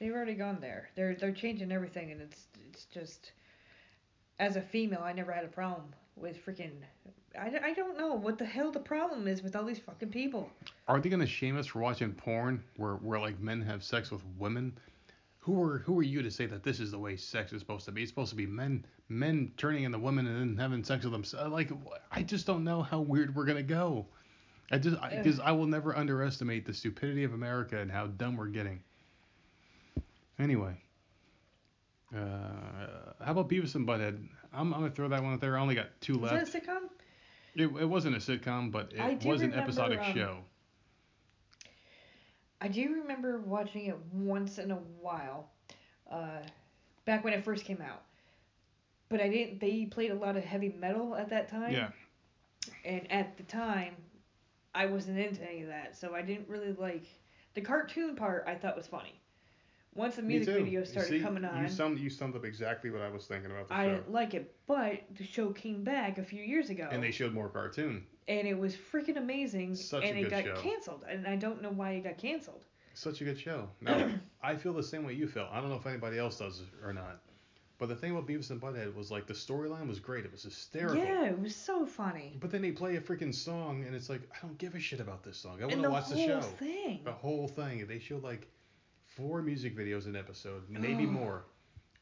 They've 0.00 0.12
already 0.12 0.34
gone 0.34 0.58
there. 0.60 0.90
They're 0.96 1.14
they're 1.14 1.30
changing 1.30 1.70
everything, 1.70 2.10
and 2.10 2.20
it's 2.20 2.48
it's 2.68 2.86
just. 2.86 3.30
As 4.40 4.56
a 4.56 4.62
female, 4.62 5.02
I 5.04 5.12
never 5.12 5.30
had 5.30 5.44
a 5.44 5.48
problem 5.48 5.94
with 6.16 6.44
freaking. 6.44 6.72
I, 7.38 7.50
I 7.64 7.72
don't 7.72 7.96
know 7.96 8.14
what 8.14 8.38
the 8.38 8.44
hell 8.44 8.70
the 8.70 8.80
problem 8.80 9.26
is 9.26 9.42
with 9.42 9.56
all 9.56 9.64
these 9.64 9.78
fucking 9.78 10.10
people. 10.10 10.50
Are 10.88 11.00
they 11.00 11.08
gonna 11.08 11.26
shame 11.26 11.58
us 11.58 11.66
for 11.66 11.80
watching 11.80 12.12
porn 12.12 12.62
where 12.76 12.94
where 12.94 13.18
like 13.18 13.40
men 13.40 13.62
have 13.62 13.82
sex 13.82 14.10
with 14.10 14.22
women? 14.38 14.78
Who 15.38 15.62
are 15.62 15.78
who 15.78 15.98
are 15.98 16.04
you 16.04 16.22
to 16.22 16.30
say 16.30 16.46
that 16.46 16.62
this 16.62 16.78
is 16.78 16.90
the 16.90 16.98
way 16.98 17.16
sex 17.16 17.52
is 17.52 17.60
supposed 17.60 17.86
to 17.86 17.92
be? 17.92 18.02
It's 18.02 18.10
supposed 18.10 18.30
to 18.30 18.36
be 18.36 18.46
men 18.46 18.84
men 19.08 19.52
turning 19.56 19.84
into 19.84 19.98
women 19.98 20.26
and 20.26 20.40
then 20.40 20.56
having 20.56 20.84
sex 20.84 21.04
with 21.04 21.12
them. 21.12 21.50
Like 21.50 21.70
I 22.10 22.22
just 22.22 22.46
don't 22.46 22.64
know 22.64 22.82
how 22.82 23.00
weird 23.00 23.34
we're 23.34 23.46
gonna 23.46 23.62
go. 23.62 24.06
I 24.70 24.78
just 24.78 24.96
because 25.10 25.38
I, 25.38 25.52
will 25.52 25.66
never 25.66 25.94
underestimate 25.94 26.64
the 26.64 26.72
stupidity 26.72 27.24
of 27.24 27.34
America 27.34 27.78
and 27.78 27.90
how 27.90 28.06
dumb 28.06 28.36
we're 28.36 28.46
getting. 28.46 28.80
Anyway, 30.38 30.80
uh, 32.14 33.24
how 33.24 33.32
about 33.32 33.48
Beavis 33.48 33.74
and 33.74 33.86
Butthead? 33.86 34.18
I'm, 34.52 34.72
I'm 34.74 34.80
gonna 34.80 34.90
throw 34.90 35.08
that 35.08 35.22
one 35.22 35.32
out 35.32 35.40
there. 35.40 35.56
I 35.56 35.60
only 35.60 35.74
got 35.74 35.88
two 36.00 36.14
Is 36.14 36.20
left. 36.20 36.52
that 36.52 36.62
a 36.62 36.66
sitcom? 36.66 36.80
It, 37.54 37.64
it 37.64 37.88
wasn't 37.88 38.16
a 38.16 38.18
sitcom, 38.18 38.70
but 38.70 38.92
it 38.94 39.24
was 39.24 39.42
an 39.42 39.54
episodic 39.54 40.00
um, 40.00 40.14
show. 40.14 40.38
I 42.60 42.68
do 42.68 42.94
remember 43.00 43.40
watching 43.40 43.86
it 43.86 43.98
once 44.12 44.58
in 44.58 44.70
a 44.70 44.78
while, 45.00 45.50
uh, 46.10 46.42
back 47.04 47.24
when 47.24 47.32
it 47.32 47.44
first 47.44 47.64
came 47.64 47.82
out. 47.82 48.02
But 49.08 49.20
I 49.20 49.28
didn't. 49.28 49.60
They 49.60 49.86
played 49.86 50.12
a 50.12 50.14
lot 50.14 50.36
of 50.36 50.44
heavy 50.44 50.74
metal 50.78 51.14
at 51.14 51.28
that 51.30 51.48
time. 51.48 51.72
Yeah. 51.72 51.88
And 52.84 53.10
at 53.10 53.36
the 53.36 53.42
time, 53.42 53.96
I 54.74 54.86
wasn't 54.86 55.18
into 55.18 55.42
any 55.42 55.62
of 55.62 55.68
that, 55.68 55.96
so 55.96 56.14
I 56.14 56.22
didn't 56.22 56.48
really 56.48 56.72
like 56.72 57.06
the 57.54 57.60
cartoon 57.60 58.16
part. 58.16 58.44
I 58.46 58.54
thought 58.54 58.76
was 58.76 58.86
funny. 58.86 59.20
Once 59.94 60.16
the 60.16 60.22
music 60.22 60.54
videos 60.56 60.86
started 60.86 61.22
coming 61.22 61.44
on, 61.44 61.62
You 61.62 61.68
summed, 61.68 61.98
you 61.98 62.08
summed 62.08 62.34
up 62.34 62.44
exactly 62.44 62.90
what 62.90 63.02
I 63.02 63.10
was 63.10 63.26
thinking 63.26 63.50
about 63.50 63.68
the 63.68 63.74
I 63.74 63.84
show. 63.84 63.90
didn't 63.96 64.12
like 64.12 64.34
it. 64.34 64.54
But 64.66 65.02
the 65.16 65.24
show 65.24 65.50
came 65.50 65.84
back 65.84 66.16
a 66.18 66.22
few 66.24 66.42
years 66.42 66.70
ago, 66.70 66.88
And 66.90 67.02
they 67.02 67.10
showed 67.10 67.34
more 67.34 67.48
cartoon. 67.48 68.06
and 68.28 68.46
it 68.48 68.58
was 68.58 68.74
freaking 68.74 69.16
amazing. 69.18 69.74
Such 69.74 70.02
a 70.02 70.06
and 70.06 70.18
it 70.18 70.22
good 70.22 70.30
got 70.30 70.44
show. 70.44 70.62
canceled, 70.62 71.04
and 71.08 71.26
I 71.26 71.36
don't 71.36 71.60
know 71.60 71.70
why 71.70 71.90
it 71.92 72.04
got 72.04 72.16
canceled. 72.18 72.64
Such 72.94 73.20
a 73.20 73.24
good 73.24 73.38
show. 73.38 73.68
Now, 73.82 74.10
I 74.42 74.56
feel 74.56 74.72
the 74.72 74.82
same 74.82 75.04
way 75.04 75.12
you 75.14 75.26
feel. 75.26 75.48
I 75.52 75.60
don't 75.60 75.68
know 75.70 75.76
if 75.76 75.86
anybody 75.86 76.18
else 76.18 76.38
does 76.38 76.62
or 76.82 76.92
not. 76.92 77.20
But 77.78 77.88
the 77.88 77.96
thing 77.96 78.12
about 78.12 78.26
Beavis 78.28 78.50
and 78.50 78.60
Butthead 78.60 78.94
was 78.94 79.10
like 79.10 79.26
the 79.26 79.34
storyline 79.34 79.88
was 79.88 79.98
great. 79.98 80.24
It 80.24 80.30
was 80.30 80.44
hysterical. 80.44 80.98
Yeah, 81.02 81.24
it 81.26 81.38
was 81.40 81.54
so 81.56 81.84
funny. 81.84 82.36
But 82.40 82.50
then 82.52 82.62
they 82.62 82.70
play 82.70 82.96
a 82.96 83.00
freaking 83.00 83.34
song, 83.34 83.84
and 83.84 83.94
it's 83.94 84.08
like 84.08 84.20
I 84.32 84.46
don't 84.46 84.56
give 84.56 84.74
a 84.76 84.78
shit 84.80 85.00
about 85.00 85.24
this 85.24 85.36
song. 85.36 85.58
I 85.60 85.66
want 85.66 85.76
to 85.76 85.82
the 85.82 85.90
watch 85.90 86.04
whole 86.04 86.16
the 86.16 86.26
show. 86.26 86.40
thing. 86.42 87.00
The 87.04 87.12
whole 87.12 87.48
thing. 87.48 87.84
They 87.88 87.98
showed 87.98 88.22
like 88.22 88.46
four 89.16 89.42
music 89.42 89.76
videos 89.76 90.06
an 90.06 90.16
episode, 90.16 90.62
maybe 90.68 91.04
Ugh. 91.04 91.10
more. 91.10 91.44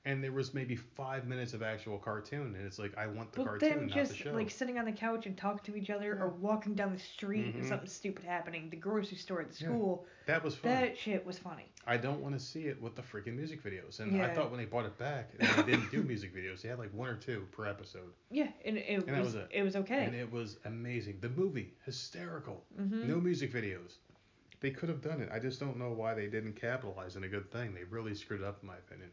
And 0.06 0.24
there 0.24 0.32
was 0.32 0.54
maybe 0.54 0.76
five 0.76 1.26
minutes 1.26 1.52
of 1.52 1.62
actual 1.62 1.98
cartoon, 1.98 2.54
and 2.56 2.66
it's 2.66 2.78
like 2.78 2.96
I 2.96 3.06
want 3.06 3.32
the 3.32 3.40
But 3.40 3.46
cartoon, 3.46 3.68
them 3.70 3.86
not 3.88 3.94
just 3.94 4.12
the 4.12 4.16
show. 4.16 4.30
like 4.32 4.50
sitting 4.50 4.78
on 4.78 4.86
the 4.86 4.92
couch 4.92 5.26
and 5.26 5.36
talking 5.36 5.70
to 5.74 5.78
each 5.78 5.90
other, 5.90 6.18
or 6.18 6.28
walking 6.28 6.74
down 6.74 6.94
the 6.94 6.98
street 6.98 7.54
and 7.54 7.62
Mhm. 7.64 7.68
something 7.68 7.86
stupid 7.86 8.24
happening, 8.24 8.70
the 8.70 8.76
grocery 8.76 9.18
store, 9.18 9.42
at 9.42 9.50
the 9.50 9.62
Yeah. 9.62 9.68
school. 9.68 10.06
that 10.24 10.42
was 10.44 10.54
fun. 10.56 10.70
That 10.70 10.96
shit 10.96 11.26
was 11.26 11.38
funny. 11.38 11.66
I 11.86 11.96
don't 11.98 12.20
want 12.22 12.34
to 12.34 12.40
see 12.40 12.66
it 12.68 12.80
with 12.80 12.94
the 12.94 13.02
freaking 13.02 13.34
music 13.36 13.62
videos. 13.64 13.98
And 14.00 14.14
I 14.14 14.28
Yeah. 14.28 14.34
thought 14.34 14.50
when 14.50 14.58
they 14.61 14.64
brought 14.64 14.86
it 14.86 14.96
back, 14.96 15.36
they 15.36 15.62
didn't 15.64 15.90
do 15.90 16.02
music 16.04 16.32
videos. 16.34 16.62
They 16.62 16.68
had 16.70 16.78
like 16.78 16.94
one 16.94 17.08
or 17.11 17.16
two 17.16 17.46
per 17.52 17.66
episode, 17.66 18.12
Yeah, 18.30 18.50
and 18.64 18.78
it 18.78 19.04
that 19.06 19.18
was, 19.18 19.26
was 19.26 19.34
it. 19.34 19.48
it 19.50 19.62
was 19.64 19.76
okay. 19.76 20.04
and 20.04 20.14
it 20.14 20.30
was 20.32 20.56
amazing. 20.64 21.18
The 21.20 21.28
movie 21.30 21.74
hysterical. 21.84 22.64
Mhm. 22.80 23.06
No 23.06 23.20
music 23.20 23.52
videos. 23.52 23.96
They 24.61 24.70
could 24.70 24.88
have 24.88 25.00
done 25.00 25.20
it. 25.22 25.30
I 25.32 25.38
just 25.38 25.58
don't 25.58 25.78
know 25.78 25.90
why 25.90 26.14
they 26.14 26.26
didn't 26.26 26.54
capitalize 26.54 27.16
on 27.16 27.24
a 27.24 27.28
good 27.28 27.50
thing. 27.50 27.74
They 27.74 27.84
really 27.84 28.14
screwed 28.14 28.42
it 28.42 28.46
up, 28.46 28.58
in 28.62 28.68
my 28.68 28.76
opinion. 28.76 29.11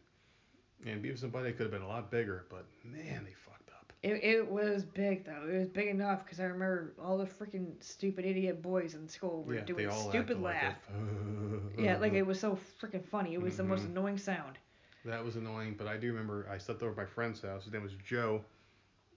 And 0.86 1.02
Beavis 1.02 1.22
and 1.22 1.32
Butthead 1.32 1.56
could 1.56 1.64
have 1.64 1.70
been 1.70 1.82
a 1.82 1.88
lot 1.88 2.10
bigger, 2.10 2.46
but 2.50 2.66
man, 2.84 3.24
they 3.24 3.32
fucked 3.32 3.70
up. 3.70 3.92
It, 4.02 4.22
it 4.22 4.48
was 4.48 4.84
big 4.84 5.24
though. 5.24 5.48
It 5.48 5.58
was 5.58 5.68
big 5.68 5.88
enough 5.88 6.24
because 6.24 6.38
I 6.38 6.44
remember 6.44 6.92
all 7.02 7.18
the 7.18 7.26
freaking 7.26 7.72
stupid 7.82 8.24
idiot 8.24 8.62
boys 8.62 8.94
in 8.94 9.08
school 9.08 9.42
were 9.42 9.54
yeah, 9.54 9.60
they 9.60 9.66
doing 9.66 9.88
all 9.88 10.08
stupid 10.10 10.40
laugh. 10.40 10.76
Like 10.88 11.78
yeah, 11.78 11.96
like 11.96 12.12
it 12.12 12.24
was 12.24 12.38
so 12.38 12.56
freaking 12.80 13.04
funny. 13.04 13.34
It 13.34 13.42
was 13.42 13.56
the 13.56 13.64
most 13.64 13.84
Mhm. 13.84 13.90
annoying 13.90 14.18
sound. 14.18 14.58
That 15.04 15.24
was 15.24 15.34
annoying, 15.36 15.74
but 15.76 15.88
I 15.88 15.96
do 15.96 16.08
remember 16.12 16.46
I 16.48 16.58
slept 16.58 16.82
over 16.82 16.92
at 16.92 16.96
my 16.96 17.06
friend's 17.06 17.40
house. 17.42 17.64
His 17.64 17.72
name 17.72 17.82
was 17.82 17.94
Joe. 18.04 18.44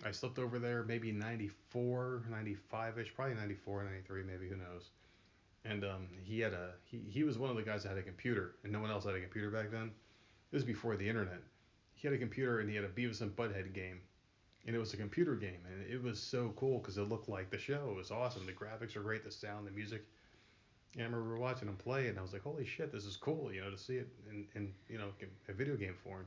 I 0.04 0.12
slept 0.12 0.40
over 0.40 0.58
there 0.58 0.84
maybe 0.84 1.12
94, 1.12 2.24
95 2.30 2.98
ish, 2.98 3.14
probably 3.14 3.36
94, 3.36 3.84
93, 3.84 4.24
maybe, 4.24 4.48
who 4.50 4.56
knows. 4.56 4.90
And 5.66 5.84
um, 5.84 6.08
he 6.24 6.40
had 6.40 6.54
a 6.54 6.72
he, 6.84 7.02
he 7.08 7.24
was 7.24 7.38
one 7.38 7.50
of 7.50 7.56
the 7.56 7.64
guys 7.64 7.84
that 7.84 7.90
had 7.90 7.98
a 7.98 8.04
computer, 8.04 8.56
and 8.64 8.72
no 8.72 8.80
one 8.80 8.90
else 8.90 9.06
had 9.06 9.16
a 9.16 9.22
computer 9.22 9.50
back 9.50 9.72
then. 9.72 9.92
This 10.52 10.60
was 10.60 10.64
before 10.64 10.96
the 10.96 11.08
internet. 11.08 11.42
He 11.94 12.08
had 12.08 12.16
a 12.16 12.20
computer 12.20 12.60
and 12.60 12.70
he 12.70 12.76
had 12.76 12.84
a 12.84 12.90
Beavis 12.90 13.22
and 13.22 13.36
Butthead 13.36 13.74
game, 13.74 14.02
and 14.66 14.76
it 14.76 14.80
was 14.80 14.94
a 14.94 14.98
computer 14.98 15.36
game, 15.36 15.60
and 15.72 15.92
it 15.92 16.02
was 16.02 16.20
so 16.20 16.54
cool 16.56 16.80
because 16.80 16.98
it 16.98 17.08
looked 17.10 17.30
like 17.30 17.50
the 17.52 17.58
show. 17.58 17.90
It 17.92 17.96
was 17.96 18.12
awesome. 18.12 18.46
The 18.46 18.54
graphics 18.54 18.96
were 18.96 19.04
great, 19.04 19.24
the 19.24 19.32
sound, 19.32 19.68
the 19.68 19.72
music. 19.72 20.04
And 20.96 21.04
I 21.04 21.06
remember 21.06 21.38
watching 21.38 21.70
him 21.70 21.78
play, 21.78 22.08
and 22.08 22.20
I 22.20 22.22
was 22.22 22.34
like, 22.34 22.44
"Holy 22.44 22.66
shit, 22.66 22.92
this 22.92 23.06
is 23.06 23.16
cool!" 23.16 23.52
You 23.54 23.62
know, 23.62 23.72
to 23.72 23.78
see 23.78 23.96
it 23.96 24.10
in, 24.30 24.46
in 24.56 24.74
you 24.90 24.98
know 24.98 25.10
a 25.48 25.54
video 25.54 25.78
game 25.78 25.96
form. 26.04 26.26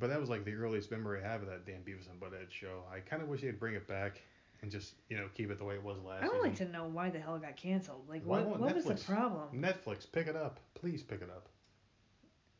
But 0.00 0.08
that 0.08 0.20
was 0.20 0.30
like 0.30 0.44
the 0.44 0.54
earliest 0.54 0.90
memory 0.90 1.20
I 1.22 1.28
have 1.28 1.42
of 1.42 1.48
that 1.48 1.66
damn 1.66 1.82
Beavis 1.82 2.08
and 2.10 2.20
Butthead 2.20 2.50
show. 2.50 2.84
I 2.92 3.00
kind 3.00 3.22
of 3.22 3.28
wish 3.28 3.42
they'd 3.42 3.58
bring 3.58 3.74
it 3.74 3.86
back 3.86 4.20
and 4.64 4.72
just 4.72 4.94
you 5.10 5.16
know 5.16 5.28
keep 5.34 5.50
it 5.50 5.58
the 5.58 5.64
way 5.64 5.74
it 5.74 5.82
was 5.84 5.98
last 6.02 6.22
I 6.24 6.26
would 6.26 6.32
season. 6.36 6.48
like 6.48 6.56
to 6.56 6.68
know 6.70 6.84
why 6.86 7.10
the 7.10 7.18
hell 7.20 7.36
it 7.36 7.42
got 7.42 7.54
canceled. 7.56 8.06
Like, 8.08 8.22
Why 8.24 8.40
what, 8.40 8.58
what 8.58 8.74
was 8.74 8.84
the 8.86 8.94
Netflix- 8.94 9.06
problem? 9.06 9.48
Netflix, 9.54 10.10
pick 10.10 10.26
it 10.26 10.34
up, 10.36 10.58
please 10.74 11.02
pick 11.02 11.20
it 11.22 11.28
up. 11.30 11.48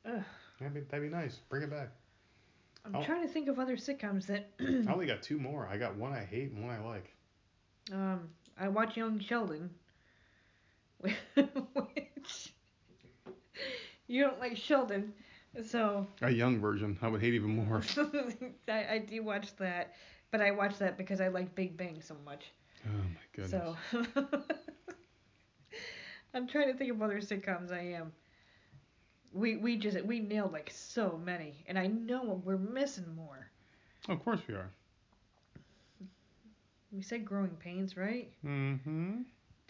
Ugh. 0.06 0.22
That'd 0.60 0.74
be, 0.74 0.80
that'd 0.82 1.10
be 1.10 1.14
nice. 1.16 1.36
Bring 1.48 1.62
it 1.62 1.70
back. 1.70 1.88
I'm 2.84 2.94
Oh. 2.94 3.02
trying 3.02 3.22
to 3.26 3.28
think 3.32 3.48
of 3.48 3.58
other 3.58 3.76
sitcoms 3.76 4.26
that. 4.26 4.50
I 4.60 4.92
only 4.92 5.06
got 5.06 5.22
two 5.22 5.38
more. 5.38 5.66
I 5.66 5.78
got 5.78 5.96
one 5.96 6.12
I 6.12 6.22
hate 6.24 6.52
and 6.52 6.62
one 6.62 6.70
I 6.74 6.80
like. 6.86 7.10
um, 7.92 8.28
I 8.58 8.68
watch 8.68 8.96
Young 8.96 9.18
Sheldon. 9.18 9.70
Which. 11.00 12.52
You 14.06 14.24
don't 14.24 14.38
like 14.38 14.56
Sheldon, 14.58 15.14
so. 15.66 16.06
A 16.20 16.30
young 16.30 16.60
version. 16.60 16.98
I 17.00 17.08
would 17.08 17.22
hate 17.22 17.32
even 17.34 17.50
more. 17.56 17.82
I, 18.68 18.86
I 18.92 18.98
do 18.98 19.22
watch 19.22 19.56
that, 19.56 19.94
but 20.34 20.40
I 20.40 20.50
watch 20.50 20.78
that 20.78 20.98
because 20.98 21.20
I 21.20 21.28
like 21.28 21.54
Big 21.54 21.76
Bang 21.76 22.02
so 22.02 22.16
much. 22.24 22.46
Oh 22.84 22.90
my 22.90 23.20
goodness. 23.36 23.76
So. 23.92 23.94
I'm 26.34 26.48
trying 26.48 26.72
to 26.72 26.76
think 26.76 26.90
of 26.90 27.00
other 27.00 27.20
sitcoms 27.20 27.70
I 27.70 27.94
am. 27.94 28.12
We 29.32 29.54
we 29.54 29.76
just 29.76 30.04
we 30.04 30.18
nailed 30.18 30.52
like 30.52 30.72
so 30.74 31.20
many, 31.24 31.62
and 31.68 31.78
I 31.78 31.86
know 31.86 32.42
we're 32.44 32.58
missing 32.58 33.14
more. 33.14 33.46
of 34.08 34.24
course 34.24 34.40
we 34.48 34.54
are. 34.54 34.72
We 36.90 37.00
said 37.00 37.24
Growing 37.24 37.56
Pains, 37.62 37.96
right? 37.96 38.28
Mm-hmm. 38.44 39.20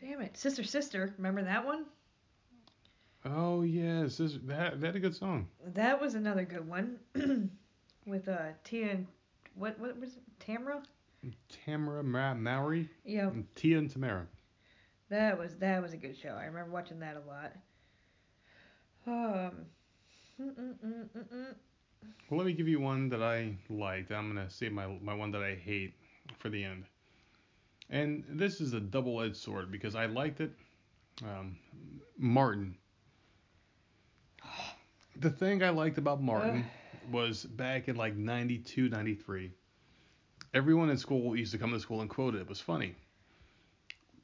Damn 0.01 0.21
it, 0.23 0.35
Sister 0.35 0.65
Sister, 0.65 1.13
remember 1.19 1.43
that 1.43 1.67
one? 1.67 1.85
Oh 3.27 3.61
yes, 3.61 4.17
this 4.17 4.39
that 4.45 4.81
that 4.81 4.97
a 4.97 4.99
good 4.99 5.15
song. 5.15 5.47
That 5.75 6.01
was 6.01 6.15
another 6.15 6.47
good 6.47 6.67
one. 6.67 7.01
With 8.07 8.29
uh 8.29 8.53
Tia 8.65 8.93
and 8.93 9.07
what 9.57 9.79
what 9.79 10.01
was 10.01 10.17
it? 10.17 10.23
Tamra? 10.47 10.83
Tamera 11.49 12.05
Ma- 12.05 12.35
Mowry, 12.35 12.89
Yeah, 13.05 13.29
and 13.29 13.47
Tia 13.55 13.79
and 13.79 13.91
Tamera. 13.91 14.27
that 15.09 15.39
was 15.39 15.57
that 15.57 15.83
was 15.83 15.93
a 15.93 15.97
good 15.97 16.17
show. 16.17 16.31
I 16.31 16.45
remember 16.45 16.71
watching 16.73 17.01
that 17.01 17.17
a 17.17 17.21
lot. 17.29 17.53
Um. 19.07 19.67
mm-mm-mm-mm-mm. 20.41 21.55
Well, 22.29 22.39
let 22.39 22.47
me 22.47 22.53
give 22.53 22.69
you 22.69 22.81
one 22.81 23.09
that 23.11 23.23
I 23.23 23.57
liked. 23.71 24.11
I'm 24.13 24.29
gonna 24.29 24.51
save 24.51 24.73
my 24.73 24.87
my 25.03 25.15
one 25.15 25.31
that 25.33 25.43
I 25.43 25.55
hate 25.55 25.95
for 26.39 26.49
the 26.51 26.63
end. 26.65 26.85
And 27.91 28.25
this 28.29 28.61
is 28.61 28.73
a 28.73 28.81
double-edged 28.81 29.37
sword 29.37 29.71
because 29.71 29.95
I 29.95 30.07
liked 30.07 30.41
it. 30.41 30.53
Um, 31.23 31.57
Martin. 32.19 32.77
The 35.17 35.31
thing 35.31 35.63
I 35.63 35.71
liked 35.71 35.99
about 35.99 36.23
Martin 36.23 36.65
was 37.11 37.45
back 37.45 37.89
in 37.89 37.97
like 37.97 38.17
92, 38.17 38.89
93. 38.89 39.53
Everyone 40.55 40.89
in 40.89 40.97
school 40.97 41.37
used 41.37 41.53
to 41.53 41.59
come 41.59 41.73
to 41.73 41.81
school 41.81 42.01
and 42.01 42.09
quote 42.09 42.35
it. 42.35 42.41
It 42.41 42.49
was 42.49 42.61
funny. 42.61 42.95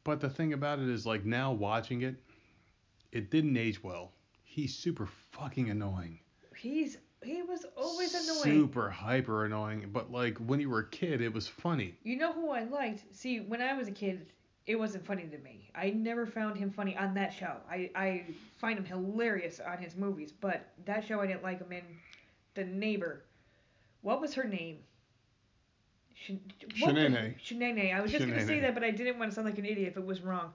But 0.05 0.21
the 0.21 0.31
thing 0.31 0.53
about 0.53 0.79
it 0.79 0.89
is, 0.89 1.05
like 1.05 1.25
now 1.25 1.53
watching 1.53 2.03
it, 2.03 2.15
it 3.13 3.31
didn't 3.31 3.57
age 3.57 3.83
well. 3.83 4.13
He's 4.45 4.75
super 4.75 5.07
fucking 5.33 5.71
annoying 5.71 6.21
He's 6.57 6.99
he 7.23 7.43
was 7.43 7.67
always 7.77 8.15
annoying. 8.15 8.43
super 8.43 8.91
hyper 8.91 9.45
annoying. 9.45 9.91
But 9.93 10.11
like 10.11 10.39
when 10.39 10.61
you 10.61 10.71
were 10.71 10.81
a 10.81 10.89
kid, 10.89 11.21
it 11.21 11.33
was 11.33 11.49
funny. 11.49 11.95
You 12.03 12.17
know 12.17 12.33
who 12.33 12.51
I 12.51 12.65
liked? 12.65 13.05
See, 13.15 13.41
when 13.41 13.61
I 13.61 13.75
was 13.75 13.89
a 13.89 13.93
kid, 13.93 14.27
it 14.67 14.77
wasn't 14.77 15.05
funny 15.07 15.25
to 15.27 15.39
me. 15.39 15.71
I 15.75 15.91
never 15.91 16.27
found 16.27 16.57
him 16.57 16.71
funny 16.71 16.97
on 16.97 17.15
that 17.15 17.33
show. 17.33 17.57
I, 17.71 17.91
I 17.95 18.25
find 18.59 18.79
him 18.79 18.85
hilarious 18.85 19.61
on 19.61 19.79
his 19.79 19.97
movies, 19.97 20.33
but 20.33 20.73
that 20.87 21.05
show 21.05 21.21
I 21.21 21.27
didn't 21.27 21.43
like 21.43 21.59
him 21.61 21.73
in. 21.73 21.85
The 22.55 22.65
neighbor. 22.65 23.25
What 24.03 24.21
was 24.21 24.35
her 24.35 24.45
name? 24.45 24.79
Sh- 26.21 26.33
what 26.81 26.95
the- 26.95 27.01
Shanae. 27.01 27.35
Shanae. 27.41 27.95
I 27.95 28.01
was 28.01 28.13
just 28.13 28.27
gonna 28.27 28.47
say 28.47 28.61
that, 28.61 28.75
but 28.75 28.85
I 28.85 28.91
didn't 28.91 29.19
want 29.19 29.31
to 29.31 29.35
sound 29.35 29.47
like 29.47 29.59
an 29.59 29.65
idiot 29.65 29.89
if 29.89 29.97
it 29.97 30.05
was 30.05 30.21
wrong. 30.21 30.53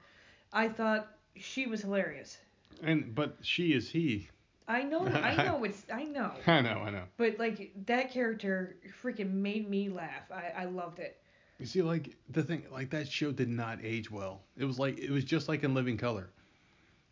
I 0.53 0.67
thought 0.69 1.07
she 1.35 1.65
was 1.65 1.81
hilarious. 1.81 2.37
And 2.83 3.15
but 3.15 3.37
she 3.41 3.73
is 3.73 3.89
he. 3.89 4.29
I 4.67 4.83
know, 4.83 5.05
I 5.07 5.43
know 5.43 5.63
it's, 5.63 5.83
I 5.91 6.03
know. 6.03 6.31
I 6.47 6.61
know, 6.61 6.81
I 6.85 6.89
know. 6.89 7.03
But 7.17 7.39
like 7.39 7.71
that 7.85 8.11
character 8.11 8.77
freaking 9.03 9.31
made 9.31 9.69
me 9.69 9.89
laugh. 9.89 10.31
I, 10.31 10.63
I 10.63 10.65
loved 10.65 10.99
it. 10.99 11.17
You 11.59 11.65
see, 11.65 11.81
like 11.81 12.15
the 12.29 12.43
thing, 12.43 12.63
like 12.71 12.89
that 12.91 13.07
show 13.07 13.31
did 13.31 13.49
not 13.49 13.79
age 13.81 14.11
well. 14.11 14.41
It 14.57 14.65
was 14.65 14.77
like 14.77 14.99
it 14.99 15.09
was 15.09 15.23
just 15.23 15.47
like 15.47 15.63
in 15.63 15.73
Living 15.73 15.97
Color. 15.97 16.29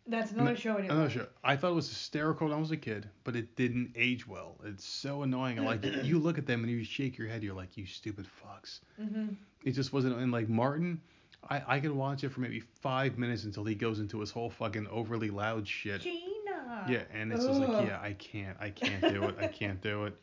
That's 0.06 0.32
another 0.32 0.50
No- 0.50 0.54
show 0.56 0.76
didn't 0.76 0.90
Another 0.90 1.08
show. 1.10 1.26
I 1.42 1.56
thought 1.56 1.70
it 1.70 1.74
was 1.74 1.88
hysterical 1.88 2.46
when 2.48 2.56
I 2.56 2.60
was 2.60 2.70
a 2.70 2.76
kid, 2.76 3.08
but 3.24 3.36
it 3.36 3.56
didn't 3.56 3.92
age 3.96 4.26
well. 4.26 4.56
It's 4.64 4.84
so 4.84 5.22
annoying. 5.22 5.64
Like 5.64 5.82
you 6.04 6.18
look 6.18 6.36
at 6.36 6.46
them 6.46 6.62
and 6.62 6.70
you 6.70 6.84
shake 6.84 7.16
your 7.16 7.26
head, 7.28 7.42
you're 7.42 7.54
like, 7.54 7.76
you 7.76 7.86
stupid 7.86 8.26
fucks. 8.42 8.80
hmm 8.96 9.28
It 9.64 9.72
just 9.72 9.92
wasn't. 9.92 10.16
And 10.18 10.30
like 10.30 10.48
Martin, 10.48 11.00
I 11.48 11.62
I 11.66 11.80
could 11.80 11.92
watch 11.92 12.22
it 12.22 12.30
for 12.30 12.40
maybe 12.40 12.60
five 12.60 13.16
minutes 13.18 13.44
until 13.44 13.64
he 13.64 13.74
goes 13.74 13.98
into 13.98 14.20
his 14.20 14.30
whole 14.30 14.50
fucking 14.50 14.86
overly 14.88 15.30
loud 15.30 15.66
shit. 15.66 16.02
Gina. 16.02 16.86
Yeah, 16.88 17.02
and 17.14 17.32
it's 17.32 17.46
just 17.46 17.60
like, 17.60 17.86
yeah, 17.86 17.98
I 18.02 18.12
can't, 18.12 18.56
I 18.60 18.68
can't 18.70 19.00
do 19.00 19.24
it, 19.24 19.36
I 19.38 19.46
can't 19.46 19.80
do 19.80 20.04
it. 20.04 20.14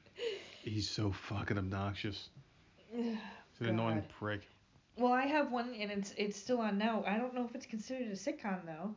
He's 0.62 0.88
so 0.88 1.12
fucking 1.12 1.58
obnoxious. 1.58 2.30
He's 2.90 3.16
an 3.60 3.66
annoying 3.68 3.96
God. 4.00 4.08
prick. 4.18 4.48
Well, 4.96 5.12
I 5.12 5.26
have 5.26 5.52
one, 5.52 5.74
and 5.78 5.90
it's 5.90 6.14
it's 6.16 6.36
still 6.38 6.60
on 6.60 6.78
now. 6.78 7.04
I 7.06 7.18
don't 7.18 7.34
know 7.34 7.44
if 7.44 7.54
it's 7.54 7.66
considered 7.66 8.08
a 8.08 8.12
sitcom 8.12 8.64
though. 8.66 8.94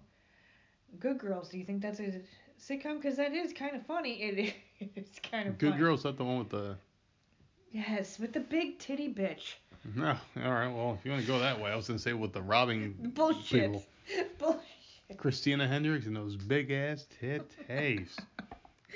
Good 1.00 1.18
Girls. 1.18 1.50
Do 1.50 1.58
you 1.58 1.66
think 1.66 1.82
that's 1.82 2.00
a 2.00 2.22
sitcom? 2.60 3.02
Because 3.02 3.18
that 3.18 3.34
is 3.34 3.54
kind 3.54 3.76
of 3.76 3.86
funny. 3.86 4.54
It's 4.96 5.20
kind 5.20 5.48
of 5.48 5.58
Good 5.60 5.72
funny. 5.72 5.80
Girls, 5.82 6.04
that 6.04 6.18
the 6.18 6.24
one 6.26 6.40
with 6.40 6.50
the. 6.50 6.76
Yes, 7.72 8.18
with 8.20 8.34
the 8.34 8.40
big 8.40 8.80
titty 8.80 9.14
bitch. 9.14 9.54
No, 9.96 10.10
all 10.44 10.52
right. 10.52 10.68
Well, 10.68 10.98
if 11.00 11.06
you 11.06 11.12
want 11.12 11.22
to 11.24 11.28
go 11.28 11.40
that 11.40 11.60
way, 11.62 11.72
I 11.72 11.76
was 11.76 11.88
gonna 11.88 12.00
say 12.00 12.14
with 12.14 12.34
the 12.34 12.42
robbing 12.42 12.96
Bullshit. 13.16 13.72
people. 13.72 13.86
Bullshit. 14.40 14.62
Christina 15.18 15.68
Hendricks 15.68 16.06
and 16.08 16.16
those 16.16 16.36
big 16.36 16.72
ass 16.72 17.06
titties. 17.22 18.10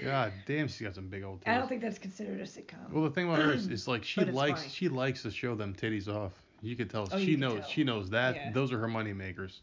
God 0.04 0.34
damn, 0.46 0.68
she's 0.68 0.82
got 0.82 0.96
some 0.96 1.08
big 1.08 1.24
old 1.24 1.41
titties. 1.41 1.52
I 1.54 1.58
don't 1.58 1.68
think 1.70 1.82
that's 1.82 2.00
considered 2.00 2.39
a 2.39 2.43
sitcom. 2.43 2.91
Well, 2.91 3.04
the 3.04 3.10
thing 3.12 3.28
about 3.30 3.39
her 3.41 3.54
is, 3.54 3.68
is 3.68 3.88
like 3.88 4.04
she 4.04 4.26
likes 4.26 4.62
funny. 4.62 4.72
she 4.74 4.89
likes 4.89 5.22
to 5.24 5.32
show 5.32 5.56
them 5.56 5.74
titties 5.74 6.08
off. 6.08 6.34
You 6.62 6.76
could 6.76 6.89
tell 6.89 7.08
Oh, 7.12 7.20
she 7.20 7.36
knows 7.36 7.60
tell. 7.60 7.70
she 7.70 7.84
knows 7.84 8.10
that 8.10 8.36
Yeah. 8.36 8.52
those 8.52 8.72
are 8.74 8.80
her 8.80 8.88
money 8.88 9.14
makers. 9.14 9.62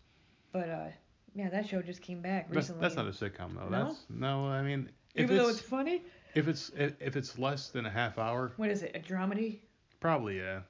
But 0.53 0.69
uh, 0.69 0.87
yeah, 1.35 1.49
that 1.51 1.67
show 1.69 1.83
just 1.83 2.03
came 2.03 2.21
back 2.21 2.47
That's, 2.49 2.57
recently. 2.69 2.81
that's 2.83 2.97
not 2.97 3.07
a 3.07 3.11
sitcom 3.11 3.55
though. 3.55 3.69
No? 3.69 3.85
That's 3.89 4.05
no. 4.11 4.47
I 4.47 4.63
mean, 4.63 4.91
if 5.15 5.25
Even 5.25 5.37
though 5.37 5.49
it's, 5.49 5.59
it's 5.61 5.69
funny. 5.69 6.03
if 6.35 6.49
it's 6.49 6.71
if, 6.77 6.95
if 7.01 7.17
it's 7.17 7.39
less 7.39 7.69
than 7.71 7.87
a 7.87 7.91
half 7.91 8.19
hour, 8.19 8.53
What 8.57 8.71
is 8.71 8.83
it? 8.83 8.93
A 8.95 8.99
dramedy? 9.01 9.59
probably 10.01 10.39
yeah. 10.39 10.61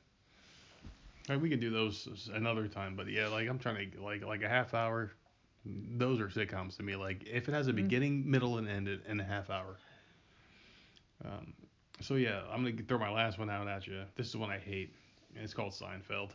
Like, 1.29 1.41
we 1.41 1.49
could 1.49 1.61
do 1.61 1.71
those 1.71 2.29
another 2.35 2.67
time, 2.69 2.97
but 2.97 3.09
yeah, 3.09 3.29
like 3.29 3.49
I'm 3.49 3.59
trying 3.59 3.91
to 3.93 4.03
like 4.03 4.25
like 4.25 4.43
a 4.43 4.49
half 4.49 4.75
hour. 4.75 5.13
Those 5.65 6.19
are 6.21 6.27
sitcoms 6.29 6.77
to 6.79 6.83
me. 6.83 6.97
Like 6.97 7.25
if 7.31 7.49
it 7.49 7.53
has 7.53 7.69
a 7.69 7.73
Mhm. 7.73 7.77
beginning, 7.77 8.31
middle, 8.31 8.59
and 8.59 8.69
end 8.69 8.89
in 9.09 9.21
a 9.21 9.25
half 9.25 9.49
hour. 9.49 9.77
Um, 11.25 11.53
so 12.01 12.15
yeah, 12.17 12.43
I'm 12.51 12.65
gonna 12.65 12.83
throw 12.89 12.99
my 12.99 13.11
last 13.11 13.39
one 13.39 13.49
out 13.49 13.69
at 13.69 13.87
you. 13.87 14.03
This 14.17 14.27
is 14.29 14.37
one 14.37 14.51
I 14.51 14.59
hate. 14.59 14.95
And 15.35 15.45
it's 15.45 15.55
called 15.55 15.73
Seinfeld. 15.73 16.33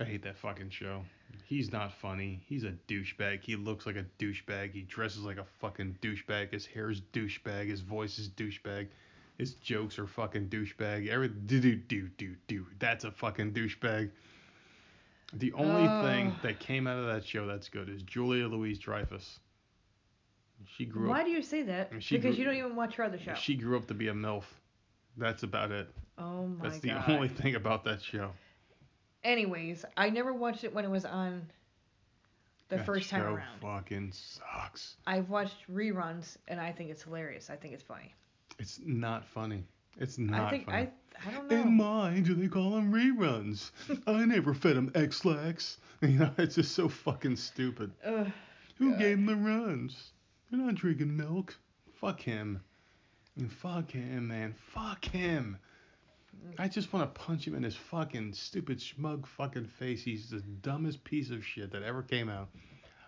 I 0.00 0.04
hate 0.04 0.22
that 0.22 0.36
fucking 0.38 0.70
show. 0.70 1.02
He's 1.44 1.70
not 1.72 1.92
funny. 1.92 2.40
He's 2.46 2.64
a 2.64 2.72
douchebag. 2.88 3.40
He 3.42 3.56
looks 3.56 3.84
like 3.86 3.96
a 3.96 4.06
douchebag. 4.18 4.72
He 4.72 4.82
dresses 4.82 5.22
like 5.22 5.36
a 5.38 5.44
fucking 5.60 5.98
douchebag. 6.00 6.52
His 6.52 6.64
hair 6.66 6.90
is 6.90 7.02
douchebag. 7.12 7.68
His 7.68 7.80
voice 7.80 8.18
is 8.18 8.28
douchebag. 8.30 8.88
His 9.38 9.54
jokes 9.54 9.98
are 9.98 10.06
fucking 10.06 10.48
douchebag. 10.48 11.08
Every 11.08 11.28
do 11.28 11.60
do 11.60 11.76
do 11.76 12.08
do 12.16 12.34
do. 12.46 12.66
That's 12.78 13.04
a 13.04 13.10
fucking 13.10 13.52
douchebag. 13.52 14.10
The 15.34 15.52
only 15.54 15.86
thing 16.06 16.32
Oh. 16.36 16.40
that 16.42 16.58
came 16.60 16.86
out 16.86 16.98
of 16.98 17.06
that 17.06 17.24
show 17.24 17.46
that's 17.46 17.68
good 17.68 17.88
is 17.88 18.02
Julia 18.02 18.46
Louise 18.48 18.78
Dreyfus. 18.78 19.40
She 20.76 20.84
grew 20.84 21.08
Why 21.08 21.20
up. 21.20 21.26
do 21.26 21.32
you 21.32 21.42
say 21.42 21.62
that? 21.64 21.90
Because 21.90 22.20
grew- 22.20 22.30
you 22.32 22.44
don't 22.44 22.54
even 22.54 22.76
watch 22.76 22.94
her 22.96 23.04
other 23.04 23.18
show. 23.18 23.34
She 23.34 23.54
grew 23.56 23.76
up 23.76 23.86
to 23.86 23.94
be 23.94 24.08
a 24.08 24.12
milf. 24.12 24.44
That's 25.16 25.42
about 25.42 25.70
it. 25.70 25.88
oh 26.18 26.46
my 26.46 26.54
god. 26.56 26.64
That's 26.64 26.78
the 26.80 26.88
god. 26.88 27.10
only 27.10 27.28
thing 27.28 27.54
about 27.56 27.84
that 27.84 28.02
show. 28.02 28.30
Anyways, 29.24 29.84
I 29.96 30.10
never 30.10 30.32
watched 30.32 30.64
it 30.64 30.74
when 30.74 30.84
it 30.84 30.90
was 30.90 31.04
on 31.04 31.46
the 32.68 32.76
That 32.76 32.86
first 32.86 33.08
time 33.10 33.20
show 33.22 33.34
around. 33.34 33.60
fucking 33.60 34.12
sucks. 34.12 34.96
I've 35.06 35.28
watched 35.30 35.56
reruns 35.72 36.36
and 36.48 36.60
I 36.60 36.72
think 36.72 36.90
it's 36.90 37.02
hilarious. 37.02 37.50
I 37.50 37.56
think 37.56 37.74
it's 37.74 37.82
funny. 37.82 38.12
It's 38.58 38.80
not 38.84 39.24
funny. 39.24 39.64
It's 39.98 40.18
not 40.18 40.40
I 40.42 40.50
think 40.50 40.66
funny. 40.66 40.78
I 40.78 41.28
I 41.28 41.30
don't 41.30 41.50
know. 41.50 41.60
In 41.60 41.76
mine, 41.76 42.22
do 42.22 42.34
they 42.34 42.48
call 42.48 42.70
them 42.70 42.90
reruns? 42.92 43.70
I 44.06 44.24
never 44.24 44.54
fed 44.54 44.76
them 44.76 44.90
X-Lax. 44.94 45.78
You 46.02 46.18
know, 46.18 46.32
it's 46.36 46.56
just 46.56 46.72
so 46.74 46.88
fucking 46.88 47.36
stupid. 47.36 47.92
Ugh. 48.04 48.26
Who 48.78 48.90
God. 48.90 48.98
gave 48.98 49.18
them 49.18 49.26
the 49.26 49.36
runs? 49.36 50.10
They're 50.50 50.58
not 50.58 50.74
drinking 50.74 51.16
milk. 51.16 51.54
Fuck 52.00 52.20
him. 52.20 52.60
And 53.38 53.52
fuck 53.52 53.92
him, 53.92 54.26
man. 54.26 54.52
Fuck 54.74 55.04
him. 55.04 55.58
I 56.58 56.68
just 56.68 56.92
want 56.92 57.14
to 57.14 57.20
punch 57.20 57.46
him 57.46 57.54
in 57.54 57.62
his 57.62 57.76
fucking 57.76 58.34
stupid 58.34 58.78
schmug 58.78 59.26
fucking 59.26 59.66
face. 59.66 60.02
He's 60.02 60.30
the 60.30 60.40
dumbest 60.40 61.02
piece 61.04 61.30
of 61.30 61.44
shit 61.44 61.72
that 61.72 61.82
ever 61.82 62.02
came 62.02 62.28
out. 62.28 62.48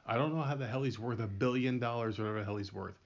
I 0.06 0.16
don't 0.16 0.34
know 0.34 0.42
how 0.42 0.54
the 0.54 0.66
hell 0.66 0.82
he's 0.82 0.98
worth 0.98 1.20
a 1.20 1.26
billion 1.26 1.78
dollars 1.78 2.18
or 2.18 2.22
whatever 2.22 2.38
the 2.40 2.44
hell 2.44 2.56
he's 2.56 2.72
worth. 2.72 2.98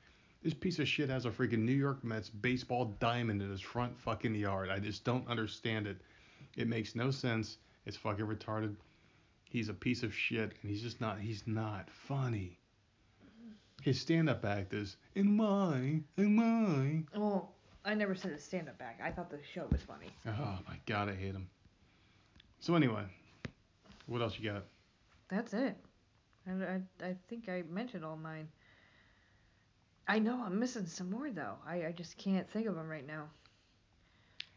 This 0.42 0.54
piece 0.54 0.78
of 0.78 0.88
shit 0.88 1.08
has 1.10 1.26
a 1.26 1.30
freaking 1.30 1.64
New 1.64 1.72
York 1.72 2.04
Mets 2.04 2.30
baseball 2.30 2.96
diamond 3.00 3.42
in 3.42 3.50
his 3.50 3.60
front 3.60 3.98
fucking 3.98 4.34
yard. 4.34 4.70
I 4.70 4.78
just 4.78 5.04
don't 5.04 5.26
understand 5.28 5.86
it. 5.86 5.98
It 6.56 6.68
makes 6.68 6.94
no 6.94 7.10
sense. 7.10 7.58
It's 7.86 7.96
fucking 7.96 8.26
retarded. 8.26 8.76
He's 9.44 9.68
a 9.68 9.74
piece 9.74 10.02
of 10.02 10.14
shit, 10.14 10.52
and 10.62 10.70
he's 10.70 10.82
just 10.82 11.00
not. 11.00 11.18
He's 11.18 11.42
not 11.46 11.88
funny. 11.90 12.58
His 13.82 14.00
stand-up 14.00 14.44
act 14.44 14.74
is 14.74 14.96
in 15.14 15.36
my, 15.36 16.00
in 16.16 16.36
my. 16.36 17.18
Well, 17.18 17.54
I 17.88 17.94
never 17.94 18.14
said 18.14 18.32
a 18.32 18.38
stand 18.38 18.68
up 18.68 18.78
back. 18.78 19.00
I 19.02 19.10
thought 19.10 19.30
the 19.30 19.38
show 19.54 19.66
was 19.72 19.80
funny. 19.80 20.10
Oh 20.26 20.58
my 20.68 20.76
god, 20.84 21.08
I 21.08 21.14
hate 21.14 21.32
him. 21.32 21.48
So 22.60 22.74
anyway, 22.74 23.04
what 24.04 24.20
else 24.20 24.38
you 24.38 24.50
got? 24.50 24.64
That's 25.30 25.54
it. 25.54 25.74
And 26.46 26.62
I, 26.62 26.82
I 27.02 27.16
think 27.28 27.48
I 27.48 27.62
mentioned 27.70 28.04
all 28.04 28.18
mine. 28.18 28.46
I 30.06 30.18
know 30.18 30.42
I'm 30.44 30.58
missing 30.58 30.84
some 30.84 31.10
more 31.10 31.30
though. 31.30 31.54
I, 31.66 31.86
I 31.86 31.94
just 31.96 32.18
can't 32.18 32.46
think 32.50 32.66
of 32.66 32.74
them 32.74 32.88
right 32.88 33.06
now. 33.06 33.24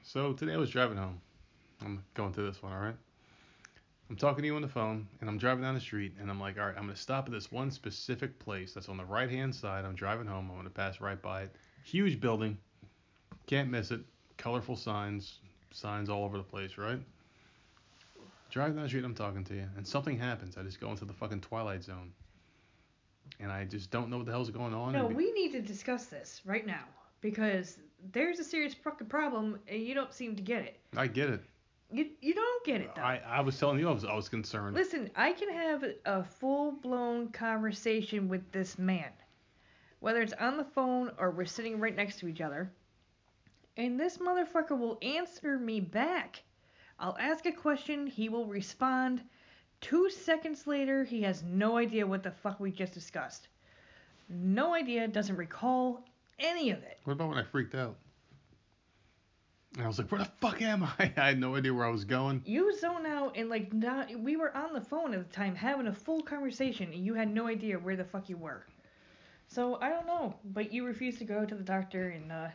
So 0.04 0.34
today 0.34 0.54
I 0.54 0.58
was 0.58 0.70
driving 0.70 0.98
home. 0.98 1.22
I'm 1.86 2.04
going 2.16 2.34
to 2.34 2.42
this 2.42 2.62
one, 2.62 2.74
all 2.74 2.80
right? 2.80 2.96
I'm 4.10 4.18
talking 4.18 4.42
to 4.42 4.48
you 4.48 4.58
on 4.58 4.62
the 4.62 4.68
phone, 4.68 5.08
and 5.22 5.30
I'm 5.30 5.38
driving 5.38 5.64
down 5.64 5.74
the 5.74 5.80
street, 5.80 6.16
and 6.20 6.30
I'm 6.30 6.40
like, 6.40 6.60
all 6.60 6.66
right, 6.66 6.76
I'm 6.76 6.84
gonna 6.84 6.98
stop 6.98 7.28
at 7.28 7.32
this 7.32 7.50
one 7.50 7.72
specific 7.72 8.38
place 8.40 8.74
that's 8.74 8.90
on 8.90 8.98
the 8.98 9.06
right-hand 9.06 9.56
side. 9.56 9.86
I'm 9.86 9.96
driving 9.96 10.28
home. 10.28 10.50
I'm 10.52 10.58
gonna 10.58 10.70
pass 10.70 11.00
right 11.00 11.22
by 11.22 11.44
it. 11.44 11.56
Huge 11.86 12.20
building. 12.20 12.58
Can't 13.48 13.70
miss 13.70 13.92
it. 13.92 14.02
Colorful 14.38 14.76
signs, 14.76 15.40
signs 15.72 16.10
all 16.10 16.24
over 16.24 16.38
the 16.38 16.44
place, 16.44 16.78
right? 16.78 17.00
Driving 18.50 18.76
down 18.76 18.84
the 18.84 18.90
street, 18.90 19.06
I'm 19.06 19.16
talking 19.16 19.44
to 19.46 19.54
you, 19.54 19.68
and 19.78 19.88
something 19.88 20.18
happens. 20.18 20.58
I 20.58 20.64
just 20.64 20.80
go 20.80 20.90
into 20.90 21.06
the 21.06 21.14
fucking 21.14 21.42
twilight 21.42 21.84
zone, 21.84 22.12
and 23.40 23.52
I 23.52 23.66
just 23.66 23.92
don't 23.92 24.10
know 24.10 24.18
what 24.18 24.26
the 24.26 24.32
hell's 24.32 24.50
going 24.50 24.74
on. 24.74 24.94
No, 24.94 25.08
and 25.08 25.16
we 25.16 25.32
need 25.32 25.52
to 25.54 25.62
discuss 25.62 26.06
this 26.06 26.42
right 26.46 26.66
now 26.66 26.84
because 27.22 27.78
there's 28.12 28.40
a 28.40 28.44
serious 28.44 28.74
fucking 28.74 29.08
problem 29.08 29.60
and 29.68 29.82
you 29.82 29.94
don't 29.94 30.14
seem 30.14 30.36
to 30.36 30.42
get 30.42 30.64
it. 30.64 30.80
I 30.98 31.08
get 31.08 31.30
it. 31.30 31.42
You 31.92 32.08
you 32.22 32.34
don't 32.34 32.66
get 32.66 32.82
it 32.82 32.96
though. 32.96 33.02
I, 33.02 33.22
I 33.28 33.42
was 33.42 33.60
telling 33.60 33.78
you 33.80 33.90
I 33.90 33.92
was 33.92 34.06
I 34.06 34.16
was 34.16 34.30
concerned. 34.30 34.76
Listen, 34.76 35.10
I 35.16 35.34
can 35.34 35.52
have 35.52 35.84
a 36.06 36.24
full 36.24 36.72
blown 36.72 37.30
conversation 37.30 38.30
with 38.30 38.50
this 38.52 38.80
man, 38.80 39.10
whether 40.00 40.22
it's 40.22 40.34
on 40.34 40.58
the 40.58 40.64
phone 40.64 41.12
or 41.18 41.32
we're 41.32 41.46
sitting 41.46 41.80
right 41.80 41.96
next 41.96 42.20
to 42.20 42.28
each 42.28 42.40
other, 42.40 42.72
and 43.78 44.00
this 44.00 44.18
motherfucker 44.18 44.78
will 44.78 44.98
answer 45.02 45.58
me 45.58 45.80
back. 45.80 46.44
I'll 47.00 47.18
ask 47.20 47.46
a 47.46 47.52
question, 47.52 48.08
he 48.08 48.30
will 48.30 48.46
respond. 48.46 49.22
Two 49.80 50.10
seconds 50.10 50.68
later, 50.68 51.04
he 51.04 51.22
has 51.24 51.42
no 51.44 51.78
idea 51.78 52.06
what 52.06 52.24
the 52.24 52.32
fuck 52.32 52.60
we 52.60 52.72
just 52.72 52.94
discussed. 52.94 53.48
No 54.30 54.74
idea, 54.74 55.08
doesn't 55.08 55.36
recall 55.36 56.06
any 56.40 56.70
of 56.70 56.80
it. 56.84 57.00
What 57.04 57.14
about 57.14 57.30
when 57.30 57.38
I 57.38 57.44
freaked 57.44 57.76
out? 57.76 57.98
And 59.76 59.86
I 59.86 59.88
was 59.88 59.98
like, 59.98 60.12
where 60.12 60.20
the 60.20 60.30
fuck 60.42 60.62
am 60.62 60.84
I? 60.84 60.92
I 61.18 61.22
had 61.28 61.40
no 61.40 61.56
idea 61.56 61.74
where 61.74 61.86
I 61.86 61.90
was 61.90 62.04
going. 62.04 62.42
You 62.46 62.78
zone 62.78 63.06
out 63.06 63.38
and 63.38 63.50
like 63.50 63.72
not. 63.74 64.14
We 64.20 64.36
were 64.36 64.56
on 64.56 64.74
the 64.74 64.82
phone 64.82 65.14
at 65.14 65.28
the 65.28 65.34
time 65.34 65.56
having 65.56 65.88
a 65.88 65.94
full 65.94 66.22
conversation, 66.22 66.92
and 66.92 67.06
you 67.06 67.14
had 67.14 67.34
no 67.34 67.48
idea 67.48 67.80
where 67.80 67.96
the 67.96 68.04
fuck 68.04 68.30
you 68.30 68.38
were. 68.38 68.66
So 69.48 69.80
I 69.82 69.90
don't 69.90 70.06
know, 70.06 70.36
but 70.46 70.72
you 70.72 70.86
refused 70.86 71.20
to 71.20 71.26
go 71.26 71.46
to 71.46 71.56
the 71.56 71.64
doctor 71.64 72.10
and 72.10 72.32
uh, 72.32 72.48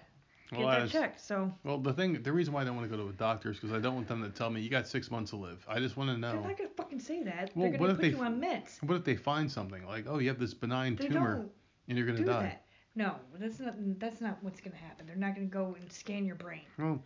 get 0.50 0.58
Well, 0.58 0.68
that 0.68 0.88
checked. 0.90 1.20
So 1.20 1.52
Well, 1.64 1.78
the 1.78 1.92
thing, 1.92 2.22
the 2.22 2.32
reason 2.32 2.52
why 2.54 2.62
I 2.62 2.64
don't 2.64 2.76
want 2.76 2.90
to 2.90 2.96
go 2.96 3.02
to 3.02 3.08
a 3.08 3.12
doctor 3.12 3.50
is 3.50 3.56
because 3.58 3.72
I 3.72 3.80
don't 3.80 3.94
want 3.94 4.08
them 4.08 4.22
to 4.22 4.30
tell 4.30 4.50
me 4.50 4.60
you 4.60 4.70
got 4.70 4.86
six 4.86 5.10
months 5.10 5.30
to 5.30 5.36
live. 5.36 5.64
I 5.68 5.78
just 5.80 5.96
want 5.96 6.08
to 6.10 6.20
they're 6.20 6.34
know. 6.34 6.40
not 6.42 6.56
gonna 6.56 6.70
fucking 6.76 7.00
say 7.00 7.22
that. 7.24 7.50
Well, 7.54 7.70
they're 7.70 7.78
what 7.80 7.86
gonna 7.88 7.90
if 7.92 7.96
put 7.96 8.02
they 8.02 8.08
you 8.10 8.22
on 8.22 8.40
meds. 8.40 8.82
What 8.82 8.96
if 8.96 9.04
they 9.04 9.16
find 9.16 9.50
something 9.50 9.84
like, 9.86 10.06
oh, 10.08 10.18
you 10.18 10.28
have 10.28 10.38
this 10.38 10.54
benign 10.54 10.96
They 10.96 11.08
tumor 11.08 11.46
and 11.88 11.98
you're 11.98 12.06
gonna 12.06 12.18
do 12.18 12.24
die? 12.24 12.42
that. 12.42 12.62
No, 12.94 13.16
that's 13.38 13.60
not. 13.60 13.74
That's 13.98 14.20
not 14.20 14.38
what's 14.42 14.60
gonna 14.60 14.76
happen. 14.76 15.06
They're 15.06 15.16
not 15.16 15.34
gonna 15.34 15.46
go 15.46 15.76
and 15.78 15.92
scan 15.92 16.24
your 16.24 16.36
brain. 16.36 16.62
Well, 16.78 17.02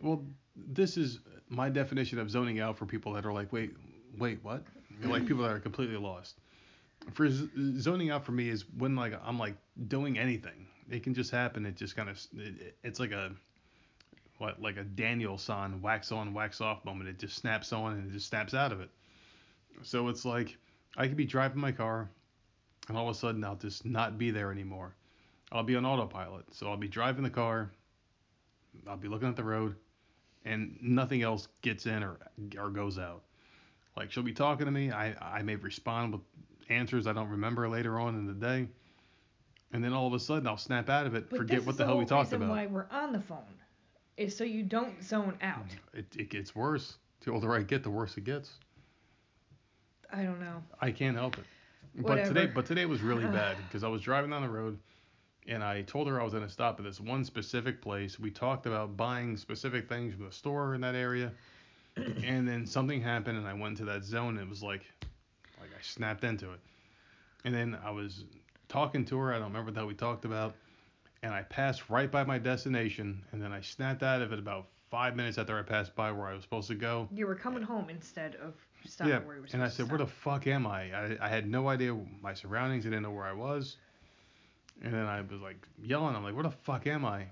well, 0.00 0.24
this 0.56 0.96
is 0.96 1.20
my 1.48 1.68
definition 1.68 2.18
of 2.18 2.30
zoning 2.30 2.60
out 2.60 2.78
for 2.78 2.86
people 2.86 3.12
that 3.12 3.26
are 3.26 3.32
like, 3.32 3.52
wait, 3.52 3.74
wait, 4.18 4.38
what? 4.42 4.62
Like 5.02 5.26
people 5.26 5.42
that 5.42 5.50
are 5.52 5.60
completely 5.60 5.96
lost. 5.96 6.38
For 7.12 7.28
z- 7.28 7.50
zoning 7.78 8.10
out 8.10 8.24
for 8.24 8.32
me 8.32 8.48
is 8.48 8.64
when 8.78 8.96
like 8.96 9.12
I'm 9.24 9.38
like 9.38 9.56
doing 9.88 10.18
anything. 10.18 10.66
It 10.90 11.02
can 11.02 11.14
just 11.14 11.30
happen. 11.30 11.66
It 11.66 11.76
just 11.76 11.96
kind 11.96 12.08
of 12.08 12.20
it, 12.36 12.76
it's 12.82 13.00
like 13.00 13.12
a 13.12 13.32
what 14.38 14.60
like 14.60 14.76
a 14.76 14.84
Daniel-san 14.84 15.80
wax 15.80 16.12
on 16.12 16.34
wax 16.34 16.60
off 16.60 16.84
moment. 16.84 17.08
It 17.08 17.18
just 17.18 17.36
snaps 17.36 17.72
on 17.72 17.94
and 17.94 18.10
it 18.10 18.12
just 18.12 18.28
snaps 18.28 18.54
out 18.54 18.72
of 18.72 18.80
it. 18.80 18.90
So 19.82 20.08
it's 20.08 20.24
like 20.24 20.56
I 20.96 21.06
could 21.08 21.16
be 21.16 21.24
driving 21.24 21.60
my 21.60 21.72
car 21.72 22.10
and 22.88 22.96
all 22.96 23.08
of 23.08 23.16
a 23.16 23.18
sudden 23.18 23.44
I'll 23.44 23.56
just 23.56 23.84
not 23.84 24.18
be 24.18 24.30
there 24.30 24.50
anymore. 24.52 24.94
I'll 25.52 25.62
be 25.62 25.76
on 25.76 25.86
autopilot. 25.86 26.44
So 26.52 26.68
I'll 26.68 26.76
be 26.76 26.88
driving 26.88 27.22
the 27.22 27.30
car. 27.30 27.70
I'll 28.86 28.96
be 28.96 29.08
looking 29.08 29.28
at 29.28 29.36
the 29.36 29.44
road 29.44 29.76
and 30.44 30.76
nothing 30.82 31.22
else 31.22 31.48
gets 31.62 31.86
in 31.86 32.02
or 32.02 32.18
or 32.58 32.70
goes 32.70 32.98
out. 32.98 33.22
Like 33.96 34.10
she'll 34.10 34.22
be 34.22 34.32
talking 34.32 34.66
to 34.66 34.72
me, 34.72 34.90
I 34.90 35.14
I 35.20 35.42
may 35.42 35.56
respond 35.56 36.12
with 36.12 36.22
answers 36.68 37.06
I 37.06 37.12
don't 37.12 37.28
remember 37.28 37.68
later 37.68 37.98
on 37.98 38.14
in 38.16 38.26
the 38.26 38.32
day, 38.32 38.68
and 39.74 39.82
then 39.82 39.92
all 39.92 40.06
of 40.06 40.14
a 40.14 40.20
sudden 40.20 40.46
I'll 40.46 40.56
snap 40.56 40.88
out 40.88 41.06
of 41.06 41.14
it, 41.14 41.28
But 41.28 41.36
forget 41.36 41.64
what 41.66 41.72
is 41.72 41.78
the 41.78 41.84
hell 41.84 41.98
we 41.98 42.06
talked 42.06 42.32
reason 42.32 42.42
about. 42.42 42.56
Why 42.56 42.66
we're 42.66 42.86
on 42.90 43.12
the 43.12 43.20
phone 43.20 43.42
is 44.16 44.34
so 44.34 44.44
you 44.44 44.62
don't 44.62 45.02
zone 45.02 45.36
out. 45.42 45.66
It 45.92 46.06
it 46.16 46.30
gets 46.30 46.54
worse. 46.54 46.96
The 47.20 47.32
older 47.32 47.52
I 47.54 47.62
get, 47.62 47.82
the 47.82 47.90
worse 47.90 48.16
it 48.16 48.24
gets. 48.24 48.52
I 50.12 50.22
don't 50.22 50.40
know. 50.40 50.62
I 50.80 50.92
can't 50.92 51.16
help 51.16 51.38
it. 51.38 51.44
But 51.96 52.24
today, 52.24 52.46
but 52.46 52.66
today 52.66 52.86
was 52.86 53.02
really 53.02 53.24
bad 53.40 53.56
because 53.66 53.82
I 53.82 53.88
was 53.88 54.00
driving 54.00 54.30
down 54.30 54.42
the 54.42 54.48
road, 54.48 54.78
and 55.48 55.62
I 55.64 55.82
told 55.82 56.06
her 56.06 56.20
I 56.20 56.24
was 56.24 56.32
gonna 56.32 56.48
stop 56.48 56.78
at 56.78 56.84
this 56.84 57.00
one 57.00 57.24
specific 57.24 57.82
place. 57.82 58.18
We 58.18 58.30
talked 58.30 58.66
about 58.66 58.96
buying 58.96 59.36
specific 59.36 59.88
things 59.88 60.14
from 60.14 60.24
the 60.26 60.32
store 60.32 60.74
in 60.74 60.80
that 60.82 60.94
area, 60.94 61.32
and 61.96 62.46
then 62.46 62.64
something 62.64 63.00
happened, 63.00 63.38
and 63.38 63.48
I 63.48 63.54
went 63.54 63.76
to 63.78 63.84
that 63.86 64.04
zone. 64.04 64.38
And 64.38 64.46
it 64.46 64.48
was 64.48 64.62
like, 64.62 64.82
like 65.60 65.70
I 65.70 65.82
snapped 65.82 66.22
into 66.22 66.52
it, 66.52 66.60
and 67.44 67.52
then 67.52 67.76
I 67.84 67.90
was 67.90 68.24
talking 68.74 69.04
to 69.04 69.16
her. 69.16 69.32
I 69.32 69.38
don't 69.38 69.52
remember 69.52 69.70
what 69.70 69.86
we 69.86 69.94
talked 69.94 70.24
about, 70.24 70.56
and 71.22 71.32
I 71.32 71.42
passed 71.42 71.88
right 71.88 72.10
by 72.10 72.24
my 72.24 72.38
destination, 72.38 73.24
and 73.30 73.40
then 73.40 73.52
I 73.52 73.60
snapped 73.60 74.02
out 74.02 74.20
of 74.20 74.32
it 74.32 74.38
about 74.40 74.66
five 74.90 75.14
minutes 75.14 75.38
after 75.38 75.56
I 75.56 75.62
passed 75.62 75.94
by 75.94 76.10
where 76.10 76.26
I 76.26 76.34
was 76.34 76.42
supposed 76.42 76.66
to 76.68 76.74
go. 76.74 77.08
You 77.14 77.28
were 77.28 77.36
coming 77.36 77.62
home 77.62 77.88
instead 77.88 78.34
of 78.36 78.54
stopping 78.84 79.12
Yeah, 79.12 79.18
where 79.20 79.36
you 79.36 79.42
were 79.42 79.46
supposed 79.46 79.54
and 79.54 79.62
I 79.62 79.68
said, 79.68 79.88
where 79.88 79.98
the 79.98 80.08
fuck 80.08 80.48
am 80.48 80.66
I? 80.66 80.92
I? 80.92 81.16
I 81.20 81.28
had 81.28 81.48
no 81.48 81.68
idea 81.68 81.96
my 82.20 82.34
surroundings. 82.34 82.84
I 82.84 82.90
didn't 82.90 83.04
know 83.04 83.12
where 83.12 83.24
I 83.24 83.32
was. 83.32 83.76
And 84.82 84.92
then 84.92 85.06
I 85.06 85.20
was 85.20 85.40
like 85.40 85.68
yelling. 85.80 86.16
I'm 86.16 86.24
like, 86.24 86.34
where 86.34 86.42
the 86.42 86.50
fuck 86.50 86.88
am 86.88 87.04
I? 87.04 87.26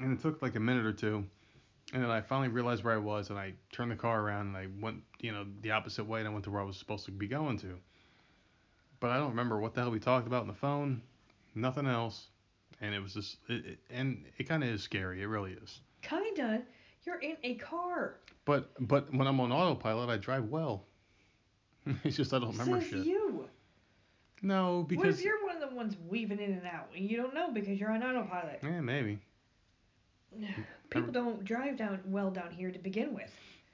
And 0.00 0.18
it 0.18 0.20
took 0.20 0.42
like 0.42 0.56
a 0.56 0.60
minute 0.60 0.84
or 0.84 0.92
two. 0.92 1.24
And 1.92 2.02
then 2.02 2.10
I 2.10 2.20
finally 2.20 2.48
realized 2.48 2.82
where 2.82 2.94
I 2.94 2.98
was, 2.98 3.30
and 3.30 3.38
I 3.38 3.52
turned 3.70 3.92
the 3.92 3.96
car 3.96 4.20
around 4.20 4.48
and 4.48 4.56
I 4.56 4.66
went, 4.80 4.96
you 5.20 5.30
know, 5.30 5.46
the 5.62 5.70
opposite 5.70 6.06
way, 6.06 6.18
and 6.18 6.28
I 6.28 6.32
went 6.32 6.44
to 6.44 6.50
where 6.50 6.60
I 6.60 6.64
was 6.64 6.76
supposed 6.76 7.04
to 7.04 7.12
be 7.12 7.28
going 7.28 7.56
to. 7.58 7.78
But 9.04 9.10
I 9.10 9.18
don't 9.18 9.28
remember 9.28 9.58
what 9.60 9.74
the 9.74 9.82
hell 9.82 9.90
we 9.90 9.98
talked 9.98 10.26
about 10.26 10.40
on 10.40 10.48
the 10.48 10.54
phone. 10.54 11.02
Nothing 11.54 11.86
else. 11.86 12.28
And 12.80 12.94
it 12.94 13.02
was 13.02 13.12
just, 13.12 13.36
it, 13.50 13.66
it, 13.66 13.78
and 13.90 14.24
it 14.38 14.44
kind 14.44 14.64
of 14.64 14.70
is 14.70 14.82
scary. 14.82 15.20
It 15.20 15.26
really 15.26 15.52
is. 15.62 15.80
Kinda. 16.00 16.62
You're 17.04 17.18
in 17.18 17.36
a 17.42 17.56
car. 17.56 18.14
But 18.46 18.70
but 18.88 19.12
when 19.12 19.26
I'm 19.26 19.38
on 19.40 19.52
autopilot, 19.52 20.08
I 20.08 20.16
drive 20.16 20.46
well. 20.46 20.86
it's 22.02 22.16
just 22.16 22.32
I 22.32 22.38
don't 22.38 22.52
remember 22.52 22.80
Says 22.80 22.88
shit. 22.88 23.06
you. 23.06 23.46
No, 24.40 24.78
what 24.78 24.88
because 24.88 25.18
if 25.18 25.24
you're 25.26 25.44
one 25.44 25.62
of 25.62 25.68
the 25.68 25.76
ones 25.76 25.96
weaving 26.08 26.40
in 26.40 26.52
and 26.52 26.66
out 26.66 26.88
and 26.96 27.04
you 27.04 27.18
don't 27.18 27.34
know 27.34 27.50
because 27.52 27.78
you're 27.78 27.92
on 27.92 28.02
autopilot? 28.02 28.60
yeah, 28.62 28.80
maybe. 28.80 29.18
People 30.88 31.12
don't 31.12 31.44
drive 31.44 31.76
down 31.76 32.00
well 32.06 32.30
down 32.30 32.52
here 32.52 32.70
to 32.70 32.78
begin 32.78 33.12
with. 33.12 33.30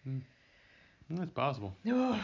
Mm. 0.09 0.23
That's 1.09 1.31
possible. 1.31 1.77
Oh, 1.86 2.20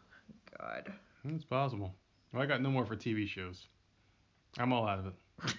God. 0.58 0.90
That's 1.22 1.44
possible. 1.44 1.94
Well, 2.36 2.42
I 2.42 2.46
got 2.46 2.60
no 2.60 2.70
more 2.70 2.84
for 2.84 2.96
TV 2.96 3.26
shows. 3.26 3.66
I'm 4.58 4.70
all 4.70 4.86
out 4.86 4.98
of 4.98 5.06
it. 5.06 5.14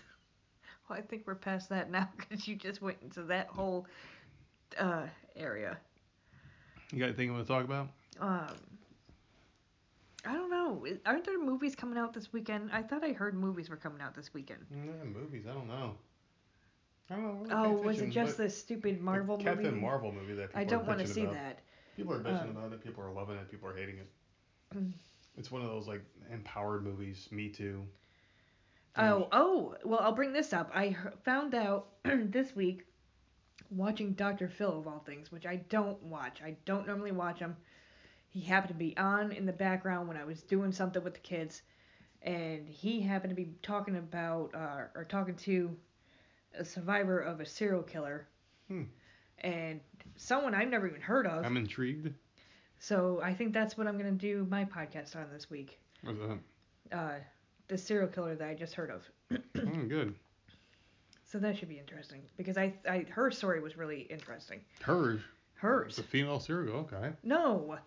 Well, 0.87 0.97
I 0.97 1.01
think 1.01 1.23
we're 1.25 1.35
past 1.35 1.67
that 1.67 1.91
now 1.91 2.07
because 2.15 2.47
you 2.47 2.55
just 2.55 2.81
went 2.81 2.97
into 3.01 3.23
that 3.23 3.47
whole 3.47 3.85
uh, 4.79 5.07
area. 5.35 5.77
You 6.93 6.99
got 6.99 7.05
anything 7.07 7.27
you 7.27 7.33
want 7.33 7.45
to 7.45 7.51
talk 7.51 7.65
about? 7.65 7.89
Um, 8.21 8.55
I 10.23 10.31
don't 10.31 10.49
know. 10.49 10.85
Aren't 11.05 11.25
there 11.25 11.37
movies 11.43 11.75
coming 11.75 11.97
out 11.97 12.13
this 12.13 12.31
weekend? 12.31 12.69
I 12.71 12.83
thought 12.83 13.03
I 13.03 13.11
heard 13.11 13.33
movies 13.33 13.69
were 13.69 13.75
coming 13.75 13.99
out 13.99 14.15
this 14.15 14.33
weekend. 14.33 14.61
Yeah, 14.71 15.03
movies. 15.03 15.43
I 15.49 15.53
don't 15.53 15.67
know. 15.67 15.95
I 17.09 17.15
don't 17.15 17.49
know. 17.49 17.55
Oh, 17.65 17.71
was 17.81 17.99
it 17.99 18.11
just 18.11 18.37
the 18.37 18.49
stupid 18.49 19.01
Marvel 19.01 19.35
the 19.35 19.43
movie? 19.43 19.63
Captain 19.63 19.81
Marvel 19.81 20.13
movie 20.13 20.35
that 20.35 20.49
people 20.49 20.61
I 20.61 20.63
don't 20.63 20.87
want 20.87 20.99
to 20.99 21.07
see 21.07 21.23
about. 21.23 21.33
that. 21.33 21.59
People 21.97 22.13
are 22.13 22.19
bitching 22.19 22.43
Um, 22.43 22.49
about 22.51 22.71
it. 22.71 22.81
People 22.81 23.03
are 23.03 23.11
loving 23.11 23.35
it. 23.35 23.51
People 23.51 23.67
are 23.67 23.75
hating 23.75 23.97
it. 23.97 24.07
It's 25.37 25.51
one 25.51 25.61
of 25.61 25.69
those 25.69 25.87
like 25.87 26.03
empowered 26.31 26.83
movies. 26.83 27.27
Me 27.31 27.49
too. 27.49 27.83
Oh, 28.99 29.27
oh, 29.31 29.75
well, 29.85 29.99
I'll 29.99 30.11
bring 30.11 30.33
this 30.33 30.53
up. 30.53 30.71
I 30.73 30.95
found 31.23 31.53
out 31.53 31.89
this 32.03 32.55
week 32.55 32.83
watching 33.69 34.13
Dr. 34.13 34.47
Phil 34.47 34.79
of 34.79 34.87
all 34.87 35.03
things, 35.05 35.31
which 35.31 35.45
I 35.45 35.57
don't 35.69 36.01
watch. 36.01 36.41
I 36.43 36.55
don't 36.65 36.87
normally 36.87 37.11
watch 37.11 37.37
him. 37.37 37.55
He 38.29 38.41
happened 38.41 38.69
to 38.69 38.75
be 38.75 38.97
on 38.97 39.31
in 39.31 39.45
the 39.45 39.53
background 39.53 40.07
when 40.07 40.17
I 40.17 40.23
was 40.25 40.41
doing 40.41 40.71
something 40.71 41.03
with 41.03 41.13
the 41.13 41.19
kids, 41.19 41.61
and 42.23 42.67
he 42.67 42.99
happened 43.01 43.29
to 43.29 43.35
be 43.35 43.51
talking 43.61 43.97
about 43.97 44.51
uh, 44.55 44.85
or 44.95 45.05
talking 45.07 45.35
to 45.35 45.75
a 46.57 46.65
survivor 46.65 47.19
of 47.19 47.39
a 47.39 47.45
serial 47.45 47.83
killer, 47.83 48.27
Hmm. 48.67 48.83
and 49.39 49.79
someone 50.15 50.55
I've 50.55 50.69
never 50.69 50.87
even 50.87 51.01
heard 51.01 51.27
of. 51.27 51.45
I'm 51.45 51.57
intrigued. 51.57 52.13
So 52.79 53.19
I 53.23 53.33
think 53.33 53.53
that's 53.53 53.77
what 53.77 53.87
I'm 53.87 53.97
gonna 53.97 54.11
do 54.11 54.45
my 54.49 54.65
podcast 54.65 55.15
on 55.15 55.27
this 55.31 55.49
week. 55.49 55.79
What's 56.03 56.19
that? 56.19 56.97
Uh, 56.97 57.15
the 57.67 57.77
serial 57.77 58.07
killer 58.07 58.35
that 58.35 58.47
I 58.47 58.53
just 58.53 58.73
heard 58.75 58.91
of. 58.91 59.09
Mm, 59.55 59.89
good. 59.89 60.15
So 61.25 61.39
that 61.39 61.57
should 61.57 61.67
be 61.69 61.77
interesting 61.77 62.21
because 62.37 62.57
I, 62.57 62.73
I 62.89 63.05
her 63.09 63.29
story 63.31 63.59
was 63.59 63.77
really 63.77 64.01
interesting. 64.01 64.61
Hers. 64.81 65.21
Hers. 65.55 65.97
It's 65.97 65.99
a 65.99 66.03
female 66.03 66.39
serial. 66.39 66.77
Okay. 66.91 67.11
No, 67.23 67.77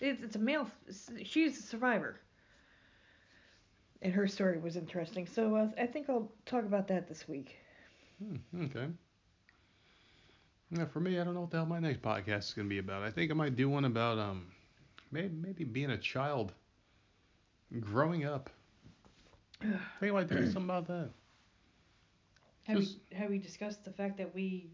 it's 0.00 0.22
it's 0.22 0.36
a 0.36 0.38
male. 0.38 0.70
She's 1.24 1.58
a 1.58 1.62
survivor. 1.62 2.20
And 4.02 4.12
her 4.12 4.26
story 4.28 4.58
was 4.58 4.76
interesting. 4.76 5.26
So 5.26 5.56
uh, 5.56 5.68
I 5.80 5.86
think 5.86 6.08
I'll 6.08 6.30
talk 6.44 6.64
about 6.64 6.88
that 6.88 7.08
this 7.08 7.26
week. 7.26 7.56
Hmm, 8.22 8.64
okay. 8.64 8.86
Yeah, 10.70 10.84
for 10.86 11.00
me, 11.00 11.18
I 11.20 11.24
don't 11.24 11.34
know 11.34 11.42
what 11.42 11.50
the 11.50 11.58
hell 11.58 11.66
my 11.66 11.78
next 11.78 12.02
podcast 12.02 12.38
is 12.38 12.52
gonna 12.54 12.68
be 12.68 12.78
about. 12.78 13.02
I 13.02 13.10
think 13.10 13.30
I 13.30 13.34
might 13.34 13.56
do 13.56 13.68
one 13.68 13.84
about 13.84 14.18
um, 14.18 14.46
maybe 15.12 15.28
maybe 15.28 15.64
being 15.64 15.90
a 15.90 15.98
child, 15.98 16.52
growing 17.80 18.24
up. 18.24 18.50
I 19.62 19.66
think 20.00 20.12
I 20.12 20.14
might 20.14 20.28
do 20.28 20.44
something 20.44 20.64
about 20.64 20.86
that. 20.88 21.10
Have 22.64 22.78
Just- 22.78 22.98
we 23.10 23.16
have 23.16 23.30
we 23.30 23.38
discussed 23.38 23.84
the 23.84 23.92
fact 23.92 24.16
that 24.18 24.34
we 24.34 24.68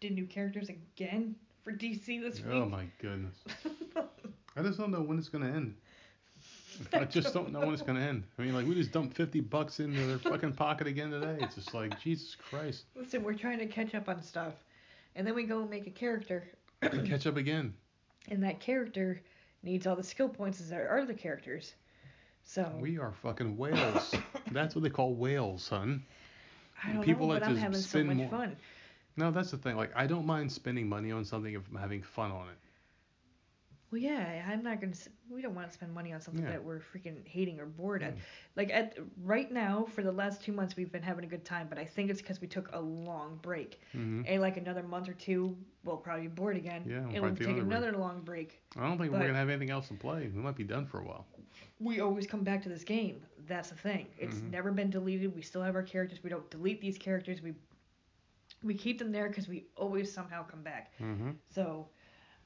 did 0.00 0.12
new 0.12 0.26
characters 0.26 0.70
again 0.70 1.36
for 1.62 1.72
DC 1.72 2.20
this 2.20 2.40
week? 2.40 2.54
Oh 2.54 2.64
my 2.64 2.86
goodness. 2.98 3.36
I 4.56 4.62
just 4.62 4.78
don't 4.78 4.90
know 4.90 5.02
when 5.02 5.18
it's 5.18 5.28
gonna 5.28 5.50
end. 5.50 5.74
I 6.94 7.04
just 7.04 7.34
don't 7.34 7.52
know 7.52 7.60
when 7.60 7.74
it's 7.74 7.82
gonna 7.82 8.00
end. 8.00 8.24
I 8.38 8.42
mean, 8.42 8.54
like 8.54 8.66
we 8.66 8.74
just 8.74 8.90
dumped 8.90 9.14
50 9.16 9.40
bucks 9.40 9.80
into 9.80 10.00
their 10.06 10.18
fucking 10.18 10.54
pocket 10.54 10.86
again 10.86 11.10
today. 11.10 11.36
It's 11.40 11.54
just 11.56 11.74
like 11.74 12.00
Jesus 12.00 12.34
Christ. 12.34 12.84
Listen, 12.96 13.22
we're 13.22 13.34
trying 13.34 13.58
to 13.58 13.66
catch 13.66 13.94
up 13.94 14.08
on 14.08 14.22
stuff, 14.22 14.54
and 15.16 15.26
then 15.26 15.34
we 15.34 15.44
go 15.44 15.60
and 15.60 15.70
make 15.70 15.86
a 15.86 15.90
character, 15.90 16.44
Catch 16.82 17.26
up 17.26 17.36
again. 17.36 17.74
and 18.30 18.42
that 18.42 18.60
character 18.60 19.20
needs 19.62 19.86
all 19.86 19.96
the 19.96 20.02
skill 20.02 20.28
points 20.28 20.60
as 20.60 20.72
our 20.72 20.98
other 21.00 21.14
characters. 21.14 21.74
So 22.42 22.70
We 22.80 22.98
are 22.98 23.12
fucking 23.22 23.56
whales. 23.56 24.14
That's 24.52 24.74
what 24.74 24.82
they 24.82 24.90
call 24.90 25.14
whales, 25.14 25.62
son. 25.62 26.02
I 26.82 26.92
don't 26.92 27.02
people 27.04 27.28
know, 27.28 27.34
but 27.34 27.42
I'm 27.42 27.56
having 27.56 27.78
so 27.80 27.88
spend 27.88 28.08
much 28.08 28.16
more- 28.16 28.28
fun. 28.30 28.56
No, 29.16 29.30
that's 29.30 29.50
the 29.50 29.58
thing. 29.58 29.76
Like, 29.76 29.90
I 29.94 30.06
don't 30.06 30.24
mind 30.24 30.50
spending 30.50 30.88
money 30.88 31.10
on 31.12 31.24
something 31.26 31.52
if 31.52 31.60
I'm 31.70 31.76
having 31.78 32.00
fun 32.00 32.30
on 32.30 32.48
it. 32.48 32.56
Well, 33.90 34.00
yeah, 34.00 34.44
I'm 34.48 34.62
not 34.62 34.80
gonna. 34.80 34.92
We 35.28 35.42
don't 35.42 35.54
want 35.54 35.66
to 35.68 35.72
spend 35.74 35.92
money 35.92 36.12
on 36.12 36.20
something 36.20 36.44
Yeah. 36.44 36.50
that 36.52 36.64
we're 36.64 36.78
freaking 36.80 37.26
hating 37.26 37.58
or 37.58 37.66
bored 37.66 38.02
at. 38.02 38.14
Mm. 38.16 38.20
Like 38.56 38.70
at 38.70 38.96
right 39.22 39.50
now, 39.50 39.84
for 39.84 40.02
the 40.02 40.12
last 40.12 40.42
two 40.42 40.52
months, 40.52 40.76
we've 40.76 40.92
been 40.92 41.02
having 41.02 41.24
a 41.24 41.28
good 41.28 41.44
time, 41.44 41.66
but 41.68 41.78
I 41.78 41.84
think 41.84 42.08
it's 42.10 42.20
because 42.20 42.40
we 42.40 42.46
took 42.46 42.70
a 42.72 42.80
long 42.80 43.38
break. 43.42 43.80
hmm 43.92 44.22
And 44.26 44.40
like 44.40 44.56
another 44.56 44.82
month 44.84 45.08
or 45.08 45.14
two, 45.14 45.56
we'll 45.84 45.96
probably 45.96 46.28
be 46.28 46.34
bored 46.34 46.56
again, 46.56 46.84
Yeah, 46.86 47.00
we'll 47.00 47.14
and 47.14 47.22
we'll 47.22 47.34
take 47.36 47.48
another 47.58 47.88
another 47.88 47.92
long 47.98 48.20
break. 48.22 48.62
I 48.76 48.82
don't 48.82 48.96
think 48.98 49.10
But- 49.10 49.20
we're 49.20 49.26
gonna 49.26 49.38
have 49.38 49.48
anything 49.48 49.70
else 49.70 49.88
to 49.88 49.94
play. 49.94 50.28
We 50.28 50.40
might 50.40 50.56
be 50.56 50.64
done 50.64 50.86
for 50.86 51.00
a 51.00 51.04
while. 51.04 51.26
We 51.80 52.00
always 52.00 52.26
come 52.26 52.44
back 52.44 52.62
to 52.62 52.68
this 52.68 52.84
game. 52.84 53.22
That's 53.48 53.70
the 53.70 53.76
thing. 53.76 54.06
It's 54.18 54.36
Mhm. 54.36 54.50
never 54.50 54.70
been 54.70 54.90
deleted. 54.90 55.34
We 55.34 55.42
still 55.42 55.62
have 55.62 55.74
our 55.74 55.82
characters. 55.82 56.22
We 56.22 56.30
don't 56.30 56.48
delete 56.50 56.80
these 56.80 56.96
characters. 56.98 57.42
We 57.42 57.54
we 58.62 58.74
keep 58.74 58.98
them 58.98 59.10
there 59.10 59.28
because 59.28 59.48
we 59.48 59.66
always 59.76 60.12
somehow 60.12 60.44
come 60.44 60.62
back. 60.62 60.92
hmm 60.98 61.30
So, 61.48 61.88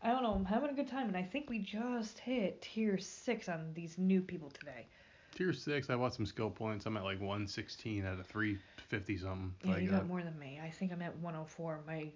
I 0.04 0.08
don't 0.10 0.22
know. 0.22 0.34
I'm 0.34 0.44
having 0.44 0.68
a 0.70 0.74
good 0.74 0.86
time, 0.88 1.08
and 1.08 1.16
I 1.16 1.22
think 1.22 1.48
we 1.48 1.58
just 1.60 2.18
hit 2.18 2.60
tier 2.60 2.98
six 2.98 3.48
on 3.48 3.72
these 3.74 3.96
new 3.96 4.20
people 4.20 4.50
today. 4.50 4.86
Tier 5.34 5.52
six, 5.52 5.88
I 5.90 5.96
bought 5.96 6.14
some 6.14 6.26
skill 6.26 6.50
points. 6.50 6.84
I'm 6.86 6.96
at 6.96 7.04
like 7.04 7.18
116 7.20 8.04
out 8.04 8.20
of 8.20 8.26
350 8.26 9.16
something. 9.18 9.52
Yeah, 9.64 9.74
I 9.74 9.78
you 9.78 9.90
got. 9.90 10.00
got 10.00 10.06
more 10.08 10.22
than 10.22 10.38
me. 10.38 10.60
I 10.62 10.68
think 10.70 10.92
I'm 10.92 11.02
at 11.02 11.16
104. 11.16 11.80
My 11.86 12.06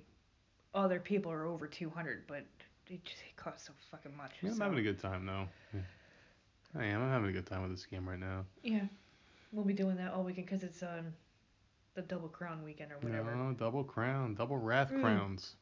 other 0.74 1.00
people 1.00 1.32
are 1.32 1.46
over 1.46 1.66
200, 1.66 2.24
but 2.28 2.44
it 2.88 3.02
just 3.04 3.18
it 3.22 3.36
costs 3.36 3.66
so 3.66 3.72
fucking 3.90 4.16
much. 4.16 4.32
Yeah, 4.42 4.50
I'm 4.50 4.56
so- 4.56 4.64
having 4.64 4.78
a 4.78 4.82
good 4.82 5.00
time 5.00 5.24
though. 5.26 5.48
Yeah. 5.74 5.80
I 6.78 6.84
am. 6.84 7.02
I'm 7.02 7.10
having 7.10 7.30
a 7.30 7.32
good 7.32 7.46
time 7.46 7.62
with 7.62 7.70
this 7.70 7.86
game 7.86 8.06
right 8.08 8.20
now. 8.20 8.44
Yeah, 8.62 8.84
we'll 9.52 9.64
be 9.64 9.72
doing 9.72 9.96
that 9.96 10.12
all 10.12 10.22
weekend 10.22 10.46
because 10.46 10.62
it's 10.62 10.82
um 10.82 11.06
the 11.94 12.02
double 12.02 12.28
crown 12.28 12.62
weekend 12.62 12.92
or 12.92 12.98
whatever. 12.98 13.34
No, 13.34 13.52
double 13.54 13.82
crown, 13.82 14.34
double 14.34 14.58
wrath 14.58 14.92
Mm. 14.92 15.00
crowns. 15.00 15.56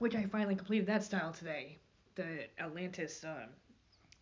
Which 0.00 0.14
I 0.14 0.24
finally 0.24 0.54
completed 0.56 0.86
that 0.86 1.04
style 1.04 1.30
today, 1.30 1.76
the 2.14 2.46
Atlantis 2.58 3.22
um, 3.22 3.50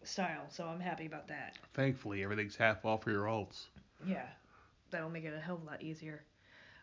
style. 0.02 0.44
So 0.50 0.66
I'm 0.66 0.80
happy 0.80 1.06
about 1.06 1.28
that. 1.28 1.56
Thankfully, 1.72 2.24
everything's 2.24 2.56
half 2.56 2.84
off 2.84 3.04
for 3.04 3.12
your 3.12 3.26
alts. 3.26 3.66
Yeah, 4.04 4.26
that'll 4.90 5.08
make 5.08 5.24
it 5.24 5.32
a 5.32 5.40
hell 5.40 5.54
of 5.54 5.62
a 5.62 5.66
lot 5.66 5.80
easier. 5.82 6.24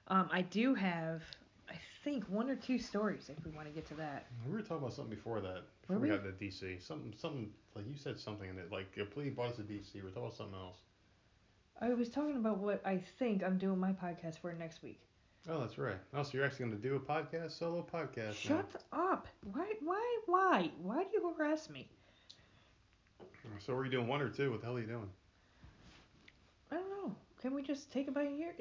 Um, 0.07 0.29
I 0.31 0.43
do 0.43 0.73
have, 0.75 1.23
I 1.69 1.75
think, 2.05 2.23
one 2.29 2.49
or 2.49 2.55
two 2.55 2.79
stories 2.79 3.29
if 3.29 3.43
we 3.43 3.51
want 3.51 3.67
to 3.67 3.73
get 3.73 3.85
to 3.87 3.95
that. 3.95 4.27
We 4.47 4.53
were 4.53 4.61
talking 4.61 4.77
about 4.77 4.93
something 4.93 5.13
before 5.13 5.41
that. 5.41 5.63
Before 5.81 5.97
Were 5.97 6.01
we 6.01 6.09
we? 6.09 6.15
got 6.15 6.23
to 6.23 6.31
DC. 6.31 6.81
Something, 6.81 7.13
something 7.17 7.49
like 7.75 7.85
you 7.87 7.97
said 7.97 8.17
something 8.17 8.49
in 8.49 8.57
it. 8.57 8.71
Like 8.71 8.87
a 9.01 9.03
plea 9.03 9.29
bought 9.29 9.51
us 9.51 9.59
a 9.59 9.63
DC. 9.63 9.95
We're 9.95 10.09
talking 10.09 10.23
about 10.23 10.35
something 10.35 10.55
else. 10.57 10.79
I 11.81 11.89
was 11.89 12.07
talking 12.09 12.37
about 12.37 12.59
what 12.59 12.81
I 12.85 12.97
think 13.19 13.43
I'm 13.43 13.57
doing 13.57 13.77
my 13.77 13.91
podcast 13.91 14.37
for 14.39 14.53
next 14.53 14.81
week. 14.81 15.01
Oh, 15.47 15.59
that's 15.59 15.77
right. 15.77 15.97
Oh, 16.13 16.23
so 16.23 16.31
you're 16.33 16.45
actually 16.45 16.65
going 16.65 16.81
to 16.81 16.87
do 16.87 16.95
a 16.95 16.99
podcast, 16.99 17.51
solo 17.51 17.85
podcast. 17.93 18.49
now. 18.49 18.57
Shut 18.57 18.83
up! 18.91 19.27
Why? 19.51 19.73
Why? 19.81 20.17
Why? 20.25 20.71
Why 20.81 21.03
do 21.03 21.09
you 21.13 21.33
harass 21.37 21.69
me? 21.69 21.87
So 23.59 23.73
are 23.73 23.85
you 23.85 23.91
doing 23.91 24.07
one 24.07 24.21
or 24.21 24.29
two? 24.29 24.49
What 24.51 24.61
the 24.61 24.65
hell 24.67 24.75
are 24.75 24.79
you 24.79 24.87
doing? 24.87 25.09
I 26.71 26.75
don't 26.75 26.89
know. 26.89 27.15
Can 27.39 27.53
we 27.53 27.61
just 27.61 27.91
take 27.91 28.07
it 28.07 28.13
by 28.13 28.23
ear? 28.23 28.53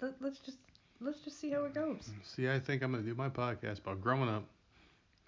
Let- 0.00 0.14
Let's 0.20 0.38
just 0.38 0.58
let's 1.02 1.20
just 1.20 1.38
see 1.38 1.50
how 1.50 1.64
it 1.64 1.74
goes. 1.74 2.10
See, 2.24 2.48
I 2.48 2.58
think 2.58 2.82
I'm 2.82 2.90
going 2.92 3.04
to 3.04 3.08
do 3.10 3.14
my 3.14 3.28
podcast 3.28 3.80
about 3.80 4.00
growing 4.00 4.28
up, 4.28 4.44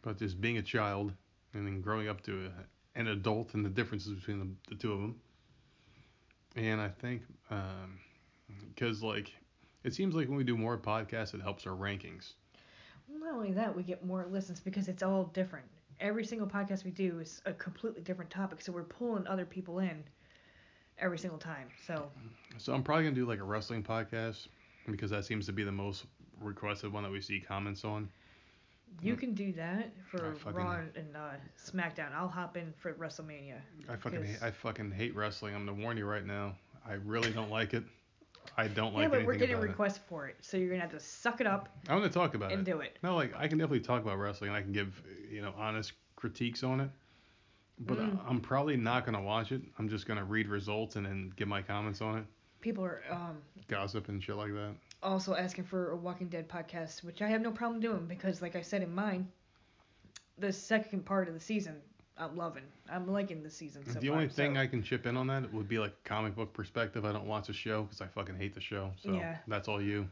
about 0.03 0.19
just 0.19 0.41
being 0.41 0.57
a 0.59 0.63
child, 0.63 1.13
and 1.53 1.67
then 1.67 1.81
growing 1.83 2.09
up 2.09 2.23
to 2.23 2.47
a, 2.47 2.99
an 2.99 3.09
adult 3.09 3.53
and 3.55 3.65
the 3.65 3.69
differences 3.71 4.13
between 4.15 4.39
the, 4.39 4.75
the 4.75 4.81
two 4.81 4.93
of 4.93 5.01
them. 5.01 5.21
And 6.57 6.81
I 6.81 6.89
think, 6.89 7.23
um, 7.51 7.99
because 8.75 9.03
like, 9.03 9.31
it 9.85 9.95
seems 9.95 10.15
like 10.15 10.29
when 10.29 10.37
we 10.37 10.45
do 10.45 10.57
more 10.57 10.77
podcasts, 10.79 11.35
it 11.35 11.41
helps 11.43 11.67
our 11.67 11.75
rankings. 11.75 12.33
Not 13.09 13.35
only 13.35 13.53
that, 13.53 13.75
we 13.77 13.83
get 13.83 14.05
more 14.05 14.27
listens 14.31 14.61
because 14.61 14.89
it's 14.89 15.03
all 15.03 15.25
different. 15.35 15.67
Every 16.01 16.25
single 16.25 16.47
podcast 16.47 16.85
we 16.85 16.91
do 16.91 17.21
is 17.21 17.41
a 17.47 17.53
completely 17.53 18.03
different 18.03 18.31
topic, 18.31 18.61
so 18.63 18.73
we're 18.73 18.83
pulling 18.85 19.27
other 19.27 19.45
people 19.45 19.79
in 19.81 20.03
every 20.99 21.19
single 21.19 21.39
time. 21.39 21.69
So 21.87 22.11
So 22.59 22.73
I'm 22.75 22.83
probably 22.83 23.05
gonna 23.05 23.15
do 23.17 23.27
like 23.27 23.41
a 23.41 23.45
wrestling 23.45 23.83
podcast 23.83 24.49
because 24.91 25.11
that 25.11 25.25
seems 25.25 25.47
to 25.47 25.53
be 25.53 25.63
the 25.65 25.73
most 25.73 26.07
requested 26.41 26.93
one 26.93 27.03
that 27.05 27.13
we 27.13 27.21
see 27.21 27.39
comments 27.41 27.85
on. 27.85 28.09
you 29.01 29.17
can 29.17 29.33
do 29.33 29.53
that 29.53 29.91
for 30.11 30.35
fucking- 30.35 30.59
Raw 30.59 30.81
and 30.97 31.17
uh, 31.17 31.31
SmackDown. 31.59 32.13
I'll 32.15 32.29
hop 32.29 32.57
in 32.57 32.75
for 32.79 32.93
WrestleMania. 32.95 33.59
I 33.89 33.97
fucking 33.97 34.25
hate, 34.25 34.43
I 34.43 34.51
fucking 34.51 34.91
hate 34.91 35.15
wrestling. 35.15 35.55
I'm 35.55 35.65
gonna 35.67 35.81
warn 35.81 35.97
you 35.97 36.05
right 36.05 36.27
now. 36.27 36.57
I 36.87 36.95
really 36.95 37.31
don't 37.31 37.51
like 37.51 37.75
it. 37.75 37.85
I 38.57 38.69
don't 38.69 38.95
like 38.95 39.05
yeah, 39.05 39.09
but 39.09 39.25
we're 39.27 39.35
getting 39.37 39.57
requests 39.59 39.99
for 39.99 40.27
it, 40.27 40.37
so 40.41 40.57
you're 40.57 40.69
gonna 40.69 40.81
have 40.83 40.91
to 40.91 41.01
suck 41.01 41.41
it 41.41 41.47
up. 41.47 41.69
I'm 41.89 41.99
gonna 41.99 42.11
talk 42.11 42.35
about 42.35 42.53
and 42.53 42.67
it. 42.67 42.71
do 42.71 42.81
it. 42.81 42.99
No, 43.03 43.15
like 43.17 43.35
I 43.37 43.49
can 43.49 43.59
definitely 43.59 43.81
talk 43.81 44.03
about 44.03 44.19
wrestling 44.19 44.49
and 44.51 44.57
I 44.57 44.63
can 44.63 44.73
give 44.73 45.03
you 45.31 45.41
know 45.43 45.55
honest 45.57 45.93
critiques 46.17 46.63
on 46.63 46.81
it. 46.81 46.91
But 47.79 47.99
Mm. 47.99 48.19
I'm 48.29 48.41
probably 48.41 48.77
not 48.77 49.05
gonna 49.07 49.23
watch 49.23 49.51
it. 49.53 49.63
I'm 49.79 49.89
just 49.89 50.07
gonna 50.07 50.25
read 50.25 50.49
results 50.49 50.97
and 50.97 51.07
then 51.07 51.33
give 51.37 51.49
my 51.49 51.63
comments 51.63 52.01
on 52.01 52.19
it, 52.19 52.25
People 52.61 52.85
are 52.85 53.03
um, 53.11 53.39
gossip 53.69 54.09
and 54.09 54.23
shit 54.23 54.37
like 54.37 54.53
that. 54.53 54.75
also 55.03 55.35
asking 55.35 55.65
for 55.65 55.91
a 55.93 55.97
Walking 55.97 56.29
Dead 56.29 56.49
podcast, 56.49 57.03
which 57.03 57.23
I 57.23 57.29
have 57.29 57.41
no 57.41 57.51
problem 57.51 57.81
doing 57.81 58.07
because, 58.07 58.41
like 58.43 58.55
I 58.55 58.61
said 58.63 58.83
in 58.83 58.95
mine, 58.95 59.27
the 60.39 60.53
second 60.53 61.05
part 61.05 61.27
of 61.27 61.35
the 61.35 61.41
season, 61.41 61.77
I'm 62.23 62.37
loving. 62.37 62.63
I'm 62.91 63.11
liking 63.11 63.43
the 63.43 63.51
season 63.51 63.85
so 63.87 63.99
the 63.99 64.09
far. 64.09 64.17
only 64.17 64.29
thing 64.29 64.55
so- 64.55 64.61
I 64.61 64.67
can 64.67 64.83
chip 64.83 65.07
in 65.07 65.17
on 65.17 65.27
that 65.29 65.53
would 65.53 65.69
be 65.69 65.79
like 65.79 65.93
comic 66.05 66.35
book 66.37 66.53
perspective. 66.53 67.05
I 67.05 67.13
don't 67.13 67.27
watch 67.27 67.47
the 67.49 67.53
show 67.53 67.83
because 67.83 68.01
I 68.01 68.07
fucking 68.07 68.37
hate 68.37 68.55
the 68.55 68.61
show. 68.61 68.93
So 69.03 69.13
Yeah. 69.13 69.39
that's 69.49 69.69
all 69.69 69.81
you. 69.83 70.09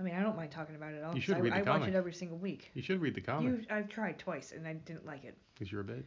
I 0.00 0.02
mean, 0.04 0.14
I 0.14 0.22
don't 0.22 0.36
mind 0.36 0.52
talking 0.52 0.76
about 0.76 0.94
it 0.94 1.02
all. 1.02 1.14
You 1.14 1.20
should 1.20 1.36
I, 1.36 1.40
read 1.40 1.52
the 1.52 1.70
I 1.70 1.78
watch 1.78 1.88
it 1.88 1.94
every 1.94 2.12
single 2.12 2.38
week. 2.38 2.70
You 2.74 2.82
should 2.82 3.00
read 3.00 3.14
the 3.14 3.20
comic 3.20 3.52
You, 3.60 3.66
I've 3.68 3.88
tried 3.88 4.18
twice 4.18 4.52
and 4.52 4.66
I 4.66 4.74
didn't 4.74 5.04
like 5.06 5.24
it 5.24 5.36
because 5.54 5.72
you're 5.72 5.80
a 5.80 5.84
bitch. 5.84 6.04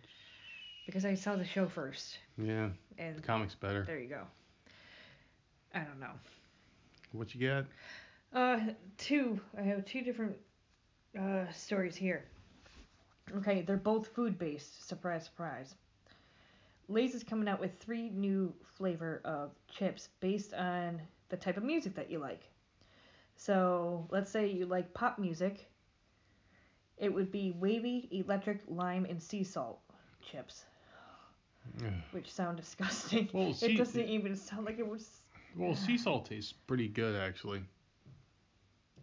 because 0.85 1.03
I 1.05 1.13
saw 1.13 1.35
the 1.35 1.43
show 1.45 1.67
first, 1.67 2.17
Yeah, 2.37 2.69
and 2.97 3.17
the 3.17 3.21
comic's 3.21 3.55
better. 3.55 3.83
there 3.83 3.99
you 3.99 4.07
go. 4.07 4.23
I 5.73 5.79
don't 5.81 5.99
know. 5.99 6.11
What 7.13 7.35
you 7.35 7.47
got? 7.49 7.65
Uh, 8.33 8.71
two. 8.97 9.39
I 9.57 9.61
have 9.63 9.83
two 9.85 10.01
different 10.01 10.37
uh, 11.19 11.51
stories 11.51 11.95
here. 11.97 12.23
Okay, 13.37 13.61
they're 13.61 13.77
both 13.77 14.07
food 14.07 14.37
based. 14.37 14.87
Surprise, 14.87 15.25
surprise. 15.25 15.75
Lay's 16.89 17.15
is 17.15 17.23
coming 17.23 17.47
out 17.47 17.59
with 17.59 17.71
three 17.79 18.09
new 18.09 18.53
flavor 18.63 19.21
of 19.23 19.51
chips 19.69 20.09
based 20.19 20.53
on 20.53 21.01
the 21.29 21.37
type 21.37 21.57
of 21.57 21.63
music 21.63 21.95
that 21.95 22.11
you 22.11 22.19
like. 22.19 22.43
So 23.35 24.05
let's 24.11 24.29
say 24.29 24.47
you 24.47 24.65
like 24.65 24.93
pop 24.93 25.17
music. 25.17 25.67
It 26.97 27.13
would 27.13 27.31
be 27.31 27.51
wavy, 27.51 28.07
electric, 28.11 28.61
lime, 28.67 29.05
and 29.05 29.21
sea 29.21 29.43
salt 29.43 29.79
chips, 30.21 30.65
which 32.11 32.31
sound 32.31 32.57
disgusting. 32.57 33.29
Well, 33.33 33.53
sea- 33.53 33.73
it 33.73 33.77
doesn't 33.77 34.07
even 34.07 34.35
sound 34.35 34.65
like 34.65 34.77
it 34.77 34.87
was. 34.87 35.09
Well, 35.55 35.75
sea 35.75 35.97
salt 35.97 36.25
tastes 36.25 36.51
pretty 36.51 36.87
good 36.89 37.15
actually. 37.15 37.63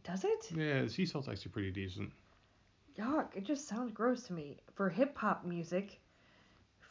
Does 0.05 0.24
it? 0.24 0.52
Yeah, 0.55 0.86
sea 0.86 1.06
salt's 1.06 1.28
actually 1.28 1.52
pretty 1.52 1.70
decent. 1.70 2.12
Yuck! 2.98 3.28
It 3.34 3.44
just 3.44 3.68
sounds 3.68 3.92
gross 3.92 4.24
to 4.24 4.32
me. 4.32 4.56
For 4.74 4.88
hip 4.88 5.16
hop 5.16 5.44
music, 5.44 6.00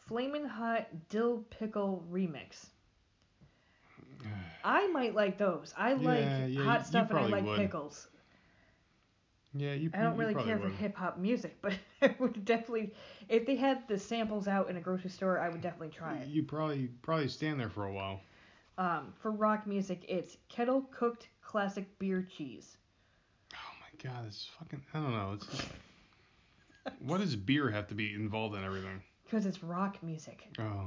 Flamin' 0.06 0.46
Hot 0.46 0.86
Dill 1.10 1.44
Pickle 1.50 2.02
Remix. 2.10 2.66
I 4.64 4.86
might 4.88 5.14
like 5.14 5.38
those. 5.38 5.74
I 5.76 5.94
like 5.94 6.20
Yeah, 6.20 6.46
yeah, 6.46 6.64
hot 6.64 6.86
stuff 6.86 7.10
and 7.10 7.18
I 7.18 7.26
like 7.26 7.44
would. 7.44 7.58
pickles. 7.58 8.08
Yeah, 9.54 9.72
you. 9.72 9.90
I 9.94 10.02
don't 10.02 10.14
you 10.14 10.20
really 10.20 10.34
care 10.34 10.58
for 10.58 10.68
hip 10.68 10.96
hop 10.96 11.18
music, 11.18 11.58
but 11.62 11.74
I 12.02 12.14
would 12.18 12.44
definitely, 12.44 12.92
if 13.28 13.46
they 13.46 13.56
had 13.56 13.86
the 13.88 13.98
samples 13.98 14.46
out 14.46 14.70
in 14.70 14.76
a 14.76 14.80
grocery 14.80 15.10
store, 15.10 15.38
I 15.38 15.48
would 15.48 15.60
definitely 15.60 15.88
try 15.88 16.16
it. 16.16 16.28
You 16.28 16.42
probably 16.42 16.88
probably 17.02 17.28
stand 17.28 17.60
there 17.60 17.70
for 17.70 17.84
a 17.84 17.92
while. 17.92 18.20
Um, 18.76 19.12
for 19.20 19.32
rock 19.32 19.66
music, 19.66 20.04
it's 20.08 20.36
kettle 20.48 20.82
cooked 20.92 21.28
classic 21.42 21.98
beer 21.98 22.26
cheese. 22.36 22.76
Oh 23.54 23.58
my 23.80 24.10
god, 24.10 24.26
it's 24.26 24.48
fucking. 24.58 24.82
I 24.94 24.98
don't 25.00 25.12
know. 25.12 25.32
It's. 25.34 25.46
What 27.00 27.20
does 27.20 27.36
beer 27.36 27.70
have 27.70 27.88
to 27.88 27.94
be 27.94 28.14
involved 28.14 28.56
in 28.56 28.64
everything? 28.64 29.02
Because 29.24 29.46
it's 29.46 29.62
rock 29.62 30.02
music. 30.02 30.48
Oh, 30.58 30.86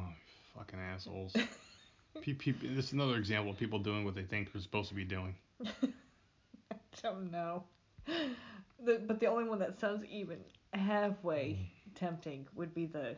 fucking 0.57 0.79
assholes. 0.79 1.33
Pe- 2.21 2.33
pe- 2.33 2.51
this 2.51 2.87
is 2.87 2.93
another 2.93 3.15
example 3.15 3.51
of 3.51 3.57
people 3.57 3.79
doing 3.79 4.03
what 4.03 4.15
they 4.15 4.23
think 4.23 4.51
they're 4.51 4.61
supposed 4.61 4.89
to 4.89 4.95
be 4.95 5.05
doing. 5.05 5.33
I 5.65 6.75
don't 7.01 7.31
know. 7.31 7.63
The, 8.83 8.99
but 9.07 9.19
the 9.19 9.27
only 9.27 9.45
one 9.45 9.59
that 9.59 9.79
sounds 9.79 10.03
even 10.11 10.39
halfway 10.73 11.69
tempting 11.95 12.47
would 12.55 12.73
be 12.73 12.85
the 12.85 13.15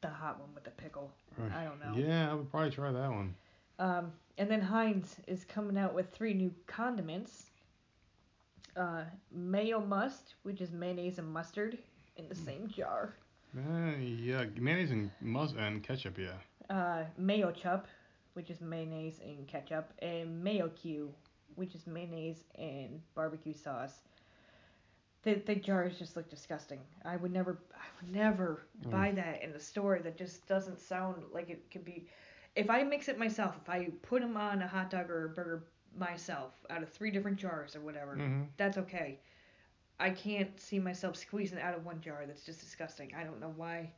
the 0.00 0.08
hot 0.08 0.38
one 0.38 0.48
with 0.54 0.64
the 0.64 0.70
pickle. 0.70 1.10
I 1.54 1.64
don't 1.64 1.80
know. 1.80 1.92
Yeah, 1.94 2.30
I 2.30 2.34
would 2.34 2.50
probably 2.50 2.70
try 2.70 2.92
that 2.92 3.10
one. 3.10 3.34
Um, 3.78 4.12
and 4.38 4.50
then 4.50 4.60
Heinz 4.60 5.16
is 5.26 5.44
coming 5.44 5.76
out 5.76 5.94
with 5.94 6.10
three 6.12 6.32
new 6.32 6.54
condiments. 6.66 7.50
Uh, 8.76 9.04
mayo 9.32 9.80
must, 9.80 10.34
which 10.42 10.60
is 10.60 10.72
mayonnaise 10.72 11.18
and 11.18 11.28
mustard 11.28 11.78
in 12.16 12.28
the 12.28 12.34
same 12.34 12.68
jar. 12.68 13.14
Uh, 13.56 13.96
yeah, 13.98 14.44
mayonnaise 14.56 14.90
and 14.90 15.10
mus 15.20 15.52
and 15.58 15.82
ketchup. 15.82 16.18
Yeah. 16.18 16.38
Uh, 16.68 17.04
mayo 17.16 17.50
chup, 17.52 17.86
which 18.34 18.50
is 18.50 18.60
mayonnaise 18.60 19.20
and 19.24 19.46
ketchup, 19.46 19.92
and 20.00 20.42
mayo 20.42 20.68
Q, 20.68 21.12
which 21.56 21.74
is 21.74 21.86
mayonnaise 21.86 22.44
and 22.58 23.00
barbecue 23.14 23.54
sauce. 23.54 24.02
The 25.22 25.34
the 25.34 25.54
jars 25.56 25.98
just 25.98 26.16
look 26.16 26.28
disgusting. 26.30 26.80
I 27.04 27.16
would 27.16 27.32
never, 27.32 27.58
I 27.74 27.86
would 28.00 28.12
never 28.14 28.66
Mm. 28.84 28.90
buy 28.90 29.10
that 29.12 29.42
in 29.42 29.50
a 29.50 29.60
store. 29.60 29.98
That 29.98 30.16
just 30.16 30.46
doesn't 30.46 30.80
sound 30.80 31.22
like 31.32 31.50
it 31.50 31.70
could 31.70 31.84
be. 31.84 32.06
If 32.54 32.70
I 32.70 32.82
mix 32.84 33.08
it 33.08 33.18
myself, 33.18 33.56
if 33.60 33.68
I 33.68 33.90
put 34.02 34.22
them 34.22 34.36
on 34.36 34.62
a 34.62 34.66
hot 34.68 34.90
dog 34.90 35.10
or 35.10 35.24
a 35.26 35.28
burger 35.30 35.64
myself 35.98 36.64
out 36.70 36.82
of 36.82 36.88
three 36.90 37.10
different 37.10 37.38
jars 37.38 37.74
or 37.76 37.80
whatever, 37.80 38.20
Mm-hmm. 38.20 38.44
that's 38.56 38.76
okay. 38.78 39.18
I 39.98 40.10
can't 40.10 40.58
see 40.60 40.78
myself 40.78 41.16
squeezing 41.16 41.60
out 41.60 41.74
of 41.74 41.84
one 41.84 42.00
jar. 42.00 42.24
That's 42.26 42.44
just 42.44 42.60
disgusting. 42.60 43.12
I 43.14 43.24
don't 43.24 43.40
know 43.40 43.52
why. 43.56 43.92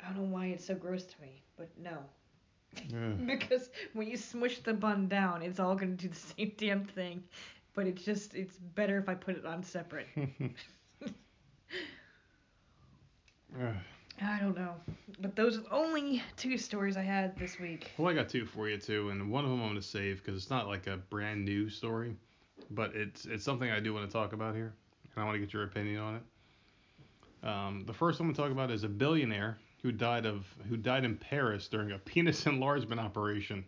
I 0.00 0.06
don't 0.08 0.16
know 0.16 0.34
why 0.34 0.46
it's 0.46 0.64
so 0.64 0.74
gross 0.74 1.04
to 1.06 1.20
me, 1.20 1.42
but 1.56 1.68
no. 1.76 1.98
Yeah. 2.90 3.14
because 3.26 3.70
when 3.92 4.08
you 4.08 4.16
smush 4.16 4.58
the 4.60 4.74
bun 4.74 5.08
down, 5.08 5.42
it's 5.42 5.58
all 5.60 5.74
gonna 5.74 5.92
do 5.92 6.08
the 6.08 6.14
same 6.14 6.52
damn 6.56 6.84
thing. 6.84 7.24
But 7.74 7.86
it's 7.86 8.04
just 8.04 8.34
it's 8.34 8.58
better 8.58 8.98
if 8.98 9.08
I 9.08 9.14
put 9.14 9.36
it 9.36 9.46
on 9.46 9.62
separate. 9.62 10.08
I 14.22 14.38
don't 14.40 14.56
know. 14.56 14.74
But 15.20 15.36
those 15.36 15.58
are 15.58 15.62
the 15.62 15.72
only 15.74 16.22
two 16.36 16.56
stories 16.58 16.96
I 16.96 17.02
had 17.02 17.36
this 17.38 17.58
week. 17.58 17.90
well, 17.98 18.08
I 18.08 18.14
got 18.14 18.28
two 18.28 18.46
for 18.46 18.68
you 18.68 18.78
too, 18.78 19.10
and 19.10 19.30
one 19.30 19.44
of 19.44 19.50
them 19.50 19.60
I'm 19.62 19.68
gonna 19.68 19.82
save 19.82 20.22
because 20.22 20.40
it's 20.40 20.50
not 20.50 20.68
like 20.68 20.86
a 20.86 20.96
brand 20.96 21.44
new 21.44 21.68
story, 21.68 22.16
but 22.70 22.94
it's 22.94 23.24
it's 23.26 23.44
something 23.44 23.70
I 23.70 23.80
do 23.80 23.94
want 23.94 24.06
to 24.06 24.12
talk 24.12 24.32
about 24.32 24.54
here, 24.54 24.74
and 25.14 25.22
I 25.22 25.26
want 25.26 25.36
to 25.36 25.40
get 25.40 25.52
your 25.52 25.64
opinion 25.64 26.00
on 26.00 26.14
it. 26.16 27.46
Um, 27.46 27.84
the 27.86 27.92
first 27.92 28.18
one 28.20 28.28
I'm 28.28 28.34
gonna 28.34 28.48
talk 28.48 28.52
about 28.52 28.70
is 28.70 28.84
a 28.84 28.88
billionaire 28.88 29.58
who 29.82 29.92
died 29.92 30.26
of 30.26 30.46
who 30.68 30.76
died 30.76 31.04
in 31.04 31.16
Paris 31.16 31.68
during 31.68 31.92
a 31.92 31.98
penis 31.98 32.46
enlargement 32.46 33.00
operation. 33.00 33.64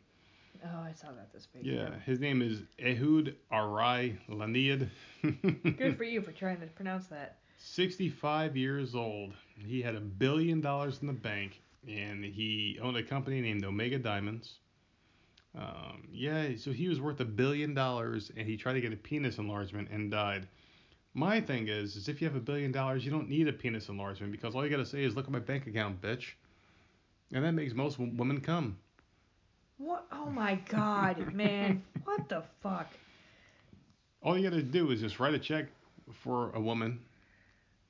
Oh, 0.63 0.81
I 0.83 0.93
saw 0.93 1.07
that 1.13 1.33
this 1.33 1.49
week. 1.55 1.65
Yeah, 1.65 1.89
his 2.05 2.21
name 2.21 2.43
is 2.43 2.63
Ehud 2.79 3.35
Arai 3.51 4.19
Laniad. 4.29 4.89
Good 5.79 5.97
for 5.97 6.05
you 6.05 6.21
for 6.21 6.33
trying 6.33 6.61
to 6.61 6.67
pronounce 6.67 7.07
that. 7.07 7.39
65 7.57 8.57
years 8.57 8.95
old. 8.95 9.33
He 9.67 9.83
had 9.83 9.95
a 9.95 10.01
billion 10.01 10.61
dollars 10.61 10.99
in 11.01 11.07
the 11.07 11.13
bank, 11.13 11.61
and 11.87 12.25
he 12.25 12.79
owned 12.83 12.97
a 12.97 13.03
company 13.03 13.41
named 13.41 13.65
Omega 13.65 13.99
Diamonds. 13.99 14.59
Um, 15.57 16.09
yeah, 16.13 16.51
so 16.57 16.71
he 16.71 16.89
was 16.89 17.01
worth 17.01 17.21
a 17.21 17.25
billion 17.25 17.75
dollars, 17.75 18.31
and 18.37 18.47
he 18.47 18.57
tried 18.57 18.75
to 18.75 18.81
get 18.81 18.93
a 18.93 18.97
penis 18.97 19.39
enlargement 19.39 19.89
and 19.91 20.11
died. 20.11 20.47
My 21.13 21.41
thing 21.41 21.69
is, 21.69 21.97
is 21.97 22.09
if 22.09 22.21
you 22.21 22.29
have 22.29 22.37
a 22.37 22.41
billion 22.41 22.71
dollars, 22.71 23.05
you 23.05 23.11
don't 23.11 23.29
need 23.29 23.49
a 23.49 23.53
penis 23.53 23.89
enlargement 23.89 24.31
because 24.31 24.55
all 24.55 24.65
you 24.65 24.71
gotta 24.71 24.87
say 24.87 25.03
is, 25.03 25.17
"Look 25.17 25.27
at 25.27 25.33
my 25.33 25.41
bank 25.41 25.67
account, 25.67 26.01
bitch," 26.01 26.35
and 27.33 27.45
that 27.45 27.53
makes 27.53 27.75
most 27.75 27.99
w- 27.99 28.17
women 28.17 28.41
come. 28.41 28.79
What? 29.79 30.07
Oh 30.13 30.31
my 30.31 30.55
God, 30.69 31.33
man! 31.35 31.83
What 32.05 32.29
the 32.29 32.45
fuck? 32.63 32.87
All 34.23 34.39
you 34.39 34.49
gotta 34.49 34.63
do 34.63 34.91
is 34.93 35.01
just 35.01 35.19
write 35.19 35.35
a 35.35 35.39
check 35.39 35.67
for 36.13 36.51
a 36.53 36.61
woman 36.61 37.01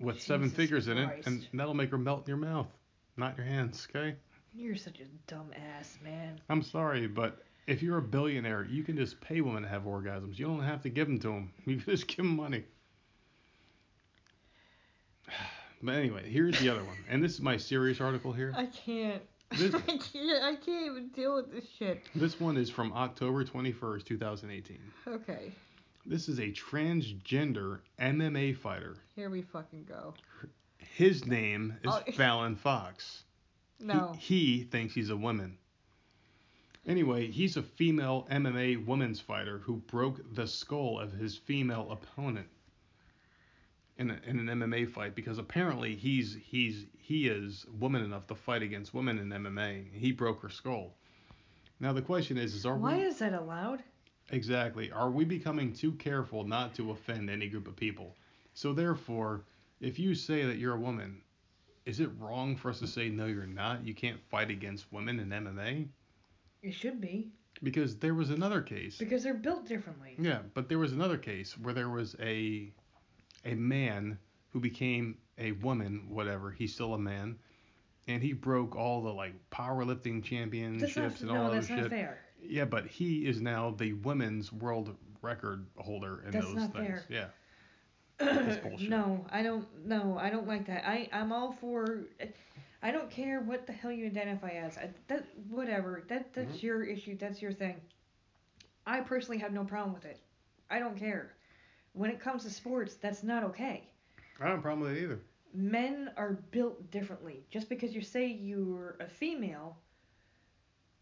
with 0.00 0.20
seven 0.20 0.44
Jesus 0.48 0.56
figures 0.56 0.88
in 0.88 0.98
it, 0.98 1.26
and 1.26 1.46
that'll 1.54 1.74
make 1.74 1.90
her 1.90 1.98
melt 1.98 2.22
in 2.22 2.28
your 2.28 2.36
mouth, 2.36 2.68
not 3.16 3.36
your 3.36 3.46
hands. 3.46 3.86
Okay. 3.94 4.16
You're 4.54 4.76
such 4.76 4.98
a 5.00 5.04
dumb 5.30 5.50
ass, 5.78 5.98
man. 6.02 6.40
I'm 6.48 6.62
sorry, 6.62 7.06
but 7.06 7.42
if 7.66 7.82
you're 7.82 7.98
a 7.98 8.02
billionaire, 8.02 8.64
you 8.64 8.82
can 8.82 8.96
just 8.96 9.20
pay 9.20 9.40
women 9.40 9.62
to 9.62 9.68
have 9.68 9.82
orgasms. 9.82 10.38
You 10.38 10.46
don't 10.46 10.62
have 10.62 10.82
to 10.82 10.88
give 10.88 11.06
them 11.06 11.18
to 11.20 11.28
them. 11.28 11.52
You 11.66 11.76
can 11.76 11.92
just 11.92 12.08
give 12.08 12.16
them 12.18 12.36
money. 12.36 12.64
But 15.82 15.94
anyway, 15.94 16.28
here's 16.28 16.60
the 16.60 16.68
other 16.68 16.84
one, 16.84 16.98
and 17.08 17.24
this 17.24 17.32
is 17.32 17.40
my 17.40 17.56
serious 17.56 18.02
article 18.02 18.34
here. 18.34 18.52
I 18.54 18.66
can't. 18.66 19.22
This- 19.56 19.74
I 19.88 19.96
can't. 19.96 20.44
I 20.44 20.54
can't 20.56 20.86
even 20.90 21.08
deal 21.14 21.34
with 21.36 21.50
this 21.50 21.64
shit. 21.78 22.02
This 22.14 22.38
one 22.38 22.58
is 22.58 22.68
from 22.68 22.92
October 22.92 23.44
21st, 23.46 24.04
2018. 24.04 24.78
Okay, 25.08 25.52
This 26.06 26.28
is 26.28 26.38
a 26.38 26.48
transgender 26.52 27.80
MMA 28.00 28.56
fighter. 28.56 28.96
here 29.14 29.30
we 29.30 29.42
fucking 29.42 29.84
go. 29.84 30.14
His 30.78 31.26
name 31.26 31.74
is 31.84 31.92
Oh. 31.92 32.12
Fallon 32.12 32.56
Fox. 32.56 33.24
He- 33.78 33.84
No. 33.86 34.14
He, 34.18 34.62
thinks 34.64 34.94
he's 34.94 35.10
a 35.10 35.16
woman. 35.16 35.56
Anyway, 36.86 37.30
he's 37.30 37.56
a 37.56 37.62
female 37.62 38.26
MMA 38.30 38.84
women's 38.86 39.20
fighter 39.20 39.58
who 39.58 39.76
broke 39.76 40.34
the 40.34 40.46
skull 40.46 40.98
of 40.98 41.12
his 41.12 41.36
female 41.36 41.88
opponent 41.92 42.48
in, 43.98 44.10
a, 44.10 44.18
in 44.26 44.48
an 44.48 44.58
MMA 44.58 44.88
fight 44.90 45.14
because 45.14 45.36
apparently 45.38 45.94
he's 45.94 46.34
he's 46.42 46.86
he 46.98 47.28
is 47.28 47.66
woman 47.78 48.02
enough 48.02 48.26
to 48.28 48.34
fight 48.34 48.62
against 48.62 48.94
women 48.94 49.18
in 49.18 49.28
MMA. 49.28 49.92
He 49.92 50.10
broke 50.12 50.40
her 50.40 50.48
skull. 50.48 50.94
Now 51.80 51.92
the 51.92 52.00
question 52.02 52.38
is, 52.38 52.54
is 52.54 52.64
are 52.64 52.76
Why 52.76 52.96
we 52.96 53.04
is 53.04 53.18
that 53.18 53.34
allowed? 53.34 53.82
Exactly 54.30 54.90
are 54.92 55.10
we 55.10 55.24
becoming 55.24 55.72
too 55.72 55.92
careful 55.92 56.44
not 56.46 56.74
to 56.74 56.90
offend 56.90 57.28
any 57.30 57.48
group 57.48 57.66
of 57.68 57.76
people? 57.76 58.16
So 58.54 58.72
therefore, 58.72 59.44
if 59.80 59.98
you 59.98 60.14
say 60.14 60.44
that 60.44 60.56
you're 60.58 60.74
a 60.74 60.80
woman, 60.80 61.22
is 61.86 62.00
it 62.00 62.10
wrong 62.18 62.56
for 62.56 62.70
us 62.70 62.78
to 62.80 62.86
say 62.86 63.08
no 63.08 63.26
you're 63.26 63.46
not? 63.46 63.84
You 63.86 63.94
can't 63.94 64.20
fight 64.30 64.50
against 64.50 64.92
women 64.92 65.18
in 65.20 65.28
MMA? 65.30 65.88
It 66.62 66.74
should 66.74 67.00
be 67.00 67.30
Because 67.62 67.96
there 67.96 68.14
was 68.14 68.30
another 68.30 68.60
case. 68.60 68.98
because 68.98 69.22
they're 69.22 69.34
built 69.34 69.66
differently. 69.66 70.14
Yeah, 70.18 70.40
but 70.54 70.68
there 70.68 70.78
was 70.78 70.92
another 70.92 71.16
case 71.16 71.56
where 71.58 71.74
there 71.74 71.88
was 71.88 72.16
a 72.20 72.72
a 73.44 73.54
man 73.54 74.18
who 74.50 74.60
became 74.60 75.16
a 75.38 75.52
woman, 75.52 76.04
whatever. 76.10 76.50
He's 76.50 76.74
still 76.74 76.92
a 76.94 76.98
man, 76.98 77.38
and 78.08 78.22
he 78.22 78.34
broke 78.34 78.76
all 78.76 79.00
the 79.02 79.12
like 79.12 79.34
powerlifting 79.50 80.16
That's 80.20 80.28
championships 80.28 80.96
not, 80.96 81.20
and 81.22 81.30
all 81.30 81.36
no, 81.36 81.44
that 81.50 81.54
that's 81.54 81.66
shit. 81.68 81.78
not 81.78 81.90
fair. 81.90 82.18
Yeah, 82.42 82.64
but 82.64 82.86
he 82.86 83.26
is 83.26 83.40
now 83.40 83.74
the 83.76 83.92
women's 83.94 84.52
world 84.52 84.96
record 85.22 85.66
holder 85.76 86.22
in 86.26 86.32
That's 86.32 86.46
those 86.46 86.54
not 86.56 86.72
things. 86.72 86.86
fair. 86.86 87.04
Yeah. 87.08 87.26
That's 88.18 88.62
bullshit. 88.62 88.90
no, 88.90 89.24
I 89.30 89.42
don't. 89.42 89.66
No, 89.86 90.18
I 90.18 90.30
don't 90.30 90.46
like 90.46 90.66
that. 90.66 90.86
I 90.86 91.08
I'm 91.12 91.32
all 91.32 91.52
for. 91.60 92.00
I 92.82 92.90
don't 92.90 93.10
care 93.10 93.40
what 93.40 93.66
the 93.66 93.72
hell 93.72 93.92
you 93.92 94.06
identify 94.06 94.50
as. 94.50 94.76
I, 94.78 94.90
that 95.08 95.24
whatever. 95.48 96.04
That 96.08 96.32
that's 96.34 96.56
Mm-hmm. 96.58 96.66
your 96.66 96.82
issue. 96.84 97.16
That's 97.18 97.40
your 97.42 97.52
thing. 97.52 97.76
I 98.86 99.00
personally 99.00 99.38
have 99.38 99.52
no 99.52 99.64
problem 99.64 99.94
with 99.94 100.04
it. 100.04 100.18
I 100.70 100.78
don't 100.78 100.96
care. 100.96 101.34
When 101.92 102.10
it 102.10 102.20
comes 102.20 102.44
to 102.44 102.50
sports, 102.50 102.94
that's 102.94 103.22
not 103.22 103.42
okay. 103.44 103.88
I 104.38 104.44
don't 104.44 104.50
have 104.52 104.58
a 104.60 104.62
problem 104.62 104.80
with 104.88 104.96
it 104.96 105.02
either. 105.02 105.20
Men 105.52 106.10
are 106.16 106.38
built 106.50 106.90
differently. 106.90 107.44
Just 107.50 107.68
because 107.68 107.94
you 107.94 108.00
say 108.02 108.26
you're 108.26 108.96
a 109.00 109.06
female, 109.08 109.76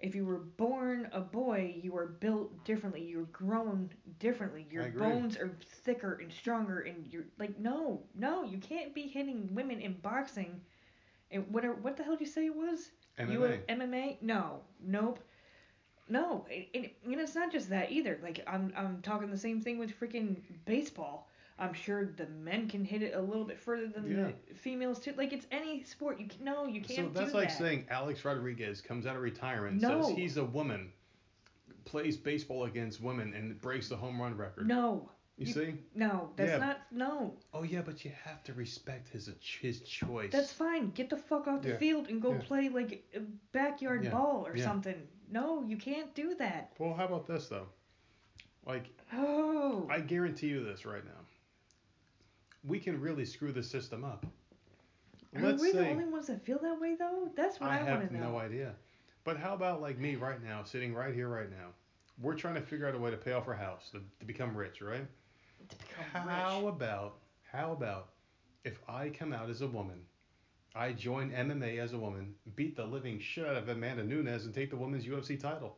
if 0.01 0.15
you 0.15 0.25
were 0.25 0.39
born 0.39 1.09
a 1.13 1.21
boy, 1.21 1.75
you 1.83 1.97
are 1.97 2.07
built 2.07 2.65
differently. 2.65 3.03
You're 3.03 3.25
grown 3.25 3.91
differently. 4.21 4.67
Your 4.71 4.91
bones 4.91 5.37
are 5.37 5.51
thicker 5.85 6.21
and 6.23 6.33
stronger, 6.33 6.81
and 6.81 7.07
you're 7.11 7.25
like, 7.39 7.59
no, 7.59 8.03
no, 8.15 8.45
you 8.45 8.59
can't 8.59 8.95
be 8.95 9.09
hitting 9.09 9.53
women 9.55 9.81
in 9.81 9.95
boxing. 9.95 10.61
And 11.33 11.47
whatever, 11.53 11.75
what 11.75 11.97
the 11.97 12.05
hell 12.05 12.15
did 12.17 12.21
you 12.27 12.33
say 12.33 12.47
it 12.47 12.55
was? 12.55 12.91
You 13.19 13.27
MMA. 13.27 13.67
MMA? 13.69 14.23
No, 14.23 14.61
nope. 14.81 15.19
No, 16.09 16.47
and, 16.51 16.65
and, 16.75 16.91
and 17.05 17.21
it's 17.21 17.35
not 17.35 17.53
just 17.53 17.69
that 17.71 17.91
either. 17.91 18.19
Like 18.23 18.43
I'm 18.47 18.73
I'm 18.77 19.03
talking 19.03 19.31
the 19.31 19.37
same 19.37 19.61
thing 19.61 19.79
with 19.79 19.99
freaking 19.99 20.37
baseball. 20.65 21.28
I'm 21.61 21.75
sure 21.75 22.07
the 22.17 22.27
men 22.27 22.69
can 22.69 22.85
hit 22.85 23.03
it 23.03 23.15
a 23.15 23.21
little 23.21 23.45
bit 23.45 23.59
further 23.59 23.89
than 23.89 24.09
Yeah. 24.11 24.31
the 24.49 24.55
females 24.55 25.01
too. 25.01 25.13
Like 25.17 25.33
it's 25.33 25.47
any 25.51 25.83
sport. 25.83 26.21
You 26.21 26.27
can 26.29 26.45
no, 26.45 26.67
you 26.67 26.81
can't 26.81 27.13
So 27.15 27.21
that's 27.21 27.35
like 27.35 27.49
that. 27.49 27.59
saying 27.59 27.87
Alex 27.91 28.25
Rodriguez 28.25 28.81
comes 28.81 29.07
out 29.07 29.17
of 29.17 29.23
retirement, 29.23 29.81
No. 29.83 30.03
says 30.03 30.15
he's 30.17 30.37
a 30.37 30.45
woman, 30.45 30.93
plays 31.85 32.17
baseball 32.17 32.65
against 32.65 33.01
women, 33.01 33.35
and 33.35 33.61
breaks 33.61 33.89
the 33.89 33.97
home 33.97 34.21
run 34.21 34.37
record. 34.37 34.69
no, 34.69 35.11
You, 35.37 35.47
you- 35.47 35.53
see? 35.53 35.75
no, 35.95 36.31
that's 36.37 36.51
Yeah. 36.53 36.59
not 36.59 36.79
no. 36.93 37.37
Oh 37.53 37.65
yeah, 37.65 37.83
but 37.83 38.05
you 38.05 38.13
have 38.25 38.45
to 38.45 38.53
respect 38.55 39.09
his 39.09 39.29
his 39.61 39.81
choice. 39.81 40.31
That's 40.31 40.53
fine. 40.53 40.91
Get 40.91 41.11
the 41.11 41.17
fuck 41.17 41.49
off 41.49 41.63
the 41.63 41.71
Yeah. 41.71 41.79
field 41.79 42.09
and 42.09 42.23
go 42.23 42.35
play 42.39 42.69
like 42.69 43.05
backyard 43.53 44.09
ball 44.11 44.47
or 44.47 44.57
something. 44.57 45.09
No, 45.31 45.63
you 45.65 45.77
can't 45.77 46.15
do 46.15 46.35
that. 46.37 46.73
Well, 46.79 46.95
how 46.95 47.05
about 47.07 47.27
this 47.27 47.49
though? 47.49 47.67
Like 48.65 48.87
Oh. 49.13 49.87
I 49.91 50.01
guarantee 50.01 50.49
you 50.49 50.63
this 50.63 50.85
right 50.87 51.05
now. 51.05 51.11
We 52.65 52.79
can 52.81 53.01
really 53.01 53.25
screw 53.25 53.53
the 53.53 53.63
system 53.63 54.05
up. 54.05 54.27
Are 55.37 55.43
Let's 55.43 55.63
we 55.63 55.73
say 55.73 55.79
the 55.79 55.91
only 55.91 56.07
ones 56.07 56.27
that 56.29 56.45
feel 56.45 56.59
that 56.61 56.81
way 56.81 56.97
though? 56.99 57.31
That's 57.37 57.61
what 57.61 57.71
I 57.71 57.75
I, 57.75 57.83
have 57.83 58.09
to 58.09 58.15
know. 58.15 58.31
no 58.33 58.39
idea. 58.39 58.75
But 59.25 59.37
how 59.37 59.55
about 59.55 59.81
like 59.81 59.99
me 59.99 60.17
right 60.17 60.43
now, 60.43 60.65
sitting 60.65 60.95
right 60.95 61.15
here 61.15 61.29
right 61.29 61.51
now? 61.51 61.69
We're 62.21 62.35
trying 62.35 62.55
to 62.55 62.63
figure 62.63 62.89
out 62.89 62.95
a 62.95 62.99
way 62.99 63.11
to 63.11 63.17
pay 63.17 63.33
off 63.33 63.47
our 63.47 63.55
house 63.55 63.91
to, 63.93 64.01
to 64.19 64.25
become 64.25 64.57
rich, 64.57 64.81
right? 64.81 65.07
To 65.69 65.77
become 65.77 66.05
How 66.13 66.61
rich. 66.63 66.69
about 66.75 67.19
how 67.53 67.73
about 67.73 68.09
if 68.65 68.79
I 68.89 69.09
come 69.11 69.33
out 69.33 69.49
as 69.51 69.61
a 69.63 69.67
woman, 69.69 70.01
I 70.75 70.93
join 70.93 71.31
MMA 71.31 71.79
as 71.79 71.93
a 71.93 71.99
woman, 71.99 72.35
beat 72.57 72.77
the 72.77 72.85
living 72.85 73.19
shit 73.21 73.47
out 73.47 73.57
of 73.57 73.69
Amanda 73.69 74.03
Nunes, 74.05 74.45
and 74.47 74.55
take 74.55 74.71
the 74.71 74.77
women's 74.77 75.05
UFC 75.07 75.39
title? 75.39 75.77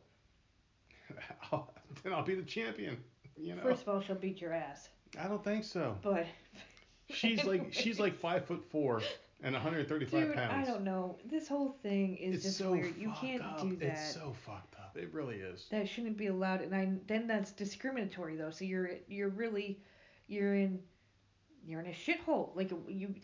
I'll, 1.51 1.73
then 2.03 2.13
I'll 2.13 2.23
be 2.23 2.35
the 2.35 2.41
champion. 2.43 2.97
You 3.37 3.55
know, 3.55 3.63
First 3.63 3.83
of 3.83 3.89
all, 3.89 4.01
she'll 4.01 4.15
beat 4.15 4.41
your 4.41 4.53
ass. 4.53 4.89
I 5.19 5.27
don't 5.27 5.43
think 5.43 5.63
so. 5.63 5.97
But 6.01 6.25
She's 7.13 7.43
like 7.43 7.67
she's 7.73 7.99
like 7.99 8.15
five 8.19 8.45
foot 8.45 8.63
four 8.71 9.01
and 9.43 9.53
135 9.53 10.11
Dude, 10.11 10.33
pounds. 10.35 10.67
I 10.67 10.71
don't 10.71 10.83
know. 10.83 11.17
This 11.25 11.47
whole 11.47 11.75
thing 11.83 12.17
is 12.17 12.35
it's 12.35 12.43
just 12.45 12.57
so 12.57 12.71
weird. 12.71 12.97
You 12.97 13.09
fucked 13.09 13.21
can't 13.21 13.41
up. 13.43 13.61
do 13.61 13.75
that. 13.77 13.87
It's 13.87 14.13
so 14.13 14.33
fucked 14.45 14.75
up. 14.75 14.95
It 14.97 15.13
really 15.13 15.37
is. 15.37 15.65
that 15.71 15.87
shouldn't 15.87 16.17
be 16.17 16.27
allowed 16.27 16.61
and 16.61 16.75
I 16.75 16.89
then 17.07 17.27
that's 17.27 17.51
discriminatory 17.51 18.35
though. 18.35 18.51
So 18.51 18.65
you're 18.65 18.91
you're 19.07 19.29
really 19.29 19.79
you're 20.27 20.55
in 20.55 20.79
you're 21.65 21.79
in 21.81 21.87
a 21.87 21.93
shithole. 21.93 22.55
Like 22.55 22.71
you 22.87 23.15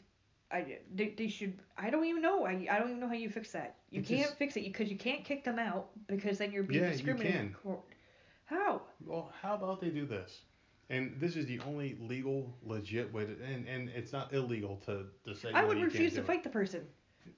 I 0.52 0.80
they, 0.94 1.10
they 1.18 1.28
should 1.28 1.60
I 1.78 1.90
don't 1.90 2.06
even 2.06 2.22
know. 2.22 2.46
I 2.46 2.68
I 2.72 2.80
don't 2.80 2.90
even 2.90 3.00
know 3.00 3.08
how 3.08 3.14
you 3.14 3.30
fix 3.30 3.52
that. 3.52 3.76
You 3.90 4.00
It's 4.00 4.10
can't 4.10 4.32
fix 4.38 4.56
it 4.58 4.64
because 4.64 4.90
you 4.90 4.98
can't 4.98 5.24
kick 5.24 5.44
them 5.44 5.60
out 5.60 5.90
because 6.08 6.38
then 6.38 6.52
you're 6.52 6.64
being 6.64 6.82
Yeah, 6.82 6.88
you 6.88 6.94
discriminated. 6.94 7.56
can. 7.64 7.78
How? 8.46 8.82
Well, 9.06 9.32
how 9.42 9.56
about 9.56 9.82
they 9.82 9.90
do 9.90 10.06
this? 10.06 10.40
And 10.90 11.16
this 11.20 11.36
is 11.36 11.46
the 11.46 11.60
only 11.68 11.98
legal, 12.00 12.54
legit 12.64 13.12
way 13.14 13.26
to, 13.26 13.36
and, 13.44 13.68
and 13.68 13.90
it's 13.90 14.14
not 14.14 14.34
illegal 14.34 14.82
to, 14.86 15.06
to 15.26 15.36
say. 15.36 15.50
I 15.54 15.62
no, 15.62 15.68
would 15.68 15.82
refuse 15.82 16.14
to 16.14 16.24
fight 16.24 16.44
the 16.44 16.50
person. 16.50 16.86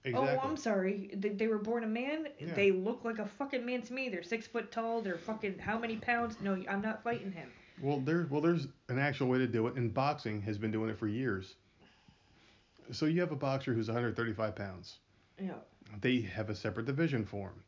Exactly. 0.04 0.38
Oh, 0.38 0.48
I'm 0.48 0.56
sorry. 0.56 1.10
They, 1.16 1.30
they 1.30 1.48
were 1.48 1.58
born 1.58 1.84
a 1.84 1.88
man. 1.88 2.28
Yeah. 2.40 2.54
They 2.54 2.72
look 2.72 3.04
like 3.04 3.18
a 3.18 3.26
fucking 3.26 3.66
man 3.66 3.82
to 3.84 3.94
me. 3.94 4.08
They're 4.10 4.24
six 4.24 4.46
foot 4.46 4.72
tall. 4.72 5.02
They're 5.02 5.18
fucking 5.18 5.58
how 5.58 5.80
many 5.80 5.96
pounds? 5.96 6.38
No, 6.42 6.62
I'm 6.70 6.82
not 6.82 7.04
fighting 7.04 7.32
him. 7.32 7.50
Well, 7.82 8.00
there, 8.00 8.28
well, 8.30 8.42
there's 8.42 8.68
an 8.90 9.00
actual 9.00 9.28
way 9.28 9.40
to 9.40 9.48
do 9.48 9.68
it, 9.68 9.76
and 9.76 9.94
boxing 9.94 10.42
has 10.42 10.58
been 10.58 10.72
doing 10.72 10.90
it 10.90 11.00
for 11.00 11.08
years. 11.08 11.56
So 12.92 13.06
you 13.06 13.22
have 13.22 13.32
a 13.32 13.36
boxer 13.36 13.74
who's 13.74 13.88
135 13.88 14.56
pounds. 14.56 14.98
Know, 15.40 15.56
They 16.02 16.22
have 16.22 16.50
a 16.50 16.56
separate 16.56 16.86
division 16.86 17.26
for 17.26 17.48
him. 17.48 17.64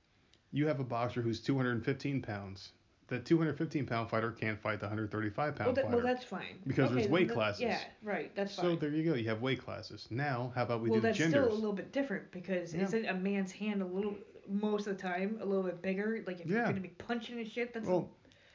You 0.51 0.67
have 0.67 0.79
a 0.79 0.83
boxer 0.83 1.21
who's 1.21 1.39
215 1.39 2.21
pounds. 2.21 2.73
The 3.11 3.19
215 3.19 3.85
pound 3.87 4.09
fighter 4.09 4.31
can't 4.31 4.57
fight 4.57 4.79
the 4.79 4.85
135 4.85 5.53
pound 5.53 5.67
well, 5.67 5.75
that, 5.75 5.83
fighter. 5.83 5.97
well, 5.97 6.05
that's 6.05 6.23
fine. 6.23 6.59
Because 6.65 6.93
there's 6.93 7.09
weight 7.09 7.29
classes. 7.29 7.59
Yeah, 7.59 7.77
right. 8.03 8.33
That's 8.35 8.55
so 8.55 8.61
fine. 8.61 8.71
So 8.71 8.77
there 8.77 8.89
you 8.91 9.03
go. 9.03 9.17
You 9.17 9.27
have 9.27 9.41
weight 9.41 9.61
classes. 9.61 10.07
Now, 10.09 10.53
how 10.55 10.63
about 10.63 10.79
we 10.79 10.89
well, 10.89 11.01
do 11.01 11.11
genders? 11.11 11.19
Well, 11.19 11.41
that's 11.41 11.47
still 11.47 11.53
a 11.53 11.59
little 11.59 11.75
bit 11.75 11.91
different 11.91 12.31
because 12.31 12.73
Yeah. 12.73 12.83
isn't 12.83 13.05
a 13.07 13.13
man's 13.13 13.51
hand 13.51 13.81
a 13.81 13.85
little 13.85 14.15
most 14.47 14.87
of 14.87 14.95
the 14.95 15.03
time 15.03 15.39
a 15.41 15.45
little 15.45 15.63
bit 15.63 15.81
bigger? 15.81 16.23
Like 16.25 16.39
if 16.39 16.47
you're 16.47 16.63
gonna 16.63 16.79
be 16.79 16.87
punching 16.87 17.37
and 17.37 17.51
shit, 17.51 17.73
that's 17.73 17.85
Well, 17.85 18.09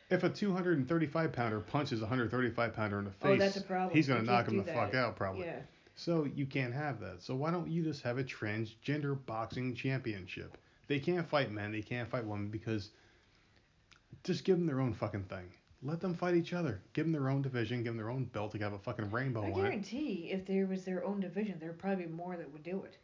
if 0.08 0.24
a 0.24 0.30
235 0.30 1.32
pounder 1.32 1.60
punches 1.60 2.00
a 2.00 2.04
135 2.06 2.72
pounder 2.72 2.98
in 3.00 3.04
the 3.04 3.10
face, 3.10 3.32
oh, 3.32 3.36
that's 3.36 3.58
a 3.58 3.62
problem. 3.62 3.94
he's 3.94 4.08
gonna 4.08 4.20
You 4.20 4.26
knock 4.26 4.48
him 4.48 4.56
the 4.56 4.64
fuck 4.64 4.94
out 4.94 5.16
probably. 5.16 5.44
Yeah. 5.44 5.58
So 5.96 6.26
you 6.34 6.46
can't 6.46 6.72
have 6.72 6.98
that. 7.00 7.22
So 7.22 7.34
why 7.34 7.50
don't 7.50 7.70
you 7.70 7.82
just 7.82 8.02
have 8.04 8.16
a 8.16 8.24
transgender 8.24 9.18
boxing 9.26 9.74
championship? 9.74 10.56
They 10.88 10.98
can't 10.98 11.28
fight 11.28 11.52
men. 11.52 11.72
They 11.72 11.82
can't 11.82 12.08
fight 12.08 12.24
women 12.24 12.48
because 12.48 12.92
just 14.24 14.44
give 14.44 14.56
them 14.58 14.66
their 14.66 14.80
own 14.80 14.92
fucking 14.94 15.24
thing. 15.24 15.46
Let 15.82 16.00
them 16.00 16.14
fight 16.14 16.34
each 16.34 16.52
other. 16.52 16.80
Give 16.94 17.04
them 17.04 17.12
their 17.12 17.28
own 17.28 17.42
division. 17.42 17.78
Give 17.82 17.92
them 17.92 17.96
their 17.98 18.10
own 18.10 18.24
belt. 18.24 18.52
They 18.52 18.58
have 18.60 18.72
a 18.72 18.78
fucking 18.78 19.10
rainbow 19.10 19.42
I 19.42 19.46
on 19.46 19.50
it. 19.52 19.54
guarantee 19.56 20.30
if 20.32 20.46
there 20.46 20.66
was 20.66 20.84
their 20.84 21.04
own 21.04 21.20
division, 21.20 21.58
there'd 21.60 21.78
probably 21.78 22.06
be 22.06 22.12
more 22.12 22.36
that 22.36 22.50
would 22.52 22.62
do 22.64 22.82
it. 22.84 22.98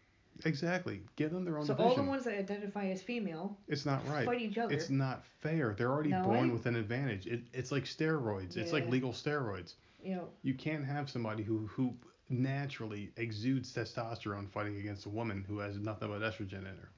Exactly. 0.46 1.02
Give 1.16 1.30
them 1.30 1.44
their 1.44 1.58
own 1.58 1.66
So 1.66 1.74
division. 1.74 1.90
all 1.98 2.04
the 2.04 2.10
ones 2.10 2.24
that 2.24 2.36
identify 2.38 2.86
as 2.86 3.02
female 3.02 3.56
it's 3.68 3.84
not 3.84 4.00
right. 4.08 4.24
fight 4.24 4.40
each 4.40 4.56
other. 4.58 4.72
It's 4.74 4.88
not 4.90 5.24
fair. 5.40 5.74
They're 5.76 5.90
already 5.92 6.10
No, 6.10 6.22
born 6.24 6.50
I- 6.50 6.52
with 6.52 6.66
an 6.66 6.74
advantage. 6.74 7.26
It, 7.26 7.42
it's 7.52 7.70
like 7.70 7.84
steroids. 7.84 8.56
It's 8.56 8.72
like 8.72 8.84
Yeah. 8.84 8.90
legal 8.90 9.12
steroids. 9.12 9.74
you 10.02 10.16
know, 10.16 10.28
You 10.42 10.54
can't 10.54 10.84
have 10.84 11.08
somebody 11.10 11.42
who 11.44 11.66
who 11.68 11.94
naturally 12.28 13.12
exudes 13.16 13.72
testosterone 13.72 14.50
fighting 14.50 14.78
against 14.78 15.06
a 15.06 15.10
woman 15.10 15.44
who 15.46 15.58
has 15.58 15.76
nothing 15.78 16.08
but 16.08 16.22
estrogen 16.22 16.60
in 16.60 16.64
her. 16.64 16.88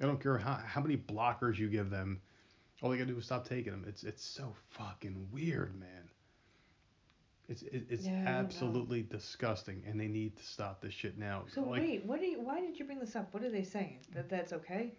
I 0.00 0.06
don't 0.06 0.20
care 0.20 0.38
how, 0.38 0.54
how 0.54 0.80
many 0.80 0.96
blockers 0.96 1.58
you 1.58 1.68
give 1.68 1.90
them. 1.90 2.20
All 2.82 2.90
they 2.90 2.96
gotta 2.96 3.10
do 3.10 3.18
is 3.18 3.24
stop 3.24 3.48
taking 3.48 3.72
them. 3.72 3.84
It's 3.88 4.04
it's 4.04 4.24
so 4.24 4.54
fucking 4.70 5.28
weird, 5.32 5.78
man. 5.78 6.08
It's 7.48 7.62
it, 7.62 7.86
it's 7.88 8.04
Yeah, 8.04 8.12
I 8.12 8.24
don't 8.24 8.26
absolutely 8.26 9.02
disgusting, 9.02 9.82
and 9.86 9.98
they 9.98 10.06
need 10.06 10.36
to 10.36 10.44
stop 10.44 10.80
this 10.80 10.92
shit 10.92 11.18
now. 11.18 11.44
So 11.52 11.62
like, 11.62 11.80
wait, 11.80 12.04
what 12.04 12.20
do 12.20 12.26
you, 12.26 12.40
why 12.40 12.60
did 12.60 12.78
you 12.78 12.84
bring 12.84 13.00
this 13.00 13.16
up? 13.16 13.32
What 13.32 13.42
are 13.42 13.50
they 13.50 13.64
saying? 13.64 14.00
That 14.14 14.28
that's 14.28 14.52
okay? 14.52 14.92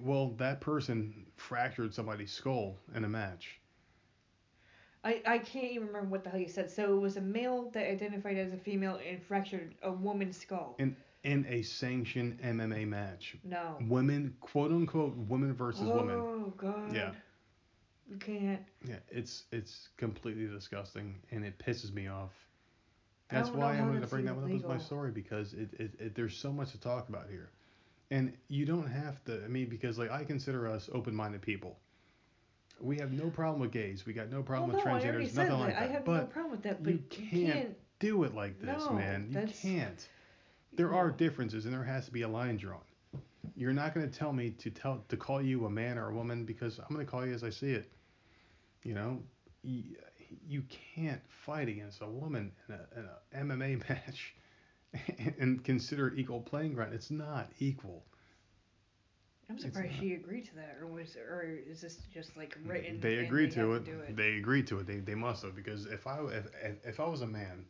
well, 0.00 0.30
that 0.38 0.60
person 0.60 1.26
fractured 1.36 1.94
somebody's 1.94 2.32
skull 2.32 2.78
in 2.94 3.04
a 3.04 3.08
match. 3.08 3.60
I, 5.02 5.22
I 5.26 5.38
can't 5.38 5.72
even 5.72 5.86
remember 5.86 6.10
what 6.10 6.24
the 6.24 6.30
hell 6.30 6.40
you 6.40 6.48
said. 6.48 6.70
So 6.70 6.94
it 6.94 7.00
was 7.00 7.16
a 7.16 7.22
male 7.22 7.70
that 7.70 7.90
identified 7.90 8.36
as 8.36 8.52
a 8.52 8.58
female 8.58 8.98
and 9.06 9.22
fractured 9.22 9.74
a 9.82 9.90
woman's 9.90 10.36
skull. 10.36 10.76
In 10.78 10.94
in 11.24 11.46
a 11.48 11.62
sanctioned 11.62 12.40
MMA 12.42 12.86
match, 12.86 13.36
no. 13.44 13.76
women, 13.88 14.34
quote 14.40 14.70
unquote, 14.70 15.16
women 15.16 15.52
versus 15.54 15.82
oh 15.84 15.96
women. 15.96 16.16
Oh 16.16 16.52
God. 16.56 16.94
Yeah. 16.94 17.12
You 18.10 18.16
can't. 18.16 18.62
Yeah, 18.86 18.96
it's 19.08 19.44
it's 19.52 19.88
completely 19.96 20.46
disgusting 20.46 21.16
and 21.30 21.44
it 21.44 21.58
pisses 21.58 21.92
me 21.92 22.08
off. 22.08 22.32
That's 23.30 23.50
why 23.50 23.72
I 23.72 23.76
how 23.76 23.86
wanted 23.86 24.00
to 24.00 24.06
bring 24.08 24.24
that 24.24 24.34
one 24.34 24.44
up 24.44 24.56
as 24.56 24.64
my 24.64 24.78
story 24.78 25.12
because 25.12 25.52
it, 25.52 25.68
it, 25.78 25.92
it 26.00 26.14
there's 26.16 26.36
so 26.36 26.52
much 26.52 26.72
to 26.72 26.80
talk 26.80 27.08
about 27.08 27.28
here, 27.30 27.50
and 28.10 28.32
you 28.48 28.66
don't 28.66 28.88
have 28.88 29.24
to. 29.26 29.44
I 29.44 29.48
mean, 29.48 29.68
because 29.68 29.98
like 29.98 30.10
I 30.10 30.24
consider 30.24 30.66
us 30.66 30.90
open-minded 30.92 31.40
people. 31.42 31.78
We 32.80 32.96
have 32.98 33.12
no 33.12 33.28
problem 33.28 33.60
with 33.60 33.70
gays. 33.70 34.04
We 34.06 34.14
got 34.14 34.30
no 34.30 34.42
problem 34.42 34.70
well, 34.70 34.78
with 34.78 34.86
already 34.86 35.26
transgenders. 35.26 35.36
Nothing 35.36 35.52
that. 35.52 35.58
like 35.58 35.74
that. 35.74 35.82
I 35.82 35.86
have 35.92 36.04
but 36.04 36.20
no 36.20 36.26
problem 36.26 36.50
with 36.50 36.62
that. 36.62 36.82
But 36.82 36.94
you 36.94 37.04
can't 37.08 37.76
do 38.00 38.24
it 38.24 38.34
like 38.34 38.58
this, 38.60 38.84
No, 38.84 38.92
man. 38.94 39.28
You 39.30 39.52
can't. 39.62 40.08
There 40.72 40.94
are 40.94 41.10
differences, 41.10 41.64
and 41.64 41.74
there 41.74 41.84
has 41.84 42.06
to 42.06 42.12
be 42.12 42.22
a 42.22 42.28
line 42.28 42.56
drawn. 42.56 42.80
You're 43.56 43.72
not 43.72 43.94
going 43.94 44.08
to 44.08 44.18
tell 44.18 44.32
me 44.32 44.50
to 44.50 44.70
tell 44.70 45.04
to 45.08 45.16
call 45.16 45.42
you 45.42 45.66
a 45.66 45.70
man 45.70 45.98
or 45.98 46.10
a 46.10 46.14
woman 46.14 46.44
because 46.44 46.78
I'm 46.78 46.94
going 46.94 47.04
to 47.04 47.10
call 47.10 47.26
you 47.26 47.34
as 47.34 47.44
I 47.44 47.50
see 47.50 47.72
it. 47.72 47.90
You 48.82 48.94
know, 48.94 49.22
you, 49.62 49.82
you 50.46 50.62
can't 50.94 51.20
fight 51.28 51.68
against 51.68 52.00
a 52.00 52.06
woman 52.06 52.52
in 52.68 52.74
a, 52.74 52.98
in 52.98 53.06
a 53.06 53.44
MMA 53.44 53.88
match 53.88 54.34
and 55.38 55.62
consider 55.64 56.14
equal 56.14 56.40
playing 56.40 56.74
ground. 56.74 56.94
It's 56.94 57.10
not 57.10 57.50
equal. 57.58 58.04
I'm 59.50 59.58
surprised 59.58 59.94
she 59.98 60.14
agreed 60.14 60.46
to 60.46 60.54
that, 60.56 60.76
or 60.80 60.86
was, 60.86 61.16
or 61.16 61.42
is 61.42 61.80
this 61.80 61.98
just 62.14 62.36
like 62.36 62.56
written? 62.64 63.00
They 63.00 63.18
agreed 63.18 63.50
they 63.50 63.56
to 63.56 63.72
it. 63.74 63.84
do 63.84 63.98
it. 63.98 64.16
They 64.16 64.36
agreed 64.36 64.68
to 64.68 64.78
it. 64.78 64.86
They, 64.86 64.98
they 64.98 65.16
must 65.16 65.42
have 65.42 65.56
because 65.56 65.86
if 65.86 66.06
I 66.06 66.20
if 66.26 66.46
if 66.84 67.00
I 67.00 67.08
was 67.08 67.22
a 67.22 67.26
man 67.26 67.64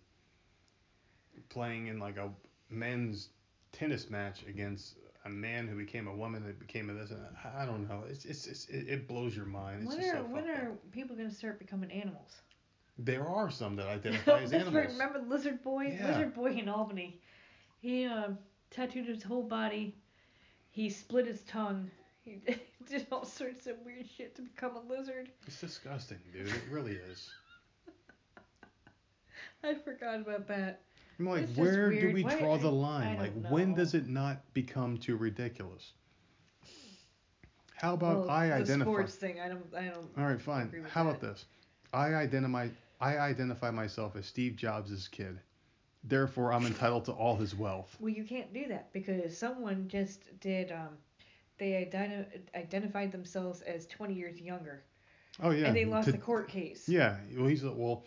playing 1.48 1.86
in 1.86 1.98
like 1.98 2.18
a 2.18 2.30
men's 2.70 3.28
tennis 3.72 4.10
match 4.10 4.42
against 4.48 4.94
a 5.24 5.28
man 5.28 5.66
who 5.68 5.76
became 5.76 6.08
a 6.08 6.14
woman 6.14 6.44
that 6.44 6.58
became 6.58 6.88
a 6.90 6.94
this. 6.94 7.10
And 7.10 7.20
I, 7.44 7.62
I 7.62 7.66
don't 7.66 7.88
know. 7.88 8.04
It's 8.08 8.24
it's, 8.24 8.46
it's 8.46 8.66
it, 8.68 9.06
blows 9.06 9.36
your 9.36 9.46
mind. 9.46 9.82
It's 9.82 9.88
When 9.88 10.00
just 10.00 10.14
are 10.14 10.18
so 10.18 10.24
when 10.24 10.48
are 10.48 10.72
people 10.92 11.16
gonna 11.16 11.30
start 11.30 11.58
becoming 11.58 11.90
animals? 11.90 12.40
There 12.98 13.26
are 13.26 13.50
some 13.50 13.76
that 13.76 13.86
identify 13.88 14.40
as 14.42 14.52
animals. 14.52 14.74
right. 14.74 14.88
Remember 14.88 15.20
Lizard 15.26 15.62
Boy? 15.62 15.96
Yeah. 15.98 16.08
Lizard 16.08 16.34
Boy 16.34 16.52
in 16.52 16.68
Albany. 16.68 17.20
He 17.80 18.06
uh, 18.06 18.28
tattooed 18.70 19.06
his 19.06 19.22
whole 19.22 19.42
body. 19.42 19.96
He 20.70 20.88
split 20.90 21.26
his 21.26 21.42
tongue. 21.42 21.90
He 22.22 22.40
did 22.88 23.06
all 23.10 23.24
sorts 23.24 23.66
of 23.66 23.76
weird 23.84 24.06
shit 24.16 24.36
to 24.36 24.42
become 24.42 24.76
a 24.76 24.80
lizard. 24.92 25.30
It's 25.46 25.60
disgusting, 25.60 26.18
dude. 26.32 26.48
It 26.48 26.62
really 26.70 26.92
is. 26.92 27.30
I 29.64 29.74
forgot 29.74 30.20
about 30.20 30.46
that. 30.48 30.80
I'm 31.20 31.26
like, 31.26 31.42
It's 31.42 31.56
where 31.56 31.90
do 31.90 32.12
we 32.12 32.22
draw 32.22 32.56
the 32.56 32.70
line? 32.72 33.18
Like, 33.18 33.34
don't 33.42 33.52
when 33.52 33.74
does 33.74 33.92
it 33.94 34.08
not 34.08 34.42
become 34.54 34.96
too 34.96 35.16
ridiculous? 35.16 35.92
How 37.76 37.94
about 37.94 38.20
well, 38.20 38.30
I 38.30 38.48
the 38.48 38.54
identify? 38.54 38.90
sports 38.90 39.14
thing. 39.16 39.38
I 39.40 39.48
don't. 39.48 39.64
I 39.76 39.84
don't. 39.84 40.08
All 40.18 40.24
right, 40.24 40.40
fine. 40.40 40.84
How 40.92 41.02
about 41.02 41.20
this? 41.20 41.44
I 41.92 42.14
identify 42.14 42.68
I 43.00 43.18
identify 43.18 43.70
myself 43.70 44.16
as 44.16 44.24
Steve 44.26 44.56
Jobs' 44.56 45.08
kid. 45.08 45.38
Therefore, 46.04 46.52
I'm 46.54 46.64
entitled 46.66 47.04
to 47.06 47.12
all 47.12 47.36
his 47.36 47.54
wealth. 47.54 47.94
Well, 48.00 48.08
you 48.12 48.24
can't 48.24 48.52
do 48.54 48.66
that 48.68 48.90
because 48.94 49.36
someone 49.36 49.88
just 49.88 50.40
did. 50.40 50.72
Um, 50.72 50.96
they 51.58 51.86
identi- 51.90 52.24
identified 52.54 53.12
themselves 53.12 53.60
as 53.60 53.86
20 53.86 54.14
years 54.14 54.40
younger, 54.40 54.82
Oh 55.42 55.50
yeah. 55.50 55.66
and 55.66 55.76
they 55.76 55.84
lost 55.84 56.06
to- 56.06 56.12
the 56.12 56.18
court 56.18 56.48
case. 56.48 56.88
Yeah. 56.88 57.16
Well, 57.36 57.48
he's 57.48 57.62
well. 57.62 58.04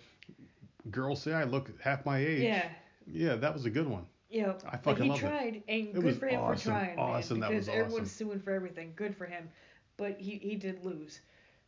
Girls 0.90 1.22
say 1.22 1.34
I 1.34 1.44
look 1.45 1.69
half 1.81 2.06
my 2.06 2.18
age. 2.18 2.41
Yeah. 2.41 2.69
Yeah, 3.07 3.35
that 3.35 3.53
was 3.53 3.65
a 3.65 3.69
good 3.69 3.88
one. 3.88 4.05
Yeah, 4.30 4.53
I 4.67 4.71
but 4.77 4.84
fucking 4.84 5.03
he 5.03 5.09
loved 5.11 5.23
it. 5.23 5.27
tried, 5.27 5.63
and 5.67 5.88
It 5.89 5.93
good 5.93 6.03
was 6.03 6.17
for 6.17 6.27
him 6.27 6.39
awesome, 6.41 6.57
for 6.57 6.80
trying, 6.80 6.97
awesome, 6.97 7.39
man, 7.39 7.49
that 7.51 7.55
was 7.55 7.65
because 7.67 7.80
everyone's 7.80 8.07
awesome. 8.09 8.27
suing 8.27 8.39
for 8.39 8.51
everything. 8.51 8.93
Good 8.95 9.15
for 9.15 9.25
him, 9.25 9.47
but 9.97 10.19
he 10.19 10.38
he 10.38 10.55
did 10.55 10.84
lose. 10.84 11.19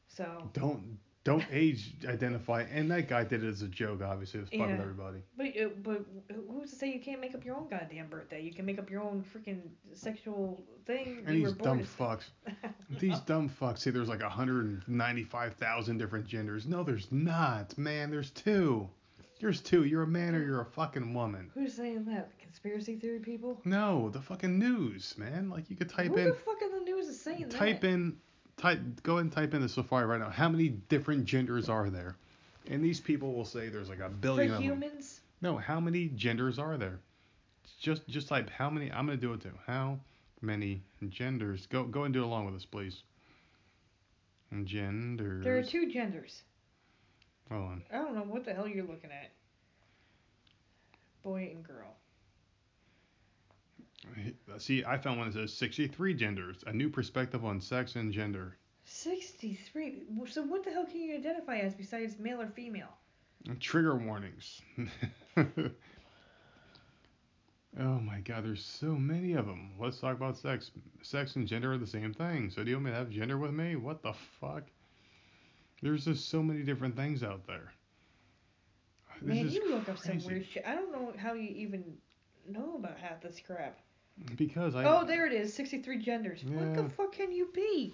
So, 0.07 0.49
Don't 0.53 0.97
don't 1.23 1.43
age 1.51 1.95
identify. 2.07 2.61
And 2.71 2.89
that 2.91 3.07
guy 3.07 3.23
did 3.23 3.43
it 3.43 3.47
as 3.49 3.61
a 3.63 3.67
joke. 3.67 4.01
Obviously, 4.03 4.39
it 4.39 4.41
was 4.43 4.49
fucking 4.51 4.75
Yeah. 4.75 4.81
everybody. 4.81 5.19
but 5.35 5.47
uh, 5.59 5.69
but 5.83 6.05
who's 6.49 6.69
to 6.71 6.75
say 6.75 6.91
you 6.93 6.99
can't 6.99 7.19
make 7.21 7.33
up 7.35 7.43
your 7.43 7.55
own 7.55 7.67
goddamn 7.67 8.07
birthday? 8.09 8.41
You 8.41 8.53
can 8.53 8.65
make 8.65 8.77
up 8.79 8.89
your 8.89 9.01
own 9.01 9.23
freaking 9.35 9.61
sexual 9.93 10.63
thing. 10.85 11.23
And 11.25 11.35
these 11.43 11.53
dumb 11.53 11.79
as- 11.79 11.87
fucks. 11.87 12.25
These 12.99 13.19
dumb 13.21 13.49
fucks 13.49 13.79
say 13.79 13.89
there's 13.91 14.07
like 14.07 14.21
195,000 14.21 15.97
different 15.97 16.27
genders. 16.27 16.65
No, 16.67 16.83
there's 16.83 17.11
not, 17.11 17.77
man. 17.77 18.09
There's 18.11 18.29
two. 18.31 18.87
There's 19.39 19.61
two. 19.61 19.83
You're 19.83 20.03
a 20.03 20.07
man 20.07 20.33
or 20.33 20.43
you're 20.43 20.61
a 20.61 20.65
fucking 20.65 21.13
woman. 21.13 21.51
Who's 21.53 21.73
saying 21.73 22.05
that? 22.05 22.29
The 22.37 22.43
conspiracy 22.43 22.95
theory 22.95 23.19
people? 23.19 23.59
No, 23.65 24.09
the 24.09 24.21
fucking 24.21 24.57
news, 24.57 25.15
man. 25.17 25.49
Like 25.49 25.69
you 25.69 25.75
could 25.75 25.89
type 25.89 26.07
Who 26.11 26.17
in, 26.17 26.25
the 26.25 26.33
fuck 26.33 26.61
in 26.61 26.71
the 26.71 26.79
news 26.79 27.07
is 27.07 27.19
saying 27.19 27.49
type 27.49 27.51
that? 27.51 27.57
Type 27.57 27.83
in, 27.83 28.17
type, 28.57 28.79
go 29.03 29.13
ahead 29.13 29.25
and 29.25 29.31
type 29.31 29.53
in 29.53 29.61
the 29.61 29.69
Safari 29.69 30.05
right 30.05 30.19
now. 30.19 30.29
How 30.29 30.47
many 30.47 30.69
different 30.69 31.25
genders 31.25 31.67
are 31.69 31.89
there? 31.89 32.15
And 32.67 32.83
these 32.83 32.99
people 32.99 33.33
will 33.33 33.45
say 33.45 33.69
there's 33.69 33.89
like 33.89 33.99
a 33.99 34.09
For 34.09 34.15
billion 34.15 34.51
of 34.51 34.57
them. 34.57 34.63
humans? 34.63 35.19
No, 35.41 35.57
how 35.57 35.79
many 35.79 36.07
genders 36.15 36.57
are 36.57 36.77
there? 36.77 36.99
Just 37.79 38.07
just 38.07 38.29
type 38.29 38.49
how 38.49 38.69
many. 38.69 38.91
I'm 38.91 39.05
gonna 39.05 39.17
do 39.17 39.33
it 39.33 39.41
too. 39.41 39.51
How 39.67 39.99
many 40.41 40.81
genders? 41.09 41.67
Go 41.67 41.83
go 41.83 42.05
and 42.05 42.13
do 42.13 42.21
it 42.21 42.25
along 42.25 42.45
with 42.45 42.55
us, 42.55 42.65
please. 42.65 43.03
Genders. 44.63 45.43
There 45.43 45.57
are 45.57 45.63
two 45.63 45.91
genders. 45.91 46.43
Hold 47.51 47.63
on. 47.63 47.83
I 47.91 47.97
don't 47.97 48.15
know 48.15 48.23
what 48.23 48.45
the 48.45 48.53
hell 48.53 48.67
you're 48.67 48.85
looking 48.85 49.11
at. 49.11 49.31
Boy 51.23 51.51
and 51.53 51.63
girl. 51.63 51.95
See, 54.57 54.83
I 54.85 54.97
found 54.97 55.19
one 55.19 55.27
that 55.27 55.33
says 55.33 55.53
63 55.53 56.13
genders, 56.13 56.63
a 56.67 56.73
new 56.73 56.89
perspective 56.89 57.43
on 57.43 57.59
sex 57.59 57.95
and 57.95 58.13
gender. 58.13 58.57
63. 58.85 60.03
So 60.27 60.43
what 60.43 60.63
the 60.63 60.71
hell 60.71 60.85
can 60.85 61.01
you 61.01 61.15
identify 61.15 61.57
as 61.57 61.73
besides 61.73 62.19
male 62.19 62.41
or 62.41 62.47
female? 62.47 62.93
Trigger 63.59 63.95
warnings. 63.95 64.61
oh 65.37 65.43
my 67.79 68.19
God, 68.21 68.45
there's 68.45 68.63
so 68.63 68.95
many 68.95 69.33
of 69.33 69.45
them. 69.45 69.71
Let's 69.79 69.99
talk 69.99 70.15
about 70.15 70.37
sex. 70.37 70.71
Sex 71.01 71.35
and 71.35 71.47
gender 71.47 71.73
are 71.73 71.77
the 71.77 71.87
same 71.87 72.13
thing. 72.13 72.49
So 72.49 72.63
do 72.63 72.69
you 72.69 72.77
want 72.77 72.85
me 72.85 72.91
to 72.91 72.97
have 72.97 73.09
gender 73.09 73.37
with 73.37 73.51
me? 73.51 73.75
What 73.75 74.01
the 74.01 74.13
fuck? 74.39 74.63
There's 75.85 76.05
just 76.05 76.29
so 76.29 76.41
many 76.41 76.63
different 76.63 76.95
things 76.95 77.21
out 77.21 77.45
there. 77.45 77.71
This 79.21 79.35
Man, 79.35 79.49
you 79.51 79.69
look 79.69 79.87
up 79.87 79.99
some 79.99 80.17
weird 80.25 80.43
shit. 80.43 80.65
I 80.65 80.73
don't 80.73 80.91
know 80.91 81.13
how 81.15 81.33
you 81.33 81.49
even 81.49 81.83
know 82.49 82.73
about 82.75 82.97
half 82.97 83.21
this 83.21 83.39
crap. 83.45 83.77
Because 84.35 84.73
I. 84.73 84.83
oh, 84.83 85.05
there 85.05 85.27
it 85.27 85.33
is. 85.33 85.53
63 85.53 85.99
genders. 85.99 86.43
What 86.43 86.73
the 86.73 86.89
fuck 86.89 87.11
can 87.11 87.31
you 87.31 87.49
be? 87.53 87.93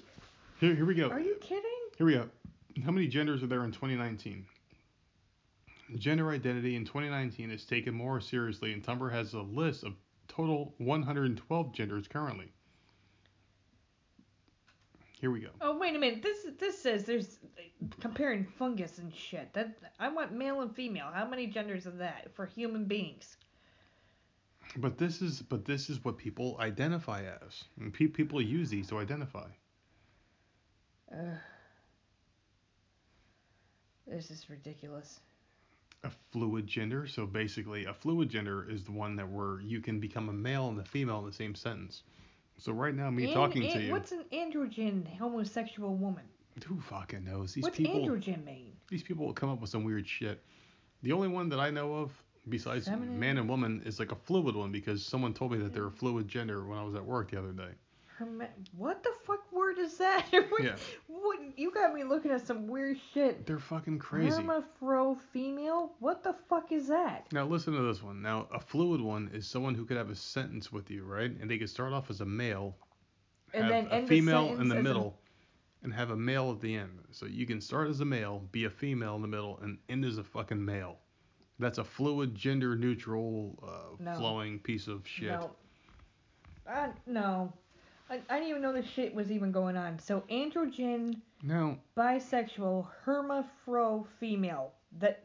Here, 0.61 0.73
here 0.73 0.85
we 0.85 0.95
go. 0.95 1.09
Are 1.09 1.19
you 1.19 1.35
kidding? 1.41 1.65
Here 1.97 2.07
we 2.07 2.13
go. 2.13 2.29
How 2.85 2.91
many 2.91 3.07
genders 3.07 3.43
are 3.43 3.47
there 3.47 3.65
in 3.65 3.73
2019? 3.73 4.45
Gender 5.97 6.31
identity 6.31 6.77
in 6.77 6.85
2019 6.85 7.51
is 7.51 7.65
taken 7.65 7.93
more 7.93 8.21
seriously, 8.21 8.71
and 8.71 8.81
Tumblr 8.81 9.11
has 9.11 9.33
a 9.33 9.41
list 9.41 9.83
of 9.83 9.95
total 10.29 10.73
112 10.77 11.73
genders 11.73 12.07
currently. 12.07 12.53
Here 15.21 15.29
we 15.29 15.39
go. 15.39 15.49
Oh, 15.61 15.77
wait 15.77 15.95
a 15.95 15.99
minute. 15.99 16.23
This 16.23 16.47
this 16.59 16.81
says 16.81 17.03
there's 17.03 17.37
comparing 17.99 18.43
fungus 18.43 18.97
and 18.97 19.13
shit. 19.13 19.53
That 19.53 19.77
I 19.99 20.09
want 20.09 20.33
male 20.33 20.61
and 20.61 20.75
female. 20.75 21.09
How 21.13 21.27
many 21.27 21.45
genders 21.45 21.85
of 21.85 21.99
that 21.99 22.33
for 22.33 22.47
human 22.47 22.85
beings? 22.85 23.37
But 24.77 24.97
this 24.97 25.21
is 25.21 25.43
but 25.43 25.63
this 25.63 25.91
is 25.91 26.03
what 26.03 26.17
people 26.17 26.57
identify 26.59 27.21
as, 27.21 27.65
and 27.79 27.93
pe- 27.93 28.07
people 28.07 28.41
use 28.41 28.71
these 28.71 28.87
to 28.87 28.97
identify. 28.97 29.47
Ugh. 31.13 31.37
This 34.07 34.31
is 34.31 34.49
ridiculous. 34.49 35.19
A 36.03 36.09
fluid 36.31 36.65
gender. 36.65 37.05
So 37.05 37.27
basically, 37.27 37.85
a 37.85 37.93
fluid 37.93 38.29
gender 38.29 38.67
is 38.67 38.83
the 38.83 38.91
one 38.91 39.15
that 39.17 39.29
where 39.29 39.61
you 39.61 39.81
can 39.81 39.99
become 39.99 40.29
a 40.29 40.33
male 40.33 40.67
and 40.69 40.79
a 40.79 40.83
female 40.83 41.19
in 41.19 41.27
the 41.27 41.31
same 41.31 41.53
sentence. 41.53 42.01
So 42.57 42.71
right 42.71 42.93
now, 42.93 43.09
me 43.09 43.33
talking 43.33 43.63
to 43.63 43.81
you, 43.81 43.91
What's 43.91 44.11
an 44.11 44.23
androgen 44.31 45.07
homosexual 45.17 45.95
woman? 45.95 46.23
who 46.67 46.79
fucking 46.79 47.23
knows? 47.23 47.53
These 47.53 47.63
What's 47.63 47.77
people. 47.77 48.01
androgen 48.01 48.43
mean? 48.45 48.73
these 48.89 49.01
people 49.03 49.25
will 49.25 49.33
come 49.33 49.49
up 49.49 49.61
with 49.61 49.69
some 49.69 49.83
weird 49.83 50.07
shit. 50.07 50.43
The 51.01 51.11
only 51.11 51.27
one 51.29 51.49
that 51.49 51.59
I 51.59 51.71
know 51.71 51.95
of, 51.95 52.11
besides 52.49 52.87
Feminine? 52.87 53.19
man 53.19 53.37
and 53.37 53.49
woman, 53.49 53.81
is 53.85 53.99
like 53.99 54.11
a 54.11 54.15
fluid 54.15 54.55
one 54.55 54.71
because 54.71 55.03
someone 55.03 55.33
told 55.33 55.53
me 55.53 55.57
that 55.59 55.73
they're 55.73 55.87
a 55.87 55.91
fluid 55.91 56.27
gender 56.27 56.65
when 56.65 56.77
I 56.77 56.83
was 56.83 56.93
at 56.93 57.03
work 57.03 57.31
the 57.31 57.39
other 57.39 57.51
day. 57.53 57.69
Herme- 58.19 58.49
what 58.77 59.01
the 59.01 59.11
fuck 59.25 59.50
word 59.77 59.83
is 59.83 59.97
that? 59.97 60.25
Yeah. 60.31 60.75
What 61.07 61.39
you 61.57 61.71
got 61.71 61.93
me 61.93 62.03
looking 62.03 62.31
at 62.31 62.45
some 62.45 62.67
weird 62.67 62.97
shit. 63.13 63.45
They're 63.45 63.59
fucking 63.59 63.99
crazy. 63.99 64.41
Hermafro 64.41 65.17
female? 65.31 65.93
What 65.99 66.23
the 66.23 66.33
fuck 66.49 66.71
is 66.71 66.87
that? 66.87 67.27
Now 67.31 67.45
listen 67.45 67.73
to 67.73 67.81
this 67.81 68.01
one. 68.03 68.21
Now 68.21 68.47
a 68.53 68.59
fluid 68.59 69.01
one 69.01 69.29
is 69.33 69.47
someone 69.47 69.75
who 69.75 69.85
could 69.85 69.97
have 69.97 70.09
a 70.09 70.15
sentence 70.15 70.71
with 70.71 70.89
you, 70.89 71.03
right? 71.03 71.31
And 71.39 71.49
they 71.49 71.57
could 71.57 71.69
start 71.69 71.93
off 71.93 72.09
as 72.09 72.21
a 72.21 72.25
male, 72.25 72.75
And 73.53 73.63
have 73.63 73.71
then 73.71 73.87
a 73.87 73.95
end 73.95 74.05
the 74.05 74.09
female 74.09 74.59
in 74.59 74.67
the 74.67 74.75
as 74.75 74.79
a- 74.79 74.83
middle, 74.83 75.19
and 75.83 75.93
have 75.93 76.11
a 76.11 76.17
male 76.17 76.51
at 76.51 76.61
the 76.61 76.75
end. 76.75 76.99
So 77.11 77.25
you 77.25 77.45
can 77.45 77.59
start 77.61 77.87
as 77.89 77.99
a 77.99 78.05
male, 78.05 78.43
be 78.51 78.65
a 78.65 78.69
female 78.69 79.15
in 79.15 79.21
the 79.21 79.27
middle, 79.27 79.59
and 79.61 79.77
end 79.89 80.05
as 80.05 80.17
a 80.17 80.23
fucking 80.23 80.63
male. 80.63 80.97
That's 81.59 81.77
a 81.77 81.83
fluid, 81.83 82.33
gender 82.33 82.75
neutral, 82.75 83.59
uh, 83.63 83.95
No. 84.03 84.15
flowing 84.15 84.59
piece 84.59 84.87
of 84.87 85.07
shit. 85.07 85.29
No. 85.29 85.51
I, 86.67 86.89
no. 87.05 87.53
I, 88.11 88.19
I 88.29 88.35
didn't 88.35 88.49
even 88.49 88.61
know 88.61 88.73
this 88.73 88.85
shit 88.85 89.15
was 89.15 89.31
even 89.31 89.51
going 89.51 89.77
on. 89.77 89.97
So 89.97 90.23
androgen, 90.29 91.15
Now, 91.41 91.77
bisexual, 91.97 92.87
hermafro 93.05 94.05
female. 94.19 94.73
That 94.99 95.23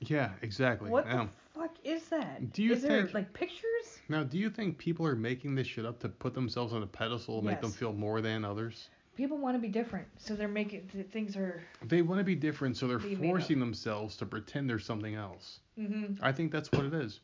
yeah, 0.00 0.30
exactly. 0.42 0.90
what 0.90 1.06
now, 1.08 1.24
the 1.24 1.60
fuck 1.60 1.74
is 1.82 2.04
that? 2.10 2.52
Do 2.52 2.62
you 2.62 2.72
is 2.74 2.82
there 2.82 3.02
think- 3.02 3.14
like 3.14 3.32
pictures? 3.32 3.64
Now, 4.08 4.22
do 4.22 4.38
you 4.38 4.48
think 4.50 4.78
people 4.78 5.06
are 5.06 5.16
making 5.16 5.54
this 5.54 5.66
shit 5.66 5.84
up 5.84 5.98
to 6.00 6.08
put 6.08 6.34
themselves 6.34 6.72
on 6.72 6.82
a 6.82 6.86
pedestal 6.86 7.38
and 7.38 7.46
make 7.46 7.60
them 7.60 7.72
feel 7.72 7.92
more 7.92 8.20
than 8.20 8.44
others? 8.44 8.88
People 9.16 9.38
want 9.38 9.54
to 9.56 9.60
be 9.60 9.68
different, 9.68 10.06
so 10.18 10.34
they're 10.34 10.48
making 10.48 10.90
things 11.12 11.36
are. 11.36 11.62
They 11.84 12.02
want 12.02 12.18
to 12.18 12.24
be 12.24 12.34
different, 12.34 12.76
so 12.76 12.86
they're 12.88 12.98
Be 12.98 13.10
made 13.14 13.16
up. 13.16 13.22
forcing 13.36 13.60
themselves 13.60 14.16
to 14.16 14.26
pretend 14.26 14.68
they're 14.68 14.78
something 14.80 15.14
else. 15.14 15.60
hmm 15.76 16.14
I 16.20 16.32
think 16.32 16.50
that's 16.52 16.70
what 16.72 16.84
it 16.84 16.94
is. 16.94 17.20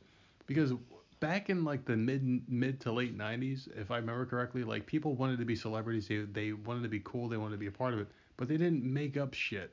Because 0.46 0.72
back 1.20 1.50
in 1.50 1.64
like 1.64 1.84
the 1.84 1.96
mid 1.96 2.48
mid 2.48 2.80
to 2.80 2.92
late 2.92 3.16
90s, 3.16 3.68
if 3.78 3.90
I 3.90 3.96
remember 3.96 4.26
correctly, 4.26 4.64
like 4.64 4.86
people 4.86 5.14
wanted 5.14 5.38
to 5.38 5.44
be 5.44 5.54
celebrities, 5.54 6.08
they, 6.08 6.18
they 6.18 6.52
wanted 6.52 6.82
to 6.82 6.88
be 6.88 7.00
cool, 7.04 7.28
they 7.28 7.36
wanted 7.36 7.52
to 7.52 7.58
be 7.58 7.66
a 7.66 7.72
part 7.72 7.94
of 7.94 8.00
it, 8.00 8.08
but 8.36 8.48
they 8.48 8.56
didn't 8.56 8.82
make 8.82 9.16
up 9.16 9.34
shit. 9.34 9.72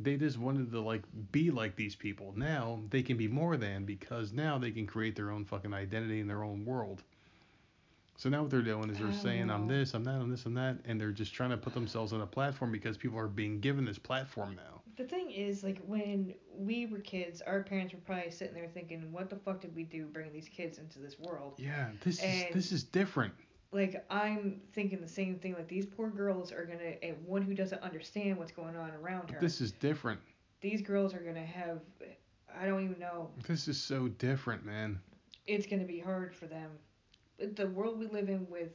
They 0.00 0.16
just 0.16 0.38
wanted 0.38 0.70
to 0.72 0.80
like 0.80 1.02
be 1.32 1.50
like 1.50 1.76
these 1.76 1.94
people. 1.94 2.32
Now 2.36 2.80
they 2.90 3.02
can 3.02 3.16
be 3.16 3.28
more 3.28 3.56
than 3.56 3.84
because 3.84 4.32
now 4.32 4.58
they 4.58 4.70
can 4.70 4.86
create 4.86 5.16
their 5.16 5.30
own 5.30 5.44
fucking 5.44 5.72
identity 5.72 6.20
in 6.20 6.26
their 6.26 6.44
own 6.44 6.64
world. 6.64 7.02
So 8.16 8.28
now 8.28 8.42
what 8.42 8.50
they're 8.50 8.62
doing 8.62 8.90
is 8.90 8.98
they're 8.98 9.08
I 9.08 9.12
saying 9.12 9.50
I'm 9.50 9.66
this, 9.66 9.94
I'm 9.94 10.04
that, 10.04 10.20
I'm 10.20 10.30
this, 10.30 10.46
I'm 10.46 10.54
that, 10.54 10.78
and 10.84 11.00
they're 11.00 11.10
just 11.10 11.34
trying 11.34 11.50
to 11.50 11.56
put 11.56 11.74
themselves 11.74 12.12
on 12.12 12.20
a 12.20 12.26
platform 12.26 12.70
because 12.70 12.96
people 12.96 13.18
are 13.18 13.26
being 13.26 13.60
given 13.60 13.84
this 13.84 13.98
platform 13.98 14.54
now. 14.54 14.73
The 14.96 15.04
thing 15.04 15.30
is, 15.30 15.64
like 15.64 15.80
when 15.86 16.34
we 16.56 16.86
were 16.86 16.98
kids, 17.00 17.42
our 17.42 17.62
parents 17.62 17.92
were 17.92 18.00
probably 18.00 18.30
sitting 18.30 18.54
there 18.54 18.68
thinking, 18.68 19.10
"What 19.12 19.28
the 19.28 19.36
fuck 19.36 19.60
did 19.60 19.74
we 19.74 19.82
do 19.84 20.06
bringing 20.06 20.32
these 20.32 20.48
kids 20.48 20.78
into 20.78 20.98
this 21.00 21.18
world?" 21.18 21.54
Yeah, 21.58 21.90
this 22.04 22.18
is 22.18 22.24
And- 22.24 22.54
this 22.54 22.70
is 22.72 22.84
different. 22.84 23.34
like 23.72 24.04
I'm 24.08 24.60
thinking 24.72 25.00
the 25.00 25.08
same 25.08 25.38
thing. 25.40 25.54
Like 25.54 25.66
these 25.68 25.86
poor 25.86 26.10
girls 26.10 26.52
are 26.52 26.64
gonna, 26.64 26.94
and 27.02 27.24
one 27.26 27.42
who 27.42 27.54
doesn't 27.54 27.82
understand 27.82 28.38
what's 28.38 28.52
going 28.52 28.76
on 28.76 28.90
around 28.92 29.30
her. 29.30 29.40
This 29.40 29.60
is 29.60 29.72
different. 29.72 30.20
these 30.60 30.80
girls 30.80 31.12
are 31.12 31.18
gonna 31.20 31.44
have, 31.44 31.80
I 32.54 32.64
don't 32.66 32.82
even 32.84 32.98
know. 32.98 33.30
This 33.46 33.68
is 33.68 33.78
so 33.78 34.08
different, 34.08 34.64
man. 34.64 34.98
It's 35.46 35.66
gonna 35.66 35.84
be 35.84 35.98
hard 36.00 36.34
for 36.34 36.46
them. 36.46 36.70
The 37.38 37.68
world 37.68 37.98
we 37.98 38.06
live 38.06 38.28
in 38.30 38.48
with 38.48 38.70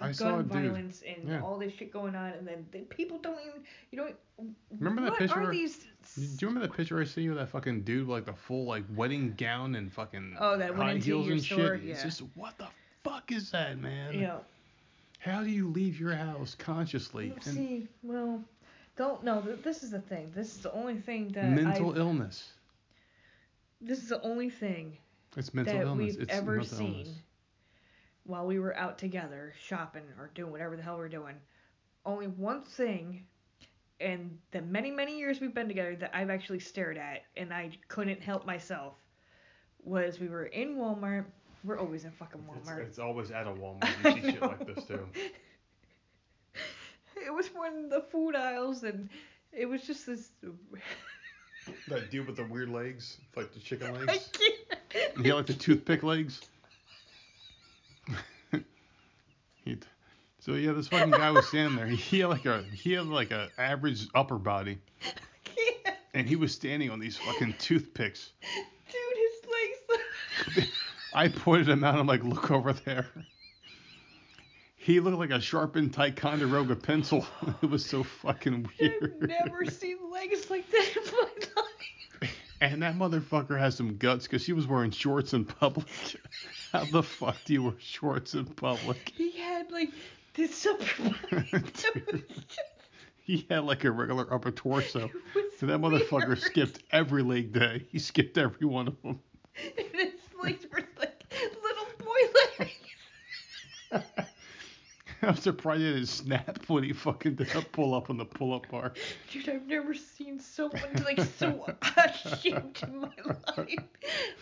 I 0.00 0.06
gun 0.06 0.14
saw 0.14 0.38
a 0.38 0.42
dude. 0.42 0.52
violence 0.52 1.02
and 1.06 1.26
Yeah. 1.28 1.40
all 1.42 1.58
this 1.58 1.72
shit 1.72 1.90
going 1.92 2.14
on, 2.14 2.30
and 2.32 2.46
then 2.46 2.66
the 2.70 2.80
people 2.80 3.18
don't 3.18 3.40
even, 3.40 3.62
you 3.90 3.98
know, 3.98 4.12
Remember 4.78 5.02
that 5.02 5.16
picture? 5.18 5.40
are 5.40 5.50
these? 5.50 5.86
Do 6.14 6.20
you 6.22 6.48
remember 6.48 6.66
that 6.68 6.76
picture 6.76 7.00
I 7.00 7.04
you 7.22 7.30
with 7.30 7.38
that 7.38 7.48
fucking 7.48 7.82
dude 7.82 8.06
with 8.06 8.10
like 8.16 8.26
the 8.26 8.34
full 8.34 8.64
like 8.66 8.84
wedding 8.94 9.34
gown 9.38 9.74
and 9.74 9.90
fucking 9.92 10.36
Oh, 10.38 10.58
that 10.58 10.74
high 10.74 10.96
heels 10.98 11.28
and 11.28 11.42
store? 11.42 11.78
shit? 11.78 11.88
It's 11.88 12.02
just 12.02 12.20
what 12.34 12.58
the 12.58 12.66
fuck 13.04 13.32
is 13.32 13.50
that, 13.52 13.78
man? 13.78 14.18
Yeah. 14.18 14.38
How 15.20 15.42
do 15.42 15.50
you 15.50 15.68
leave 15.68 15.98
your 15.98 16.14
house 16.14 16.54
consciously? 16.54 17.30
And 17.30 17.42
See, 17.42 17.88
well, 18.02 18.44
don't 18.96 19.24
know. 19.24 19.40
This 19.40 19.82
is 19.82 19.90
the 19.90 20.00
thing. 20.02 20.30
This 20.34 20.54
is 20.54 20.62
the 20.62 20.72
only 20.74 20.96
thing 21.00 21.28
that 21.30 21.48
mental 21.50 21.90
I've- 21.92 21.98
illness. 22.00 22.52
This 23.80 24.02
is 24.02 24.08
the 24.10 24.20
only 24.22 24.50
thing 24.50 24.96
It's 25.36 25.52
mental 25.54 25.74
that 25.74 25.82
illness. 25.84 26.14
we've 26.16 26.22
it's 26.24 26.32
ever 26.32 26.62
seen 26.64 26.92
illness. 27.00 27.14
While 28.26 28.46
we 28.46 28.58
were 28.58 28.76
out 28.76 28.98
together 28.98 29.52
shopping 29.60 30.02
or 30.18 30.30
doing 30.34 30.50
whatever 30.52 30.76
the 30.76 30.82
hell 30.82 30.96
we're 30.96 31.08
doing. 31.08 31.36
Only 32.04 32.26
one 32.26 32.62
thing 32.62 33.24
in 34.00 34.38
the 34.50 34.60
many, 34.62 34.90
many 34.90 35.18
years 35.18 35.40
we've 35.40 35.54
been 35.54 35.68
together 35.68 35.96
that 35.96 36.10
I've 36.14 36.30
actually 36.30 36.60
stared 36.60 36.98
at 36.98 37.22
and 37.36 37.52
I 37.52 37.70
couldn't 37.88 38.20
help 38.22 38.44
myself 38.46 38.94
was 39.82 40.18
we 40.20 40.28
were 40.28 40.46
in 40.46 40.76
Walmart. 40.76 41.24
We're 41.64 41.78
always 41.78 42.04
in 42.04 42.10
fucking 42.12 42.42
Walmart. 42.42 42.80
it's 42.80 42.98
always 42.98 43.30
at 43.30 43.46
a 43.46 43.50
Walmart. 43.50 43.88
I 44.04 44.08
You 44.16 44.22
see 44.22 44.30
shit 44.32 44.42
like 44.42 44.74
this 44.74 44.84
too. 44.84 45.06
It 47.24 47.32
was 47.32 47.48
one 47.48 47.84
of 47.84 47.90
the 47.90 48.02
food 48.02 48.36
aisles 48.36 48.82
and 48.84 49.08
it 49.52 49.66
was 49.66 49.82
just 49.82 50.06
this. 50.06 50.30
That 51.88 52.10
dude 52.10 52.26
with 52.26 52.36
the 52.36 52.44
weird 52.44 52.68
legs, 52.68 53.16
like 53.34 53.52
the 53.52 53.58
chicken 53.58 53.88
I 53.96 54.04
legs. 54.04 54.30
can't. 54.92 55.18
He 55.22 55.28
had 55.28 55.36
like 55.36 55.46
the 55.46 55.54
toothpick 55.54 56.02
legs. 56.02 56.42
he, 59.64 59.76
so 60.46 60.52
yeah, 60.52 60.70
this 60.70 60.86
fucking 60.86 61.10
guy 61.10 61.32
was 61.32 61.48
standing 61.48 61.74
there. 61.74 61.88
He 61.88 62.20
had 62.20 62.28
like 62.28 62.46
a 62.46 62.62
he 62.72 62.92
had 62.92 63.06
like 63.06 63.32
a 63.32 63.48
average 63.58 64.06
upper 64.14 64.38
body, 64.38 64.78
and 66.14 66.28
he 66.28 66.36
was 66.36 66.52
standing 66.52 66.88
on 66.88 67.00
these 67.00 67.16
fucking 67.16 67.56
toothpicks. 67.58 68.30
Dude, 68.92 70.54
his 70.54 70.56
legs. 70.56 70.70
I 71.14 71.26
pointed 71.26 71.68
him 71.68 71.82
out. 71.82 71.98
I'm 71.98 72.06
like, 72.06 72.22
look 72.22 72.52
over 72.52 72.72
there. 72.72 73.08
He 74.76 75.00
looked 75.00 75.18
like 75.18 75.30
a 75.30 75.40
sharpened 75.40 75.92
Ticonderoga 75.92 76.76
pencil. 76.76 77.26
it 77.62 77.68
was 77.68 77.84
so 77.84 78.04
fucking 78.04 78.70
weird. 78.78 79.16
I've 79.22 79.28
never 79.28 79.64
seen 79.64 79.98
legs 80.12 80.48
like 80.48 80.70
that 80.70 80.96
in 80.96 81.12
my 81.12 81.28
life. 81.56 82.36
And 82.60 82.82
that 82.82 82.94
motherfucker 82.94 83.58
has 83.58 83.74
some 83.74 83.96
guts 83.96 84.28
because 84.28 84.44
she 84.44 84.52
was 84.52 84.68
wearing 84.68 84.92
shorts 84.92 85.34
in 85.34 85.44
public. 85.44 85.88
How 86.72 86.84
the 86.84 87.02
fuck 87.02 87.36
do 87.44 87.52
you 87.52 87.64
wear 87.64 87.74
shorts 87.80 88.34
in 88.34 88.46
public? 88.46 89.12
He 89.14 89.32
had 89.32 89.72
like 89.72 89.90
this. 90.36 90.62
Dude. 91.30 92.24
He 93.26 93.44
had 93.50 93.64
like 93.64 93.82
a 93.82 93.90
regular 93.90 94.32
upper 94.32 94.52
torso. 94.52 95.10
And 95.60 95.68
that 95.68 95.80
motherfucker 95.80 96.28
weird. 96.28 96.38
skipped 96.42 96.84
every 96.92 97.24
leg 97.24 97.52
day. 97.52 97.84
He 97.90 97.98
skipped 97.98 98.38
every 98.38 98.68
one 98.68 98.86
of 98.86 99.02
them. 99.02 99.18
And 99.76 99.86
his 99.94 100.12
legs 100.40 100.64
were 100.70 100.84
like 101.00 101.24
little 101.60 101.86
boy 101.98 102.20
legs. 102.60 104.25
I'm 105.26 105.36
surprised 105.36 105.80
he 105.80 105.92
didn't 105.92 106.06
snap 106.06 106.58
when 106.68 106.84
he 106.84 106.92
fucking 106.92 107.34
did 107.34 107.54
a 107.54 107.62
pull 107.62 107.94
up 107.94 108.10
on 108.10 108.16
the 108.16 108.24
pull 108.24 108.54
up 108.54 108.68
bar. 108.70 108.92
Dude, 109.30 109.48
I've 109.48 109.66
never 109.66 109.92
seen 109.94 110.38
someone 110.38 110.80
like 111.04 111.20
so 111.38 111.66
ashamed 111.96 112.78
in 112.82 113.00
my 113.00 113.10
life. 113.56 113.78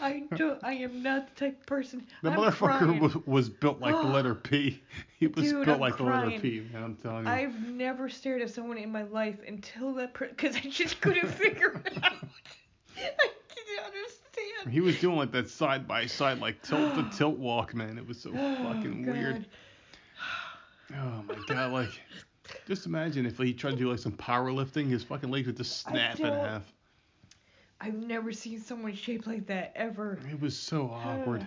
I 0.00 0.24
don't. 0.36 0.62
I 0.62 0.72
am 0.74 1.02
not 1.02 1.34
the 1.34 1.46
type 1.46 1.60
of 1.60 1.66
person. 1.66 2.06
The 2.22 2.30
I'm 2.30 2.38
motherfucker 2.38 2.78
crying. 2.78 3.00
was, 3.00 3.16
was 3.26 3.48
built 3.48 3.80
like 3.80 3.94
the 3.94 4.02
letter 4.08 4.34
P. 4.34 4.82
He 5.18 5.28
was 5.28 5.44
Dude, 5.46 5.64
built 5.64 5.76
I'm 5.76 5.80
like 5.80 5.96
the 5.96 6.02
letter 6.04 6.26
crying. 6.26 6.40
P, 6.40 6.66
man. 6.72 6.82
I'm 6.82 6.96
telling 6.96 7.24
you. 7.24 7.30
I've 7.30 7.68
never 7.68 8.08
stared 8.08 8.42
at 8.42 8.50
someone 8.50 8.76
in 8.76 8.92
my 8.92 9.04
life 9.04 9.38
until 9.46 9.94
that 9.94 10.12
because 10.12 10.56
I 10.56 10.60
just 10.60 11.00
couldn't 11.00 11.28
figure 11.34 11.80
it 11.86 12.04
out. 12.04 12.12
I 12.96 13.28
didn't 13.54 13.84
understand. 13.86 14.72
He 14.72 14.80
was 14.80 14.98
doing 15.00 15.16
like 15.16 15.32
that 15.32 15.48
side 15.48 15.86
by 15.86 16.06
side, 16.06 16.40
like 16.40 16.60
tilt 16.62 16.94
the 16.94 17.02
tilt 17.16 17.38
walk, 17.38 17.74
man. 17.74 17.96
It 17.98 18.06
was 18.06 18.20
so 18.20 18.30
oh, 18.36 18.54
fucking 18.56 19.06
Oh, 19.08 19.12
weird. 19.12 19.46
Oh 20.92 21.24
my 21.26 21.36
god, 21.46 21.72
like 21.72 21.90
just 22.66 22.86
imagine 22.86 23.26
if 23.26 23.38
he 23.38 23.52
tried 23.54 23.72
to 23.72 23.76
do 23.76 23.90
like 23.90 23.98
some 23.98 24.12
powerlifting, 24.12 24.88
his 24.88 25.02
fucking 25.02 25.30
legs 25.30 25.46
would 25.46 25.56
just 25.56 25.80
snap 25.80 26.18
in 26.20 26.26
half. 26.26 26.72
I've 27.80 27.94
never 27.94 28.32
seen 28.32 28.60
someone 28.60 28.94
shaped 28.94 29.26
like 29.26 29.46
that 29.46 29.72
ever. 29.74 30.18
It 30.30 30.40
was 30.40 30.56
so 30.56 30.90
awkward. 30.92 31.46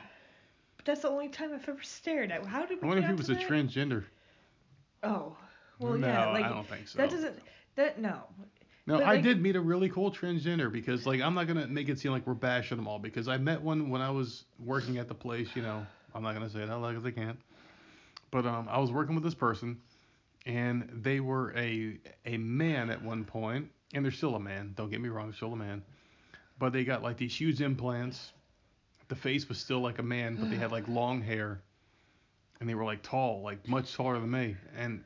But 0.77 0.85
that's 0.85 1.01
the 1.01 1.09
only 1.09 1.30
time 1.30 1.51
I've 1.53 1.68
ever 1.68 1.81
stared 1.81 2.31
at. 2.31 2.45
How 2.45 2.65
did 2.65 2.84
I 2.84 2.88
wonder 2.88 3.03
if 3.03 3.09
he 3.09 3.15
was 3.15 3.30
a 3.30 3.35
transgender. 3.35 4.05
Oh, 5.03 5.35
well, 5.80 5.93
no, 5.93 6.07
yeah. 6.07 6.31
Like 6.31 6.45
I 6.45 6.49
don't 6.49 6.68
think 6.68 6.88
so. 6.88 6.97
that 6.97 7.09
doesn't. 7.09 7.35
That 7.76 7.99
no. 7.99 8.23
No, 8.88 8.97
but, 8.97 9.03
I 9.03 9.14
like- 9.14 9.23
did 9.23 9.41
meet 9.41 9.55
a 9.55 9.61
really 9.61 9.89
cool 9.89 10.11
transgender 10.11 10.72
because 10.72 11.05
like 11.05 11.22
I'm 11.22 11.34
not 11.34 11.47
gonna 11.47 11.68
make 11.68 11.89
it 11.89 11.99
seem 11.99 12.11
like 12.11 12.26
we're 12.26 12.34
bashing 12.34 12.77
them 12.77 12.88
all 12.88 12.99
because 12.99 13.27
I 13.27 13.38
met 13.38 13.61
one 13.61 13.89
when 13.89 14.01
I 14.01 14.09
was 14.09 14.45
working 14.64 14.97
at 14.97 15.07
the 15.07 15.14
place. 15.14 15.49
You 15.55 15.61
know, 15.61 15.85
I'm 16.15 16.23
not 16.23 16.34
gonna 16.34 16.49
say 16.49 16.61
it 16.61 16.69
out 16.69 16.81
loud 16.81 16.95
because 16.95 17.05
I 17.05 17.11
can't. 17.11 17.38
But 18.31 18.45
um, 18.45 18.67
I 18.69 18.79
was 18.79 18.91
working 18.91 19.15
with 19.15 19.23
this 19.23 19.35
person, 19.35 19.77
and 20.45 20.89
they 20.93 21.19
were 21.19 21.53
a 21.57 21.97
a 22.25 22.37
man 22.37 22.89
at 22.89 23.01
one 23.01 23.23
point, 23.23 23.69
and 23.93 24.03
they're 24.03 24.11
still 24.11 24.35
a 24.35 24.39
man. 24.39 24.73
Don't 24.75 24.89
get 24.89 25.01
me 25.01 25.09
wrong, 25.09 25.27
they're 25.27 25.35
still 25.35 25.53
a 25.53 25.57
man. 25.57 25.83
But 26.59 26.73
they 26.73 26.83
got 26.83 27.03
like 27.03 27.17
these 27.17 27.35
huge 27.35 27.61
implants. 27.61 28.31
The 29.07 29.15
face 29.15 29.47
was 29.47 29.57
still 29.57 29.79
like 29.79 29.99
a 29.99 30.03
man, 30.03 30.35
but 30.35 30.49
they 30.49 30.57
had 30.57 30.71
like 30.71 30.87
long 30.89 31.21
hair, 31.21 31.61
and 32.59 32.67
they 32.67 32.75
were 32.75 32.85
like 32.85 33.01
tall, 33.03 33.41
like 33.41 33.67
much 33.67 33.93
taller 33.93 34.19
than 34.19 34.31
me, 34.31 34.57
and 34.75 35.03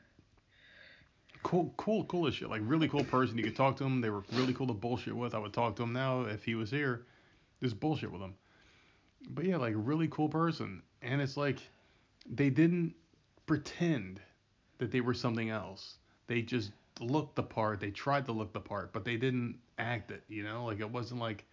cool, 1.43 1.73
cool, 1.77 2.05
cool 2.05 2.27
as 2.27 2.35
shit. 2.35 2.49
Like 2.49 2.61
really 2.65 2.87
cool 2.87 3.03
person. 3.03 3.37
You 3.37 3.43
could 3.43 3.55
talk 3.55 3.77
to 3.77 3.83
them. 3.83 4.01
They 4.01 4.09
were 4.09 4.23
really 4.33 4.53
cool 4.53 4.67
to 4.67 4.73
bullshit 4.73 5.15
with. 5.15 5.35
I 5.35 5.39
would 5.39 5.53
talk 5.53 5.75
to 5.77 5.83
him 5.83 5.93
now 5.93 6.21
if 6.21 6.43
he 6.43 6.55
was 6.55 6.71
here. 6.71 7.05
Just 7.61 7.79
bullshit 7.79 8.11
with 8.11 8.21
him. 8.21 8.35
But 9.29 9.45
yeah, 9.45 9.57
like 9.57 9.73
really 9.77 10.07
cool 10.07 10.29
person. 10.29 10.81
And 11.01 11.21
it's 11.21 11.37
like 11.37 11.59
they 12.29 12.49
didn't 12.49 12.95
pretend 13.45 14.19
that 14.77 14.91
they 14.91 15.01
were 15.01 15.13
something 15.13 15.49
else. 15.49 15.95
They 16.27 16.41
just 16.41 16.71
looked 16.99 17.35
the 17.35 17.43
part. 17.43 17.79
They 17.79 17.91
tried 17.91 18.25
to 18.25 18.31
look 18.31 18.53
the 18.53 18.59
part, 18.59 18.93
but 18.93 19.03
they 19.05 19.17
didn't 19.17 19.57
act 19.77 20.11
it. 20.11 20.23
You 20.27 20.43
know, 20.43 20.65
like 20.65 20.79
it 20.79 20.89
wasn't 20.89 21.19
like 21.19 21.43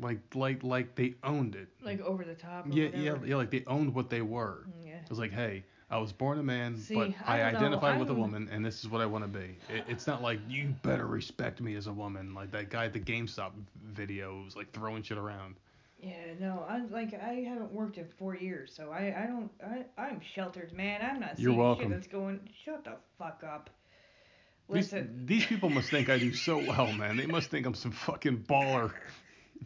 like 0.00 0.18
like 0.34 0.62
like 0.62 0.94
they 0.94 1.14
owned 1.22 1.54
it. 1.54 1.68
Like 1.82 2.00
over 2.00 2.24
the 2.24 2.34
top. 2.34 2.66
Yeah, 2.70 2.88
yeah, 2.94 3.12
whatever. 3.12 3.26
yeah. 3.26 3.36
Like 3.36 3.50
they 3.50 3.64
owned 3.66 3.94
what 3.94 4.10
they 4.10 4.22
were. 4.22 4.64
Mm, 4.68 4.86
yeah. 4.86 4.92
It 4.96 5.10
was 5.10 5.18
like, 5.18 5.32
hey, 5.32 5.64
I 5.90 5.98
was 5.98 6.12
born 6.12 6.38
a 6.38 6.42
man, 6.42 6.76
See, 6.76 6.94
but 6.94 7.12
I 7.26 7.42
I, 7.42 7.52
know, 7.52 7.58
identify 7.58 7.96
with 7.96 8.08
a 8.08 8.12
I'm- 8.12 8.20
woman, 8.20 8.48
and 8.50 8.64
this 8.64 8.80
is 8.80 8.88
what 8.88 9.00
I 9.00 9.06
want 9.06 9.24
to 9.24 9.28
be. 9.28 9.58
It, 9.68 9.84
it's 9.88 10.06
not 10.06 10.22
like 10.22 10.40
you 10.48 10.74
better 10.82 11.06
respect 11.06 11.60
me 11.60 11.74
as 11.76 11.86
a 11.86 11.92
woman, 11.92 12.34
like 12.34 12.50
that 12.52 12.70
guy 12.70 12.86
at 12.86 12.92
the 12.92 13.00
GameStop 13.00 13.52
video 13.84 14.42
was 14.44 14.56
like 14.56 14.72
throwing 14.72 15.02
shit 15.02 15.18
around. 15.18 15.56
Yeah, 16.02 16.34
no, 16.40 16.64
I'm 16.68 16.90
like 16.90 17.14
I 17.14 17.44
haven't 17.48 17.72
worked 17.72 17.96
in 17.96 18.08
four 18.18 18.34
years, 18.36 18.72
so 18.76 18.90
I 18.90 19.14
I 19.22 19.26
don't 19.26 19.50
I 19.64 19.84
I'm 20.00 20.20
sheltered, 20.34 20.72
man. 20.72 21.00
I'm 21.02 21.20
not 21.20 21.38
You're 21.38 21.50
seeing 21.52 21.58
welcome. 21.58 21.84
shit 21.84 21.90
that's 21.92 22.06
going. 22.08 22.40
Shut 22.64 22.84
the 22.84 22.96
fuck 23.18 23.42
up. 23.46 23.70
These, 24.68 24.92
Listen, 24.92 25.26
these 25.26 25.44
people 25.46 25.70
must 25.70 25.90
think 25.90 26.08
I 26.08 26.18
do 26.18 26.32
so 26.32 26.58
well, 26.58 26.92
man. 26.92 27.16
They 27.16 27.26
must 27.26 27.50
think 27.50 27.66
I'm 27.66 27.74
some 27.74 27.92
fucking 27.92 28.44
baller. 28.48 28.92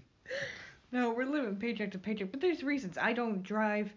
no, 0.93 1.11
we're 1.11 1.25
living 1.25 1.57
paycheck 1.57 1.93
to 1.93 1.99
paycheck, 1.99 2.31
but 2.33 2.41
there's 2.41 2.63
reasons. 2.63 2.99
I 2.99 3.13
don't 3.13 3.43
drive. 3.43 3.91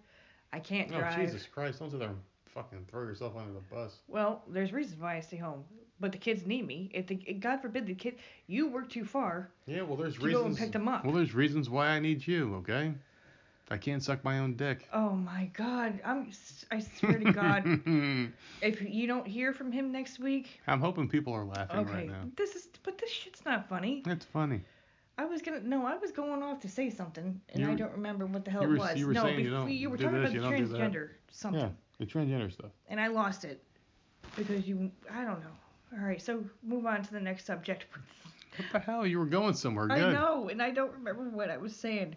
I 0.54 0.60
can't 0.60 0.92
Oh 0.94 1.00
drive. 1.00 1.18
Jesus 1.20 1.46
Christ! 1.46 1.80
Don't 1.80 1.90
sit 1.92 2.00
there 2.00 2.10
and 2.10 2.20
fucking 2.54 2.86
throw 2.90 3.02
yourself 3.04 3.36
under 3.38 3.54
the 3.54 3.60
bus. 3.76 3.98
Well, 4.08 4.44
there's 4.50 4.72
reasons 4.72 5.00
why 5.02 5.18
I 5.18 5.20
stay 5.22 5.38
home, 5.38 5.64
but 6.00 6.12
the 6.12 6.18
kids 6.18 6.46
need 6.46 6.66
me. 6.66 6.90
If 6.94 7.08
the 7.08 7.16
God 7.16 7.62
forbid 7.62 7.86
the 7.88 7.96
kid 7.96 8.16
you 8.48 8.68
work 8.70 8.90
too 8.90 9.06
far, 9.06 9.50
Yeah, 9.66 9.82
well, 9.84 9.98
there's 9.98 10.16
to 10.16 10.20
go 10.22 10.26
reasons. 10.28 10.46
and 10.46 10.58
pick 10.58 10.72
them 10.72 10.88
up. 10.88 11.04
Well, 11.06 11.14
there's 11.14 11.34
reasons 11.34 11.70
why 11.70 11.88
I 11.88 12.00
need 12.00 12.26
you. 12.26 12.56
Okay, 12.56 12.94
I 13.72 13.78
can't 13.78 14.04
suck 14.04 14.24
my 14.24 14.40
own 14.40 14.56
dick. 14.56 14.88
Oh 14.94 15.12
my 15.12 15.50
God, 15.54 16.00
I'm 16.06 16.32
I 16.72 16.80
swear 16.80 17.20
to 17.20 17.32
God, 17.32 17.64
if 18.62 18.82
you 18.82 19.08
don't 19.08 19.28
hear 19.28 19.54
from 19.54 19.72
him 19.72 19.92
next 19.92 20.20
week, 20.20 20.60
I'm 20.68 20.80
hoping 20.82 21.08
people 21.08 21.34
are 21.34 21.46
laughing 21.46 21.80
okay, 21.82 21.94
right 21.94 22.08
now. 22.08 22.24
this 22.38 22.56
is 22.56 22.68
but 22.84 22.98
this 22.98 23.10
shit's 23.12 23.46
not 23.46 23.68
funny. 23.70 24.04
It's 24.08 24.26
funny. 24.26 24.62
I 25.18 25.26
was 25.26 25.42
gonna 25.42 25.60
no, 25.60 25.86
I 25.86 25.98
was 25.98 26.12
going 26.12 26.42
off 26.42 26.62
to 26.62 26.70
say 26.70 26.90
something, 26.90 27.42
and 27.50 27.62
You 27.62 27.72
I 27.72 27.76
don't 27.76 27.92
remember 27.92 28.26
what 28.26 28.46
the 28.46 28.52
hell 28.52 28.64
you 28.64 28.76
it 28.76 28.80
was. 28.80 28.98
you 28.98 29.06
were 29.08 29.14
no, 29.14 29.24
saying 29.24 29.40
you 29.42 29.50
don't 29.52 29.70
you 29.70 29.90
were 29.90 29.98
talking 29.98 30.22
this, 30.22 30.32
about 30.32 30.34
the 30.34 30.50
don't 30.50 30.58
do 30.58 30.68
that. 30.68 30.80
transgender 30.80 31.10
something, 31.30 31.62
Yeah, 31.62 31.70
the 32.00 32.06
transgender 32.06 32.50
stuff. 32.52 32.72
and 32.88 33.02
I 33.02 33.08
lost 33.08 33.44
it 33.44 33.62
because 34.38 34.66
you. 34.66 34.90
I 35.12 35.26
don't 35.26 35.42
know. 35.42 35.52
All 35.94 36.06
right, 36.06 36.22
so 36.22 36.44
move 36.64 36.86
on 36.86 37.02
to 37.04 37.12
the 37.12 37.20
next 37.20 37.46
subject. 37.46 37.86
What 38.58 38.68
the 38.72 38.80
hell? 38.80 39.06
You 39.08 39.20
were 39.20 39.26
going 39.26 39.54
somewhere. 39.54 39.88
Good. 39.88 39.98
I 40.00 40.14
know, 40.14 40.50
and 40.50 40.62
I 40.62 40.70
don't 40.72 40.92
remember 40.92 41.30
what 41.30 41.50
I 41.50 41.58
was 41.58 41.76
saying. 41.76 42.16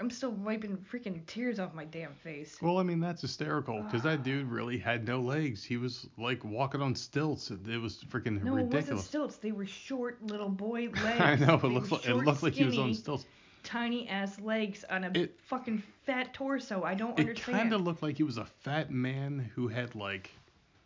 I'm 0.00 0.10
still 0.10 0.32
wiping 0.32 0.76
freaking 0.92 1.24
tears 1.26 1.60
off 1.60 1.72
my 1.72 1.84
damn 1.84 2.12
face. 2.14 2.56
Well, 2.60 2.78
I 2.78 2.82
mean 2.82 2.98
that's 3.00 3.22
hysterical 3.22 3.80
because 3.82 4.02
that 4.02 4.22
dude 4.24 4.48
really 4.50 4.76
had 4.76 5.06
no 5.06 5.20
legs. 5.20 5.62
He 5.62 5.76
was 5.76 6.06
like 6.18 6.44
walking 6.44 6.82
on 6.82 6.94
stilts. 6.94 7.50
It 7.50 7.80
was 7.80 8.04
freaking 8.10 8.42
No, 8.42 8.56
it 8.56 8.64
wasn't 8.64 8.74
ridiculous. 8.74 9.04
stilts. 9.06 9.36
They 9.36 9.52
were 9.52 9.66
short 9.66 10.20
little 10.26 10.48
boy 10.48 10.88
legs. 11.02 11.20
I 11.20 11.36
know 11.36 11.54
it 11.54 11.64
looked 11.64 11.92
like, 11.92 12.06
it 12.08 12.14
looked 12.14 12.42
like 12.42 12.54
he 12.54 12.64
was 12.64 12.78
on 12.78 12.92
stilts. 12.92 13.24
Tiny 13.62 14.08
ass 14.08 14.38
legs 14.40 14.84
on 14.90 15.04
a 15.04 15.10
It- 15.14 15.38
fucking 15.44 15.82
fat 16.04 16.34
torso. 16.34 16.82
I 16.82 16.94
don't 16.94 17.16
It 17.18 17.22
understand. 17.22 17.56
It 17.56 17.60
kind 17.60 17.72
of 17.72 17.80
looked 17.82 18.02
like 18.02 18.16
he 18.16 18.24
was 18.24 18.36
a 18.36 18.44
fat 18.44 18.90
man 18.90 19.50
who 19.54 19.68
had 19.68 19.94
like 19.94 20.30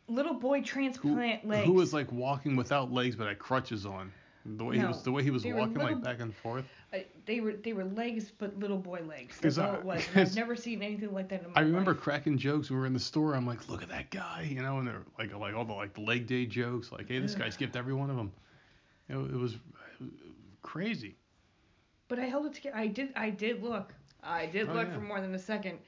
Little 0.08 0.34
boy 0.34 0.60
who, 0.60 0.64
transplant 0.64 1.46
legs. 1.46 1.66
who 1.66 1.72
was 1.72 1.92
like 1.92 2.10
walking 2.10 2.56
without 2.56 2.90
legs 2.92 3.14
but 3.16 3.28
had 3.28 3.38
crutches 3.38 3.84
on. 3.86 4.12
The 4.56 4.64
way 4.64 4.78
he 4.78 4.84
was 4.84 5.02
the 5.02 5.12
way 5.12 5.22
he 5.22 5.30
was 5.30 5.44
walking 5.44 5.74
like 5.74 6.02
back 6.02 6.20
and 6.20 6.34
forth. 6.34 6.64
Uh, 6.94 6.98
they 7.26 7.40
were 7.40 7.52
they 7.52 7.74
were 7.74 7.84
legs, 7.84 8.32
but 8.38 8.58
little 8.58 8.78
boy 8.78 9.00
legs. 9.06 9.36
That's 9.42 9.58
all 9.58 9.74
it 9.74 9.84
was. 9.84 10.02
I've 10.14 10.34
never 10.34 10.56
seen 10.56 10.82
anything 10.82 11.12
like 11.12 11.28
that 11.28 11.40
in 11.42 11.48
my 11.48 11.48
life. 11.48 11.58
I 11.58 11.60
remember 11.60 11.92
life. 11.92 12.00
cracking 12.00 12.38
jokes 12.38 12.70
when 12.70 12.78
we 12.78 12.80
were 12.80 12.86
in 12.86 12.94
the 12.94 13.00
store. 13.00 13.34
I'm 13.34 13.46
like, 13.46 13.68
look 13.68 13.82
at 13.82 13.90
that 13.90 14.10
guy, 14.10 14.48
you 14.50 14.62
know, 14.62 14.78
and 14.78 14.88
they're 14.88 15.02
like 15.18 15.34
like 15.34 15.54
all 15.54 15.66
the 15.66 15.74
like 15.74 15.92
the 15.92 16.00
leg 16.00 16.26
day 16.26 16.46
jokes. 16.46 16.90
Like, 16.90 17.08
hey, 17.08 17.18
this 17.18 17.34
guy 17.34 17.50
skipped 17.50 17.76
every 17.76 17.92
one 17.92 18.08
of 18.08 18.16
them. 18.16 18.32
It, 19.10 19.16
it 19.16 19.36
was 19.36 19.56
crazy. 20.62 21.16
But 22.08 22.18
I 22.18 22.24
held 22.24 22.46
it 22.46 22.54
together. 22.54 22.76
I 22.76 22.86
did 22.86 23.12
I 23.16 23.28
did 23.28 23.62
look. 23.62 23.92
I 24.22 24.46
did 24.46 24.70
Oh, 24.70 24.72
look 24.72 24.88
yeah. 24.88 24.94
for 24.94 25.00
more 25.00 25.20
than 25.20 25.34
a 25.34 25.38
second. 25.38 25.78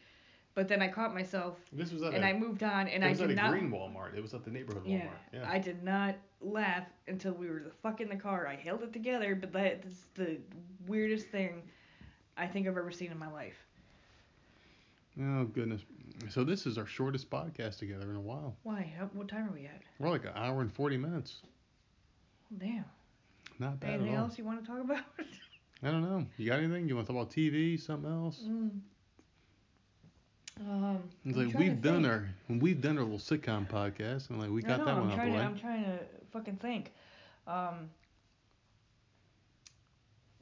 But 0.54 0.66
then 0.68 0.82
I 0.82 0.88
caught 0.88 1.14
myself 1.14 1.56
This 1.72 1.92
was 1.92 2.02
at 2.02 2.12
and 2.12 2.24
a, 2.24 2.28
I 2.28 2.32
moved 2.32 2.62
on 2.62 2.88
and 2.88 3.02
it 3.04 3.06
I 3.06 3.10
was 3.10 3.18
did 3.18 3.30
at 3.30 3.32
a 3.32 3.34
not 3.36 3.50
green 3.52 3.70
Walmart. 3.70 4.16
It 4.16 4.20
was 4.22 4.34
at 4.34 4.44
the 4.44 4.50
neighborhood 4.50 4.82
Yeah, 4.84 5.02
Walmart. 5.02 5.08
Yeah. 5.32 5.48
I 5.50 5.58
did 5.58 5.82
not 5.84 6.16
laugh 6.40 6.84
until 7.06 7.32
we 7.32 7.48
were 7.48 7.60
the 7.64 7.70
fuck 7.82 8.00
in 8.00 8.08
the 8.08 8.16
car. 8.16 8.46
I 8.48 8.56
held 8.56 8.82
it 8.82 8.92
together, 8.92 9.34
but 9.34 9.52
that 9.52 9.84
is 9.86 10.06
the 10.14 10.38
weirdest 10.86 11.28
thing 11.28 11.62
I 12.36 12.46
think 12.46 12.66
I've 12.66 12.76
ever 12.76 12.90
seen 12.90 13.10
in 13.12 13.18
my 13.18 13.30
life. 13.30 13.64
Oh 15.22 15.44
goodness. 15.44 15.82
So 16.28 16.44
this 16.44 16.66
is 16.66 16.78
our 16.78 16.86
shortest 16.86 17.30
podcast 17.30 17.78
together 17.78 18.10
in 18.10 18.16
a 18.16 18.20
while. 18.20 18.56
Why? 18.62 18.92
How, 18.98 19.06
what 19.12 19.28
time 19.28 19.48
are 19.48 19.52
we 19.52 19.66
at? 19.66 19.80
We're 19.98 20.10
like 20.10 20.24
an 20.24 20.32
hour 20.34 20.60
and 20.60 20.72
forty 20.72 20.96
minutes. 20.96 21.42
Damn. 22.58 22.84
Not 23.58 23.78
bad 23.80 23.90
Anything 23.90 24.14
at 24.14 24.18
all. 24.18 24.24
else 24.24 24.38
you 24.38 24.44
want 24.44 24.62
to 24.64 24.66
talk 24.70 24.80
about? 24.82 25.04
I 25.82 25.90
don't 25.90 26.02
know. 26.02 26.26
You 26.36 26.48
got 26.50 26.58
anything? 26.60 26.88
You 26.88 26.96
want 26.96 27.06
to 27.06 27.12
talk 27.12 27.22
about 27.22 27.32
TV? 27.34 27.80
Something 27.80 28.10
else? 28.10 28.42
mm. 28.46 28.70
Um, 30.60 30.98
It's 31.24 31.36
like 31.38 31.54
we've 31.54 31.80
done 31.80 32.02
think. 32.02 32.12
our 32.12 32.28
we've 32.48 32.80
done 32.80 32.98
our 32.98 33.04
little 33.04 33.18
sitcom 33.18 33.66
podcast 33.68 34.28
and 34.30 34.38
like 34.40 34.50
we 34.50 34.60
got 34.62 34.78
know, 34.80 34.84
that 34.84 34.94
I'm 34.94 35.08
one 35.08 35.18
out 35.18 35.24
the 35.26 35.32
way. 35.32 35.38
I'm 35.38 35.58
trying 35.58 35.84
to 35.84 35.98
fucking 36.32 36.56
think. 36.56 36.92
Um, 37.46 37.88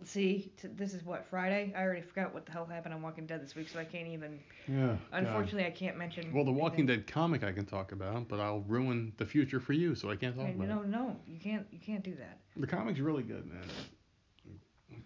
see, 0.04 0.50
t- 0.60 0.68
this 0.76 0.94
is 0.94 1.04
what 1.04 1.26
Friday. 1.28 1.72
I 1.76 1.82
already 1.82 2.02
forgot 2.02 2.34
what 2.34 2.46
the 2.46 2.52
hell 2.52 2.66
happened 2.66 2.94
on 2.94 3.02
Walking 3.02 3.26
Dead 3.26 3.42
this 3.42 3.54
week, 3.54 3.68
so 3.68 3.78
I 3.78 3.84
can't 3.84 4.08
even. 4.08 4.38
yeah. 4.66 4.86
God. 4.86 4.98
Unfortunately, 5.12 5.66
I 5.66 5.70
can't 5.70 5.96
mention. 5.96 6.32
Well, 6.32 6.44
the 6.44 6.50
Walking 6.52 6.80
anything. 6.80 7.00
Dead 7.04 7.06
comic 7.12 7.44
I 7.44 7.52
can 7.52 7.64
talk 7.66 7.92
about, 7.92 8.28
but 8.28 8.40
I'll 8.40 8.60
ruin 8.60 9.12
the 9.18 9.26
future 9.26 9.60
for 9.60 9.72
you, 9.72 9.94
so 9.94 10.10
I 10.10 10.16
can't 10.16 10.34
talk 10.36 10.46
And, 10.46 10.56
about 10.62 10.68
no, 10.68 10.82
it. 10.82 10.88
no, 10.88 11.16
you 11.26 11.38
can't. 11.38 11.66
You 11.70 11.78
can't 11.78 12.02
do 12.02 12.14
that. 12.16 12.38
The 12.56 12.66
comic's 12.66 13.00
really 13.00 13.22
good, 13.22 13.46
man. 13.46 13.62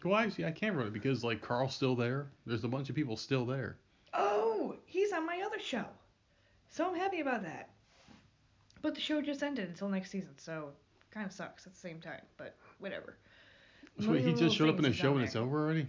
Well, 0.05 0.17
actually, 0.17 0.47
I 0.47 0.51
can't 0.53 0.75
ruin 0.75 0.89
it 0.89 0.93
because 0.95 1.23
like 1.23 1.43
Carl's 1.43 1.75
still 1.75 1.95
there. 1.95 2.29
There's 2.47 2.65
a 2.65 2.69
bunch 2.69 2.89
of 2.89 2.97
people 2.97 3.17
still 3.17 3.45
there. 3.47 3.77
Oh, 4.15 4.77
he's 4.85 5.13
on 5.13 5.27
my 5.27 5.43
other 5.45 5.59
show, 5.59 5.85
so 6.69 6.87
I'm 6.89 6.97
happy 6.97 7.21
about 7.21 7.43
that. 7.45 7.71
But 8.83 8.95
the 8.95 9.01
show 9.01 9.23
just 9.23 9.43
ended 9.43 9.69
until 9.69 9.89
next 9.89 10.11
season, 10.11 10.33
so 10.37 10.71
kind 11.11 11.25
of 11.27 11.33
sucks 11.33 11.67
at 11.67 11.73
the 11.73 11.79
same 11.79 12.01
time. 12.01 12.23
But 12.37 12.57
whatever. 12.79 13.17
So 14.01 14.07
Million 14.09 14.29
he 14.29 14.35
just 14.35 14.57
showed 14.57 14.69
up 14.69 14.79
in 14.79 14.85
a 14.87 14.93
show 14.93 15.15
and 15.15 15.23
it's 15.25 15.37
over 15.37 15.65
already. 15.65 15.87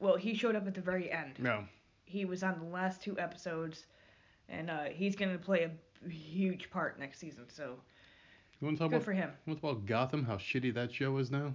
Well, 0.00 0.16
he 0.16 0.34
showed 0.34 0.54
up 0.56 0.66
at 0.66 0.74
the 0.74 0.80
very 0.80 1.10
end. 1.10 1.34
No. 1.38 1.64
he 2.04 2.24
was 2.24 2.42
on 2.42 2.58
the 2.58 2.66
last 2.66 3.00
two 3.02 3.18
episodes, 3.18 3.86
and 4.48 4.68
uh, 4.70 4.84
he's 4.92 5.16
gonna 5.16 5.38
play 5.38 5.64
a 5.64 6.08
huge 6.08 6.70
part 6.70 6.98
next 7.00 7.18
season. 7.18 7.44
So 7.48 7.76
You 8.60 8.66
want 8.66 8.76
to 8.76 8.84
talk 8.84 8.90
good 8.90 8.96
about 8.96 9.04
for 9.04 9.12
him. 9.12 9.30
you 9.46 9.50
want 9.52 9.60
to 9.60 9.66
talk 9.66 9.72
about 9.72 9.86
Gotham? 9.86 10.24
How 10.24 10.36
shitty 10.36 10.74
that 10.74 10.92
show 10.92 11.16
is 11.18 11.30
now. 11.30 11.54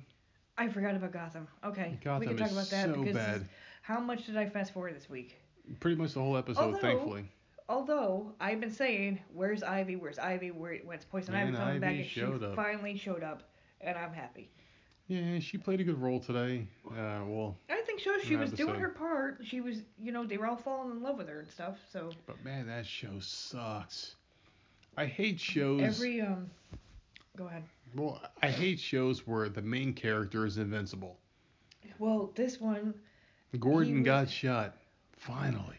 I 0.57 0.67
forgot 0.67 0.95
about 0.95 1.11
Gotham. 1.13 1.47
Okay, 1.63 1.97
we 2.19 2.25
can 2.25 2.37
talk 2.37 2.47
is 2.47 2.53
about 2.53 2.69
that 2.69 2.85
so 2.87 2.99
because 3.01 3.15
bad. 3.15 3.41
is- 3.41 3.47
how 3.83 3.99
much 3.99 4.25
did 4.27 4.37
I 4.37 4.47
fast 4.47 4.73
forward 4.73 4.95
this 4.95 5.09
week? 5.09 5.37
Pretty 5.79 5.95
much 5.95 6.13
the 6.13 6.19
whole 6.19 6.37
episode, 6.37 6.61
Although- 6.61 6.77
thankfully. 6.79 7.25
Although 7.69 8.33
I've 8.41 8.59
been 8.59 8.71
saying, 8.71 9.19
"Where's 9.33 9.63
Ivy? 9.63 9.95
Where's 9.95 10.19
Ivy? 10.19 10.51
Where 10.51 10.77
when's 10.79 11.05
Poison 11.05 11.33
Ivy 11.35 11.51
Man, 11.51 11.61
coming 11.61 11.79
back?" 11.79 11.89
Ivy 11.91 11.99
And 12.01 12.09
she 12.09 12.19
showed 12.19 12.43
up. 12.43 12.55
finally 12.55 12.97
showed 12.97 13.23
up, 13.23 13.43
and 13.79 13.97
I'm 13.97 14.11
happy. 14.13 14.49
Yeah, 15.07 15.39
she 15.39 15.57
played 15.57 15.79
a 15.79 15.83
good 15.85 16.01
role 16.01 16.19
today. 16.19 16.67
Uh, 16.85 17.23
well, 17.27 17.57
I 17.69 17.81
think 17.81 18.01
so. 18.01 18.17
She 18.19 18.35
was 18.35 18.51
doing 18.51 18.79
her 18.79 18.89
part. 18.89 19.39
She 19.43 19.61
was, 19.61 19.83
you 20.01 20.11
know, 20.11 20.25
they 20.25 20.37
were 20.37 20.47
all 20.47 20.57
falling 20.57 20.91
in 20.91 21.01
love 21.01 21.17
with 21.17 21.29
her 21.29 21.39
and 21.39 21.49
stuff. 21.49 21.77
So 21.91 22.11
but 22.25 22.43
man, 22.43 22.67
that 22.67 22.85
show 22.85 23.19
sucks. 23.19 24.15
I 24.97 25.05
hate 25.05 25.39
shows. 25.39 25.81
every 25.81 26.19
um, 26.19 26.49
go 27.37 27.47
ahead. 27.47 27.63
Well, 27.95 28.21
I 28.43 28.49
hate 28.49 28.79
shows 28.81 29.25
where 29.25 29.47
the 29.47 29.61
main 29.61 29.93
character 29.93 30.45
is 30.45 30.57
invincible. 30.57 31.17
Well, 31.99 32.31
this 32.35 32.59
one, 32.59 32.93
Gordon 33.59 33.99
was- 33.99 34.05
got 34.05 34.29
shot. 34.29 34.75
Finally. 35.21 35.77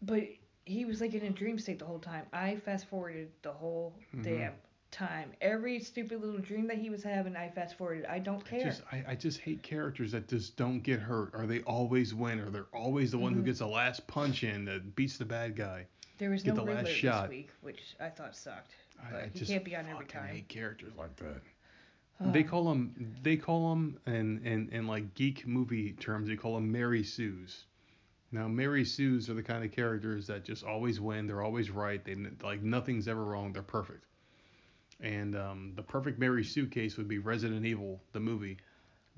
But 0.00 0.22
he 0.64 0.86
was 0.86 1.00
like 1.02 1.12
in 1.12 1.22
a 1.26 1.30
dream 1.30 1.58
state 1.58 1.78
the 1.78 1.84
whole 1.84 1.98
time. 1.98 2.24
I 2.32 2.56
fast 2.56 2.86
forwarded 2.88 3.30
the 3.42 3.52
whole 3.52 3.94
Mhm. 4.14 4.22
damn 4.22 4.52
time. 4.90 5.32
Every 5.42 5.78
stupid 5.78 6.22
little 6.22 6.40
dream 6.40 6.66
that 6.68 6.78
he 6.78 6.88
was 6.88 7.02
having, 7.02 7.36
I 7.36 7.50
fast 7.50 7.76
forwarded. 7.76 8.06
I 8.06 8.18
don't 8.18 8.42
I 8.46 8.48
care. 8.50 8.64
just, 8.64 8.82
I, 8.90 9.04
I 9.08 9.14
just 9.14 9.40
hate 9.40 9.62
characters 9.62 10.12
that 10.12 10.26
just 10.26 10.56
don't 10.56 10.80
get 10.80 11.00
hurt, 11.00 11.30
or 11.34 11.46
they 11.46 11.60
always 11.62 12.14
win, 12.14 12.40
or 12.40 12.48
they're 12.48 12.66
always 12.72 13.10
the 13.10 13.18
one 13.18 13.34
who 13.34 13.42
Mhm. 13.42 13.44
gets 13.44 13.58
the 13.58 13.66
last 13.66 14.06
punch 14.06 14.42
in 14.42 14.64
that 14.64 14.96
beats 14.96 15.18
the 15.18 15.26
bad 15.26 15.54
guy. 15.54 15.86
there 16.16 16.30
was 16.30 16.42
get 16.42 16.54
no 16.54 16.64
the 16.66 16.72
last 16.72 16.88
shot. 16.90 17.28
this 17.30 17.36
week, 17.36 17.50
which 17.60 17.94
I 18.00 18.08
thought 18.10 18.34
sucked. 18.36 18.74
I, 19.02 19.10
But 19.10 19.22
I 19.24 19.28
just 19.28 19.50
can't 19.50 19.64
be 19.64 19.74
on 19.76 19.86
every 19.86 20.04
time. 20.06 20.28
hate 20.28 20.48
characters 20.48 20.94
like 20.96 21.14
that. 21.16 21.40
They 22.32 22.42
call 22.42 22.64
them, 22.64 23.16
they 23.22 23.36
call 23.38 23.70
them, 23.70 23.98
in, 24.06 24.44
in, 24.46 24.68
in 24.70 24.86
like 24.86 25.14
geek 25.14 25.46
movie 25.46 25.92
terms, 25.94 26.28
they 26.28 26.36
call 26.36 26.54
them 26.54 26.70
Mary 26.72 27.02
Sues. 27.02 27.64
Now, 28.32 28.46
Mary 28.46 28.84
Sues 28.84 29.28
are 29.28 29.34
the 29.34 29.42
kind 29.42 29.64
of 29.64 29.72
characters 29.72 30.26
that 30.28 30.44
just 30.44 30.64
always 30.64 31.00
win. 31.00 31.26
They're 31.26 31.42
always 31.42 31.70
right. 31.70 32.04
They 32.04 32.16
like 32.42 32.62
nothing's 32.62 33.08
ever 33.08 33.24
wrong. 33.24 33.52
They're 33.52 33.62
perfect. 33.62 34.04
And 35.00 35.34
um, 35.36 35.72
the 35.76 35.82
perfect 35.82 36.18
Mary 36.18 36.44
Sue 36.44 36.66
case 36.66 36.96
would 36.96 37.08
be 37.08 37.18
Resident 37.18 37.64
Evil, 37.64 38.00
the 38.12 38.20
movie. 38.20 38.58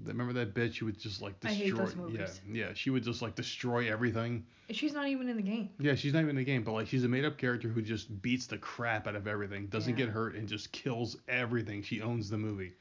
Remember 0.05 0.33
that 0.33 0.55
bitch? 0.55 0.75
She 0.75 0.85
would 0.85 0.99
just 0.99 1.21
like 1.21 1.39
destroy. 1.41 1.53
I 1.53 1.65
hate 1.65 1.77
those 1.77 1.95
movies. 1.97 2.41
Yeah, 2.51 2.67
yeah. 2.69 2.73
She 2.75 2.91
would 2.91 3.03
just 3.05 3.21
like 3.21 3.35
destroy 3.35 3.93
everything. 3.93 4.47
she's 4.71 4.95
not 4.95 5.09
even 5.09 5.29
in 5.29 5.37
the 5.37 5.43
game. 5.43 5.69
Yeah, 5.79 5.95
she's 5.95 6.13
not 6.15 6.21
even 6.21 6.31
in 6.31 6.37
the 6.37 6.45
game, 6.45 6.63
but 6.65 6.73
like 6.73 6.87
she's 6.89 7.05
a 7.05 7.09
made-up 7.09 7.37
character 7.37 7.69
who 7.69 7.83
just 7.83 8.23
beats 8.23 8.47
the 8.47 8.57
crap 8.59 9.07
out 9.07 9.15
of 9.15 9.27
everything, 9.29 9.67
doesn't 9.67 9.99
Yeah. 9.99 10.07
get 10.07 10.09
hurt, 10.15 10.35
and 10.35 10.49
just 10.49 10.73
kills 10.73 11.19
everything. 11.29 11.83
She 11.83 12.01
owns 12.01 12.31
the 12.31 12.39
movie. 12.39 12.73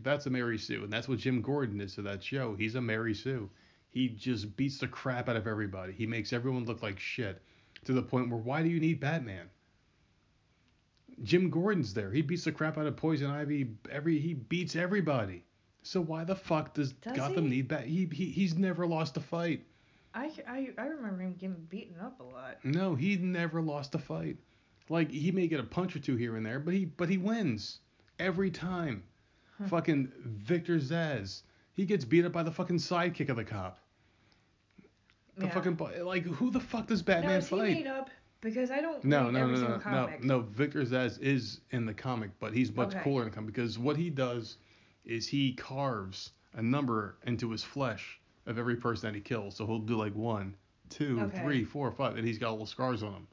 That's 0.00 0.26
a 0.26 0.30
Mary 0.30 0.58
Sue, 0.58 0.84
and 0.84 0.92
that's 0.92 1.08
what 1.08 1.18
Jim 1.18 1.40
Gordon 1.40 1.80
is 1.80 1.94
to 1.94 2.02
that 2.02 2.22
show. 2.22 2.54
He's 2.56 2.74
a 2.74 2.80
Mary 2.80 3.14
Sue. 3.14 3.48
He 3.94 4.08
just 4.08 4.56
beats 4.56 4.78
the 4.78 4.88
crap 4.88 5.28
out 5.28 5.36
of 5.36 5.46
everybody. 5.46 5.92
He 5.92 6.04
makes 6.04 6.32
everyone 6.32 6.64
look 6.64 6.82
like 6.82 6.98
shit, 6.98 7.40
to 7.84 7.92
the 7.92 8.02
point 8.02 8.28
where 8.28 8.40
why 8.40 8.60
do 8.60 8.68
you 8.68 8.80
need 8.80 8.98
Batman? 8.98 9.48
Jim 11.22 11.48
Gordon's 11.48 11.94
there. 11.94 12.10
He 12.10 12.20
beats 12.20 12.42
the 12.42 12.50
crap 12.50 12.76
out 12.76 12.88
of 12.88 12.96
Poison 12.96 13.30
Ivy. 13.30 13.68
Every 13.92 14.18
he 14.18 14.34
beats 14.34 14.74
everybody. 14.74 15.44
So 15.84 16.00
why 16.00 16.24
the 16.24 16.34
fuck 16.34 16.74
does, 16.74 16.92
Does 16.92 17.16
Gotham 17.16 17.44
he? 17.44 17.50
need 17.50 17.68
Bat? 17.68 17.84
He, 17.84 18.08
he 18.12 18.30
he's 18.30 18.56
never 18.56 18.84
lost 18.84 19.16
a 19.16 19.20
fight. 19.20 19.64
I, 20.12 20.32
I, 20.48 20.70
I 20.76 20.86
remember 20.86 21.22
him 21.22 21.34
getting 21.34 21.66
beaten 21.68 22.00
up 22.00 22.18
a 22.18 22.24
lot. 22.24 22.64
No, 22.64 22.96
he 22.96 23.16
never 23.16 23.62
lost 23.62 23.94
a 23.94 23.98
fight. 23.98 24.38
Like 24.88 25.08
he 25.08 25.30
may 25.30 25.46
get 25.46 25.60
a 25.60 25.64
punch 25.64 25.94
or 25.94 26.00
two 26.00 26.16
here 26.16 26.36
and 26.36 26.44
there, 26.44 26.58
but 26.58 26.74
he 26.74 26.84
but 26.84 27.08
he 27.08 27.16
wins 27.18 27.78
every 28.18 28.50
time. 28.50 29.04
Huh. 29.56 29.68
Fucking 29.68 30.10
Victor 30.24 30.78
Zsasz, 30.78 31.42
he 31.74 31.84
gets 31.84 32.04
beat 32.04 32.24
up 32.24 32.32
by 32.32 32.42
the 32.42 32.50
fucking 32.50 32.78
sidekick 32.78 33.28
of 33.28 33.36
the 33.36 33.44
cop. 33.44 33.78
The 35.36 35.46
Yeah. 35.46 35.52
fucking 35.52 35.74
bu- 35.74 36.02
like 36.04 36.24
who 36.24 36.50
the 36.50 36.60
fuck 36.60 36.86
does 36.86 37.00
Now 37.06 37.14
Batman 37.14 37.38
is 37.38 37.48
he 37.48 37.56
fight? 37.56 37.72
made 37.74 37.86
up? 37.86 38.10
Because 38.40 38.70
I 38.70 38.80
don't 38.80 39.02
No, 39.04 39.24
read 39.24 39.32
no, 39.34 39.40
every 39.40 39.54
no, 39.54 39.60
no, 39.62 39.68
no, 39.76 39.78
comic. 39.80 40.22
no. 40.22 40.40
Victor 40.40 40.82
Zsasz 40.82 41.18
is 41.20 41.60
in 41.70 41.86
the 41.86 41.94
comic, 41.94 42.30
but 42.40 42.52
he's 42.52 42.70
much 42.74 42.90
Okay. 42.94 43.00
cooler 43.02 43.22
in 43.22 43.28
the 43.30 43.34
comic 43.34 43.46
because 43.54 43.78
what 43.78 43.96
he 43.96 44.10
does 44.10 44.58
is 45.04 45.26
he 45.26 45.54
carves 45.54 46.32
a 46.52 46.62
number 46.62 47.16
into 47.26 47.50
his 47.50 47.64
flesh 47.64 48.20
of 48.46 48.58
every 48.58 48.76
person 48.76 49.08
that 49.08 49.14
he 49.14 49.20
kills. 49.22 49.56
So 49.56 49.66
he'll 49.66 49.78
do 49.78 49.96
like 49.96 50.14
one, 50.14 50.54
two, 50.90 51.18
Okay. 51.22 51.42
three, 51.42 51.64
four, 51.64 51.90
five, 51.90 52.16
and 52.16 52.26
he's 52.26 52.38
got 52.38 52.50
little 52.52 52.66
scars 52.66 53.02
on 53.02 53.12
him. 53.14 53.26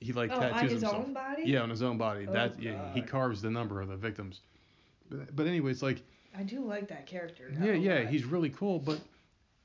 He 0.00 0.12
like 0.12 0.30
Oh, 0.32 0.40
tattoos 0.40 0.54
on 0.56 0.62
his 0.64 0.72
himself. 0.72 1.06
own 1.06 1.12
body? 1.14 1.42
Yeah, 1.44 1.60
on 1.62 1.70
his 1.70 1.82
own 1.82 1.98
body. 1.98 2.26
Oh, 2.28 2.32
that 2.32 2.60
yeah, 2.60 2.92
he 2.94 3.02
carves 3.02 3.40
the 3.42 3.50
number 3.50 3.80
of 3.80 3.88
the 3.88 3.96
victims. 3.96 4.40
But, 5.10 5.36
but 5.36 5.46
anyway, 5.46 5.70
it's 5.70 5.82
like 5.82 6.02
I 6.36 6.42
do 6.42 6.60
like 6.64 6.88
that 6.88 7.06
character. 7.06 7.52
yeah, 7.62 7.72
yeah, 7.72 7.98
lot. 8.00 8.06
he's 8.08 8.24
really 8.24 8.50
cool, 8.50 8.78
but 8.80 9.00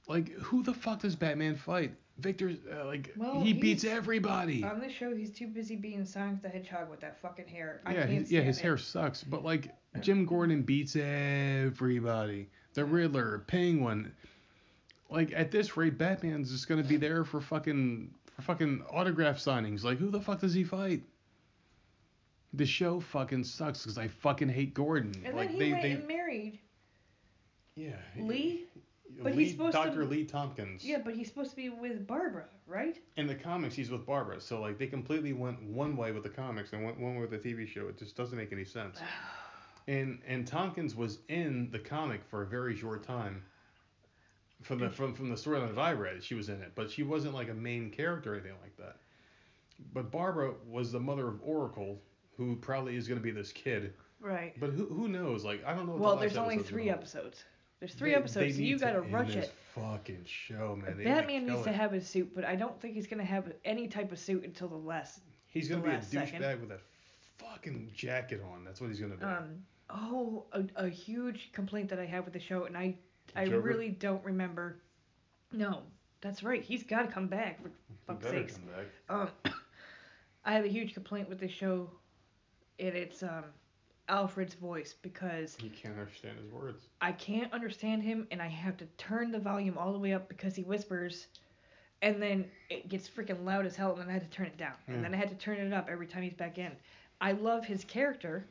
like 0.10 0.32
who 0.34 0.64
the 0.64 0.74
fuck 0.74 1.02
does 1.02 1.16
Batman 1.16 1.56
fight? 1.56 1.94
Victor 2.18 2.54
uh, 2.74 2.86
like 2.86 3.14
Well, 3.16 3.40
he 3.42 3.54
beats 3.54 3.86
everybody. 3.86 4.64
On 4.64 4.80
this 4.80 4.92
show, 4.92 5.16
he's 5.16 5.32
too 5.32 5.48
busy 5.48 5.76
being 5.76 6.04
Sonic 6.04 6.42
the 6.42 6.50
Hedgehog 6.50 6.90
with 6.90 7.00
that 7.02 7.22
fucking 7.22 7.48
hair. 7.48 7.82
I 7.86 7.94
yeah, 7.94 8.00
can't 8.00 8.10
his, 8.10 8.32
yeah, 8.32 8.42
his 8.42 8.58
it. 8.58 8.62
hair 8.62 8.78
sucks, 8.78 9.24
but 9.24 9.46
like 9.46 9.70
Jim 10.02 10.26
Gordon 10.26 10.64
beats 10.64 10.96
everybody. 10.96 12.50
The 12.74 12.84
Riddler, 12.84 13.46
Penguin. 13.48 14.12
Like 15.10 15.32
at 15.34 15.52
this 15.52 15.78
rate, 15.78 15.98
Batman's 15.98 16.52
just 16.52 16.68
gonna 16.68 16.84
be 16.84 16.98
there 16.98 17.24
for 17.24 17.40
fucking 17.40 18.14
for 18.36 18.42
fucking 18.42 18.84
autograph 18.92 19.38
signings. 19.38 19.84
Like 19.84 20.00
who 20.00 20.10
the 20.10 20.22
fuck 20.22 20.42
does 20.42 20.54
he 20.54 20.64
fight? 20.64 21.04
The 22.54 22.66
show 22.66 23.00
fucking 23.00 23.44
sucks 23.44 23.84
because 23.84 24.00
I 24.00 24.08
fucking 24.08 24.50
hate 24.50 24.74
Gordon. 24.74 25.14
And 25.24 25.38
like 25.38 25.50
then 25.50 25.58
he 25.58 25.60
they 25.60 25.72
went 25.72 25.84
they 25.84 25.92
and 25.92 26.08
married 26.08 26.60
yeah 27.76 27.96
Lee. 28.18 28.66
But 29.22 29.36
Lee, 29.36 29.44
he's 29.44 29.52
supposed 29.54 29.76
to- 29.76 29.84
Dr. 29.84 30.06
Lee 30.06 30.24
Thompkins. 30.26 30.86
Yeah, 30.86 31.00
but 31.04 31.14
he's 31.16 31.28
supposed 31.28 31.50
to 31.52 31.56
be 31.56 31.70
with 31.70 32.08
Barbara, 32.08 32.46
right? 32.68 32.98
In 33.18 33.28
the 33.28 33.36
comics, 33.36 33.76
he's 33.76 33.90
with 33.92 34.06
Barbara. 34.06 34.40
So 34.40 34.62
like 34.62 34.78
they 34.78 34.88
completely 34.88 35.34
went 35.34 35.62
one 35.64 35.98
way 35.98 36.12
with 36.12 36.24
the 36.24 36.30
comics 36.30 36.74
and 36.74 36.84
went 36.84 37.00
one 37.00 37.16
way 37.16 37.22
with 37.22 37.32
the 37.32 37.38
TV 37.38 37.68
show. 37.68 37.88
It 37.88 37.98
just 37.98 38.16
doesn't 38.16 38.38
make 38.38 38.52
any 38.52 38.66
sense. 38.66 39.00
And 39.88 40.20
and 40.28 40.46
Thompkins 40.46 40.96
was 40.96 41.18
in 41.30 41.72
the 41.72 41.80
comic 41.80 42.24
for 42.24 42.44
a 42.44 42.46
very 42.46 42.76
short 42.76 43.02
time. 43.02 43.42
From 44.62 44.78
the 44.78 44.90
from 44.92 45.16
from 45.16 45.30
the 45.30 45.36
storyline 45.36 45.74
that 45.74 45.82
I 45.82 45.94
read, 45.94 46.24
she 46.24 46.36
was 46.36 46.48
in 46.50 46.62
it, 46.62 46.74
but 46.76 46.92
she 46.92 47.02
wasn't 47.02 47.34
like 47.34 47.50
a 47.50 47.56
main 47.56 47.90
character 47.90 48.34
or 48.34 48.36
anything 48.36 48.54
like 48.62 48.78
that. 48.78 48.98
But 49.94 50.12
Barbara 50.12 50.54
was 50.70 50.92
the 50.92 51.00
mother 51.00 51.28
of 51.28 51.40
Oracle, 51.42 52.00
who 52.38 52.56
probably 52.58 52.98
is 52.98 53.08
going 53.08 53.20
to 53.20 53.24
be 53.24 53.32
this 53.32 53.52
kid. 53.52 53.94
Right. 54.20 54.54
But 54.60 54.72
who 54.72 54.86
who 54.86 55.08
knows? 55.08 55.44
Like 55.44 55.66
I 55.66 55.74
don't 55.74 55.88
know. 55.88 55.94
What 55.94 56.02
Well, 56.02 56.16
the 56.16 56.20
there's 56.20 56.38
only 56.38 56.60
three 56.60 56.92
episodes. 56.92 57.46
There's 57.80 57.94
three 57.94 58.10
They- 58.12 58.16
episodes, 58.18 58.58
they 58.58 58.62
so 58.64 58.68
you 58.68 58.78
to 58.78 58.86
gotta 58.86 59.04
end 59.04 59.14
rush 59.14 59.36
it. 59.36 59.54
Fucking 59.74 60.26
show, 60.26 60.76
man. 60.76 60.98
They 60.98 61.04
to 61.06 61.10
Batman 61.10 61.46
needs 61.48 61.64
to 61.64 61.72
have 61.72 61.94
a 61.94 62.02
suit, 62.02 62.34
but 62.36 62.44
I 62.44 62.56
don't 62.56 62.80
think 62.82 62.96
he's 62.96 63.08
gonna 63.08 63.24
have 63.24 63.52
any 63.64 63.88
type 63.88 64.12
of 64.12 64.20
suit 64.20 64.44
until 64.44 64.68
the 64.68 64.76
last. 64.76 65.22
He's 65.48 65.70
gonna 65.70 65.82
be 65.84 65.90
a 65.90 66.00
douchebag 66.00 66.60
with 66.60 66.72
a 66.72 66.80
fucking 67.38 67.92
jacket 67.96 68.42
on. 68.54 68.64
That's 68.66 68.82
what 68.82 68.90
he's 68.90 69.00
gonna 69.00 69.16
be. 69.16 69.24
Um. 69.24 69.64
Oh, 69.92 70.46
a, 70.52 70.66
a 70.76 70.88
huge 70.90 71.52
complaint 71.52 71.90
that 71.90 72.00
I 72.00 72.06
have 72.06 72.24
with 72.26 72.34
the 72.34 72.40
show, 72.40 72.66
and 72.66 72.78
I, 72.78 72.96
I 73.36 73.46
Joker? 73.46 73.60
really 73.62 73.90
don't 73.90 74.24
remember. 74.24 74.82
No, 75.52 75.82
that's 76.22 76.44
right. 76.44 76.62
He's 76.62 76.84
got 76.84 77.04
to 77.04 77.08
come 77.12 77.26
back 77.28 77.60
for 77.64 77.72
fuck's 78.06 78.28
sakes. 78.28 78.54
come 78.58 78.66
back. 78.68 78.86
Um, 79.46 79.54
I 80.46 80.54
have 80.54 80.64
a 80.64 80.68
huge 80.68 80.94
complaint 80.94 81.28
with 81.28 81.40
the 81.40 81.48
show, 81.48 81.90
and 82.78 82.94
it's 82.96 83.24
um, 83.24 83.46
Alfred's 84.10 84.56
voice 84.56 84.96
because 85.02 85.56
He 85.62 85.70
can't 85.70 85.98
understand 85.98 86.38
his 86.40 86.52
words. 86.52 86.84
I 87.02 87.12
can't 87.14 87.52
understand 87.54 88.04
him, 88.04 88.28
and 88.32 88.42
I 88.42 88.48
have 88.48 88.76
to 88.78 88.86
turn 88.98 89.32
the 89.32 89.40
volume 89.40 89.78
all 89.78 89.94
the 89.94 90.00
way 90.00 90.14
up 90.14 90.28
because 90.28 90.56
he 90.56 90.64
whispers, 90.64 91.28
and 92.02 92.22
then 92.22 92.46
it 92.70 92.90
gets 92.90 93.08
freaking 93.10 93.46
loud 93.46 93.66
as 93.66 93.76
hell, 93.76 93.92
and 93.92 94.02
then 94.02 94.10
I 94.10 94.14
had 94.14 94.30
to 94.30 94.36
turn 94.36 94.48
it 94.48 94.58
down, 94.58 94.74
Yeah. 94.88 94.96
and 94.96 95.04
then 95.04 95.14
I 95.14 95.18
had 95.18 95.30
to 95.30 95.36
turn 95.36 95.58
it 95.58 95.72
up 95.74 95.90
every 95.90 96.08
time 96.08 96.24
he's 96.24 96.34
back 96.34 96.58
in. 96.58 96.72
I 97.22 97.34
love 97.34 97.66
his 97.66 97.84
character, 97.84 98.46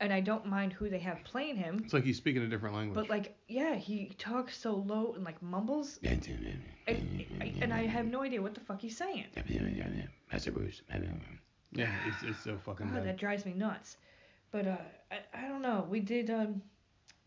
and 0.00 0.12
I 0.12 0.20
don't 0.20 0.44
mind 0.46 0.72
who 0.72 0.88
they 0.90 0.98
have 0.98 1.22
playing 1.24 1.56
him, 1.56 1.80
It's 1.84 1.92
like 1.94 2.04
he's 2.04 2.16
speaking 2.16 2.42
a 2.42 2.48
different 2.48 2.74
language. 2.74 2.94
but 2.94 3.08
like, 3.08 3.36
yeah, 3.48 3.74
he 3.76 4.10
talks 4.18 4.56
so 4.58 4.74
low 4.74 5.12
and 5.14 5.24
like 5.24 5.40
mumbles, 5.42 5.98
and, 6.02 6.28
I- 6.88 7.54
and 7.60 7.72
I 7.72 7.86
have 7.86 8.06
no 8.06 8.22
idea 8.22 8.42
what 8.42 8.54
the 8.54 8.60
fuck 8.60 8.80
he's 8.80 8.96
saying. 8.96 9.26
Master 10.32 10.50
Bruce. 10.50 10.82
yeah, 11.72 11.90
it's, 12.06 12.22
it's 12.24 12.42
so 12.44 12.58
fucking 12.64 12.86
God, 12.86 12.94
bad. 12.96 13.04
that 13.06 13.16
drives 13.18 13.44
me 13.46 13.52
nuts. 13.54 13.96
But 14.56 14.66
uh, 14.68 14.76
I, 15.12 15.44
I 15.44 15.48
don't 15.48 15.60
know. 15.60 15.86
We 15.90 16.00
did 16.00 16.30
um, 16.30 16.62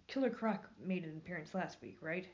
Killer 0.08 0.32
Croc 0.32 0.68
made 0.84 1.04
an 1.04 1.16
appearance 1.18 1.54
last 1.54 1.78
week, 1.80 1.98
right? 2.02 2.26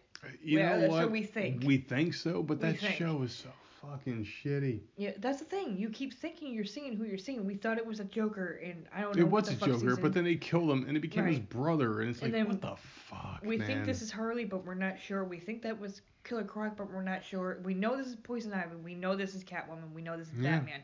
You 0.42 0.60
Well, 0.60 0.70
know 0.76 0.80
that's 0.80 0.92
what? 0.94 1.02
what 1.04 1.12
we 1.12 1.22
think. 1.24 1.64
We 1.66 1.80
think 1.80 2.14
so, 2.14 2.42
but 2.42 2.60
We 2.62 2.68
that 2.72 2.80
think. 2.80 2.96
show 2.96 3.22
is 3.24 3.34
so 3.36 3.50
fucking 3.82 4.26
shitty. 4.26 4.80
Yeah, 4.96 5.12
that's 5.20 5.40
the 5.40 5.46
thing. 5.46 5.78
You 5.78 5.90
keep 5.90 6.14
thinking 6.14 6.54
you're 6.54 6.64
seeing 6.64 6.96
who 6.96 7.04
you're 7.04 7.18
seeing. 7.18 7.44
We 7.46 7.56
thought 7.56 7.78
it 7.78 7.86
was 7.86 8.00
a 8.00 8.06
Joker, 8.06 8.62
and 8.64 8.86
I 8.96 9.02
don't 9.02 9.18
know. 9.18 9.26
What 9.26 9.44
the 9.48 9.52
fuck. 9.52 9.68
It 9.68 9.72
was 9.74 9.82
the 9.82 9.88
a 9.88 9.90
Joker, 9.90 9.96
season- 9.96 10.02
but 10.04 10.14
then 10.14 10.24
they 10.24 10.36
killed 10.36 10.72
him, 10.72 10.86
and 10.88 10.96
it 10.96 11.02
became 11.02 11.26
his 11.26 11.40
brother, 11.40 12.00
and 12.00 12.12
it's 12.12 12.22
And 12.22 12.32
like, 12.32 12.48
what 12.48 12.62
the 12.62 12.76
fuck, 12.78 13.42
we 13.44 13.58
man? 13.58 13.68
think 13.68 13.86
this 13.86 14.02
is 14.02 14.10
Harley, 14.12 14.46
but 14.46 14.66
we're 14.66 14.76
not 14.76 14.98
sure. 14.98 15.26
We 15.26 15.40
think 15.40 15.62
that 15.64 15.78
was 15.78 16.04
Killer 16.24 16.46
Croc, 16.46 16.78
but 16.78 16.90
we're 16.90 17.04
not 17.04 17.22
sure. 17.22 17.60
We 17.66 17.74
know 17.74 17.98
this 17.98 18.08
is 18.08 18.16
Poison 18.16 18.54
Ivy. 18.54 18.78
We 18.78 18.96
know 18.96 19.18
this 19.18 19.36
is 19.36 19.44
Catwoman. 19.44 19.92
We 19.94 20.02
know 20.04 20.16
this 20.16 20.30
is 20.30 20.36
Yeah. 20.40 20.52
Batman, 20.60 20.84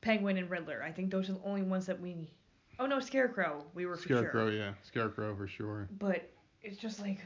Penguin, 0.00 0.36
and 0.38 0.48
Riddler. 0.48 0.80
I 0.84 0.92
think 0.92 1.10
those 1.10 1.28
are 1.28 1.32
the 1.32 1.42
only 1.44 1.62
ones 1.62 1.86
that 1.86 2.00
we. 2.00 2.30
Oh 2.78 2.86
no, 2.86 3.00
Scarecrow. 3.00 3.64
We 3.74 3.86
were 3.86 3.96
for 3.96 4.02
Scarecrow, 4.02 4.50
sure. 4.50 4.58
yeah, 4.58 4.72
Scarecrow 4.82 5.34
for 5.36 5.46
sure. 5.46 5.88
But 5.98 6.28
it's 6.62 6.76
just 6.78 7.00
like 7.00 7.18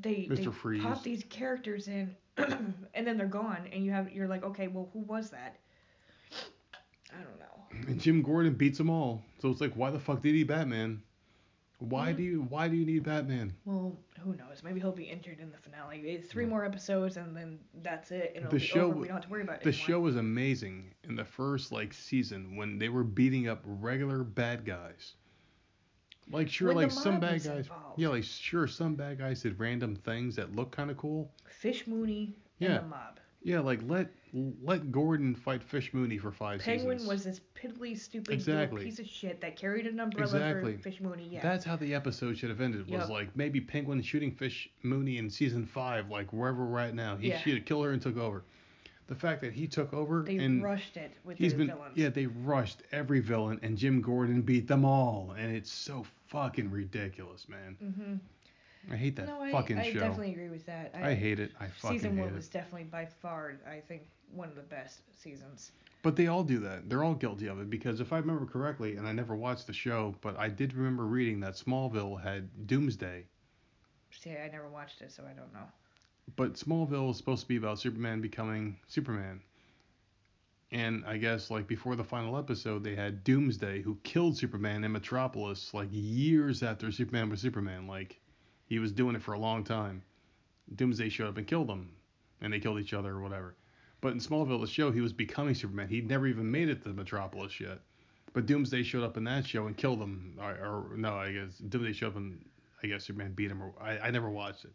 they 0.00 0.28
Mr. 0.30 0.36
they 0.36 0.44
Freeze. 0.46 0.82
pop 0.82 1.02
these 1.02 1.24
characters 1.30 1.88
in, 1.88 2.14
and 2.36 3.06
then 3.06 3.16
they're 3.16 3.26
gone, 3.26 3.68
and 3.72 3.84
you 3.84 3.90
have 3.92 4.12
you're 4.12 4.28
like, 4.28 4.44
okay, 4.44 4.68
well, 4.68 4.88
who 4.92 5.00
was 5.00 5.30
that? 5.30 5.56
I 7.10 7.22
don't 7.22 7.38
know. 7.38 7.88
And 7.90 8.00
Jim 8.00 8.22
Gordon 8.22 8.54
beats 8.54 8.76
them 8.78 8.90
all, 8.90 9.22
so 9.40 9.48
it's 9.50 9.60
like, 9.60 9.72
why 9.74 9.90
the 9.90 9.98
fuck 9.98 10.22
did 10.22 10.34
he 10.34 10.44
Batman? 10.44 11.02
Why 11.78 12.12
Mhm. 12.12 12.16
do 12.16 12.22
you 12.24 12.42
why 12.48 12.68
do 12.68 12.76
you 12.76 12.84
need 12.84 13.04
Batman? 13.04 13.54
Well, 13.64 13.96
who 14.18 14.34
knows? 14.34 14.62
Maybe 14.62 14.80
he'll 14.80 14.92
be 14.92 15.04
injured 15.04 15.40
in 15.40 15.50
the 15.50 15.58
finale. 15.58 16.00
It's 16.00 16.28
three 16.28 16.44
more 16.46 16.64
episodes, 16.64 17.16
and 17.16 17.36
then 17.36 17.58
that's 17.82 18.10
it. 18.10 18.32
It'll 18.36 18.50
The 18.50 18.56
be 18.58 18.64
show- 18.64 18.86
over. 18.86 18.96
We 18.98 19.06
don't 19.08 19.16
have 19.16 19.24
to 19.24 19.30
worry 19.30 19.42
about 19.42 19.56
it 19.56 19.62
The 19.62 19.70
anymore. 19.70 19.86
show 19.86 20.00
was 20.00 20.16
amazing 20.16 20.94
in 21.04 21.16
the 21.16 21.24
first 21.24 21.72
like 21.72 21.92
season 21.94 22.56
when 22.56 22.78
they 22.78 22.88
were 22.88 23.04
beating 23.04 23.48
up 23.48 23.60
regular 23.64 24.24
bad 24.24 24.64
guys. 24.64 25.14
Like 26.30 26.50
sure, 26.50 26.68
When 26.68 26.76
like 26.76 26.90
some 26.90 27.20
bad 27.20 27.42
guys. 27.42 27.46
involved. 27.66 27.98
Yeah, 27.98 28.08
like 28.08 28.24
sure, 28.24 28.66
some 28.66 28.94
bad 28.96 29.18
guys 29.18 29.42
did 29.42 29.58
random 29.58 29.96
things 29.96 30.36
that 30.36 30.54
look 30.54 30.70
kind 30.70 30.90
of 30.90 30.96
cool. 30.98 31.32
Fish 31.48 31.86
Mooney 31.86 32.36
Yeah. 32.58 32.72
and 32.72 32.84
the 32.84 32.88
mob. 32.88 33.18
Yeah, 33.42 33.60
like 33.60 33.80
let 33.86 34.08
let 34.62 34.90
Gordon 34.92 35.34
fight 35.34 35.62
Fish 35.62 35.94
Mooney 35.94 36.18
for 36.18 36.30
five 36.32 36.60
Penguin 36.60 36.98
seasons. 36.98 37.08
was 37.08 37.24
this 37.24 37.40
piddly, 37.54 37.96
stupid 37.96 38.34
Exactly. 38.34 38.84
piece 38.84 38.98
of 38.98 39.06
shit 39.06 39.40
that 39.40 39.56
carried 39.56 39.86
an 39.86 40.00
umbrella 40.00 40.24
Exactly. 40.34 40.76
for 40.76 40.82
Fish 40.82 41.00
Mooney. 41.00 41.28
Yeah. 41.30 41.40
That's 41.42 41.64
how 41.64 41.76
the 41.76 41.94
episode 41.94 42.36
should 42.36 42.50
have 42.50 42.60
ended. 42.60 42.82
Was 42.90 43.00
Yep. 43.02 43.08
like 43.08 43.36
maybe 43.36 43.60
Penguin 43.60 44.02
shooting 44.02 44.32
Fish 44.32 44.68
Mooney 44.82 45.18
in 45.18 45.30
season 45.30 45.64
five, 45.64 46.10
like 46.10 46.32
wherever 46.32 46.66
we're 46.66 46.80
at 46.80 46.94
now. 46.94 47.16
He 47.16 47.28
Yeah. 47.28 47.38
should 47.38 47.64
kill 47.64 47.82
her 47.84 47.92
and 47.92 48.02
took 48.02 48.16
over. 48.18 48.44
The 49.06 49.14
fact 49.14 49.40
that 49.40 49.54
he 49.54 49.66
took 49.66 49.94
over 49.94 50.22
they 50.24 50.36
and 50.36 50.62
rushed 50.62 50.98
it 50.98 51.12
with 51.24 51.38
he's 51.38 51.54
been 51.54 51.68
villains. 51.68 51.96
yeah 51.96 52.10
they 52.10 52.26
rushed 52.26 52.82
every 52.92 53.20
villain 53.20 53.58
and 53.62 53.78
Jim 53.78 54.02
Gordon 54.02 54.42
beat 54.42 54.66
them 54.68 54.84
all 54.84 55.34
and 55.38 55.54
it's 55.56 55.72
so 55.72 56.04
fucking 56.26 56.70
ridiculous, 56.70 57.48
man. 57.48 57.76
Mhm. 57.82 58.18
I 58.90 58.96
hate 58.96 59.16
that 59.16 59.26
No, 59.26 59.42
I, 59.42 59.52
fucking 59.52 59.78
I 59.78 59.92
show. 59.92 59.98
definitely 60.00 60.32
agree 60.32 60.48
with 60.48 60.64
that. 60.66 60.94
I 60.94 61.14
hate 61.14 61.40
it. 61.40 61.52
I 61.60 61.66
fucking 61.66 61.98
hate 61.98 62.06
it. 62.06 62.10
Season 62.10 62.18
one 62.18 62.34
was 62.34 62.48
definitely 62.48 62.84
by 62.84 63.06
far, 63.06 63.54
I 63.68 63.80
think, 63.80 64.02
one 64.32 64.48
of 64.48 64.54
the 64.54 64.62
best 64.62 65.00
seasons. 65.20 65.72
But 66.02 66.16
they 66.16 66.28
all 66.28 66.44
do 66.44 66.58
that. 66.60 66.88
They're 66.88 67.02
all 67.04 67.14
guilty 67.14 67.48
of 67.48 67.60
it 67.60 67.68
because 67.68 68.00
if 68.00 68.12
I 68.12 68.18
remember 68.18 68.46
correctly, 68.46 68.96
and 68.96 69.06
I 69.06 69.12
never 69.12 69.34
watched 69.34 69.66
the 69.66 69.72
show, 69.72 70.14
but 70.20 70.38
I 70.38 70.48
did 70.48 70.74
remember 70.74 71.06
reading 71.06 71.40
that 71.40 71.54
Smallville 71.54 72.22
had 72.22 72.66
Doomsday. 72.66 73.24
See, 74.10 74.30
I 74.30 74.48
never 74.48 74.68
watched 74.68 75.02
it, 75.02 75.12
so 75.12 75.24
I 75.24 75.32
don't 75.32 75.52
know. 75.52 75.66
But 76.36 76.54
Smallville 76.54 77.10
is 77.10 77.16
supposed 77.16 77.42
to 77.42 77.48
be 77.48 77.56
about 77.56 77.78
Superman 77.78 78.20
becoming 78.20 78.76
Superman. 78.86 79.40
And 80.70 81.04
I 81.06 81.16
guess 81.16 81.50
like 81.50 81.66
before 81.66 81.96
the 81.96 82.04
final 82.04 82.36
episode, 82.36 82.84
they 82.84 82.94
had 82.94 83.24
Doomsday 83.24 83.82
who 83.82 83.96
killed 84.02 84.36
Superman 84.36 84.84
in 84.84 84.92
Metropolis 84.92 85.72
like 85.72 85.88
years 85.90 86.62
after 86.62 86.92
Superman 86.92 87.30
was 87.30 87.40
Superman. 87.40 87.86
Like 87.86 88.20
he 88.68 88.78
was 88.78 88.92
doing 88.92 89.16
it 89.16 89.22
for 89.22 89.32
a 89.32 89.38
long 89.38 89.64
time. 89.64 90.02
Doomsday 90.74 91.08
showed 91.08 91.28
up 91.28 91.38
and 91.38 91.46
killed 91.46 91.70
him, 91.70 91.90
and 92.40 92.52
they 92.52 92.60
killed 92.60 92.78
each 92.78 92.94
other 92.94 93.12
or 93.12 93.22
whatever. 93.22 93.54
But 94.00 94.12
in 94.12 94.20
Smallville, 94.20 94.60
the 94.60 94.66
show, 94.66 94.90
he 94.90 95.00
was 95.00 95.12
becoming 95.12 95.54
Superman. 95.54 95.88
He'd 95.88 96.08
never 96.08 96.26
even 96.26 96.50
made 96.50 96.68
it 96.68 96.82
to 96.84 96.90
Metropolis 96.90 97.58
yet. 97.58 97.80
But 98.32 98.46
Doomsday 98.46 98.82
showed 98.82 99.02
up 99.02 99.16
in 99.16 99.24
that 99.24 99.46
show 99.46 99.66
and 99.66 99.76
killed 99.76 99.98
him. 99.98 100.38
Or, 100.40 100.52
or 100.92 100.96
no, 100.96 101.14
I 101.14 101.32
guess 101.32 101.58
Doomsday 101.58 101.94
showed 101.94 102.08
up 102.08 102.16
and 102.16 102.44
I 102.82 102.86
guess 102.86 103.04
Superman 103.04 103.32
beat 103.32 103.50
him. 103.50 103.62
Or 103.62 103.72
I, 103.80 103.98
I 103.98 104.10
never 104.10 104.30
watched 104.30 104.64
it. 104.64 104.72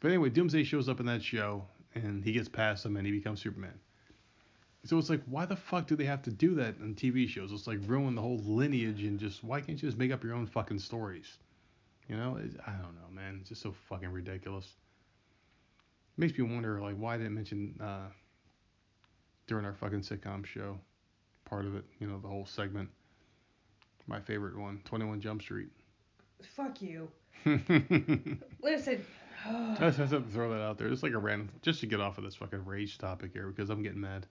But 0.00 0.08
anyway, 0.08 0.30
Doomsday 0.30 0.64
shows 0.64 0.88
up 0.88 1.00
in 1.00 1.06
that 1.06 1.22
show 1.22 1.64
and 1.94 2.24
he 2.24 2.32
gets 2.32 2.48
past 2.48 2.86
him 2.86 2.96
and 2.96 3.04
he 3.04 3.12
becomes 3.12 3.42
Superman. 3.42 3.78
So 4.84 4.96
it's 4.96 5.10
like, 5.10 5.22
why 5.26 5.44
the 5.44 5.56
fuck 5.56 5.86
do 5.86 5.96
they 5.96 6.06
have 6.06 6.22
to 6.22 6.30
do 6.30 6.54
that 6.54 6.78
in 6.78 6.94
TV 6.94 7.28
shows? 7.28 7.52
It's 7.52 7.66
like 7.66 7.80
ruin 7.84 8.14
the 8.14 8.22
whole 8.22 8.38
lineage 8.38 9.02
and 9.02 9.18
just 9.18 9.44
why 9.44 9.60
can't 9.60 9.82
you 9.82 9.88
just 9.88 9.98
make 9.98 10.10
up 10.10 10.24
your 10.24 10.32
own 10.32 10.46
fucking 10.46 10.78
stories? 10.78 11.36
You 12.10 12.16
know, 12.16 12.36
it, 12.42 12.50
I 12.66 12.72
don't 12.72 12.96
know, 12.96 13.08
man. 13.12 13.38
It's 13.40 13.50
just 13.50 13.62
so 13.62 13.72
fucking 13.88 14.10
ridiculous. 14.10 14.66
makes 16.16 16.36
me 16.36 16.42
wonder, 16.42 16.80
like, 16.80 16.96
why 16.96 17.14
I 17.14 17.18
didn't 17.18 17.34
mention 17.34 17.76
uh, 17.80 18.08
during 19.46 19.64
our 19.64 19.74
fucking 19.74 20.00
sitcom 20.00 20.44
show, 20.44 20.80
part 21.44 21.66
of 21.66 21.76
it, 21.76 21.84
you 22.00 22.08
know, 22.08 22.18
the 22.18 22.26
whole 22.26 22.46
segment. 22.46 22.88
My 24.08 24.18
favorite 24.18 24.58
one, 24.58 24.80
21 24.86 25.20
Jump 25.20 25.40
Street. 25.40 25.68
Fuck 26.56 26.82
you. 26.82 27.08
Listen. 28.60 29.06
I 29.46 29.76
just 29.78 29.98
have 29.98 30.10
to 30.10 30.32
throw 30.32 30.50
that 30.50 30.62
out 30.62 30.78
there. 30.78 30.88
It's 30.88 31.04
like 31.04 31.12
a 31.12 31.18
random, 31.18 31.48
just 31.62 31.78
to 31.80 31.86
get 31.86 32.00
off 32.00 32.18
of 32.18 32.24
this 32.24 32.34
fucking 32.34 32.64
rage 32.64 32.98
topic 32.98 33.30
here 33.32 33.46
because 33.46 33.70
I'm 33.70 33.84
getting 33.84 34.00
mad. 34.00 34.26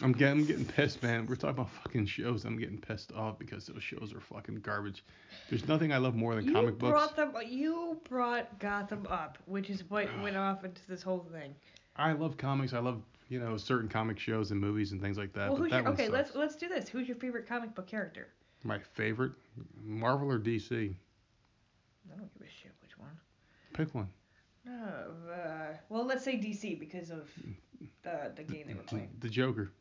I'm 0.00 0.12
getting, 0.12 0.40
I'm 0.40 0.46
getting 0.46 0.64
pissed, 0.64 1.02
man. 1.02 1.26
We're 1.26 1.34
talking 1.34 1.50
about 1.50 1.70
fucking 1.70 2.06
shows. 2.06 2.44
I'm 2.44 2.56
getting 2.56 2.78
pissed 2.78 3.12
off 3.12 3.38
because 3.38 3.66
those 3.66 3.82
shows 3.82 4.14
are 4.14 4.20
fucking 4.20 4.60
garbage. 4.60 5.04
There's 5.50 5.66
nothing 5.66 5.92
I 5.92 5.98
love 5.98 6.14
more 6.14 6.36
than 6.36 6.44
you 6.46 6.52
comic 6.52 6.78
books. 6.78 6.92
brought 6.92 7.16
them. 7.16 7.32
You 7.44 8.00
brought 8.08 8.58
Gotham 8.60 9.06
up, 9.10 9.38
which 9.46 9.70
is 9.70 9.82
what 9.90 10.06
went 10.22 10.36
off 10.36 10.64
into 10.64 10.86
this 10.86 11.02
whole 11.02 11.26
thing. 11.32 11.54
I 11.96 12.12
love 12.12 12.36
comics. 12.36 12.74
I 12.74 12.78
love, 12.78 13.02
you 13.28 13.40
know, 13.40 13.56
certain 13.56 13.88
comic 13.88 14.20
shows 14.20 14.52
and 14.52 14.60
movies 14.60 14.92
and 14.92 15.02
things 15.02 15.18
like 15.18 15.32
that. 15.32 15.50
well, 15.50 15.56
but 15.56 15.62
who's 15.64 15.72
that 15.72 15.82
your, 15.82 15.92
okay? 15.92 16.04
sucks. 16.04 16.12
Let's 16.12 16.36
let's 16.36 16.56
do 16.56 16.68
this. 16.68 16.88
Who's 16.88 17.08
your 17.08 17.16
favorite 17.16 17.48
comic 17.48 17.74
book 17.74 17.88
character? 17.88 18.28
My 18.62 18.78
favorite, 18.78 19.32
Marvel 19.84 20.30
or 20.30 20.38
DC? 20.38 20.72
I 20.72 22.16
don't 22.16 22.32
give 22.32 22.46
a 22.46 22.50
shit 22.50 22.72
which 22.82 22.96
one. 22.98 23.10
Pick 23.72 23.94
one. 23.96 24.08
Uh, 24.68 25.32
uh, 25.32 25.76
well, 25.88 26.04
let's 26.04 26.24
say 26.24 26.36
DC 26.36 26.78
because 26.78 27.10
of 27.10 27.28
the 28.02 28.32
the 28.36 28.44
game 28.44 28.66
they 28.68 28.74
were 28.74 28.82
playing. 28.82 29.10
The 29.18 29.28
Joker. 29.28 29.72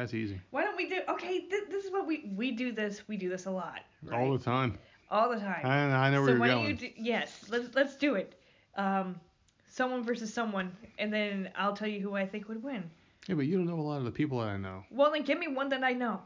That's 0.00 0.14
easy. 0.14 0.40
Why 0.50 0.64
don't 0.64 0.76
we 0.78 0.88
do? 0.88 1.00
Okay, 1.10 1.40
th- 1.40 1.64
this 1.70 1.84
is 1.84 1.92
what 1.92 2.06
we 2.06 2.32
we 2.34 2.52
do. 2.52 2.72
This 2.72 3.02
we 3.06 3.16
do 3.18 3.28
this 3.28 3.44
a 3.46 3.50
lot. 3.50 3.80
Right? 4.02 4.18
All 4.18 4.32
the 4.36 4.42
time. 4.42 4.78
All 5.10 5.28
the 5.28 5.38
time. 5.38 5.66
I, 5.66 6.06
I 6.06 6.10
know 6.10 6.20
where 6.22 6.28
so 6.28 6.32
you're 6.32 6.40
why 6.40 6.48
going. 6.48 6.62
don't 6.68 6.80
you 6.82 6.88
do? 6.88 6.94
Yes, 6.96 7.44
let's 7.50 7.74
let's 7.74 7.96
do 7.96 8.14
it. 8.14 8.34
Um, 8.76 9.20
someone 9.68 10.02
versus 10.02 10.32
someone, 10.32 10.74
and 10.98 11.12
then 11.12 11.50
I'll 11.54 11.74
tell 11.76 11.88
you 11.88 12.00
who 12.00 12.14
I 12.14 12.26
think 12.26 12.48
would 12.48 12.62
win. 12.62 12.90
Yeah, 13.28 13.34
but 13.34 13.44
you 13.46 13.58
don't 13.58 13.66
know 13.66 13.78
a 13.78 13.82
lot 13.82 13.98
of 13.98 14.04
the 14.04 14.10
people 14.10 14.38
that 14.40 14.48
I 14.48 14.56
know. 14.56 14.84
Well, 14.90 15.12
then 15.12 15.22
give 15.22 15.38
me 15.38 15.48
one 15.48 15.68
that 15.68 15.84
I 15.84 15.92
know. 15.92 16.22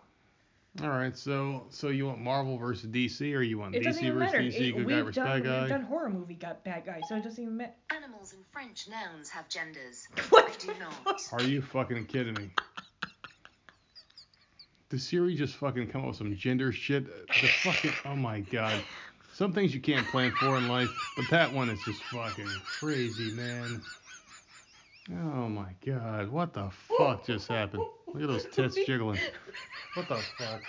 All 0.83 0.89
right, 0.89 1.17
so 1.17 1.67
so 1.71 1.89
you 1.89 2.07
want 2.07 2.21
Marvel 2.21 2.57
versus 2.59 2.91
DC, 2.91 3.35
or 3.35 3.43
you 3.43 3.59
want 3.59 3.75
It 3.75 3.81
DC 3.83 3.85
doesn't 3.85 4.05
even 4.05 4.19
versus 4.19 4.33
matter. 4.33 4.43
DC, 4.45 4.55
It- 4.69 4.73
good 4.77 4.89
guy 4.89 4.95
we've 4.97 5.05
versus 5.05 5.15
done 5.17 5.27
bad 5.27 5.45
guy? 5.45 5.61
we've 5.61 5.69
done 5.69 5.83
horror 5.83 6.11
movie 6.11 6.35
got 6.35 6.65
bad 6.65 6.85
guy, 6.85 7.01
so 7.09 7.17
it 7.17 7.23
doesn't 7.25 7.43
even 7.43 7.57
matter. 7.57 7.73
Animals 7.95 8.33
and 8.35 8.45
French 8.53 8.89
nouns 8.89 9.29
have 9.31 9.49
genders. 9.49 10.07
What 10.31 10.51
I 10.51 10.57
do 10.59 10.73
not. 10.79 11.21
Are 11.33 11.43
you 11.43 11.63
fucking 11.63 12.07
kidding 12.07 12.35
me? 12.35 12.51
The 14.95 15.01
Siri 15.01 15.35
just 15.35 15.57
fucking 15.57 15.89
come 15.89 16.03
up 16.03 16.07
with 16.11 16.19
some 16.19 16.37
gender 16.37 16.71
shit. 16.71 17.05
The 17.27 17.49
fucking 17.65 17.91
oh 18.05 18.15
my 18.15 18.39
god. 18.39 18.81
Some 19.33 19.53
things 19.53 19.75
you 19.75 19.81
can't 19.81 20.07
plan 20.07 20.31
for 20.39 20.57
in 20.57 20.69
life, 20.69 20.89
but 21.17 21.25
that 21.31 21.53
one 21.53 21.69
is 21.69 21.81
just 21.85 22.01
fucking 22.05 22.47
crazy, 22.79 23.33
man. 23.33 23.83
Oh 25.11 25.49
my 25.49 25.75
god, 25.85 26.29
what 26.31 26.53
the 26.53 26.71
fuck 26.97 27.27
just 27.27 27.49
happened? 27.49 27.83
Look 28.07 28.23
at 28.23 28.29
those 28.29 28.47
tits 28.53 28.77
jiggling. 28.87 29.19
What 29.95 30.07
the 30.09 30.23
fuck? 30.39 30.63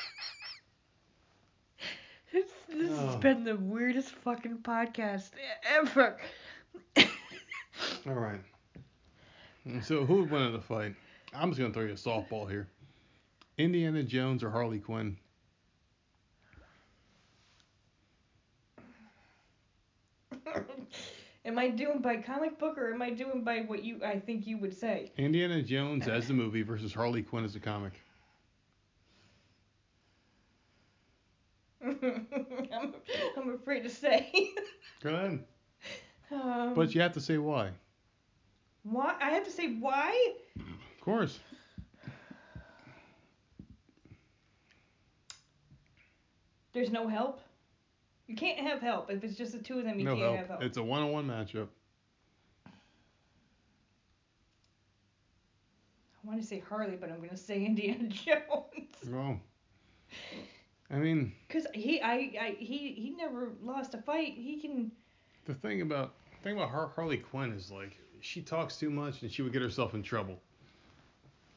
This, 2.34 2.45
this 2.68 2.89
has 2.97 3.15
Oh. 3.15 3.18
been 3.19 3.43
the 3.43 3.57
weirdest 3.57 4.10
fucking 4.10 4.57
podcast 4.64 5.30
ever. 5.69 6.18
All 8.07 8.14
right. 8.15 8.41
So 9.84 10.03
who 10.03 10.22
would 10.22 10.31
win 10.31 10.41
in 10.41 10.53
the 10.53 10.61
fight? 10.61 10.95
I'm 11.31 11.52
just 11.52 11.61
gonna 11.61 11.72
throw 11.72 11.84
you 11.84 11.89
a 11.89 11.93
softball 11.93 12.49
here. 12.49 12.68
Indiana 13.57 14.03
Jones 14.03 14.44
or 14.44 14.49
Harley 14.52 14.80
Quinn? 14.80 15.18
am 21.45 21.57
I 21.60 21.69
doing 21.69 21.99
by 22.02 22.18
comic 22.18 22.57
book 22.60 22.77
or 22.77 22.94
am 22.94 23.02
I 23.02 23.10
doing 23.11 23.44
by 23.44 23.60
what 23.61 23.84
you 23.84 23.99
I 24.03 24.19
think 24.19 24.45
you 24.48 24.57
would 24.60 24.73
say? 24.73 25.11
Indiana 25.18 25.61
Jones 25.61 26.07
as 26.07 26.27
the 26.27 26.34
movie 26.34 26.61
versus 26.64 26.94
Harley 26.94 27.23
Quinn 27.23 27.45
as 27.45 27.53
the 27.53 27.60
comic. 27.60 27.94
I'm, 31.86 32.94
I'm 33.38 33.53
afraid 33.53 33.84
to 33.84 33.90
say. 33.90 34.52
Go 35.03 35.10
ahead. 35.14 35.44
um, 36.32 36.73
But 36.73 36.95
you 36.95 37.02
have 37.02 37.14
to 37.14 37.22
say 37.22 37.38
why. 37.38 37.72
why? 38.84 39.15
I 39.22 39.30
have 39.30 39.44
to 39.45 39.52
say 39.52 39.76
why? 39.76 40.34
Of 40.57 41.02
course. 41.02 41.40
There's 46.76 46.91
no 46.91 47.07
help. 47.07 47.39
You 48.27 48.35
can't 48.35 48.60
have 48.60 48.81
help 48.81 49.10
if 49.10 49.23
it's 49.23 49.35
just 49.38 49.53
the 49.53 49.60
two 49.60 49.80
of 49.80 49.85
them. 49.85 49.97
You 49.97 50.06
no 50.06 50.11
can't 50.15 50.26
help. 50.26 50.38
have 50.38 50.47
help. 50.49 50.64
It's 50.64 50.77
a 50.77 50.84
one-on-one 50.84 51.26
matchup. 51.26 51.68
I 52.68 52.72
want 56.27 56.41
to 56.41 56.45
say 56.45 56.61
Harley, 56.68 56.97
but 56.99 57.10
I'm 57.10 57.22
gonna 57.22 57.38
say 57.38 57.64
Indiana 57.64 58.07
Jones. 58.10 58.41
Well, 59.07 59.39
I 60.91 60.95
mean, 60.97 61.31
Cause 61.49 61.65
he, 61.73 62.02
I, 62.02 62.14
I, 62.14 62.56
he, 62.60 62.91
he 62.93 63.15
never 63.18 63.52
lost 63.64 63.93
a 63.93 63.99
fight. 63.99 64.34
He 64.35 64.60
can. 64.60 64.91
the 65.45 65.53
thing 65.53 65.81
about 65.81 66.15
thing 66.43 66.57
about 66.57 66.69
Har- 66.72 66.91
Harley 66.93 67.18
Quinn 67.18 67.53
is 67.53 67.72
like 67.72 67.97
she 68.19 68.41
talks 68.41 68.76
too 68.77 68.89
much 68.89 69.22
and 69.22 69.31
she 69.31 69.43
would 69.43 69.53
get 69.53 69.61
herself 69.61 69.93
in 69.93 70.03
trouble. 70.03 70.41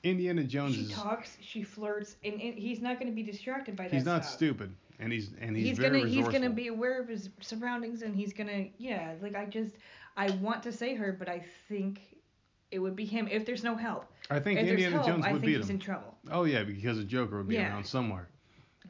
Indiana 0.05 0.45
Jones 0.45 0.77
She 0.77 0.83
is 0.83 0.93
talks, 0.93 1.37
she 1.41 1.65
flirts, 1.65 2.15
and, 2.23 2.35
and 2.41 2.55
he's 2.55 2.81
not 2.81 3.01
gonna 3.01 3.11
be 3.11 3.25
distracted 3.25 3.75
by 3.75 3.85
that. 3.85 3.93
he's 3.93 4.05
not 4.05 4.25
stuff. 4.25 4.37
stupid 4.37 4.73
and 4.99 5.13
he's 5.13 5.31
and 5.41 5.57
he's, 5.57 5.69
He's, 5.69 5.79
very 5.79 5.91
gonna, 6.01 6.05
resourceful. 6.05 6.33
he's 6.33 6.41
gonna 6.41 6.55
be 6.55 6.69
aware 6.69 7.01
of 7.01 7.09
his 7.09 7.31
surroundings, 7.41 8.03
and 8.03 8.15
he's 8.17 8.33
gonna, 8.33 8.67
yeah. 8.79 9.15
Like 9.23 9.35
I 9.37 9.45
just, 9.47 9.77
I 10.17 10.31
want 10.33 10.63
to 10.65 10.73
say 10.73 10.95
her, 10.95 11.13
but 11.13 11.29
I 11.29 11.45
think 11.69 12.01
it 12.71 12.79
would 12.81 12.97
be 12.97 13.05
him 13.05 13.29
if 13.29 13.47
there's 13.47 13.65
no 13.65 13.75
help. 13.77 14.07
I 14.31 14.41
think 14.41 14.59
if 14.61 14.67
Indiana 14.69 14.97
help, 14.97 15.07
Jones 15.07 15.25
I 15.25 15.33
would 15.33 15.41
think 15.41 15.47
beat 15.53 15.57
he's 15.59 15.71
him. 15.71 15.77
in 15.77 15.81
trouble. 15.81 16.15
Oh 16.31 16.45
yeah, 16.45 16.65
because 16.65 16.99
the 16.99 17.05
Joker 17.05 17.39
would 17.39 17.49
be 17.49 17.55
Yeah. 17.55 17.69
around 17.71 17.85
somewhere. 17.85 18.29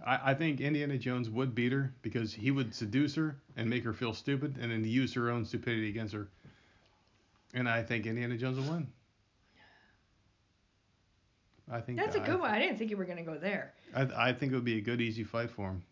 I, 0.06 0.30
I 0.30 0.34
think 0.34 0.60
Indiana 0.60 0.96
Jones 0.98 1.28
would 1.30 1.54
beat 1.54 1.72
her 1.72 1.92
because 2.02 2.32
he 2.32 2.50
would 2.50 2.74
seduce 2.74 3.14
her 3.16 3.36
and 3.56 3.68
make 3.68 3.84
her 3.84 3.92
feel 3.92 4.14
stupid 4.14 4.56
and 4.60 4.70
then 4.70 4.84
use 4.84 5.12
her 5.14 5.30
own 5.30 5.44
stupidity 5.44 5.88
against 5.88 6.14
her. 6.14 6.28
And 7.54 7.68
I 7.68 7.82
think 7.82 8.06
Indiana 8.06 8.36
Jones 8.36 8.58
will 8.58 8.72
win. 8.72 8.86
I 11.70 11.80
think 11.80 11.98
That's 11.98 12.16
a 12.16 12.22
I- 12.22 12.26
good 12.26 12.40
one. 12.40 12.50
I 12.50 12.58
didn't 12.58 12.78
think 12.78 12.90
you 12.90 12.96
were 12.96 13.04
gonna 13.04 13.22
go 13.22 13.36
there. 13.36 13.74
I, 13.94 14.28
I 14.28 14.32
think 14.32 14.52
it 14.52 14.54
would 14.54 14.64
be 14.64 14.78
a 14.78 14.80
good, 14.80 15.00
easy 15.00 15.22
fight 15.24 15.50
for 15.50 15.68
him. 15.68 15.82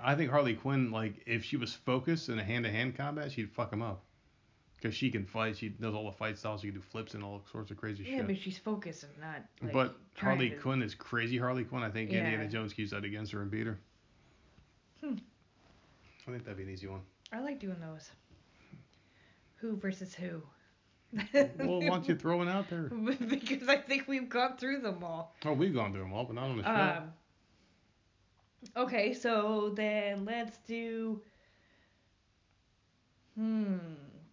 I 0.00 0.14
think 0.14 0.30
Harley 0.30 0.54
Quinn, 0.54 0.90
like, 0.90 1.14
if 1.26 1.44
she 1.44 1.56
was 1.56 1.74
focused 1.74 2.28
in 2.28 2.38
a 2.38 2.44
hand-to-hand 2.44 2.96
combat, 2.96 3.32
she'd 3.32 3.50
fuck 3.50 3.72
him 3.72 3.82
up. 3.82 4.02
Because 4.76 4.96
she 4.96 5.10
can 5.10 5.24
fight, 5.24 5.56
she 5.56 5.74
knows 5.78 5.94
all 5.94 6.06
the 6.06 6.16
fight 6.16 6.36
styles, 6.36 6.60
she 6.62 6.68
can 6.68 6.74
do 6.76 6.80
flips 6.82 7.14
and 7.14 7.22
all 7.22 7.42
sorts 7.52 7.70
of 7.70 7.76
crazy 7.76 8.02
Yeah, 8.02 8.08
shit. 8.10 8.16
Yeah, 8.18 8.22
but 8.24 8.36
she's 8.38 8.58
focused 8.58 9.04
and 9.04 9.12
not. 9.20 9.42
Like, 9.62 9.72
But 9.72 9.96
Harley 10.16 10.50
to- 10.50 10.56
Quinn 10.56 10.82
is 10.82 10.94
crazy. 10.94 11.38
Harley 11.38 11.62
Quinn. 11.64 11.82
I 11.84 11.90
think 11.90 12.10
Yeah. 12.10 12.18
Indiana 12.24 12.48
Jones 12.48 12.72
can 12.72 12.82
use 12.82 12.90
that 12.90 13.04
against 13.04 13.30
her 13.32 13.42
and 13.42 13.50
beat 13.50 13.66
her. 13.66 13.78
Hmm. 15.00 15.14
I 16.26 16.30
think 16.32 16.44
that'd 16.44 16.56
be 16.56 16.64
an 16.64 16.70
easy 16.70 16.88
one. 16.88 17.00
I 17.32 17.40
like 17.40 17.60
doing 17.60 17.78
those. 17.80 18.10
Who 19.56 19.76
versus 19.76 20.14
who? 20.14 20.42
Well, 21.34 21.80
why 21.80 21.88
don't 21.88 22.08
you 22.08 22.14
throw 22.16 22.38
one 22.38 22.48
out 22.48 22.68
there? 22.68 22.84
because 23.28 23.68
I 23.68 23.76
think 23.76 24.08
we've 24.08 24.28
gone 24.28 24.56
through 24.56 24.80
them 24.80 25.04
all. 25.04 25.36
Oh, 25.44 25.52
we've 25.52 25.74
gone 25.74 25.92
through 25.92 26.02
them 26.02 26.12
all, 26.12 26.24
but 26.24 26.34
not 26.34 26.44
on 26.44 26.56
the 26.56 26.62
show. 26.64 26.70
Um, 26.70 27.12
okay, 28.76 29.12
so 29.12 29.72
then 29.74 30.24
let's 30.24 30.58
do. 30.66 31.20
Hmm. 33.36 33.76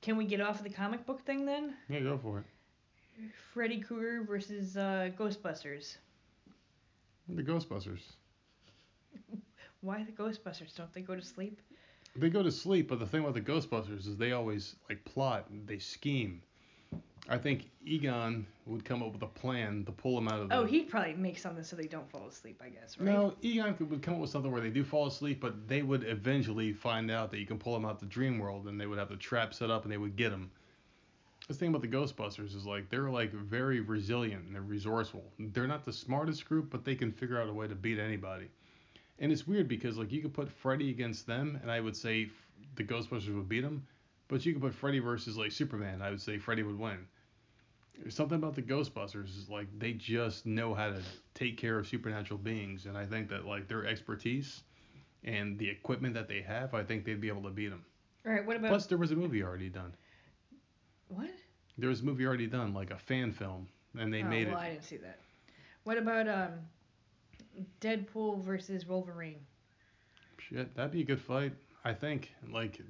Can 0.01 0.17
we 0.17 0.25
get 0.25 0.41
off 0.41 0.57
of 0.57 0.63
the 0.63 0.69
comic 0.69 1.05
book 1.05 1.25
thing 1.25 1.45
then? 1.45 1.73
yeah, 1.89 1.99
go 1.99 2.17
for 2.17 2.39
it. 2.39 2.45
Freddy 3.53 3.79
Krueger 3.79 4.23
versus 4.23 4.77
uh, 4.77 5.09
Ghostbusters. 5.17 5.97
The 7.27 7.43
Ghostbusters. 7.43 8.01
Why 9.81 10.03
the 10.03 10.11
Ghostbusters? 10.11 10.75
Don't 10.75 10.91
they 10.93 11.01
go 11.01 11.15
to 11.15 11.21
sleep? 11.21 11.61
They 12.15 12.29
go 12.29 12.41
to 12.41 12.51
sleep, 12.51 12.89
but 12.89 12.99
the 12.99 13.05
thing 13.05 13.21
about 13.21 13.33
the 13.33 13.41
Ghostbusters 13.41 14.07
is 14.07 14.17
they 14.17 14.31
always 14.31 14.75
like 14.89 15.03
plot. 15.05 15.47
They 15.65 15.79
scheme. 15.79 16.41
I 17.29 17.37
think 17.37 17.69
Egon 17.85 18.47
would 18.65 18.83
come 18.83 19.03
up 19.03 19.13
with 19.13 19.21
a 19.21 19.27
plan 19.27 19.85
to 19.85 19.91
pull 19.91 20.15
them 20.15 20.27
out 20.27 20.39
of 20.41 20.49
the. 20.49 20.55
Oh, 20.55 20.65
he'd 20.65 20.89
probably 20.89 21.13
make 21.13 21.37
something 21.37 21.63
so 21.63 21.75
they 21.75 21.85
don't 21.85 22.09
fall 22.09 22.27
asleep, 22.27 22.59
I 22.63 22.69
guess, 22.69 22.97
right? 22.97 23.05
No, 23.05 23.35
Egon 23.41 23.75
could, 23.75 23.89
would 23.91 24.01
come 24.01 24.15
up 24.15 24.21
with 24.21 24.31
something 24.31 24.51
where 24.51 24.61
they 24.61 24.71
do 24.71 24.83
fall 24.83 25.05
asleep, 25.05 25.39
but 25.39 25.67
they 25.67 25.83
would 25.83 26.03
eventually 26.05 26.73
find 26.73 27.11
out 27.11 27.29
that 27.29 27.39
you 27.39 27.45
can 27.45 27.59
pull 27.59 27.73
them 27.73 27.85
out 27.85 27.93
of 27.93 27.99
the 27.99 28.07
dream 28.07 28.39
world, 28.39 28.67
and 28.67 28.81
they 28.81 28.87
would 28.87 28.97
have 28.97 29.09
the 29.09 29.15
trap 29.15 29.53
set 29.53 29.69
up, 29.69 29.83
and 29.83 29.91
they 29.91 29.97
would 29.97 30.15
get 30.15 30.31
them. 30.31 30.49
The 31.47 31.53
thing 31.53 31.69
about 31.69 31.81
the 31.81 31.87
Ghostbusters 31.87 32.55
is 32.55 32.65
like 32.65 32.89
they're 32.89 33.09
like 33.09 33.31
very 33.31 33.79
resilient 33.79 34.45
and 34.45 34.53
they're 34.53 34.61
resourceful. 34.61 35.23
They're 35.39 35.65
not 35.65 35.83
the 35.83 35.93
smartest 35.93 36.45
group, 36.45 36.69
but 36.69 36.85
they 36.85 36.93
can 36.93 37.11
figure 37.11 37.41
out 37.41 37.49
a 37.49 37.53
way 37.53 37.67
to 37.67 37.73
beat 37.73 37.97
anybody. 37.97 38.49
And 39.17 39.31
it's 39.31 39.47
weird 39.47 39.67
because 39.67 39.97
like 39.97 40.11
you 40.11 40.21
could 40.21 40.33
put 40.33 40.49
Freddy 40.49 40.91
against 40.91 41.25
them, 41.25 41.59
and 41.61 41.71
I 41.71 41.79
would 41.79 41.95
say 41.95 42.29
the 42.75 42.83
Ghostbusters 42.83 43.35
would 43.35 43.49
beat 43.49 43.61
them. 43.61 43.85
But 44.27 44.45
you 44.45 44.53
could 44.53 44.61
put 44.61 44.75
Freddy 44.75 44.99
versus 44.99 45.37
like 45.37 45.51
Superman, 45.51 46.03
I 46.03 46.11
would 46.11 46.21
say 46.21 46.37
Freddy 46.37 46.61
would 46.61 46.77
win. 46.77 47.07
There's 48.01 48.15
something 48.15 48.37
about 48.37 48.55
the 48.55 48.61
Ghostbusters 48.61 49.37
is 49.37 49.49
like 49.49 49.67
they 49.77 49.93
just 49.93 50.45
know 50.45 50.73
how 50.73 50.89
to 50.89 51.01
take 51.33 51.57
care 51.57 51.77
of 51.77 51.87
supernatural 51.87 52.37
beings, 52.37 52.85
and 52.85 52.97
I 52.97 53.05
think 53.05 53.29
that 53.29 53.45
like 53.45 53.67
their 53.67 53.85
expertise 53.85 54.63
and 55.23 55.59
the 55.59 55.69
equipment 55.69 56.13
that 56.13 56.27
they 56.27 56.41
have, 56.41 56.73
I 56.73 56.83
think 56.83 57.03
they'd 57.03 57.19
be 57.19 57.27
able 57.27 57.43
to 57.43 57.49
beat 57.49 57.69
them. 57.69 57.83
All 58.25 58.31
right. 58.31 58.45
What 58.45 58.55
about 58.55 58.69
Plus, 58.69 58.85
there 58.85 58.97
was 58.97 59.11
a 59.11 59.15
movie 59.15 59.43
already 59.43 59.69
done. 59.69 59.93
what? 61.09 61.29
There 61.77 61.89
was 61.89 62.01
a 62.01 62.05
movie 62.05 62.25
already 62.25 62.47
done, 62.47 62.73
like 62.73 62.91
a 62.91 62.97
fan 62.97 63.31
film, 63.33 63.67
and 63.97 64.13
they 64.13 64.23
oh, 64.23 64.27
made 64.27 64.47
well, 64.47 64.57
it. 64.57 64.61
I 64.61 64.69
didn't 64.71 64.83
see 64.83 64.97
that. 64.97 65.19
What 65.83 65.97
about 65.97 66.27
um, 66.27 66.51
Deadpool 67.81 68.43
versus 68.43 68.85
Wolverine? 68.85 69.39
Shit, 70.37 70.73
that'd 70.75 70.91
be 70.91 71.01
a 71.01 71.05
good 71.05 71.21
fight. 71.21 71.53
I 71.83 71.93
think. 71.93 72.33
Like, 72.51 72.81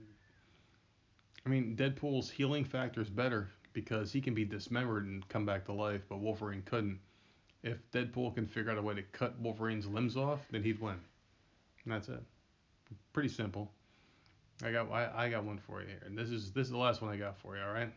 I 1.45 1.49
mean, 1.49 1.75
Deadpool's 1.75 2.29
healing 2.29 2.63
factor 2.63 3.01
is 3.01 3.09
better 3.09 3.49
because 3.79 4.11
he 4.11 4.19
can 4.19 4.33
be 4.33 4.45
dismembered 4.45 5.05
and 5.05 5.27
come 5.29 5.45
back 5.45 5.65
to 5.65 5.73
life, 5.73 6.01
but 6.09 6.19
Wolverine 6.19 6.61
couldn't. 6.65 6.99
If 7.63 7.77
Deadpool 7.91 8.35
can 8.35 8.45
figure 8.45 8.71
out 8.71 8.77
a 8.77 8.81
way 8.81 8.95
to 8.95 9.01
cut 9.01 9.39
Wolverine's 9.39 9.87
limbs 9.87 10.17
off, 10.17 10.39
then 10.51 10.63
he'd 10.63 10.79
win. 10.79 10.99
And 11.83 11.93
that's 11.93 12.09
it. 12.09 12.21
Pretty 13.13 13.29
simple. 13.29 13.71
I 14.63 14.71
got 14.71 14.91
I, 14.91 15.09
I 15.15 15.29
got 15.29 15.45
one 15.45 15.57
for 15.57 15.81
you 15.81 15.87
here, 15.87 16.01
and 16.05 16.17
this 16.17 16.29
is 16.29 16.51
this 16.51 16.65
is 16.65 16.71
the 16.71 16.77
last 16.77 17.01
one 17.01 17.11
I 17.11 17.17
got 17.17 17.37
for 17.37 17.55
you. 17.55 17.63
All 17.63 17.73
right. 17.73 17.91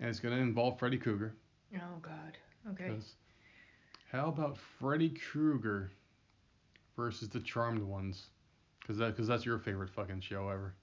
And 0.00 0.10
it's 0.10 0.20
gonna 0.20 0.36
involve 0.36 0.78
Freddy 0.78 0.98
Krueger. 0.98 1.34
Oh 1.76 1.98
God. 2.02 2.36
Okay. 2.70 2.92
How 4.12 4.28
about 4.28 4.58
Freddy 4.78 5.10
Krueger 5.10 5.90
versus 6.96 7.28
the 7.28 7.40
Charmed 7.40 7.82
Ones? 7.82 8.26
Cause 8.86 8.98
that, 8.98 9.16
cause 9.16 9.26
that's 9.26 9.46
your 9.46 9.58
favorite 9.58 9.88
fucking 9.90 10.20
show 10.20 10.48
ever. 10.50 10.74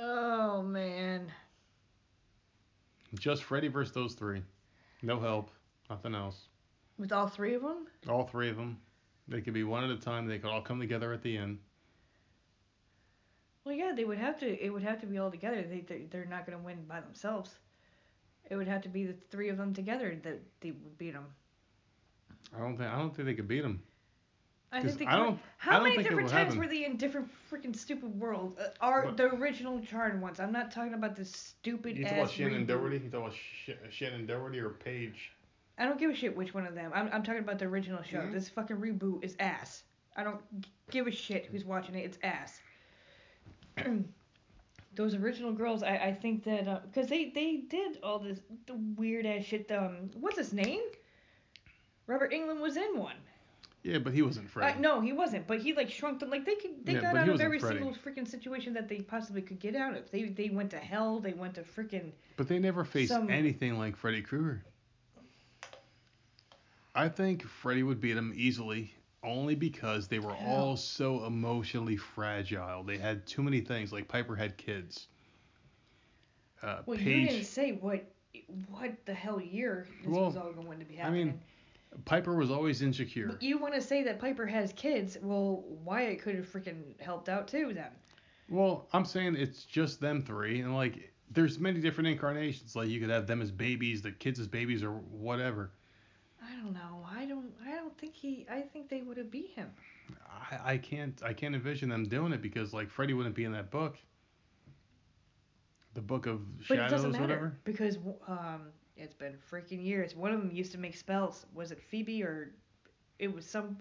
Oh 0.00 0.62
man. 0.62 1.30
Just 3.14 3.44
Freddy 3.44 3.68
versus 3.68 3.92
those 3.92 4.14
three. 4.14 4.42
No 5.02 5.20
help. 5.20 5.50
Nothing 5.88 6.14
else. 6.14 6.46
With 6.98 7.12
all 7.12 7.26
three 7.26 7.54
of 7.54 7.62
them? 7.62 7.86
All 8.08 8.24
three 8.24 8.48
of 8.48 8.56
them. 8.56 8.78
They 9.28 9.40
could 9.40 9.54
be 9.54 9.64
one 9.64 9.84
at 9.84 9.90
a 9.90 9.96
time. 9.96 10.26
They 10.26 10.38
could 10.38 10.50
all 10.50 10.62
come 10.62 10.80
together 10.80 11.12
at 11.12 11.22
the 11.22 11.36
end. 11.36 11.58
Well, 13.64 13.74
yeah, 13.74 13.92
they 13.94 14.04
would 14.04 14.18
have 14.18 14.38
to. 14.38 14.46
It 14.64 14.70
would 14.70 14.82
have 14.82 15.00
to 15.00 15.06
be 15.06 15.18
all 15.18 15.30
together. 15.30 15.62
They 15.62 15.80
they- 15.80 16.06
they're 16.10 16.24
not 16.24 16.46
gonna 16.46 16.58
win 16.58 16.84
by 16.86 17.00
themselves. 17.00 17.58
It 18.48 18.56
would 18.56 18.68
have 18.68 18.82
to 18.82 18.88
be 18.88 19.04
the 19.06 19.12
three 19.30 19.48
of 19.48 19.58
them 19.58 19.74
together 19.74 20.18
that 20.22 20.40
they 20.60 20.70
would 20.70 20.98
beat 20.98 21.12
them. 21.12 21.26
I 22.54 22.58
don't 22.58 22.76
think 22.76 22.90
I 22.90 22.96
don't 22.96 23.14
think 23.14 23.26
they 23.26 23.34
could 23.34 23.48
beat 23.48 23.60
them. 23.62 23.82
I 24.72 24.80
'Cause 24.82 24.90
think 24.94 24.98
they 25.00 25.06
I 25.06 25.16
don't- 25.16 25.40
How 25.58 25.72
I 25.72 25.74
don't 25.74 25.82
many 25.84 25.96
think 25.96 26.08
different 26.08 26.28
times 26.28 26.54
happen. 26.54 26.58
were 26.60 26.66
they 26.68 26.84
in 26.84 26.96
different 26.96 27.28
freaking 27.50 27.74
stupid 27.74 28.18
worlds? 28.20 28.56
Uh, 28.58 28.70
are 28.80 29.06
But- 29.06 29.16
the 29.16 29.34
original 29.34 29.80
Charmed 29.80 30.22
ones? 30.22 30.38
I'm 30.38 30.52
not 30.52 30.70
talking 30.70 30.94
about 30.94 31.16
this 31.16 31.32
stupid 31.32 31.96
You 31.98 32.04
talk 32.04 32.12
ass 32.12 32.18
about 32.18 32.30
Shannen 32.30 32.62
reboot. 32.62 32.66
Doherty? 32.68 32.98
You 32.98 33.10
talk 33.10 33.20
about 33.22 33.34
Sh- 33.34 33.70
Shannen 33.90 34.26
Doherty 34.28 34.60
or 34.60 34.70
Paige? 34.70 35.32
I 35.76 35.86
don't 35.86 35.98
give 35.98 36.10
a 36.10 36.14
shit 36.14 36.36
which 36.36 36.54
one 36.54 36.66
of 36.66 36.74
them. 36.74 36.92
I'm 36.94 37.08
I'm 37.12 37.22
talking 37.24 37.40
about 37.40 37.58
the 37.58 37.64
original 37.64 38.02
show. 38.02 38.18
Mhm. 38.20 38.32
This 38.32 38.48
fucking 38.48 38.76
reboot 38.76 39.24
is 39.24 39.34
ass. 39.40 39.82
I 40.16 40.22
don't 40.22 40.40
give 40.90 41.06
a 41.06 41.10
shit 41.10 41.46
who's 41.46 41.64
watching 41.64 41.94
it. 41.96 42.04
It's 42.04 42.18
ass. 42.22 42.60
Those 44.96 45.14
original 45.14 45.52
girls, 45.52 45.82
I, 45.82 45.96
I 45.96 46.12
think 46.14 46.42
that 46.44 46.82
because 46.92 47.08
they 47.08 47.30
they 47.30 47.58
did 47.58 47.98
all 48.02 48.18
this 48.18 48.40
the 48.66 48.74
weird 48.74 49.24
ass 49.24 49.44
shit. 49.44 49.70
Um, 49.72 50.10
what's 50.20 50.36
his 50.36 50.52
name? 50.52 50.82
Robert 52.06 52.32
Englund 52.32 52.60
was 52.60 52.76
in 52.76 52.98
one. 52.98 53.16
Yeah, 53.82 53.98
but 53.98 54.12
he 54.12 54.20
wasn't 54.22 54.50
Freddy. 54.50 54.76
Uh, 54.76 54.80
no, 54.80 55.00
he 55.00 55.12
wasn't. 55.12 55.46
But 55.46 55.60
he 55.60 55.72
like 55.72 55.90
shrunk 55.90 56.20
them. 56.20 56.28
Like 56.30 56.44
they 56.44 56.54
could 56.56 56.84
they 56.84 56.92
Yeah, 56.94 57.00
got 57.00 57.16
out 57.16 57.28
of 57.30 57.40
every 57.40 57.58
Freddy. 57.58 57.78
single 57.78 57.94
freaking 57.94 58.28
situation 58.28 58.74
that 58.74 58.88
they 58.88 59.00
possibly 59.00 59.40
could 59.40 59.58
get 59.58 59.74
out 59.74 59.96
of. 59.96 60.10
They 60.10 60.24
they 60.24 60.50
went 60.50 60.70
to 60.72 60.78
hell. 60.78 61.18
They 61.18 61.32
went 61.32 61.54
to 61.54 61.62
freaking. 61.62 62.10
But 62.36 62.46
they 62.48 62.58
never 62.58 62.84
faced 62.84 63.12
Some- 63.12 63.30
anything 63.30 63.78
like 63.78 63.96
Freddy 63.96 64.20
Krueger. 64.22 64.62
I 66.94 67.08
think 67.08 67.42
Freddy 67.44 67.82
would 67.82 68.00
beat 68.00 68.16
him 68.16 68.32
easily, 68.34 68.92
only 69.22 69.54
because 69.54 70.08
they 70.08 70.18
were 70.18 70.34
all 70.34 70.76
so 70.76 71.24
emotionally 71.24 71.96
fragile. 71.96 72.82
They 72.82 72.98
had 72.98 73.26
too 73.26 73.42
many 73.42 73.60
things. 73.60 73.92
Like 73.92 74.08
Piper 74.08 74.34
had 74.36 74.56
kids. 74.56 75.06
Uh, 76.62 76.82
Well, 76.84 76.98
you 76.98 77.26
didn't 77.26 77.44
say 77.44 77.72
what 77.72 78.04
what 78.68 78.92
the 79.06 79.14
hell 79.14 79.40
year 79.40 79.86
this 80.02 80.10
Well, 80.12 80.26
was 80.26 80.36
all 80.36 80.52
going 80.52 80.78
to 80.80 80.84
be 80.84 80.98
I 80.98 81.02
happening. 81.04 81.26
mean, 81.28 81.40
Piper 82.04 82.34
was 82.36 82.50
always 82.50 82.82
insecure. 82.82 83.26
But 83.28 83.42
you 83.42 83.58
want 83.58 83.74
to 83.74 83.80
say 83.82 84.02
that 84.04 84.18
Piper 84.20 84.46
has 84.46 84.72
kids? 84.72 85.18
Well, 85.20 85.64
Wyatt 85.84 86.20
could 86.20 86.34
have 86.36 86.46
freaking 86.46 87.00
helped 87.00 87.28
out 87.28 87.48
too 87.48 87.72
then. 87.74 87.90
Well, 88.48 88.88
I'm 88.92 89.04
saying 89.04 89.36
it's 89.36 89.64
just 89.64 90.00
them 90.00 90.22
three, 90.22 90.60
and 90.60 90.74
like 90.74 91.12
there's 91.30 91.58
many 91.58 91.80
different 91.80 92.08
incarnations. 92.08 92.74
Like 92.76 92.88
you 92.88 93.00
could 93.00 93.10
have 93.10 93.26
them 93.26 93.40
as 93.42 93.50
babies, 93.50 94.02
the 94.02 94.12
kids 94.12 94.40
as 94.40 94.46
babies, 94.48 94.82
or 94.82 94.92
whatever. 94.92 95.72
I 96.42 96.54
don't 96.56 96.72
know. 96.72 97.06
I 97.08 97.26
don't. 97.26 97.52
I 97.66 97.72
don't 97.76 97.96
think 97.98 98.14
he. 98.14 98.46
I 98.50 98.60
think 98.62 98.88
they 98.88 99.02
would 99.02 99.16
have 99.18 99.30
beat 99.30 99.50
him. 99.54 99.70
I, 100.50 100.72
I 100.72 100.78
can't 100.78 101.20
I 101.24 101.32
can't 101.32 101.54
envision 101.54 101.88
them 101.88 102.08
doing 102.08 102.32
it 102.32 102.42
because 102.42 102.72
like 102.72 102.90
Freddy 102.90 103.14
wouldn't 103.14 103.34
be 103.34 103.44
in 103.44 103.52
that 103.52 103.70
book. 103.70 103.96
The 105.94 106.00
book 106.00 106.26
of 106.26 106.40
But 106.68 106.74
it 106.78 106.78
shadows, 106.78 106.90
doesn't 106.90 107.12
matter 107.12 107.22
whatever. 107.26 107.58
because 107.64 107.98
um, 108.28 108.72
it's 109.00 109.14
been 109.14 109.36
freaking 109.50 109.84
years. 109.84 110.14
One 110.14 110.32
of 110.32 110.40
them 110.40 110.50
used 110.52 110.72
to 110.72 110.78
make 110.78 110.96
spells. 110.96 111.46
Was 111.54 111.72
it 111.72 111.80
Phoebe 111.80 112.22
or? 112.22 112.52
It 113.18 113.34
was 113.34 113.44
some. 113.46 113.78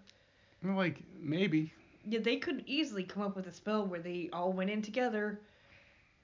Like 0.63 1.01
maybe. 1.19 1.71
Yeah, 2.05 2.19
they 2.19 2.37
could 2.37 2.63
easily 2.65 3.03
come 3.03 3.23
up 3.23 3.35
with 3.35 3.47
a 3.47 3.51
spell 3.53 3.85
where 3.85 3.99
they 3.99 4.29
all 4.33 4.51
went 4.53 4.69
in 4.69 4.81
together, 4.81 5.39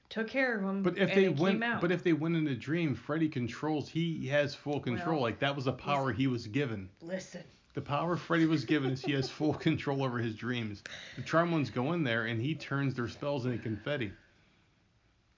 took 0.10 0.28
care 0.28 0.58
of 0.58 0.64
him, 0.64 0.82
But 0.84 0.98
if 0.98 1.14
they 1.14 1.26
it 1.26 1.38
win, 1.38 1.54
came 1.54 1.64
out. 1.64 1.82
but 1.82 1.92
if 1.92 2.02
they 2.04 2.14
win 2.14 2.36
in 2.36 2.48
a 2.48 2.56
dream, 2.56 2.96
Freddy 2.96 3.30
controls. 3.30 3.88
He 3.90 4.28
has 4.28 4.56
full 4.56 4.80
control. 4.80 5.16
Well, 5.16 5.22
like 5.22 5.40
that 5.40 5.56
was 5.56 5.68
a 5.68 5.72
power 5.74 6.12
he 6.12 6.28
was 6.28 6.48
given. 6.48 6.90
listen, 7.02 7.44
The 7.74 7.82
power 7.82 8.16
Freddy 8.18 8.46
was 8.46 8.64
given 8.66 8.92
is 8.92 9.02
he 9.04 9.12
has 9.14 9.30
full 9.30 9.54
control 9.68 10.04
over 10.04 10.18
his 10.18 10.36
dreams. 10.36 10.84
The 11.18 11.22
charm 11.24 11.52
ones 11.52 11.70
go 11.70 11.92
in 11.94 12.04
there 12.04 12.26
and 12.26 12.42
he 12.42 12.56
turns 12.56 12.94
their 12.96 13.10
spells 13.10 13.46
into 13.46 13.58
confetti. 13.58 14.12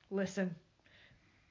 listen. 0.09 0.55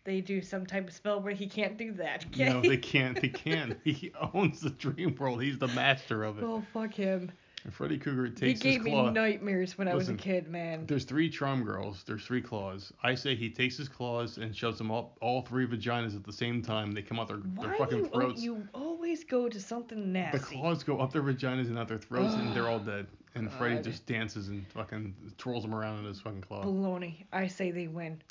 They 0.06 0.20
do 0.20 0.40
some 0.40 0.64
type 0.64 0.86
of 0.86 0.94
spell 0.94 1.20
where 1.20 1.34
he 1.34 1.46
can't 1.48 1.76
do 1.76 1.92
that. 1.94 2.24
Okay? 2.26 2.48
No, 2.52 2.60
they 2.62 2.76
can't. 2.76 3.20
They 3.20 3.28
can't. 3.28 3.76
He 3.84 4.12
owns 4.34 4.60
the 4.60 4.70
dream 4.70 5.14
world. 5.18 5.42
He's 5.42 5.58
the 5.58 5.66
master 5.68 6.22
of 6.22 6.38
it. 6.38 6.44
Oh 6.44 6.62
fuck 6.72 6.94
him. 6.94 7.32
And 7.64 7.74
Freddy 7.74 7.98
Krueger 7.98 8.28
takes 8.28 8.62
his 8.62 8.62
claws. 8.62 8.62
He 8.62 8.70
gave 8.78 8.84
his 8.84 9.06
me 9.06 9.10
nightmares 9.10 9.76
when 9.76 9.88
I 9.88 9.96
was 9.96 10.08
a 10.08 10.14
kid, 10.14 10.46
man. 10.46 10.86
There's 10.86 11.02
three 11.02 11.28
charm 11.28 11.64
girls. 11.64 12.04
There's 12.06 12.24
three 12.24 12.40
claws. 12.40 12.92
I 13.02 13.16
say 13.16 13.34
he 13.34 13.50
takes 13.50 13.76
his 13.76 13.88
claws 13.88 14.38
and 14.38 14.54
shoves 14.54 14.78
them 14.78 14.92
all, 14.92 15.16
all 15.20 15.42
three 15.42 15.66
vaginas 15.66 16.14
at 16.14 16.22
the 16.22 16.32
same 16.32 16.62
time. 16.62 16.92
They 16.92 17.02
come 17.02 17.18
out 17.18 17.26
their, 17.26 17.38
Why 17.38 17.66
their 17.66 17.76
fucking 17.76 17.98
you, 17.98 18.06
throats. 18.06 18.40
you 18.40 18.68
always 18.72 19.24
go 19.24 19.48
to 19.48 19.60
something 19.60 20.12
nasty. 20.12 20.38
the 20.38 20.44
claws 20.44 20.84
go 20.84 21.00
up 21.00 21.12
their 21.12 21.22
vaginas 21.22 21.66
and 21.66 21.76
out 21.76 21.88
their 21.88 21.98
throats, 21.98 22.34
and 22.34 22.54
they're 22.54 22.68
all 22.68 22.78
dead. 22.94 23.08
And 23.34 23.50
Freddy 23.52 23.82
just 23.82 24.06
dances 24.06 24.46
and 24.48 24.64
fucking 24.68 25.14
twirls 25.36 25.64
them 25.64 25.74
around 25.74 25.98
in 25.98 26.04
his 26.04 26.20
fucking 26.20 26.42
claw. 26.42 26.62
Baloney. 26.62 27.24
I 27.32 27.48
say 27.48 27.72
they 27.72 27.88
win. 27.88 28.22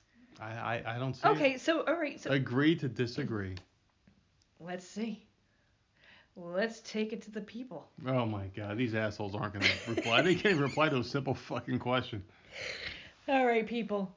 I, 0.42 0.82
I, 0.86 0.96
I 0.96 1.00
don't 1.00 1.14
see 1.14 1.28
Okay, 1.30 1.58
so 1.58 1.84
all 1.86 1.96
right, 2.00 2.20
so 2.22 2.32
Agree 2.32 2.76
to 2.78 2.88
disagree. 2.88 3.56
let's 4.60 4.88
see. 4.88 5.22
Let's 6.38 6.82
take 6.82 7.14
it 7.14 7.22
to 7.24 7.32
the 7.32 7.42
people. 7.42 7.88
Oh 8.06 8.26
my 8.26 8.48
god, 8.56 8.78
these 8.78 8.94
assholes 8.94 9.36
aren't 9.36 9.54
gonna 9.54 9.66
reply. 9.88 10.22
They 10.22 10.36
can't 10.36 10.60
reply 10.60 10.90
to 10.90 10.98
a 10.98 11.04
simple 11.04 11.34
fucking 11.34 11.80
question. 11.80 12.24
All 13.30 13.46
right, 13.46 13.66
people. 13.66 14.14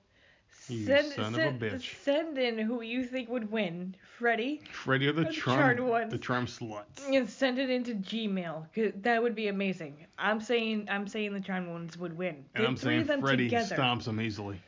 You 0.69 0.85
send, 0.85 1.13
son 1.13 1.35
of 1.35 1.41
a 1.41 1.53
bitch. 1.53 1.95
Send 2.03 2.37
in 2.37 2.59
who 2.59 2.83
you 2.83 3.05
think 3.05 3.29
would 3.31 3.51
win, 3.51 3.95
Freddie, 4.19 4.61
Freddy 4.71 5.07
or 5.09 5.13
the 5.13 5.25
The 5.25 5.33
charm, 5.33 5.59
charmed 5.77 5.81
ones. 5.81 6.11
the 6.13 6.19
charm 6.19 6.47
sluts. 6.47 7.07
and 7.11 7.29
send 7.31 7.59
it 7.59 7.71
into 7.71 7.95
Gmail. 7.95 8.67
'cause 8.75 8.93
that 9.03 9.23
would 9.23 9.35
be 9.35 9.49
amazing. 9.49 10.05
I'm 10.19 10.41
saying 10.41 10.89
I'm 10.91 11.07
saying 11.07 11.33
the 11.33 11.41
charmed 11.41 11.69
ones 11.69 11.97
would 11.97 12.19
win. 12.19 12.45
And 12.55 12.65
The 12.65 12.69
I'm 12.69 12.77
three 12.77 12.91
saying 12.91 13.01
of 13.03 13.07
them 13.07 13.21
Freddy 13.21 13.45
together. 13.45 13.77
stomps 13.77 14.05
them 14.05 14.21
easily. 14.21 14.61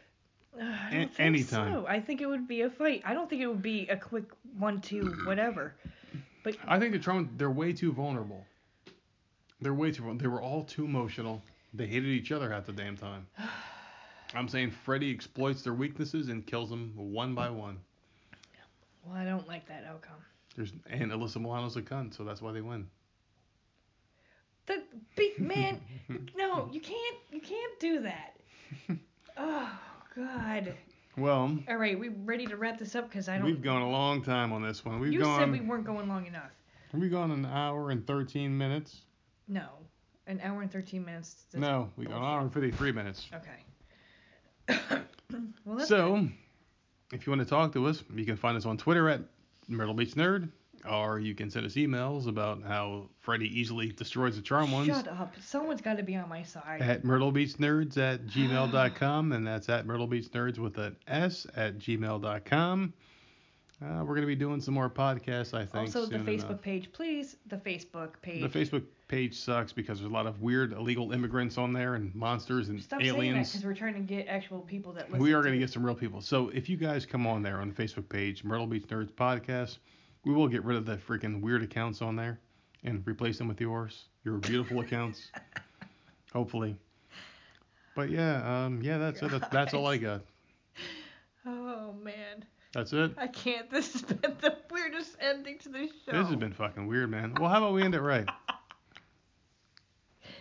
Uh, 0.59 0.63
I 0.65 0.89
A- 0.89 0.91
don't 0.99 1.15
think 1.15 1.21
anytime. 1.21 1.73
so. 1.73 1.87
I 1.87 2.01
think 2.01 2.21
it 2.21 2.27
would 2.27 2.49
be 2.49 2.63
a 2.63 2.71
fight. 2.71 3.03
I 3.05 3.15
don't 3.15 3.29
think 3.31 3.43
it 3.43 3.47
would 3.47 3.63
be 3.63 3.87
a 3.89 3.97
quick 3.97 4.25
one-two 4.59 5.23
whatever. 5.25 5.75
But 6.43 6.57
I 6.67 6.79
think 6.79 6.93
the 6.93 6.99
charm 6.99 7.31
they're 7.37 7.51
way 7.51 7.73
too 7.73 7.93
vulnerable. 7.93 8.45
They're 9.61 9.75
way 9.75 9.93
too. 9.93 10.17
They 10.19 10.27
were 10.27 10.41
all 10.43 10.65
too 10.65 10.85
emotional. 10.87 11.43
They 11.75 11.87
hated 11.87 12.07
each 12.09 12.33
other 12.33 12.51
half 12.51 12.65
the 12.67 12.73
damn 12.73 12.97
time. 12.97 13.27
I'm 14.35 14.49
saying 14.49 14.71
Freddy 14.71 15.11
exploits 15.11 15.63
their 15.63 15.75
weaknesses 15.75 16.29
and 16.29 16.47
kills 16.47 16.71
them 16.71 16.93
one 16.97 17.35
by 17.35 17.51
one. 17.51 17.79
well, 19.05 19.17
I 19.17 19.25
don't 19.25 19.47
like 19.49 19.67
that 19.69 19.85
outcome. 19.89 20.17
There's 20.57 20.73
and 20.89 21.11
Alyssa 21.13 21.41
Milano's 21.41 21.77
a 21.77 21.83
cunt, 21.83 22.17
so 22.17 22.25
that's 22.25 22.41
why 22.43 22.53
they 22.53 22.61
win. 22.61 22.87
The 24.67 24.83
big 25.17 25.39
man. 25.41 25.81
no, 26.37 26.69
you 26.73 26.81
can't. 26.81 27.17
You 27.31 27.41
can't 27.41 27.79
do 27.81 28.01
that. 28.03 28.37
Oh 29.43 29.71
God. 30.15 30.75
Well, 31.17 31.59
All 31.69 31.77
right, 31.77 31.99
we 31.99 32.09
ready 32.09 32.47
to 32.47 32.57
wrap 32.57 32.79
this 32.79 32.95
up? 32.95 33.09
Because 33.09 33.29
I 33.29 33.37
don't. 33.37 33.47
we've 33.47 33.63
gone 33.63 33.83
a 33.83 33.91
long 33.91 34.23
time 34.23 34.53
on 34.53 34.63
this 34.63 34.85
one. 34.85 35.01
We've 35.01 35.11
gone 35.11 35.13
you 35.13 35.21
gone. 35.21 35.41
said 35.41 35.53
we 35.53 35.61
weren't 35.61 35.85
going 35.85 36.09
long 36.09 36.27
enough. 36.27 36.51
We've 36.93 37.11
gone 37.11 37.31
an 37.31 37.47
hour 37.47 37.91
and 37.91 38.07
13 38.07 38.57
minutes. 38.57 39.03
No, 39.49 39.69
an 40.31 40.41
hour 40.43 40.63
and 40.63 40.71
thirteen 40.71 41.05
minutes. 41.05 41.45
No, 41.55 41.91
we 41.97 42.07
got 42.07 42.19
an 42.19 42.25
hour 42.25 42.41
and 42.41 42.53
53 42.53 42.93
minutes. 42.93 43.29
Okay. 43.35 44.79
well, 45.65 45.77
that's 45.77 45.89
So, 45.89 46.29
if 47.13 47.27
you 47.27 47.33
want 47.33 47.43
to 47.43 47.49
talk 47.49 47.73
to 47.73 47.87
us, 47.87 48.05
you 48.15 48.25
can 48.25 48.37
find 48.37 48.57
us 48.57 48.65
on 48.65 48.77
Twitter 48.77 49.09
at 49.09 49.23
Myrtle 49.69 49.95
Beach 49.95 50.15
Nerd, 50.15 50.49
or 50.89 51.19
you 51.19 51.35
can 51.35 51.51
send 51.51 51.67
us 51.67 51.75
emails 51.75 52.27
about 52.27 52.63
how 52.63 53.09
Freddy 53.21 53.47
easily 53.59 53.89
destroys 53.89 54.37
the 54.37 54.43
charm 54.43 54.71
ones 54.71 54.89
Shut 54.89 55.09
up. 55.09 55.35
Someone's 55.41 55.81
got 55.81 55.97
to 55.97 56.03
be 56.03 56.17
on 56.17 56.29
my 56.29 56.43
side. 56.43 56.83
at 56.83 57.03
myrtlebeachnerds 57.03 57.97
at 57.99 58.27
gmail.com, 58.27 59.33
and 59.33 59.47
that's 59.47 59.69
at 59.69 59.87
myrtlebeachnerds 59.87 60.59
with 60.59 60.79
an 60.79 60.97
S 61.07 61.47
at 61.57 61.79
gmail.com. 61.79 62.93
Uh, 63.83 64.01
we're 64.01 64.15
going 64.15 64.21
to 64.21 64.27
be 64.27 64.37
doing 64.37 64.61
some 64.61 64.75
more 64.75 64.91
podcasts, 64.91 65.55
I 65.55 65.65
think. 65.65 65.87
also, 65.87 66.05
the 66.05 66.19
Facebook 66.19 66.51
enough. 66.51 66.63
page, 66.63 66.93
please. 66.93 67.37
The 67.47 67.57
Facebook 67.57 68.21
page. 68.21 68.43
The 68.43 68.59
Facebook 68.59 68.85
page 69.09 69.35
sucks 69.35 69.73
because 69.73 69.99
there's 69.99 70.11
a 70.11 70.15
lot 70.15 70.27
of 70.27 70.43
weird 70.43 70.73
illegal 70.75 71.13
immigrants 71.13 71.57
on 71.57 71.73
there 71.73 71.95
and 71.95 72.15
monsters 72.15 72.69
and 72.69 72.81
Stop 72.83 73.01
saying 73.01 73.13
that 73.13 73.19
aliens. 73.19 73.51
because 73.51 73.65
we're 73.65 73.75
trying 73.75 73.95
to 73.95 74.01
get 74.01 74.29
actual 74.29 74.61
people 74.61 74.93
that 74.93 75.11
listen. 75.11 75.23
We 75.23 75.33
are 75.33 75.41
going 75.41 75.55
to 75.55 75.59
to 75.59 75.59
get 75.59 75.71
some 75.73 75.85
real 75.85 75.95
people. 75.95 76.21
So 76.21 76.51
if 76.51 76.69
you 76.69 76.77
guys 76.77 77.07
come 77.07 77.27
on 77.27 77.43
there 77.43 77.61
on 77.61 77.73
the 77.73 77.75
Facebook 77.75 78.09
page, 78.11 78.45
Myrtle 78.45 78.67
Beach 78.67 78.87
Nerds 78.87 79.13
Podcast, 79.13 79.79
we 80.25 80.33
will 80.33 80.49
get 80.49 80.65
rid 80.65 80.77
of 80.77 80.87
the 80.87 80.97
freaking 80.97 81.41
weird 81.41 81.63
accounts 81.63 82.03
on 82.03 82.17
there 82.17 82.39
and 82.85 83.03
replace 83.07 83.39
them 83.39 83.49
with 83.49 83.61
yours, 83.61 84.05
your 84.25 84.37
beautiful 84.39 84.81
accounts, 84.81 85.31
hopefully. 86.33 86.77
But 87.95 88.11
yeah, 88.11 88.65
um, 88.65 88.83
yeah, 88.83 88.99
that's 88.99 89.23
it. 89.23 89.31
That's, 89.31 89.49
that's 89.49 89.75
all 89.75 89.87
I 89.87 89.97
got. 89.97 90.23
Oh 91.47 91.95
man, 92.03 92.45
That's 92.73 92.93
it. 92.93 93.13
I 93.17 93.27
can't. 93.27 93.71
This 93.71 93.93
has 93.95 94.03
been 94.03 94.37
the 94.41 94.57
weirdest 94.71 95.17
ending 95.21 95.59
to 95.61 95.69
the 95.71 95.89
show. 96.05 96.13
This 96.13 96.29
has 96.29 96.37
been 96.37 96.53
fucking 96.53 96.87
weird, 96.87 97.11
man. 97.11 97.35
Well, 97.41 97.49
how 97.49 97.59
about 97.59 97.73
we 97.73 97.83
end 97.83 97.95
it 97.95 98.01
right? 98.01 98.29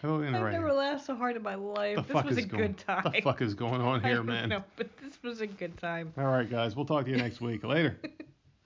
Hello, 0.01 0.21
in 0.21 0.31
the 0.31 0.37
I've 0.37 0.45
right. 0.45 0.53
never 0.53 0.71
laughed 0.71 1.05
so 1.05 1.15
hard 1.15 1.35
in 1.35 1.43
my 1.43 1.55
life. 1.55 2.07
the 2.07 2.13
this 2.13 2.23
was 2.23 2.37
a 2.37 2.41
going, 2.43 2.63
good 2.63 2.77
time. 2.77 3.11
The 3.13 3.21
fuck 3.21 3.41
is 3.41 3.53
going 3.53 3.81
on 3.81 4.01
here, 4.03 4.23
man? 4.23 4.49
know, 4.49 4.63
but 4.77 4.87
this 4.97 5.21
was 5.23 5.41
a 5.41 5.47
good 5.47 5.77
time. 5.77 6.13
All 6.17 6.25
right, 6.25 6.49
guys. 6.49 6.75
We'll 6.75 6.85
talk 6.85 7.05
to 7.05 7.11
you 7.11 7.17
next 7.17 7.41
week. 7.41 7.63
Later. 7.63 7.99